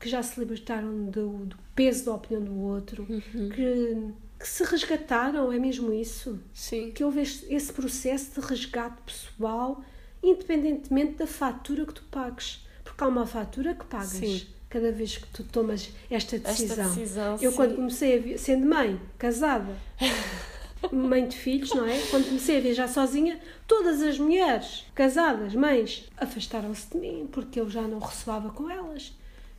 que 0.00 0.08
já 0.08 0.20
se 0.20 0.40
libertaram 0.40 1.04
do, 1.06 1.46
do 1.46 1.56
peso 1.76 2.06
da 2.06 2.14
opinião 2.14 2.42
do 2.42 2.60
outro, 2.60 3.06
uhum. 3.08 3.48
que 3.50 4.12
que 4.38 4.46
se 4.46 4.62
resgataram, 4.64 5.52
é 5.52 5.58
mesmo 5.58 5.92
isso? 5.92 6.38
Sim. 6.54 6.92
Que 6.92 7.02
houve 7.02 7.20
esse 7.20 7.72
processo 7.72 8.40
de 8.40 8.46
resgate 8.46 9.02
pessoal, 9.02 9.82
independentemente 10.22 11.14
da 11.14 11.26
fatura 11.26 11.84
que 11.84 11.94
tu 11.94 12.04
pagues. 12.04 12.64
Porque 12.84 13.02
há 13.02 13.08
uma 13.08 13.26
fatura 13.26 13.74
que 13.74 13.84
pagas. 13.84 14.08
Sim. 14.08 14.46
Cada 14.68 14.92
vez 14.92 15.16
que 15.16 15.26
tu 15.28 15.42
tomas 15.44 15.90
esta 16.10 16.38
decisão. 16.38 16.84
Esta 16.84 17.00
decisão 17.00 17.38
eu, 17.40 17.50
sim. 17.50 17.56
quando 17.56 17.74
comecei 17.74 18.34
a 18.34 18.38
sendo 18.38 18.66
mãe, 18.66 19.00
casada, 19.18 19.74
mãe 20.92 21.26
de 21.26 21.36
filhos, 21.36 21.70
não 21.74 21.86
é? 21.86 21.98
Quando 22.10 22.26
comecei 22.26 22.58
a 22.58 22.60
viajar 22.60 22.86
sozinha, 22.86 23.40
todas 23.66 24.02
as 24.02 24.18
mulheres 24.18 24.84
casadas, 24.94 25.54
mães, 25.54 26.06
afastaram-se 26.16 26.90
de 26.90 26.98
mim 26.98 27.28
porque 27.32 27.58
eu 27.58 27.68
já 27.68 27.82
não 27.82 27.98
ressoava 27.98 28.50
com 28.50 28.68
elas. 28.68 29.16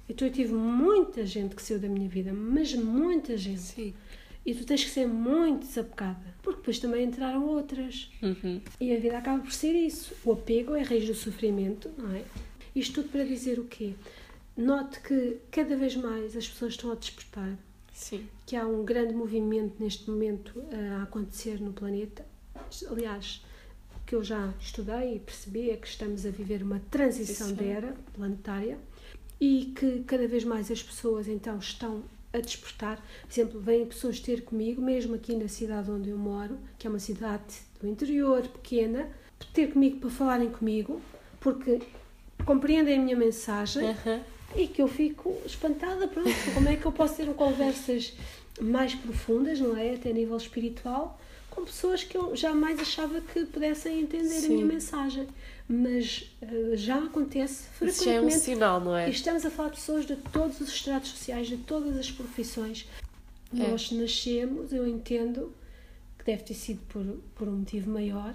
Então 0.07 0.27
eu 0.27 0.33
tive 0.33 0.53
muita 0.53 1.25
gente 1.25 1.55
que 1.55 1.61
saiu 1.61 1.79
da 1.79 1.87
minha 1.87 2.07
vida, 2.07 2.31
mas 2.31 2.73
muita 2.73 3.35
gente. 3.35 3.61
Sim. 3.61 3.93
E 4.49 4.55
tu 4.55 4.65
tens 4.65 4.83
que 4.83 4.89
ser 4.89 5.05
muito 5.05 5.67
desapegada, 5.67 6.33
porque 6.41 6.57
depois 6.57 6.79
também 6.79 7.05
entraram 7.05 7.45
outras. 7.45 8.09
Uhum. 8.19 8.59
E 8.81 8.95
a 8.95 8.99
vida 8.99 9.19
acaba 9.19 9.43
por 9.43 9.53
ser 9.53 9.75
isso. 9.75 10.11
O 10.25 10.31
apego 10.31 10.73
é 10.73 10.81
a 10.81 10.83
raiz 10.83 11.05
do 11.05 11.13
sofrimento, 11.13 11.91
não 11.95 12.15
é? 12.15 12.23
Isto 12.75 13.03
tudo 13.03 13.11
para 13.11 13.23
dizer 13.25 13.59
o 13.59 13.65
quê? 13.65 13.93
Note 14.57 15.01
que 15.01 15.37
cada 15.51 15.77
vez 15.77 15.95
mais 15.95 16.35
as 16.35 16.47
pessoas 16.47 16.73
estão 16.73 16.91
a 16.91 16.95
despertar. 16.95 17.59
Sim. 17.93 18.27
Que 18.47 18.55
há 18.55 18.65
um 18.65 18.83
grande 18.83 19.13
movimento 19.13 19.75
neste 19.79 20.09
momento 20.09 20.63
eh, 20.71 20.95
a 20.99 21.03
acontecer 21.03 21.61
no 21.61 21.71
planeta. 21.71 22.25
Aliás, 22.89 23.45
o 24.01 24.03
que 24.03 24.15
eu 24.15 24.23
já 24.23 24.51
estudei 24.59 25.17
e 25.17 25.19
percebi 25.19 25.69
é 25.69 25.77
que 25.77 25.87
estamos 25.87 26.25
a 26.25 26.31
viver 26.31 26.63
uma 26.63 26.81
transição 26.89 27.53
de 27.53 27.65
era 27.65 27.95
planetária 28.15 28.79
e 29.39 29.73
que 29.75 29.99
cada 30.07 30.27
vez 30.27 30.43
mais 30.43 30.71
as 30.71 30.81
pessoas 30.81 31.27
então 31.27 31.59
estão 31.59 32.03
a 32.33 32.39
despertar. 32.39 32.97
Por 33.23 33.31
exemplo, 33.31 33.59
vêm 33.59 33.85
pessoas 33.85 34.19
ter 34.19 34.43
comigo, 34.43 34.81
mesmo 34.81 35.15
aqui 35.15 35.35
na 35.35 35.47
cidade 35.47 35.89
onde 35.89 36.09
eu 36.09 36.17
moro, 36.17 36.57
que 36.77 36.87
é 36.87 36.89
uma 36.89 36.99
cidade 36.99 37.43
do 37.81 37.87
interior, 37.87 38.47
pequena, 38.47 39.09
ter 39.53 39.71
comigo 39.71 39.99
para 39.99 40.09
falarem 40.09 40.49
comigo, 40.49 41.01
porque 41.39 41.79
compreendem 42.45 42.97
a 42.97 43.01
minha 43.01 43.15
mensagem 43.15 43.83
uhum. 43.83 44.19
e 44.55 44.67
que 44.67 44.81
eu 44.81 44.87
fico 44.87 45.35
espantada, 45.45 46.07
pronto, 46.07 46.29
como 46.53 46.69
é 46.69 46.75
que 46.75 46.85
eu 46.85 46.91
posso 46.91 47.15
ter 47.15 47.27
conversas 47.33 48.13
mais 48.61 48.93
profundas, 48.93 49.59
não 49.59 49.75
é? 49.77 49.95
Até 49.95 50.09
a 50.09 50.13
nível 50.13 50.37
espiritual, 50.37 51.19
com 51.49 51.63
pessoas 51.65 52.03
que 52.03 52.17
eu 52.17 52.35
jamais 52.35 52.79
achava 52.79 53.21
que 53.21 53.45
pudessem 53.45 54.01
entender 54.01 54.29
Sim. 54.29 54.45
a 54.45 54.49
minha 54.49 54.65
mensagem 54.65 55.27
mas 55.71 56.33
uh, 56.41 56.75
já 56.75 56.97
acontece 56.97 57.69
frequentemente. 57.69 57.95
Isso 57.95 58.05
já 58.05 58.13
é 58.13 58.21
um 58.21 58.31
sinal, 58.31 58.81
não 58.81 58.97
é? 58.97 59.07
E 59.07 59.11
estamos 59.11 59.45
a 59.45 59.51
falar 59.51 59.69
de 59.69 59.75
pessoas 59.75 60.05
de 60.07 60.15
todos 60.15 60.59
os 60.59 60.69
estratos 60.69 61.11
sociais, 61.11 61.47
de 61.47 61.57
todas 61.57 61.95
as 61.95 62.09
profissões. 62.09 62.87
É. 63.53 63.69
Nós 63.69 63.91
nascemos, 63.91 64.73
eu 64.73 64.87
entendo 64.87 65.53
que 66.17 66.25
deve 66.25 66.41
ter 66.41 66.55
sido 66.55 66.81
por, 66.89 67.05
por 67.35 67.47
um 67.47 67.57
motivo 67.57 67.91
maior 67.91 68.33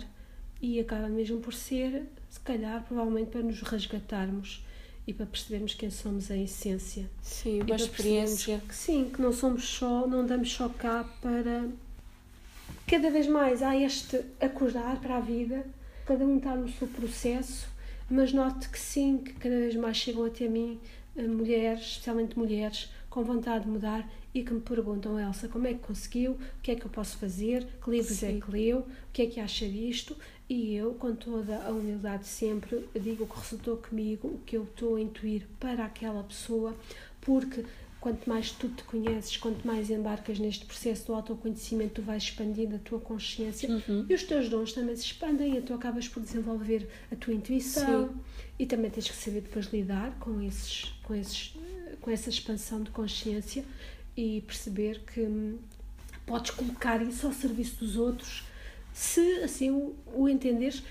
e 0.62 0.78
acaba 0.78 1.08
mesmo 1.08 1.40
por 1.40 1.52
ser, 1.52 2.04
se 2.30 2.38
calhar, 2.38 2.84
provavelmente 2.84 3.30
para 3.30 3.42
nos 3.42 3.60
resgatarmos 3.62 4.64
e 5.04 5.12
para 5.12 5.26
percebermos 5.26 5.74
quem 5.74 5.90
somos 5.90 6.30
em 6.30 6.44
essência. 6.44 7.10
Sim, 7.20 7.62
uma 7.62 7.74
experiência. 7.74 8.62
Que, 8.66 8.74
sim, 8.74 9.10
que 9.12 9.20
não 9.20 9.32
somos 9.32 9.68
só, 9.68 10.06
não 10.06 10.24
damos 10.24 10.52
só 10.52 10.68
cá 10.68 11.04
para. 11.20 11.68
Cada 12.86 13.10
vez 13.10 13.26
mais 13.26 13.60
há 13.60 13.76
este 13.76 14.24
acordar 14.40 15.00
para 15.00 15.16
a 15.16 15.20
vida, 15.20 15.66
cada 16.06 16.24
um 16.24 16.36
está 16.36 16.54
no 16.54 16.68
seu 16.68 16.86
processo, 16.86 17.66
mas 18.10 18.32
note 18.32 18.68
que 18.68 18.78
sim, 18.78 19.18
que 19.18 19.32
cada 19.34 19.56
vez 19.56 19.74
mais 19.74 19.96
chegam 19.96 20.24
até 20.24 20.48
mim 20.48 20.78
eh, 21.16 21.22
mulheres, 21.22 21.82
especialmente 21.82 22.38
mulheres, 22.38 22.90
com 23.08 23.22
vontade 23.22 23.64
de 23.64 23.70
mudar 23.70 24.08
e 24.34 24.42
que 24.42 24.52
me 24.52 24.60
perguntam, 24.60 25.18
Elsa, 25.18 25.48
como 25.48 25.66
é 25.66 25.72
que 25.72 25.78
conseguiu? 25.78 26.32
O 26.32 26.62
que 26.62 26.72
é 26.72 26.74
que 26.74 26.84
eu 26.84 26.90
posso 26.90 27.16
fazer? 27.16 27.64
Que 27.82 27.90
livros 27.90 28.22
é 28.22 28.30
Sim. 28.30 28.38
é 28.38 28.40
que 28.40 28.50
leu? 28.50 28.78
O 28.80 28.86
que 29.12 29.22
é 29.22 29.26
que 29.26 29.40
acha 29.40 29.68
disto? 29.68 30.16
E 30.48 30.74
eu, 30.74 30.94
com 30.94 31.14
toda 31.14 31.64
a 31.64 31.70
humildade 31.70 32.26
sempre, 32.26 32.84
digo 33.00 33.24
o 33.24 33.26
que 33.28 33.38
resultou 33.38 33.76
comigo, 33.76 34.28
o 34.28 34.40
que 34.44 34.56
eu 34.56 34.64
estou 34.64 34.96
a 34.96 35.00
intuir 35.00 35.46
para 35.60 35.84
aquela 35.84 36.22
pessoa, 36.24 36.74
porque 37.20 37.64
quanto 38.04 38.28
mais 38.28 38.50
tu 38.50 38.68
te 38.68 38.84
conheces, 38.84 39.34
quanto 39.38 39.66
mais 39.66 39.88
embarcas 39.88 40.38
neste 40.38 40.66
processo 40.66 41.06
do 41.06 41.14
autoconhecimento, 41.14 41.94
tu 41.94 42.02
vais 42.02 42.22
expandindo 42.22 42.76
a 42.76 42.78
tua 42.78 43.00
consciência 43.00 43.66
uhum. 43.66 44.04
e 44.06 44.12
os 44.12 44.22
teus 44.24 44.50
dons 44.50 44.74
também 44.74 44.94
se 44.94 45.04
expandem 45.04 45.56
e 45.56 45.62
tu 45.62 45.72
acabas 45.72 46.06
por 46.06 46.22
desenvolver 46.22 46.86
a 47.10 47.16
tua 47.16 47.32
intuição 47.32 48.08
Sim. 48.08 48.14
e 48.58 48.66
também 48.66 48.90
tens 48.90 49.08
que 49.08 49.16
saber 49.16 49.40
depois 49.40 49.72
lidar 49.72 50.18
com, 50.20 50.42
esses, 50.42 50.94
com, 51.02 51.14
esses, 51.14 51.56
com 52.02 52.10
essa 52.10 52.28
expansão 52.28 52.82
de 52.82 52.90
consciência 52.90 53.64
e 54.14 54.42
perceber 54.42 55.00
que 55.06 55.22
hum, 55.22 55.56
podes 56.26 56.50
colocar 56.50 57.00
isso 57.00 57.26
ao 57.26 57.32
serviço 57.32 57.82
dos 57.82 57.96
outros 57.96 58.44
se 58.92 59.42
assim 59.42 59.70
o, 59.70 59.96
o 60.14 60.28
entenderes. 60.28 60.82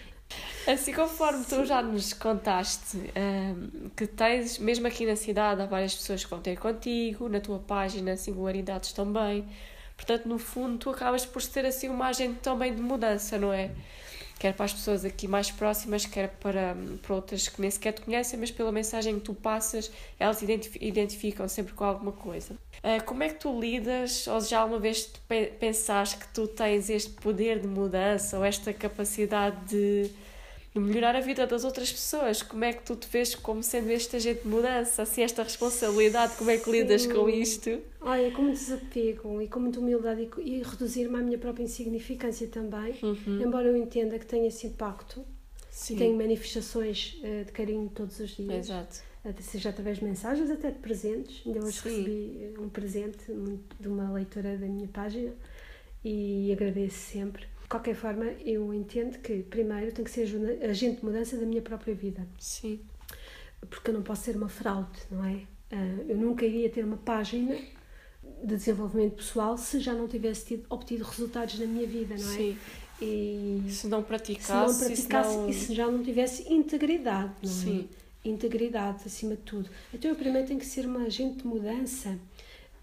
Assim 0.66 0.94
conforme 0.94 1.44
tu 1.44 1.66
já 1.66 1.82
nos 1.82 2.14
contaste 2.14 2.98
um, 2.98 3.90
que 3.98 4.08
tens, 4.08 4.58
mesmo 4.58 4.88
aqui 4.88 5.06
na 5.06 5.16
cidade, 5.16 5.62
há 5.62 5.66
várias 5.66 5.94
pessoas 5.94 6.24
que 6.24 6.30
vão 6.30 6.40
ter 6.40 6.58
contigo, 6.58 7.28
na 7.28 7.42
tua 7.42 7.60
página, 7.60 8.16
singularidades 8.16 8.94
também. 8.94 9.46
Portanto, 9.98 10.26
no 10.26 10.40
fundo, 10.40 10.78
tu 10.78 10.90
acabas 10.90 11.26
por 11.26 11.42
ser 11.42 11.66
assim 11.66 11.90
uma 11.90 12.08
agente 12.08 12.40
também 12.40 12.74
de 12.74 12.82
mudança, 12.82 13.38
não 13.38 13.52
é? 13.52 13.72
Quer 14.44 14.54
para 14.54 14.66
as 14.66 14.74
pessoas 14.74 15.06
aqui 15.06 15.26
mais 15.26 15.50
próximas, 15.50 16.06
quer 16.06 16.28
para, 16.28 16.76
para 17.02 17.16
outras 17.16 17.48
que 17.48 17.62
nem 17.62 17.72
sequer 17.72 17.94
te 17.94 18.02
conhecem, 18.02 18.38
mas 18.38 18.52
pela 18.52 18.74
mensagem 18.74 19.16
que 19.16 19.22
tu 19.22 19.34
passas, 19.34 19.90
elas 20.20 20.42
identificam 20.82 21.48
sempre 21.48 21.72
com 21.72 21.86
alguma 21.86 22.12
coisa. 22.12 22.54
Uh, 22.84 23.02
como 23.06 23.24
é 23.24 23.30
que 23.30 23.40
tu 23.40 23.58
lidas, 23.58 24.28
ou 24.28 24.42
já 24.42 24.60
alguma 24.60 24.82
vez 24.82 25.10
pensaste 25.62 26.18
que 26.18 26.28
tu 26.34 26.46
tens 26.46 26.90
este 26.90 27.12
poder 27.12 27.62
de 27.62 27.70
mudança 27.70 28.38
ou 28.38 28.44
esta 28.44 28.74
capacidade 28.74 29.66
de 29.66 30.12
de 30.74 30.80
melhorar 30.80 31.16
a 31.16 31.20
vida 31.20 31.46
das 31.46 31.64
outras 31.64 31.92
pessoas. 31.92 32.42
Como 32.42 32.64
é 32.64 32.74
que 32.74 32.84
tu 32.84 32.96
te 32.96 33.08
vês 33.08 33.36
como 33.36 33.62
sendo 33.62 33.92
este 33.92 34.16
agente 34.16 34.42
de 34.42 34.48
mudança? 34.48 35.04
Assim, 35.04 35.22
esta 35.22 35.44
responsabilidade, 35.44 36.36
como 36.36 36.50
é 36.50 36.58
que 36.58 36.66
Sim. 36.66 36.72
lidas 36.72 37.06
com 37.06 37.30
isto? 37.30 37.80
Olha, 38.02 38.32
com 38.32 38.42
muito 38.42 38.58
desapego 38.58 39.42
e 39.42 39.48
com 39.48 39.60
muita 39.60 39.80
humildade 39.80 40.30
e, 40.38 40.42
e 40.42 40.64
reduzir-me 40.64 41.16
à 41.16 41.22
minha 41.22 41.38
própria 41.38 41.64
insignificância 41.64 42.48
também, 42.48 42.96
uhum. 43.04 43.42
embora 43.42 43.68
eu 43.68 43.78
entenda 43.78 44.18
que 44.18 44.26
tenha 44.26 44.48
esse 44.48 44.66
impacto. 44.66 45.24
Sim. 45.70 45.96
Tenho 45.96 46.18
manifestações 46.18 47.20
uh, 47.24 47.46
de 47.46 47.52
carinho 47.52 47.90
todos 47.94 48.20
os 48.20 48.32
dias. 48.32 48.70
Exato. 48.70 49.02
Seja 49.40 49.70
através 49.70 50.00
de 50.00 50.04
mensagens, 50.04 50.50
até 50.50 50.70
de 50.70 50.80
presentes. 50.80 51.42
Ainda 51.46 51.60
hoje 51.60 51.80
Sim. 51.80 51.90
recebi 51.90 52.40
eh, 52.42 52.60
um 52.60 52.68
presente 52.68 53.24
de 53.80 53.88
uma 53.88 54.12
leitora 54.12 54.58
da 54.58 54.68
minha 54.68 54.88
página 54.90 55.32
e 56.04 56.52
agradeço 56.52 56.98
sempre 56.98 57.48
qualquer 57.74 57.96
forma, 57.96 58.26
eu 58.46 58.72
entendo 58.72 59.18
que 59.18 59.42
primeiro 59.42 59.92
tenho 59.92 60.06
que 60.06 60.12
ser 60.12 60.30
agente 60.70 61.00
de 61.00 61.06
mudança 61.06 61.36
da 61.38 61.46
minha 61.46 61.62
própria 61.62 61.96
vida. 61.96 62.28
Sim. 62.38 62.80
Porque 63.68 63.90
eu 63.90 63.96
não 63.96 64.04
posso 64.04 64.24
ser 64.24 64.36
uma 64.36 64.50
fraude, 64.50 65.00
não 65.10 65.26
é? 65.26 65.42
Ah, 65.72 66.04
eu 66.08 66.16
nunca 66.16 66.46
iria 66.46 66.70
ter 66.70 66.86
uma 66.86 66.98
página 66.98 67.56
de 68.44 68.56
desenvolvimento 68.56 69.16
pessoal 69.16 69.58
se 69.58 69.80
já 69.80 69.94
não 69.94 70.08
tivesse 70.08 70.46
tido, 70.46 70.66
obtido 70.70 71.04
resultados 71.04 71.58
na 71.60 71.66
minha 71.66 71.88
vida, 71.88 72.16
não 72.16 72.32
é? 72.32 72.36
Sim. 72.36 72.58
E 73.02 73.64
se 73.70 73.88
não 73.88 74.04
praticasse, 74.04 74.76
se 74.76 74.80
não 74.80 74.88
praticasse 74.88 75.32
se 75.32 75.38
não... 75.38 75.50
e 75.50 75.54
se 75.54 75.74
já 75.74 75.90
não 75.90 76.04
tivesse 76.04 76.54
integridade, 76.54 77.34
não 77.42 77.50
é? 77.50 77.54
Sim. 77.54 77.90
Integridade 78.24 79.02
acima 79.06 79.36
de 79.36 79.42
tudo. 79.42 79.70
Então 79.92 80.12
eu 80.12 80.16
primeiro 80.16 80.48
tenho 80.48 80.60
que 80.60 80.66
ser 80.66 80.86
uma 80.86 81.04
agente 81.06 81.40
de 81.40 81.48
mudança 81.48 82.10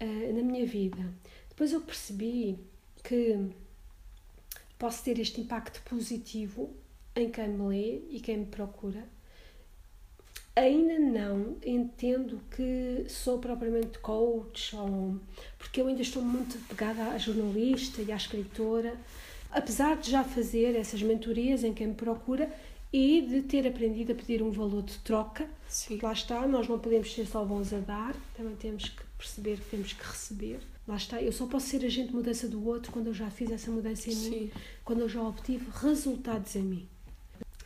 uh, 0.01 0.33
na 0.33 0.43
minha 0.43 0.65
vida. 0.65 1.01
Depois 1.49 1.71
eu 1.71 1.79
percebi 1.79 2.59
que 3.03 3.39
posso 4.81 5.03
ter 5.03 5.19
este 5.19 5.39
impacto 5.39 5.79
positivo 5.83 6.75
em 7.15 7.29
quem 7.29 7.49
me 7.49 7.67
lê 7.67 8.01
e 8.09 8.19
quem 8.19 8.37
me 8.37 8.45
procura. 8.47 9.07
Ainda 10.55 10.97
não 10.97 11.57
entendo 11.63 12.41
que 12.49 13.05
sou 13.07 13.37
propriamente 13.37 13.99
coach, 13.99 14.75
ou, 14.75 15.19
porque 15.59 15.79
eu 15.79 15.87
ainda 15.87 16.01
estou 16.01 16.23
muito 16.23 16.57
pegada 16.67 17.09
à 17.09 17.17
jornalista 17.19 18.01
e 18.01 18.11
à 18.11 18.15
escritora, 18.15 18.97
apesar 19.51 19.97
de 19.97 20.09
já 20.09 20.23
fazer 20.23 20.75
essas 20.75 21.03
mentorias 21.03 21.63
em 21.63 21.75
quem 21.75 21.89
me 21.89 21.93
procura 21.93 22.51
e 22.91 23.21
de 23.21 23.43
ter 23.43 23.67
aprendido 23.67 24.13
a 24.13 24.15
pedir 24.15 24.41
um 24.41 24.49
valor 24.49 24.81
de 24.81 24.97
troca. 24.97 25.47
Sim. 25.69 25.99
Lá 26.01 26.11
está, 26.11 26.47
nós 26.47 26.67
não 26.67 26.79
podemos 26.79 27.13
ser 27.13 27.27
só 27.27 27.45
bons 27.45 27.71
a 27.71 27.79
dar, 27.79 28.15
também 28.35 28.55
temos 28.55 28.89
que 28.89 29.03
perceber 29.15 29.57
que 29.57 29.69
temos 29.69 29.93
que 29.93 30.03
receber. 30.03 30.59
Lá 30.91 30.97
está, 30.97 31.21
eu 31.21 31.31
só 31.31 31.45
posso 31.45 31.67
ser 31.67 31.85
agente 31.85 32.09
de 32.09 32.15
mudança 32.15 32.49
do 32.49 32.67
outro 32.67 32.91
quando 32.91 33.07
eu 33.07 33.13
já 33.13 33.31
fiz 33.31 33.49
essa 33.49 33.71
mudança 33.71 34.09
em 34.09 34.13
Sim. 34.13 34.29
mim, 34.29 34.51
quando 34.83 34.99
eu 34.99 35.07
já 35.07 35.21
obtive 35.21 35.65
resultados 35.71 36.53
em 36.57 36.63
mim. 36.63 36.87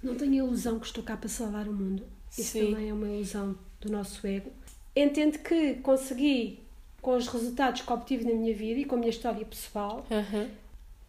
Não 0.04 0.14
tenho 0.14 0.34
a 0.34 0.48
ilusão 0.48 0.80
que 0.80 0.86
estou 0.86 1.04
cá 1.04 1.18
para 1.18 1.28
salvar 1.28 1.68
o 1.68 1.74
mundo. 1.74 2.06
Isso 2.30 2.52
Sim. 2.52 2.74
também 2.74 2.90
é 2.90 2.94
uma 2.94 3.08
ilusão 3.08 3.58
do 3.82 3.92
nosso 3.92 4.28
ego. 4.28 4.52
Entendo 4.96 5.40
que 5.40 5.74
consegui, 5.82 6.60
com 7.02 7.16
os 7.16 7.28
resultados 7.28 7.82
que 7.82 7.92
obtive 7.92 8.26
na 8.26 8.34
minha 8.36 8.54
vida 8.54 8.82
e 8.82 8.86
com 8.86 8.94
a 8.94 9.00
minha 9.00 9.10
história 9.10 9.44
pessoal, 9.44 10.06
uhum. 10.12 10.48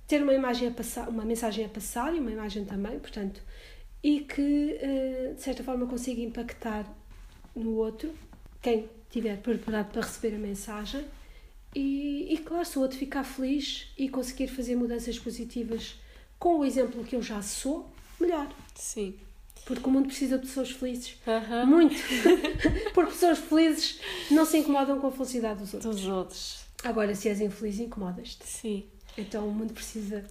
ter 0.09 0.23
uma 0.23 0.33
imagem 0.33 0.69
a 0.69 0.71
passar, 0.71 1.11
uma 1.11 1.23
mensagem 1.23 1.67
a 1.67 1.69
passar 1.69 2.15
e 2.15 2.19
uma 2.19 2.31
imagem 2.31 2.65
também, 2.65 2.99
portanto, 2.99 3.43
e 4.03 4.21
que 4.21 4.79
eh, 4.81 5.35
de 5.37 5.43
certa 5.43 5.63
forma 5.63 5.87
consiga 5.87 6.23
impactar 6.23 6.91
no 7.55 7.75
outro, 7.75 8.11
quem 8.63 8.89
estiver 9.07 9.37
preparado 9.37 9.93
para 9.93 10.01
receber 10.01 10.35
a 10.35 10.39
mensagem 10.39 11.05
e, 11.79 12.33
e 12.33 12.39
claro, 12.39 12.65
se 12.65 12.79
o 12.79 12.81
outro 12.81 12.97
ficar 12.97 13.23
feliz 13.23 13.89
e 13.99 14.09
conseguir 14.09 14.49
fazer 14.49 14.75
mudanças 14.75 15.19
positivas 15.19 15.95
com 16.39 16.61
o 16.61 16.65
exemplo 16.65 17.05
que 17.05 17.15
eu 17.15 17.21
já 17.21 17.43
sou, 17.43 17.91
melhor. 18.19 18.49
Sim. 18.75 19.15
Porque 19.67 19.87
o 19.87 19.93
mundo 19.93 20.07
precisa 20.07 20.39
de 20.39 20.47
pessoas 20.47 20.71
felizes. 20.71 21.19
Uhum. 21.27 21.67
Muito. 21.67 21.97
Porque 22.95 23.13
pessoas 23.13 23.39
felizes 23.39 24.01
não 24.31 24.47
se 24.47 24.57
incomodam 24.57 24.99
com 24.99 25.09
a 25.09 25.13
felicidade 25.13 25.59
dos 25.61 25.75
outros. 25.75 25.97
Dos 25.97 26.07
outros. 26.07 26.65
Agora, 26.83 27.15
se 27.15 27.29
és 27.29 27.43
infeliz, 27.43 27.79
incomodas-te. 27.79 28.47
Sim. 28.47 28.85
Então 29.19 29.47
o 29.47 29.53
mundo 29.53 29.75
precisa 29.75 30.25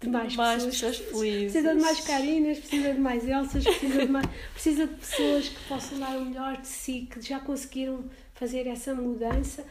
de 0.00 0.08
mais, 0.08 0.34
mais 0.34 0.64
pessoas, 0.64 0.96
pessoas 0.96 1.20
felizes. 1.20 1.52
Precisa 1.52 1.74
de 1.74 1.80
mais 1.82 2.00
Carinas, 2.00 2.58
precisa 2.58 2.94
de 2.94 3.00
mais 3.00 3.28
Elsas, 3.28 3.64
precisa 3.64 4.06
de, 4.06 4.12
mais, 4.12 4.26
precisa 4.54 4.86
de 4.86 4.94
pessoas 4.94 5.48
que 5.50 5.68
possam 5.68 5.98
dar 5.98 6.16
o 6.16 6.24
melhor 6.24 6.56
de 6.56 6.68
si, 6.68 7.06
que 7.10 7.20
já 7.20 7.38
conseguiram 7.38 8.04
fazer 8.32 8.66
essa 8.66 8.94
mudança 8.94 9.62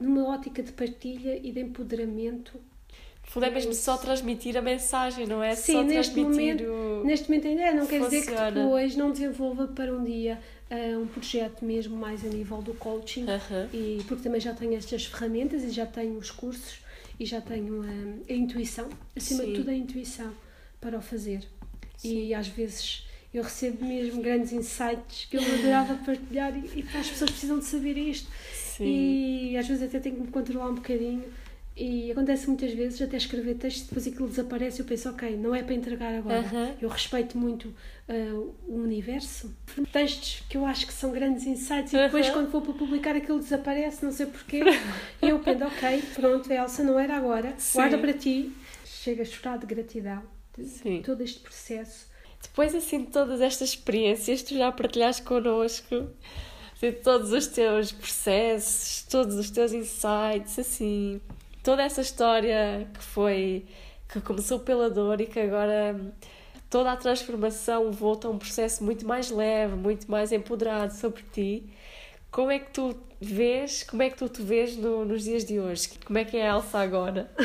numa 0.00 0.28
ótica 0.28 0.62
de 0.62 0.72
partilha 0.72 1.38
e 1.42 1.52
de 1.52 1.60
empoderamento. 1.60 2.60
Fundo 3.24 3.46
é 3.46 3.50
mesmo 3.50 3.72
só 3.72 3.96
transmitir 3.96 4.56
a 4.56 4.62
mensagem, 4.62 5.26
não 5.26 5.42
é? 5.42 5.54
Sim, 5.54 5.72
só 5.72 5.82
neste 5.82 6.18
momento, 6.18 6.64
o... 6.64 7.04
neste 7.04 7.30
momento 7.30 7.46
ainda 7.46 7.62
é. 7.62 7.72
Não 7.72 7.86
quer 7.86 8.00
dizer 8.02 8.26
que 8.26 8.34
depois 8.52 8.96
não 8.96 9.10
desenvolva 9.10 9.68
para 9.68 9.94
um 9.94 10.02
dia 10.02 10.38
uh, 10.70 10.98
um 10.98 11.06
projeto 11.06 11.64
mesmo 11.64 11.96
mais 11.96 12.24
a 12.24 12.28
nível 12.28 12.60
do 12.60 12.74
coaching, 12.74 13.24
uh 13.24 13.28
-huh. 13.28 13.68
e, 13.72 14.02
porque 14.08 14.22
também 14.22 14.40
já 14.40 14.52
tenho 14.52 14.74
estas 14.74 15.06
ferramentas 15.06 15.62
e 15.62 15.70
já 15.70 15.86
tenho 15.86 16.18
os 16.18 16.30
cursos 16.30 16.80
e 17.18 17.24
já 17.24 17.40
tenho 17.40 17.82
a, 17.82 18.32
a 18.32 18.34
intuição, 18.34 18.88
acima 19.16 19.44
Sim. 19.44 19.52
de 19.52 19.58
tudo 19.58 19.70
a 19.70 19.74
intuição 19.74 20.32
para 20.80 20.98
o 20.98 21.00
fazer. 21.00 21.42
Sim. 21.96 22.26
E 22.26 22.34
às 22.34 22.48
vezes 22.48 23.06
eu 23.32 23.42
recebo 23.42 23.84
mesmo 23.84 24.20
grandes 24.20 24.52
insights 24.52 25.26
que 25.30 25.36
eu 25.36 25.42
adorava 25.42 25.94
partilhar 26.04 26.52
e, 26.56 26.80
e 26.80 26.98
as 26.98 27.08
pessoas 27.08 27.30
precisam 27.30 27.58
de 27.58 27.64
saber 27.64 27.96
isto. 27.96 28.28
Sim. 28.76 28.84
E 29.50 29.56
às 29.56 29.66
vezes 29.66 29.82
até 29.82 29.98
tenho 30.00 30.16
que 30.16 30.22
me 30.22 30.28
controlar 30.28 30.68
um 30.68 30.74
bocadinho. 30.74 31.24
E 31.74 32.12
acontece 32.12 32.46
muitas 32.48 32.72
vezes 32.74 33.00
até 33.00 33.16
escrever 33.16 33.54
texto, 33.54 33.86
depois 33.86 34.06
aquilo 34.06 34.28
desaparece 34.28 34.80
eu 34.80 34.84
penso, 34.84 35.08
ok, 35.08 35.36
não 35.38 35.54
é 35.54 35.62
para 35.62 35.74
entregar 35.74 36.14
agora. 36.14 36.44
Eu 36.80 36.88
respeito 36.88 37.38
muito 37.38 37.74
uh, 38.08 38.54
o 38.68 38.74
universo. 38.74 39.50
Textos 39.90 40.42
que 40.50 40.58
eu 40.58 40.66
acho 40.66 40.86
que 40.86 40.92
são 40.92 41.12
grandes 41.12 41.46
insights 41.46 41.94
e 41.94 41.96
depois 41.96 42.28
quando 42.28 42.50
for 42.50 42.60
para 42.60 42.74
publicar 42.74 43.16
aquilo 43.16 43.38
desaparece, 43.38 44.04
não 44.04 44.12
sei 44.12 44.26
porquê. 44.26 44.60
e 45.22 45.30
eu 45.30 45.38
penso, 45.38 45.64
ok, 45.64 46.02
pronto, 46.14 46.52
Elsa, 46.52 46.82
não 46.82 46.98
era 46.98 47.16
agora, 47.16 47.54
Sim. 47.56 47.78
guarda 47.78 47.96
para 47.96 48.12
ti. 48.12 48.52
Chega 48.84 49.22
a 49.22 49.24
chorar 49.24 49.56
de 49.56 49.64
gratidão 49.64 50.22
de 50.56 50.66
Sim. 50.66 51.02
todo 51.02 51.22
este 51.22 51.40
processo. 51.40 52.06
Depois 52.42 52.74
assim 52.74 53.04
de 53.04 53.10
todas 53.10 53.40
estas 53.40 53.70
experiências, 53.70 54.42
tu 54.42 54.54
já 54.54 54.70
partilhaste 54.70 55.22
connosco 55.22 56.10
de 56.90 56.90
todos 56.90 57.32
os 57.32 57.46
teus 57.46 57.92
processos, 57.92 59.06
todos 59.08 59.36
os 59.36 59.48
teus 59.50 59.72
insights, 59.72 60.58
assim, 60.58 61.20
toda 61.62 61.80
essa 61.80 62.00
história 62.00 62.88
que 62.92 63.04
foi, 63.04 63.64
que 64.08 64.20
começou 64.20 64.58
pela 64.58 64.90
dor 64.90 65.20
e 65.20 65.26
que 65.26 65.38
agora 65.38 66.12
toda 66.68 66.90
a 66.90 66.96
transformação 66.96 67.92
volta 67.92 68.26
a 68.26 68.32
um 68.32 68.38
processo 68.38 68.82
muito 68.82 69.06
mais 69.06 69.30
leve, 69.30 69.76
muito 69.76 70.10
mais 70.10 70.32
empoderado 70.32 70.92
sobre 70.92 71.22
ti. 71.32 71.72
Como 72.32 72.50
é 72.50 72.58
que 72.58 72.72
tu 72.72 72.96
vês, 73.20 73.84
como 73.84 74.02
é 74.02 74.10
que 74.10 74.16
tu 74.16 74.28
te 74.28 74.42
vês 74.42 74.76
no, 74.76 75.04
nos 75.04 75.22
dias 75.22 75.44
de 75.44 75.60
hoje? 75.60 75.88
Como 76.04 76.18
é 76.18 76.24
que 76.24 76.36
é 76.36 76.50
a 76.50 76.56
Elsa 76.56 76.78
agora? 76.80 77.30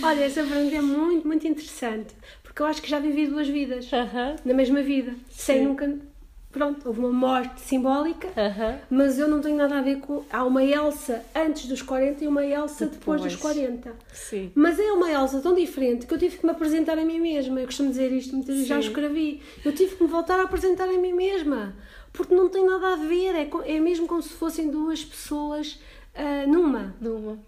Olha, 0.00 0.24
essa 0.24 0.44
pergunta 0.44 0.76
é 0.76 0.80
muito, 0.80 1.26
muito 1.26 1.48
interessante, 1.48 2.14
porque 2.44 2.62
eu 2.62 2.66
acho 2.66 2.80
que 2.80 2.88
já 2.88 3.00
vivi 3.00 3.26
duas 3.26 3.48
vidas, 3.48 3.86
uh 3.86 3.96
-huh. 3.96 4.38
na 4.44 4.54
mesma 4.54 4.80
vida, 4.82 5.12
Sim. 5.28 5.54
sem 5.54 5.64
nunca 5.64 6.09
pronto, 6.50 6.86
houve 6.86 7.00
uma 7.00 7.12
morte 7.12 7.60
simbólica, 7.60 8.28
uh 8.28 8.32
-huh. 8.32 8.78
mas 8.90 9.18
eu 9.18 9.28
não 9.28 9.40
tenho 9.40 9.56
nada 9.56 9.78
a 9.78 9.82
ver 9.82 10.00
com. 10.00 10.24
Há 10.30 10.44
uma 10.44 10.62
Elsa 10.64 11.24
antes 11.34 11.66
dos 11.66 11.82
40 11.82 12.24
e 12.24 12.28
uma 12.28 12.44
Elsa 12.44 12.86
depois, 12.86 13.20
depois 13.20 13.32
dos 13.32 13.36
40. 13.36 13.92
Sim. 14.12 14.52
Mas 14.54 14.78
é 14.78 14.92
uma 14.92 15.10
Elsa 15.10 15.40
tão 15.40 15.54
diferente 15.54 16.06
que 16.06 16.14
eu 16.14 16.18
tive 16.18 16.38
que 16.38 16.44
me 16.44 16.52
apresentar 16.52 16.98
a 16.98 17.04
mim 17.04 17.20
mesma. 17.20 17.60
Eu 17.60 17.66
costumo 17.66 17.90
dizer 17.90 18.12
isto, 18.12 18.34
muitas 18.34 18.54
vezes 18.54 18.68
já 18.68 18.78
escrevi. 18.78 19.40
Eu 19.64 19.72
tive 19.72 19.96
que 19.96 20.02
me 20.02 20.08
voltar 20.08 20.38
a 20.40 20.42
apresentar 20.42 20.88
a 20.88 20.98
mim 20.98 21.12
mesma, 21.12 21.74
porque 22.12 22.34
não 22.34 22.48
tem 22.48 22.66
nada 22.66 22.94
a 22.94 22.96
ver, 22.96 23.34
é, 23.34 23.48
é 23.66 23.80
mesmo 23.80 24.06
como 24.06 24.22
se 24.22 24.30
fossem 24.30 24.70
duas 24.70 25.04
pessoas 25.04 25.80
uh, 26.14 26.50
numa. 26.50 26.94
Numa. 27.00 27.38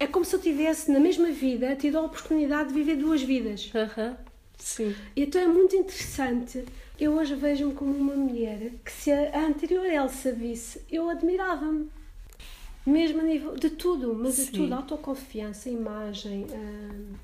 É 0.00 0.06
como 0.06 0.24
se 0.24 0.34
eu 0.34 0.40
tivesse, 0.40 0.90
na 0.92 1.00
mesma 1.00 1.28
vida, 1.30 1.74
tido 1.74 1.98
a 1.98 2.02
oportunidade 2.02 2.68
de 2.68 2.74
viver 2.74 2.96
duas 2.96 3.20
vidas. 3.22 3.70
Uh 3.74 4.00
-huh. 4.00 4.16
Sim. 4.58 4.94
Então 5.16 5.40
é 5.40 5.46
muito 5.46 5.74
interessante 5.76 6.64
eu 6.98 7.12
hoje 7.16 7.34
vejo-me 7.34 7.74
como 7.74 7.96
uma 7.96 8.14
mulher 8.14 8.72
que 8.84 8.90
se 8.90 9.12
a 9.12 9.46
anterior 9.46 9.86
Elsa 9.86 10.32
visse, 10.32 10.82
eu 10.90 11.08
admirava-me. 11.08 11.88
Mesmo 12.84 13.20
a 13.20 13.22
nível 13.22 13.54
de 13.54 13.70
tudo, 13.70 14.14
mas 14.14 14.34
Sim. 14.34 14.44
de 14.46 14.52
tudo, 14.52 14.72
autoconfiança, 14.74 15.68
imagem, 15.68 16.44
uh, 16.44 17.18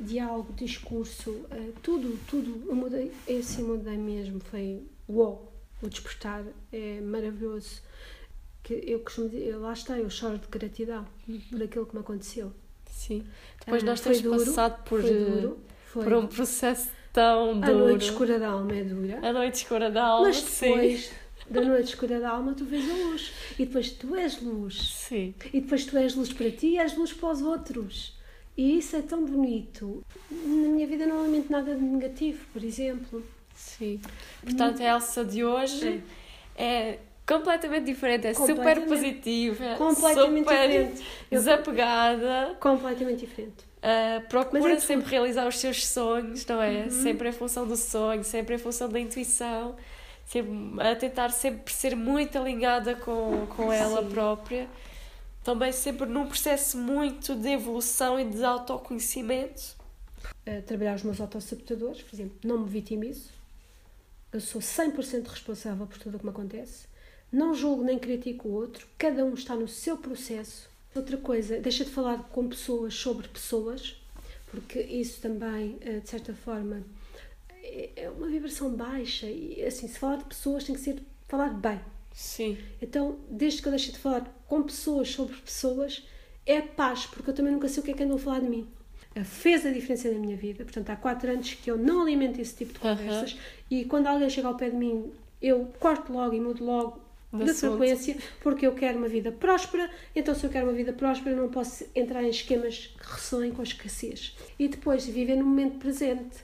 diálogo, 0.00 0.52
discurso, 0.54 1.30
uh, 1.30 1.72
tudo, 1.82 2.18
tudo. 2.28 2.64
Eu 2.68 2.74
mudei, 2.74 3.12
eu 3.26 3.42
sim 3.42 3.62
mudei 3.62 3.96
mesmo. 3.96 4.40
Foi 4.40 4.82
uau, 5.08 5.52
o 5.80 5.88
despertar 5.88 6.44
é 6.72 7.00
maravilhoso. 7.00 7.80
Que 8.62 8.74
eu 8.86 8.98
costumo 9.00 9.28
dizer, 9.28 9.56
lá 9.56 9.72
está, 9.72 9.96
eu 9.98 10.10
choro 10.10 10.38
de 10.38 10.48
gratidão 10.48 11.06
uhum. 11.28 11.40
por 11.50 11.62
aquilo 11.62 11.86
que 11.86 11.94
me 11.94 12.00
aconteceu. 12.00 12.52
Sim. 12.90 13.24
Depois 13.60 13.82
uh, 13.82 13.86
nós 13.86 14.00
temos 14.00 14.20
passado 14.20 14.82
por, 14.84 15.00
duro, 15.00 15.58
por 15.92 16.12
um 16.12 16.26
processo 16.26 16.88
tão 17.14 17.60
duro. 17.60 17.72
A 17.72 17.88
noite 17.88 18.04
escura 18.10 18.38
da 18.38 18.48
alma 18.48 18.76
é 18.76 18.82
dura. 18.82 19.20
A 19.22 19.32
noite 19.32 19.54
escura 19.54 19.90
da 19.90 20.04
alma, 20.04 20.26
Mas 20.26 20.42
depois 20.42 21.04
sim. 21.04 21.14
da 21.48 21.60
noite 21.62 21.86
escura 21.86 22.20
da 22.20 22.30
alma 22.30 22.54
tu 22.54 22.64
vês 22.64 22.90
a 22.90 22.94
luz. 22.94 23.32
E 23.58 23.64
depois 23.64 23.90
tu 23.92 24.16
és 24.16 24.42
luz. 24.42 24.90
Sim. 25.08 25.32
E 25.52 25.60
depois 25.60 25.86
tu 25.86 25.96
és 25.96 26.14
luz 26.14 26.32
para 26.32 26.50
ti 26.50 26.66
e 26.70 26.78
és 26.78 26.96
luz 26.96 27.12
para 27.12 27.30
os 27.30 27.40
outros. 27.40 28.18
E 28.56 28.78
isso 28.78 28.96
é 28.96 29.02
tão 29.02 29.24
bonito. 29.24 30.04
Na 30.30 30.68
minha 30.68 30.86
vida 30.86 31.06
não 31.06 31.22
lamento 31.22 31.50
nada 31.50 31.74
de 31.74 31.82
negativo, 31.82 32.44
por 32.52 32.62
exemplo. 32.62 33.24
Sim. 33.54 34.00
Portanto, 34.42 34.82
a 34.82 34.84
Elsa 34.84 35.24
de 35.24 35.44
hoje 35.44 36.02
é 36.56 36.98
completamente 37.26 37.84
diferente, 37.84 38.26
é 38.26 38.34
completamente. 38.34 38.80
super 38.80 38.88
positiva, 38.88 39.74
completamente 39.76 40.38
super 40.38 40.68
diferente. 40.68 41.04
desapegada. 41.30 42.56
Completamente 42.60 43.20
diferente. 43.20 43.64
Uh, 43.84 44.26
procura 44.28 44.72
é 44.72 44.80
sempre 44.80 45.10
realizar 45.10 45.46
os 45.46 45.58
seus 45.58 45.86
sonhos, 45.86 46.46
não 46.46 46.62
é? 46.62 46.84
Uhum. 46.84 46.90
Sempre 46.90 47.28
em 47.28 47.32
função 47.32 47.68
do 47.68 47.76
sonho, 47.76 48.24
sempre 48.24 48.54
em 48.54 48.58
função 48.58 48.88
da 48.88 48.98
intuição, 48.98 49.76
sempre, 50.24 50.80
a 50.80 50.96
tentar 50.96 51.28
sempre 51.28 51.70
ser 51.70 51.94
muito 51.94 52.38
alinhada 52.38 52.94
com, 52.94 53.46
com 53.48 53.70
ela 53.70 54.02
Sim. 54.02 54.08
própria. 54.08 54.68
Também 55.42 55.70
sempre 55.70 56.06
num 56.06 56.26
processo 56.26 56.78
muito 56.78 57.34
de 57.34 57.50
evolução 57.50 58.18
e 58.18 58.24
de 58.24 58.42
autoconhecimento. 58.42 59.76
Uh, 60.48 60.62
trabalhar 60.62 60.94
os 60.94 61.02
meus 61.02 61.20
autossabotadores, 61.20 62.00
por 62.00 62.16
exemplo, 62.16 62.38
não 62.42 62.60
me 62.60 62.68
vitimizo. 62.70 63.28
Eu 64.32 64.40
sou 64.40 64.62
100% 64.62 65.26
responsável 65.26 65.86
por 65.86 65.98
tudo 65.98 66.14
o 66.14 66.18
que 66.18 66.24
me 66.24 66.30
acontece. 66.30 66.86
Não 67.30 67.52
julgo 67.52 67.84
nem 67.84 67.98
critico 67.98 68.48
o 68.48 68.52
outro. 68.52 68.86
Cada 68.96 69.22
um 69.26 69.34
está 69.34 69.54
no 69.54 69.68
seu 69.68 69.98
processo 69.98 70.72
Outra 70.94 71.16
coisa, 71.16 71.58
deixa 71.58 71.84
de 71.84 71.90
falar 71.90 72.18
com 72.30 72.48
pessoas 72.48 72.94
sobre 72.94 73.26
pessoas, 73.28 73.96
porque 74.46 74.80
isso 74.80 75.20
também, 75.20 75.76
eh, 75.80 75.98
de 75.98 76.08
certa 76.08 76.32
forma, 76.34 76.84
é, 77.62 77.90
é 77.96 78.10
uma 78.10 78.28
vibração 78.28 78.70
baixa 78.70 79.26
e 79.26 79.64
assim, 79.64 79.88
se 79.88 79.98
falar 79.98 80.18
de 80.18 80.24
pessoas 80.24 80.64
tem 80.64 80.74
que 80.74 80.80
ser 80.80 81.02
falar 81.26 81.50
bem. 81.50 81.80
Sim. 82.12 82.56
Então, 82.80 83.18
desde 83.28 83.60
que 83.60 83.66
eu 83.66 83.72
deixei 83.72 83.92
de 83.92 83.98
falar 83.98 84.22
com 84.46 84.62
pessoas 84.62 85.08
sobre 85.10 85.34
pessoas, 85.36 86.06
é 86.46 86.60
paz, 86.60 87.06
porque 87.06 87.30
eu 87.30 87.34
também 87.34 87.52
nunca 87.52 87.68
sei 87.68 87.82
o 87.82 87.84
que 87.84 87.90
é 87.90 87.94
que 87.94 88.02
andam 88.04 88.16
a 88.16 88.20
falar 88.20 88.40
de 88.40 88.48
mim. 88.48 88.68
Fez 89.24 89.64
a 89.64 89.70
diferença 89.70 90.10
na 90.10 90.18
minha 90.18 90.36
vida, 90.36 90.64
portanto, 90.64 90.90
há 90.90 90.96
quatro 90.96 91.30
anos 91.30 91.54
que 91.54 91.70
eu 91.70 91.78
não 91.78 92.02
alimento 92.02 92.40
esse 92.40 92.54
tipo 92.56 92.72
de 92.72 92.80
conversas 92.80 93.36
e 93.70 93.84
quando 93.84 94.08
alguém 94.08 94.28
chega 94.28 94.48
ao 94.48 94.56
pé 94.56 94.70
de 94.70 94.76
mim, 94.76 95.12
eu 95.40 95.72
corto 95.78 96.12
logo 96.12 96.34
e 96.34 96.40
mudo 96.40 96.64
logo 96.64 97.03
da, 97.38 97.44
da 97.44 97.54
frequência, 97.54 98.16
porque 98.40 98.66
eu 98.66 98.72
quero 98.72 98.98
uma 98.98 99.08
vida 99.08 99.32
próspera, 99.32 99.90
então 100.14 100.34
se 100.34 100.44
eu 100.44 100.50
quero 100.50 100.66
uma 100.66 100.72
vida 100.72 100.92
próspera 100.92 101.34
não 101.34 101.48
posso 101.48 101.84
entrar 101.94 102.22
em 102.22 102.30
esquemas 102.30 102.94
que 102.98 103.12
ressoem 103.12 103.50
com 103.50 103.60
a 103.60 103.64
escassez. 103.64 104.36
E 104.58 104.68
depois 104.68 105.04
viver 105.06 105.36
no 105.36 105.44
momento 105.44 105.78
presente, 105.78 106.36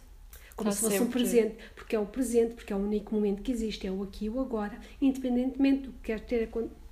como 0.57 0.71
Está 0.71 0.89
se 0.89 0.91
fosse 0.91 1.03
um 1.03 1.11
presente, 1.11 1.57
porque 1.75 1.97
é 1.97 1.99
o 1.99 2.07
presente, 2.07 2.55
porque 2.55 2.73
é 2.73 2.77
o 2.77 2.81
único 2.81 3.15
momento 3.15 3.43
que 3.43 3.51
existe, 3.53 3.87
é 3.87 3.91
o 3.91 4.03
aqui 4.03 4.27
e 4.27 4.31
o 4.31 4.41
agora, 4.41 4.79
independentemente 5.01 5.85
do 5.85 5.93
que 5.93 6.13
quer 6.13 6.21
ter, 6.21 6.51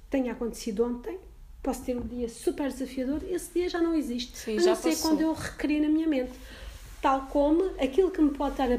tenha 0.09 0.33
acontecido 0.33 0.85
ontem, 0.85 1.19
posso 1.63 1.85
ter 1.85 1.97
um 1.97 2.07
dia 2.07 2.29
super 2.29 2.71
desafiador, 2.71 3.21
esse 3.29 3.53
dia 3.53 3.69
já 3.69 3.81
não 3.81 3.95
existe, 3.95 4.37
Sim, 4.39 4.59
a 4.59 4.63
não 4.63 4.75
ser 4.75 4.97
quando 4.97 5.21
eu 5.21 5.33
requerir 5.35 5.83
na 5.83 5.89
minha 5.89 6.07
mente. 6.07 6.33
Tal 7.03 7.27
como 7.27 7.63
aquilo 7.79 8.11
que 8.11 8.21
me 8.21 8.31
pode 8.31 8.53
estar 8.53 8.73
a 8.73 8.79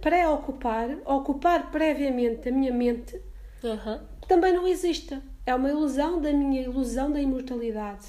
preocupar, 0.00 0.88
ocupar 1.04 1.70
previamente 1.70 2.48
a 2.48 2.52
minha 2.52 2.72
mente, 2.72 3.20
uhum 3.62 4.11
também 4.32 4.54
não 4.54 4.66
existe. 4.66 5.20
É 5.44 5.54
uma 5.54 5.68
ilusão 5.68 6.18
da 6.18 6.32
minha 6.32 6.62
ilusão 6.62 7.12
da 7.12 7.20
imortalidade. 7.20 8.06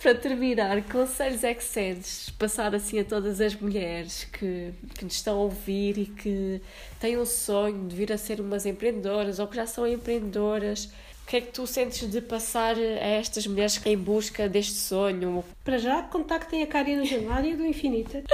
Para 0.00 0.14
terminar, 0.14 0.82
conselhos 0.84 1.44
é 1.44 1.52
que 1.52 1.62
cedes 1.62 2.30
passar 2.30 2.74
assim 2.74 2.98
a 2.98 3.04
todas 3.04 3.42
as 3.42 3.54
mulheres 3.54 4.24
que, 4.24 4.72
que 4.94 5.04
nos 5.04 5.12
estão 5.12 5.36
a 5.36 5.42
ouvir 5.42 5.98
e 5.98 6.06
que 6.06 6.62
têm 6.98 7.18
o 7.18 7.26
sonho 7.26 7.86
de 7.86 7.94
vir 7.94 8.10
a 8.10 8.16
ser 8.16 8.40
umas 8.40 8.64
empreendedoras 8.64 9.38
ou 9.38 9.46
que 9.46 9.56
já 9.56 9.66
são 9.66 9.86
empreendedoras? 9.86 10.90
Que 11.30 11.36
é 11.36 11.40
que 11.40 11.52
tu 11.52 11.64
sentes 11.64 12.10
de 12.10 12.20
passar 12.20 12.74
a 12.74 13.06
estas 13.06 13.46
mulheres 13.46 13.80
em 13.86 13.96
busca 13.96 14.48
deste 14.48 14.74
sonho? 14.74 15.44
Para 15.62 15.78
já, 15.78 16.02
contactem 16.02 16.60
a 16.64 16.66
Karina 16.66 17.04
Gelária 17.04 17.56
do 17.56 17.64
Infinita, 17.64 18.24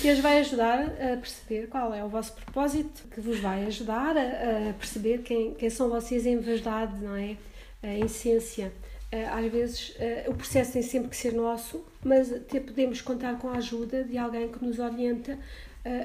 que 0.00 0.08
as 0.08 0.20
vai 0.20 0.38
ajudar 0.38 0.84
a 0.84 1.16
perceber 1.16 1.66
qual 1.66 1.92
é 1.92 2.04
o 2.04 2.08
vosso 2.08 2.34
propósito, 2.34 3.02
que 3.12 3.20
vos 3.20 3.40
vai 3.40 3.66
ajudar 3.66 4.16
a, 4.16 4.70
a 4.70 4.72
perceber 4.74 5.22
quem, 5.22 5.54
quem 5.54 5.68
são 5.68 5.88
vocês 5.88 6.24
em 6.24 6.38
verdade, 6.38 6.96
não 7.02 7.16
é? 7.16 7.36
Em 7.82 8.04
essência. 8.04 8.72
Às 9.32 9.50
vezes 9.50 9.96
o 10.28 10.34
processo 10.34 10.74
tem 10.74 10.82
sempre 10.82 11.08
que 11.08 11.16
ser 11.16 11.32
nosso, 11.32 11.84
mas 12.04 12.32
até 12.32 12.60
podemos 12.60 13.00
contar 13.00 13.40
com 13.40 13.48
a 13.48 13.56
ajuda 13.56 14.04
de 14.04 14.16
alguém 14.16 14.46
que 14.52 14.64
nos 14.64 14.78
orienta 14.78 15.36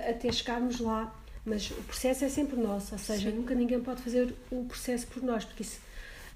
até 0.09 0.31
chegarmos 0.31 0.80
lá. 0.80 1.15
Mas 1.45 1.69
o 1.69 1.84
processo 1.84 2.26
é 2.26 2.30
sempre 2.30 2.59
nosso, 2.59 2.93
ou 2.93 2.99
seja, 2.99 3.30
Sim. 3.30 3.38
nunca 3.38 3.53
ninguém 3.53 3.80
pode 3.80 4.01
fazer 4.01 4.34
o 4.51 4.65
processo 4.65 5.05
por 5.05 5.22
nós, 5.22 5.45
porque 5.45 5.61
isso 5.61 5.90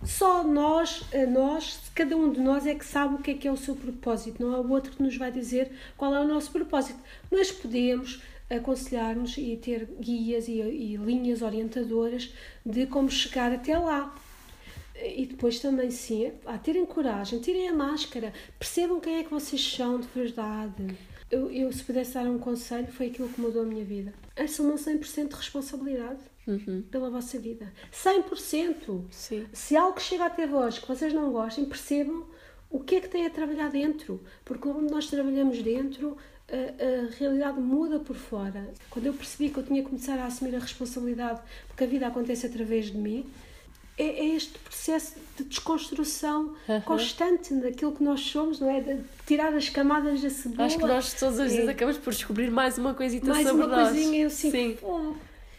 só 0.06 0.44
nós, 0.44 1.03
nós, 1.32 1.80
cada 1.94 2.15
um 2.15 2.32
de 2.32 2.40
nós 2.40 2.65
é 2.65 2.76
que 2.76 2.86
sabe 2.86 3.15
o 3.15 3.18
que 3.18 3.32
é 3.32 3.34
que 3.34 3.48
é 3.48 3.52
o 3.52 3.57
seu 3.57 3.76
propósito, 3.76 4.41
não 4.44 4.56
há 4.56 4.60
o 4.60 4.72
outro 4.72 4.91
que 4.91 5.02
nos 5.02 5.18
vai 5.18 5.32
dizer 5.32 5.72
qual 5.98 6.14
é 6.14 6.19
o 6.19 6.27
nosso 6.27 6.52
propósito. 6.52 6.99
Mas 7.32 7.52
podemos 7.52 8.22
aconselhar-nos 8.49 9.38
e 9.38 9.57
ter 9.57 9.86
guias 9.99 10.48
e, 10.48 10.61
e 10.61 10.95
linhas 10.98 11.41
orientadoras 11.41 12.32
de 12.65 12.86
como 12.86 13.10
chegar 13.10 13.52
até 13.52 13.77
lá. 13.77 14.15
E 14.95 15.26
depois 15.26 15.60
também, 15.60 15.91
sim, 15.91 16.32
a 16.45 16.57
terem 16.57 16.86
coragem, 16.86 17.40
tirem 17.40 17.68
a 17.68 17.73
máscara, 17.73 18.32
percebam 18.57 18.99
quem 18.99 19.18
é 19.18 19.23
que 19.23 19.32
vocês 19.32 19.61
são 19.61 19.99
de 19.99 20.07
verdade. 20.07 20.98
Eu, 21.30 21.52
eu 21.52 21.72
se 21.73 21.84
pudesse 21.84 22.14
dar 22.14 22.27
um 22.27 22.38
conselho, 22.38 22.88
foi 22.88 23.07
aquilo 23.07 23.27
que 23.27 23.41
mudou 23.41 23.64
a 23.64 23.65
minha 23.65 23.84
vida. 23.84 24.14
Assumam 24.38 24.76
100% 24.76 25.30
de 25.30 25.36
responsabilidade 25.36 26.19
uhum. 26.47 26.84
pela 26.89 27.09
vossa 27.09 27.39
vida. 27.39 27.72
100%. 27.91 29.03
Sim. 29.09 29.45
Se 29.53 29.76
algo 29.76 29.99
chega 29.99 30.26
até 30.26 30.45
vós 30.45 30.77
que 30.77 30.88
vocês 30.88 31.13
não 31.13 31.31
gostem, 31.31 31.65
percebam 31.65 32.26
o 32.69 32.80
que 32.80 32.95
é 32.95 33.01
que 33.01 33.07
têm 33.07 33.26
a 33.26 33.30
trabalhar 33.30 33.69
dentro. 33.69 34.22
Porque 34.43 34.61
quando 34.69 34.89
nós 34.89 35.07
trabalhamos 35.07 35.61
dentro, 35.61 36.17
a, 36.49 36.55
a, 36.55 37.17
realidade 37.17 37.59
muda 37.59 37.99
por 37.99 38.15
fora. 38.15 38.69
Quando 38.89 39.07
eu 39.07 39.13
percebi 39.13 39.49
que 39.49 39.57
eu 39.59 39.63
tinha 39.63 39.81
que 39.81 39.89
começar 39.89 40.19
a 40.19 40.26
assumir 40.26 40.55
a 40.55 40.59
responsabilidade, 40.59 41.41
porque 41.67 41.84
a 41.84 41.88
vida 41.88 42.07
acontece 42.07 42.45
através 42.45 42.88
de 42.88 42.97
mim, 42.97 43.26
é, 43.97 44.03
é 44.03 44.26
este 44.35 44.59
processo 44.59 45.15
de 45.38 45.45
desconstrução 45.45 46.53
uhum. 46.67 46.81
constante 46.81 47.53
daquilo 47.55 47.93
que 47.93 48.03
nós 48.03 48.19
somos, 48.19 48.59
não 48.59 48.69
é? 48.69 48.81
De 48.81 49.01
tirar 49.26 49.53
as 49.53 49.69
camadas 49.69 50.22
da 50.22 50.30
cebola. 50.30 50.65
Acho 50.65 50.77
que 50.77 50.85
nós 50.85 51.13
todos 51.13 51.39
os 51.39 51.51
dias 51.51 51.67
é. 51.67 51.72
acabamos 51.72 51.97
por 51.97 52.11
descobrir 52.11 52.51
mais 52.51 52.77
uma 52.77 52.93
coisita 52.93 53.27
mais 53.27 53.47
sobre 53.47 53.65
nós. 53.65 53.72
Mais 53.72 53.88
uma 53.88 53.93
coisinha, 53.93 54.23
eu 54.23 54.30
sinto, 54.30 54.51
Sim. 54.51 54.77
Oh, 54.84 55.13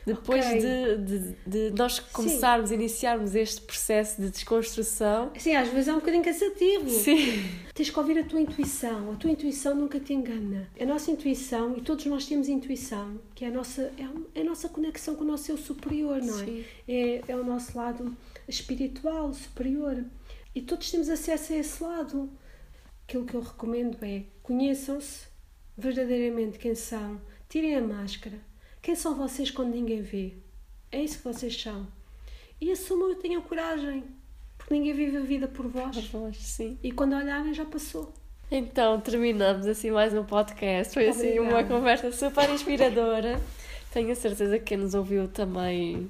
depois 0.06 0.46
Ok. 0.46 0.60
de, 0.60 0.96
de, 0.98 1.36
de 1.70 1.76
nós 1.76 1.98
começarmos, 1.98 2.70
iniciarmos 2.70 3.34
este 3.34 3.60
processo 3.60 4.22
de 4.22 4.30
desconstrução. 4.30 5.32
Sim, 5.36 5.54
às 5.56 5.68
vezes 5.68 5.88
é 5.88 5.92
um 5.92 5.96
bocadinho 5.96 6.22
cansativo. 6.22 6.88
Sim, 6.88 7.42
Tens 7.74 7.90
que 7.90 7.98
ouvir 7.98 8.18
a 8.20 8.24
tua 8.24 8.40
intuição. 8.40 9.12
A 9.12 9.16
tua 9.16 9.30
intuição 9.30 9.74
nunca 9.74 9.98
te 10.00 10.14
engana. 10.14 10.70
A 10.80 10.84
nossa 10.86 11.10
intuição, 11.10 11.76
e 11.76 11.80
todos 11.80 12.06
nós 12.06 12.24
temos 12.24 12.48
intuição, 12.48 13.20
que 13.34 13.44
é 13.44 13.48
a 13.48 13.50
nossa, 13.50 13.92
é 13.98 14.04
a- 14.04 14.12
é 14.36 14.40
a 14.42 14.44
nossa 14.44 14.68
conexão 14.68 15.16
com 15.16 15.24
o 15.24 15.26
nosso 15.26 15.50
eu 15.50 15.58
superior, 15.58 16.22
não 16.22 16.40
é? 16.40 16.44
Sim. 16.44 16.64
é? 16.88 17.22
É 17.28 17.36
o 17.36 17.44
nosso 17.44 17.76
lado 17.76 18.16
espiritual, 18.48 19.34
superior. 19.34 20.04
E 20.54 20.62
todos 20.62 20.90
temos 20.90 21.08
acesso 21.10 21.52
a 21.52 21.56
esse 21.56 21.82
lado. 21.82 22.30
Aquilo 23.06 23.24
que 23.26 23.34
eu 23.34 23.40
recomendo 23.42 23.98
é 24.02 24.22
conheçam-se 24.42 25.26
verdadeiramente 25.76 26.58
quem 26.58 26.74
são, 26.74 27.20
tirem 27.48 27.74
a 27.76 27.80
máscara. 27.82 28.38
Quem 28.86 28.94
são 28.94 29.16
vocês 29.16 29.50
quando 29.50 29.74
ninguém 29.74 30.00
vê? 30.00 30.34
É 30.92 31.02
isso 31.02 31.18
que 31.18 31.24
vocês 31.24 31.60
são. 31.60 31.88
E 32.60 32.70
assumam 32.70 33.10
e 33.10 33.16
tenham 33.16 33.42
coragem, 33.42 34.04
porque 34.56 34.72
ninguém 34.72 34.92
vive 34.92 35.16
a 35.16 35.20
vida 35.22 35.48
por 35.48 35.66
vós. 35.66 36.06
Vós, 36.06 36.36
sim. 36.36 36.78
E 36.84 36.92
quando 36.92 37.16
olharem 37.16 37.52
já 37.52 37.64
passou. 37.64 38.14
Então, 38.48 39.00
terminamos 39.00 39.66
assim 39.66 39.90
mais 39.90 40.14
um 40.14 40.22
podcast. 40.22 40.94
Foi 40.94 41.08
assim 41.08 41.36
uma 41.40 41.48
Obrigada. 41.48 41.74
conversa 41.74 42.12
super 42.12 42.48
inspiradora. 42.48 43.40
Tenho 43.92 44.12
a 44.12 44.14
certeza 44.14 44.56
que 44.56 44.66
quem 44.66 44.76
nos 44.78 44.94
ouviu 44.94 45.26
também 45.26 46.08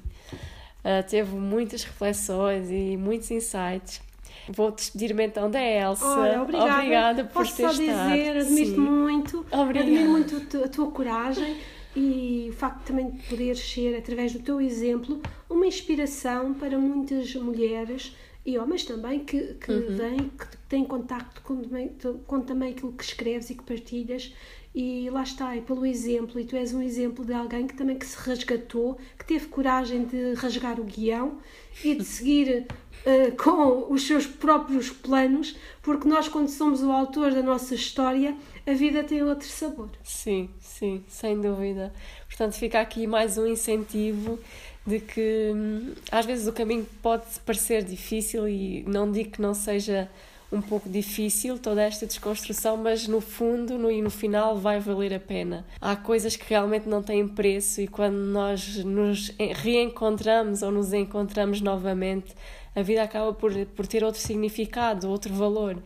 ah, 0.83 1.01
teve 1.01 1.33
muitas 1.33 1.83
reflexões 1.83 2.69
e 2.69 2.95
muitos 2.95 3.31
insights. 3.31 4.03
Vou 4.49 4.69
despedir-me 4.69 5.25
então 5.25 5.49
da 5.49 5.63
Elsa. 5.63 6.05
Olha, 6.05 6.43
obrigada. 6.43 7.23
por 7.23 7.41
Posso 7.41 7.55
ter 7.57 7.63
só 7.63 7.71
estado. 7.71 8.11
dizer, 8.11 8.37
admiro-te 8.37 8.79
muito. 8.79 9.39
Obrigada. 9.51 9.79
Admiro 9.79 10.11
muito 10.11 10.63
a 10.63 10.67
tua 10.67 10.91
coragem 10.91 11.57
e 11.97 12.49
o 12.49 12.53
facto 12.53 12.85
também 12.85 13.09
de 13.09 13.23
poderes 13.27 13.59
ser, 13.59 13.95
através 13.97 14.31
do 14.33 14.39
teu 14.39 14.61
exemplo, 14.61 15.19
uma 15.49 15.65
inspiração 15.65 16.53
para 16.53 16.77
muitas 16.77 17.33
mulheres 17.35 18.15
e 18.45 18.57
homens 18.57 18.83
também 18.83 19.19
que, 19.25 19.55
que 19.55 19.71
Uhum. 19.71 19.95
vêm, 19.95 20.17
que 20.37 20.57
têm 20.69 20.85
contacto 20.85 21.41
com, 21.41 21.57
também- 21.61 21.91
com 22.27 22.41
também 22.41 22.71
aquilo 22.73 22.93
que 22.93 23.03
escreves 23.03 23.49
e 23.49 23.55
que 23.55 23.63
partilhas. 23.63 24.33
E 24.75 25.09
lá 25.09 25.23
está, 25.23 25.55
e 25.57 25.61
pelo 25.61 25.83
exemplo, 25.85 26.39
e 26.39 26.45
tu 26.45 26.55
és 26.55 26.71
um 26.71 26.81
exemplo 26.83 27.25
de 27.25 27.33
alguém 27.33 27.65
que 27.65 27.73
também 27.75 27.97
que 27.97 28.05
se 28.05 28.15
resgatou, 28.29 28.99
que 29.17 29.25
teve 29.25 29.47
coragem 29.47 30.05
de 30.05 30.33
rasgar 30.35 30.79
o 30.79 30.83
guião 30.83 31.39
e 31.83 31.95
de 31.95 32.03
seguir 32.05 32.67
eh, 33.03 33.31
com 33.31 33.91
os 33.91 34.05
seus 34.05 34.27
próprios 34.27 34.91
planos, 34.91 35.57
porque 35.81 36.07
nós, 36.07 36.27
quando 36.27 36.49
somos 36.49 36.83
o 36.83 36.91
autor 36.91 37.31
da 37.33 37.41
nossa 37.41 37.73
história, 37.73 38.35
a 38.67 38.73
vida 38.73 39.03
tem 39.03 39.23
outro 39.23 39.47
sabor. 39.47 39.89
Sim, 40.03 40.49
sim, 40.59 41.03
sem 41.07 41.39
dúvida. 41.39 41.93
Portanto, 42.27 42.53
fica 42.53 42.79
aqui 42.81 43.07
mais 43.07 43.37
um 43.37 43.47
incentivo 43.47 44.37
de 44.85 44.99
que 44.99 45.51
hum, 45.53 45.93
às 46.11 46.25
vezes 46.25 46.47
o 46.47 46.53
caminho 46.53 46.85
pode 47.01 47.25
parecer 47.45 47.83
difícil 47.83 48.47
e 48.47 48.83
não 48.87 49.11
digo 49.11 49.31
que 49.31 49.41
não 49.41 49.53
seja 49.53 50.09
um 50.49 50.61
pouco 50.61 50.87
difícil 50.89 51.59
toda 51.59 51.81
esta 51.83 52.05
desconstrução, 52.05 52.77
mas 52.77 53.05
no 53.05 53.19
fundo 53.19 53.77
no, 53.77 53.91
e 53.91 54.01
no 54.01 54.09
final 54.09 54.57
vai 54.57 54.79
valer 54.79 55.13
a 55.13 55.19
pena. 55.19 55.65
Há 55.81 55.93
coisas 55.95 56.37
que 56.37 56.45
realmente 56.49 56.87
não 56.87 57.03
têm 57.03 57.27
preço 57.27 57.81
e 57.81 57.87
quando 57.87 58.15
nós 58.15 58.77
nos 58.83 59.29
en- 59.37 59.51
reencontramos 59.53 60.61
ou 60.61 60.71
nos 60.71 60.93
encontramos 60.93 61.59
novamente, 61.59 62.33
a 62.73 62.81
vida 62.81 63.03
acaba 63.03 63.33
por, 63.33 63.53
por 63.75 63.85
ter 63.87 64.05
outro 64.05 64.21
significado, 64.21 65.09
outro 65.09 65.33
valor. 65.33 65.77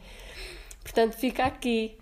Portanto, 0.84 1.14
fica 1.14 1.46
aqui 1.46 1.96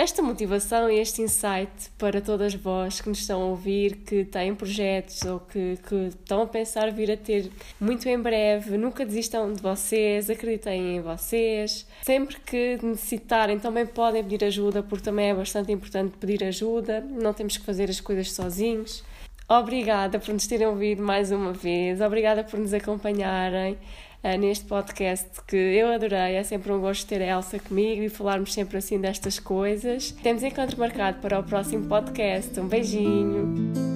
esta 0.00 0.22
motivação 0.22 0.90
e 0.90 0.98
este 0.98 1.20
insight 1.20 1.90
para 1.98 2.22
todas 2.22 2.54
vós 2.54 3.02
que 3.02 3.08
nos 3.10 3.18
estão 3.18 3.42
a 3.42 3.44
ouvir, 3.44 3.96
que 3.96 4.24
têm 4.24 4.54
projetos 4.54 5.20
ou 5.26 5.40
que, 5.40 5.78
que 5.86 5.94
estão 6.06 6.40
a 6.40 6.46
pensar 6.46 6.90
vir 6.90 7.10
a 7.10 7.18
ter 7.18 7.50
muito 7.78 8.08
em 8.08 8.18
breve. 8.18 8.78
Nunca 8.78 9.04
desistam 9.04 9.52
de 9.52 9.60
vocês, 9.60 10.30
acreditem 10.30 10.96
em 10.96 11.00
vocês. 11.02 11.86
Sempre 12.00 12.40
que 12.40 12.78
necessitarem, 12.82 13.58
também 13.58 13.84
podem 13.84 14.24
pedir 14.24 14.42
ajuda, 14.46 14.82
porque 14.82 15.04
também 15.04 15.28
é 15.28 15.34
bastante 15.34 15.70
importante 15.70 16.16
pedir 16.16 16.44
ajuda. 16.44 17.02
Não 17.02 17.34
temos 17.34 17.58
que 17.58 17.66
fazer 17.66 17.90
as 17.90 18.00
coisas 18.00 18.32
sozinhos. 18.32 19.04
Obrigada 19.46 20.18
por 20.18 20.32
nos 20.32 20.46
terem 20.46 20.66
ouvido 20.66 21.02
mais 21.02 21.30
uma 21.30 21.52
vez, 21.52 22.00
obrigada 22.00 22.42
por 22.42 22.58
nos 22.58 22.72
acompanharem 22.72 23.76
uh, 24.24 24.38
neste 24.38 24.64
podcast 24.64 25.28
que 25.46 25.56
eu 25.56 25.92
adorei. 25.92 26.34
É 26.34 26.42
sempre 26.42 26.72
um 26.72 26.80
gosto 26.80 27.06
ter 27.06 27.22
a 27.22 27.26
Elsa 27.26 27.58
comigo 27.58 28.02
e 28.02 28.08
falarmos 28.08 28.52
sempre 28.52 28.78
assim 28.78 28.98
destas 28.98 29.38
coisas. 29.38 30.12
Temos 30.22 30.42
encontro 30.42 30.78
marcado 30.78 31.18
para 31.20 31.38
o 31.38 31.42
próximo 31.42 31.86
podcast. 31.86 32.58
Um 32.60 32.68
beijinho. 32.68 33.90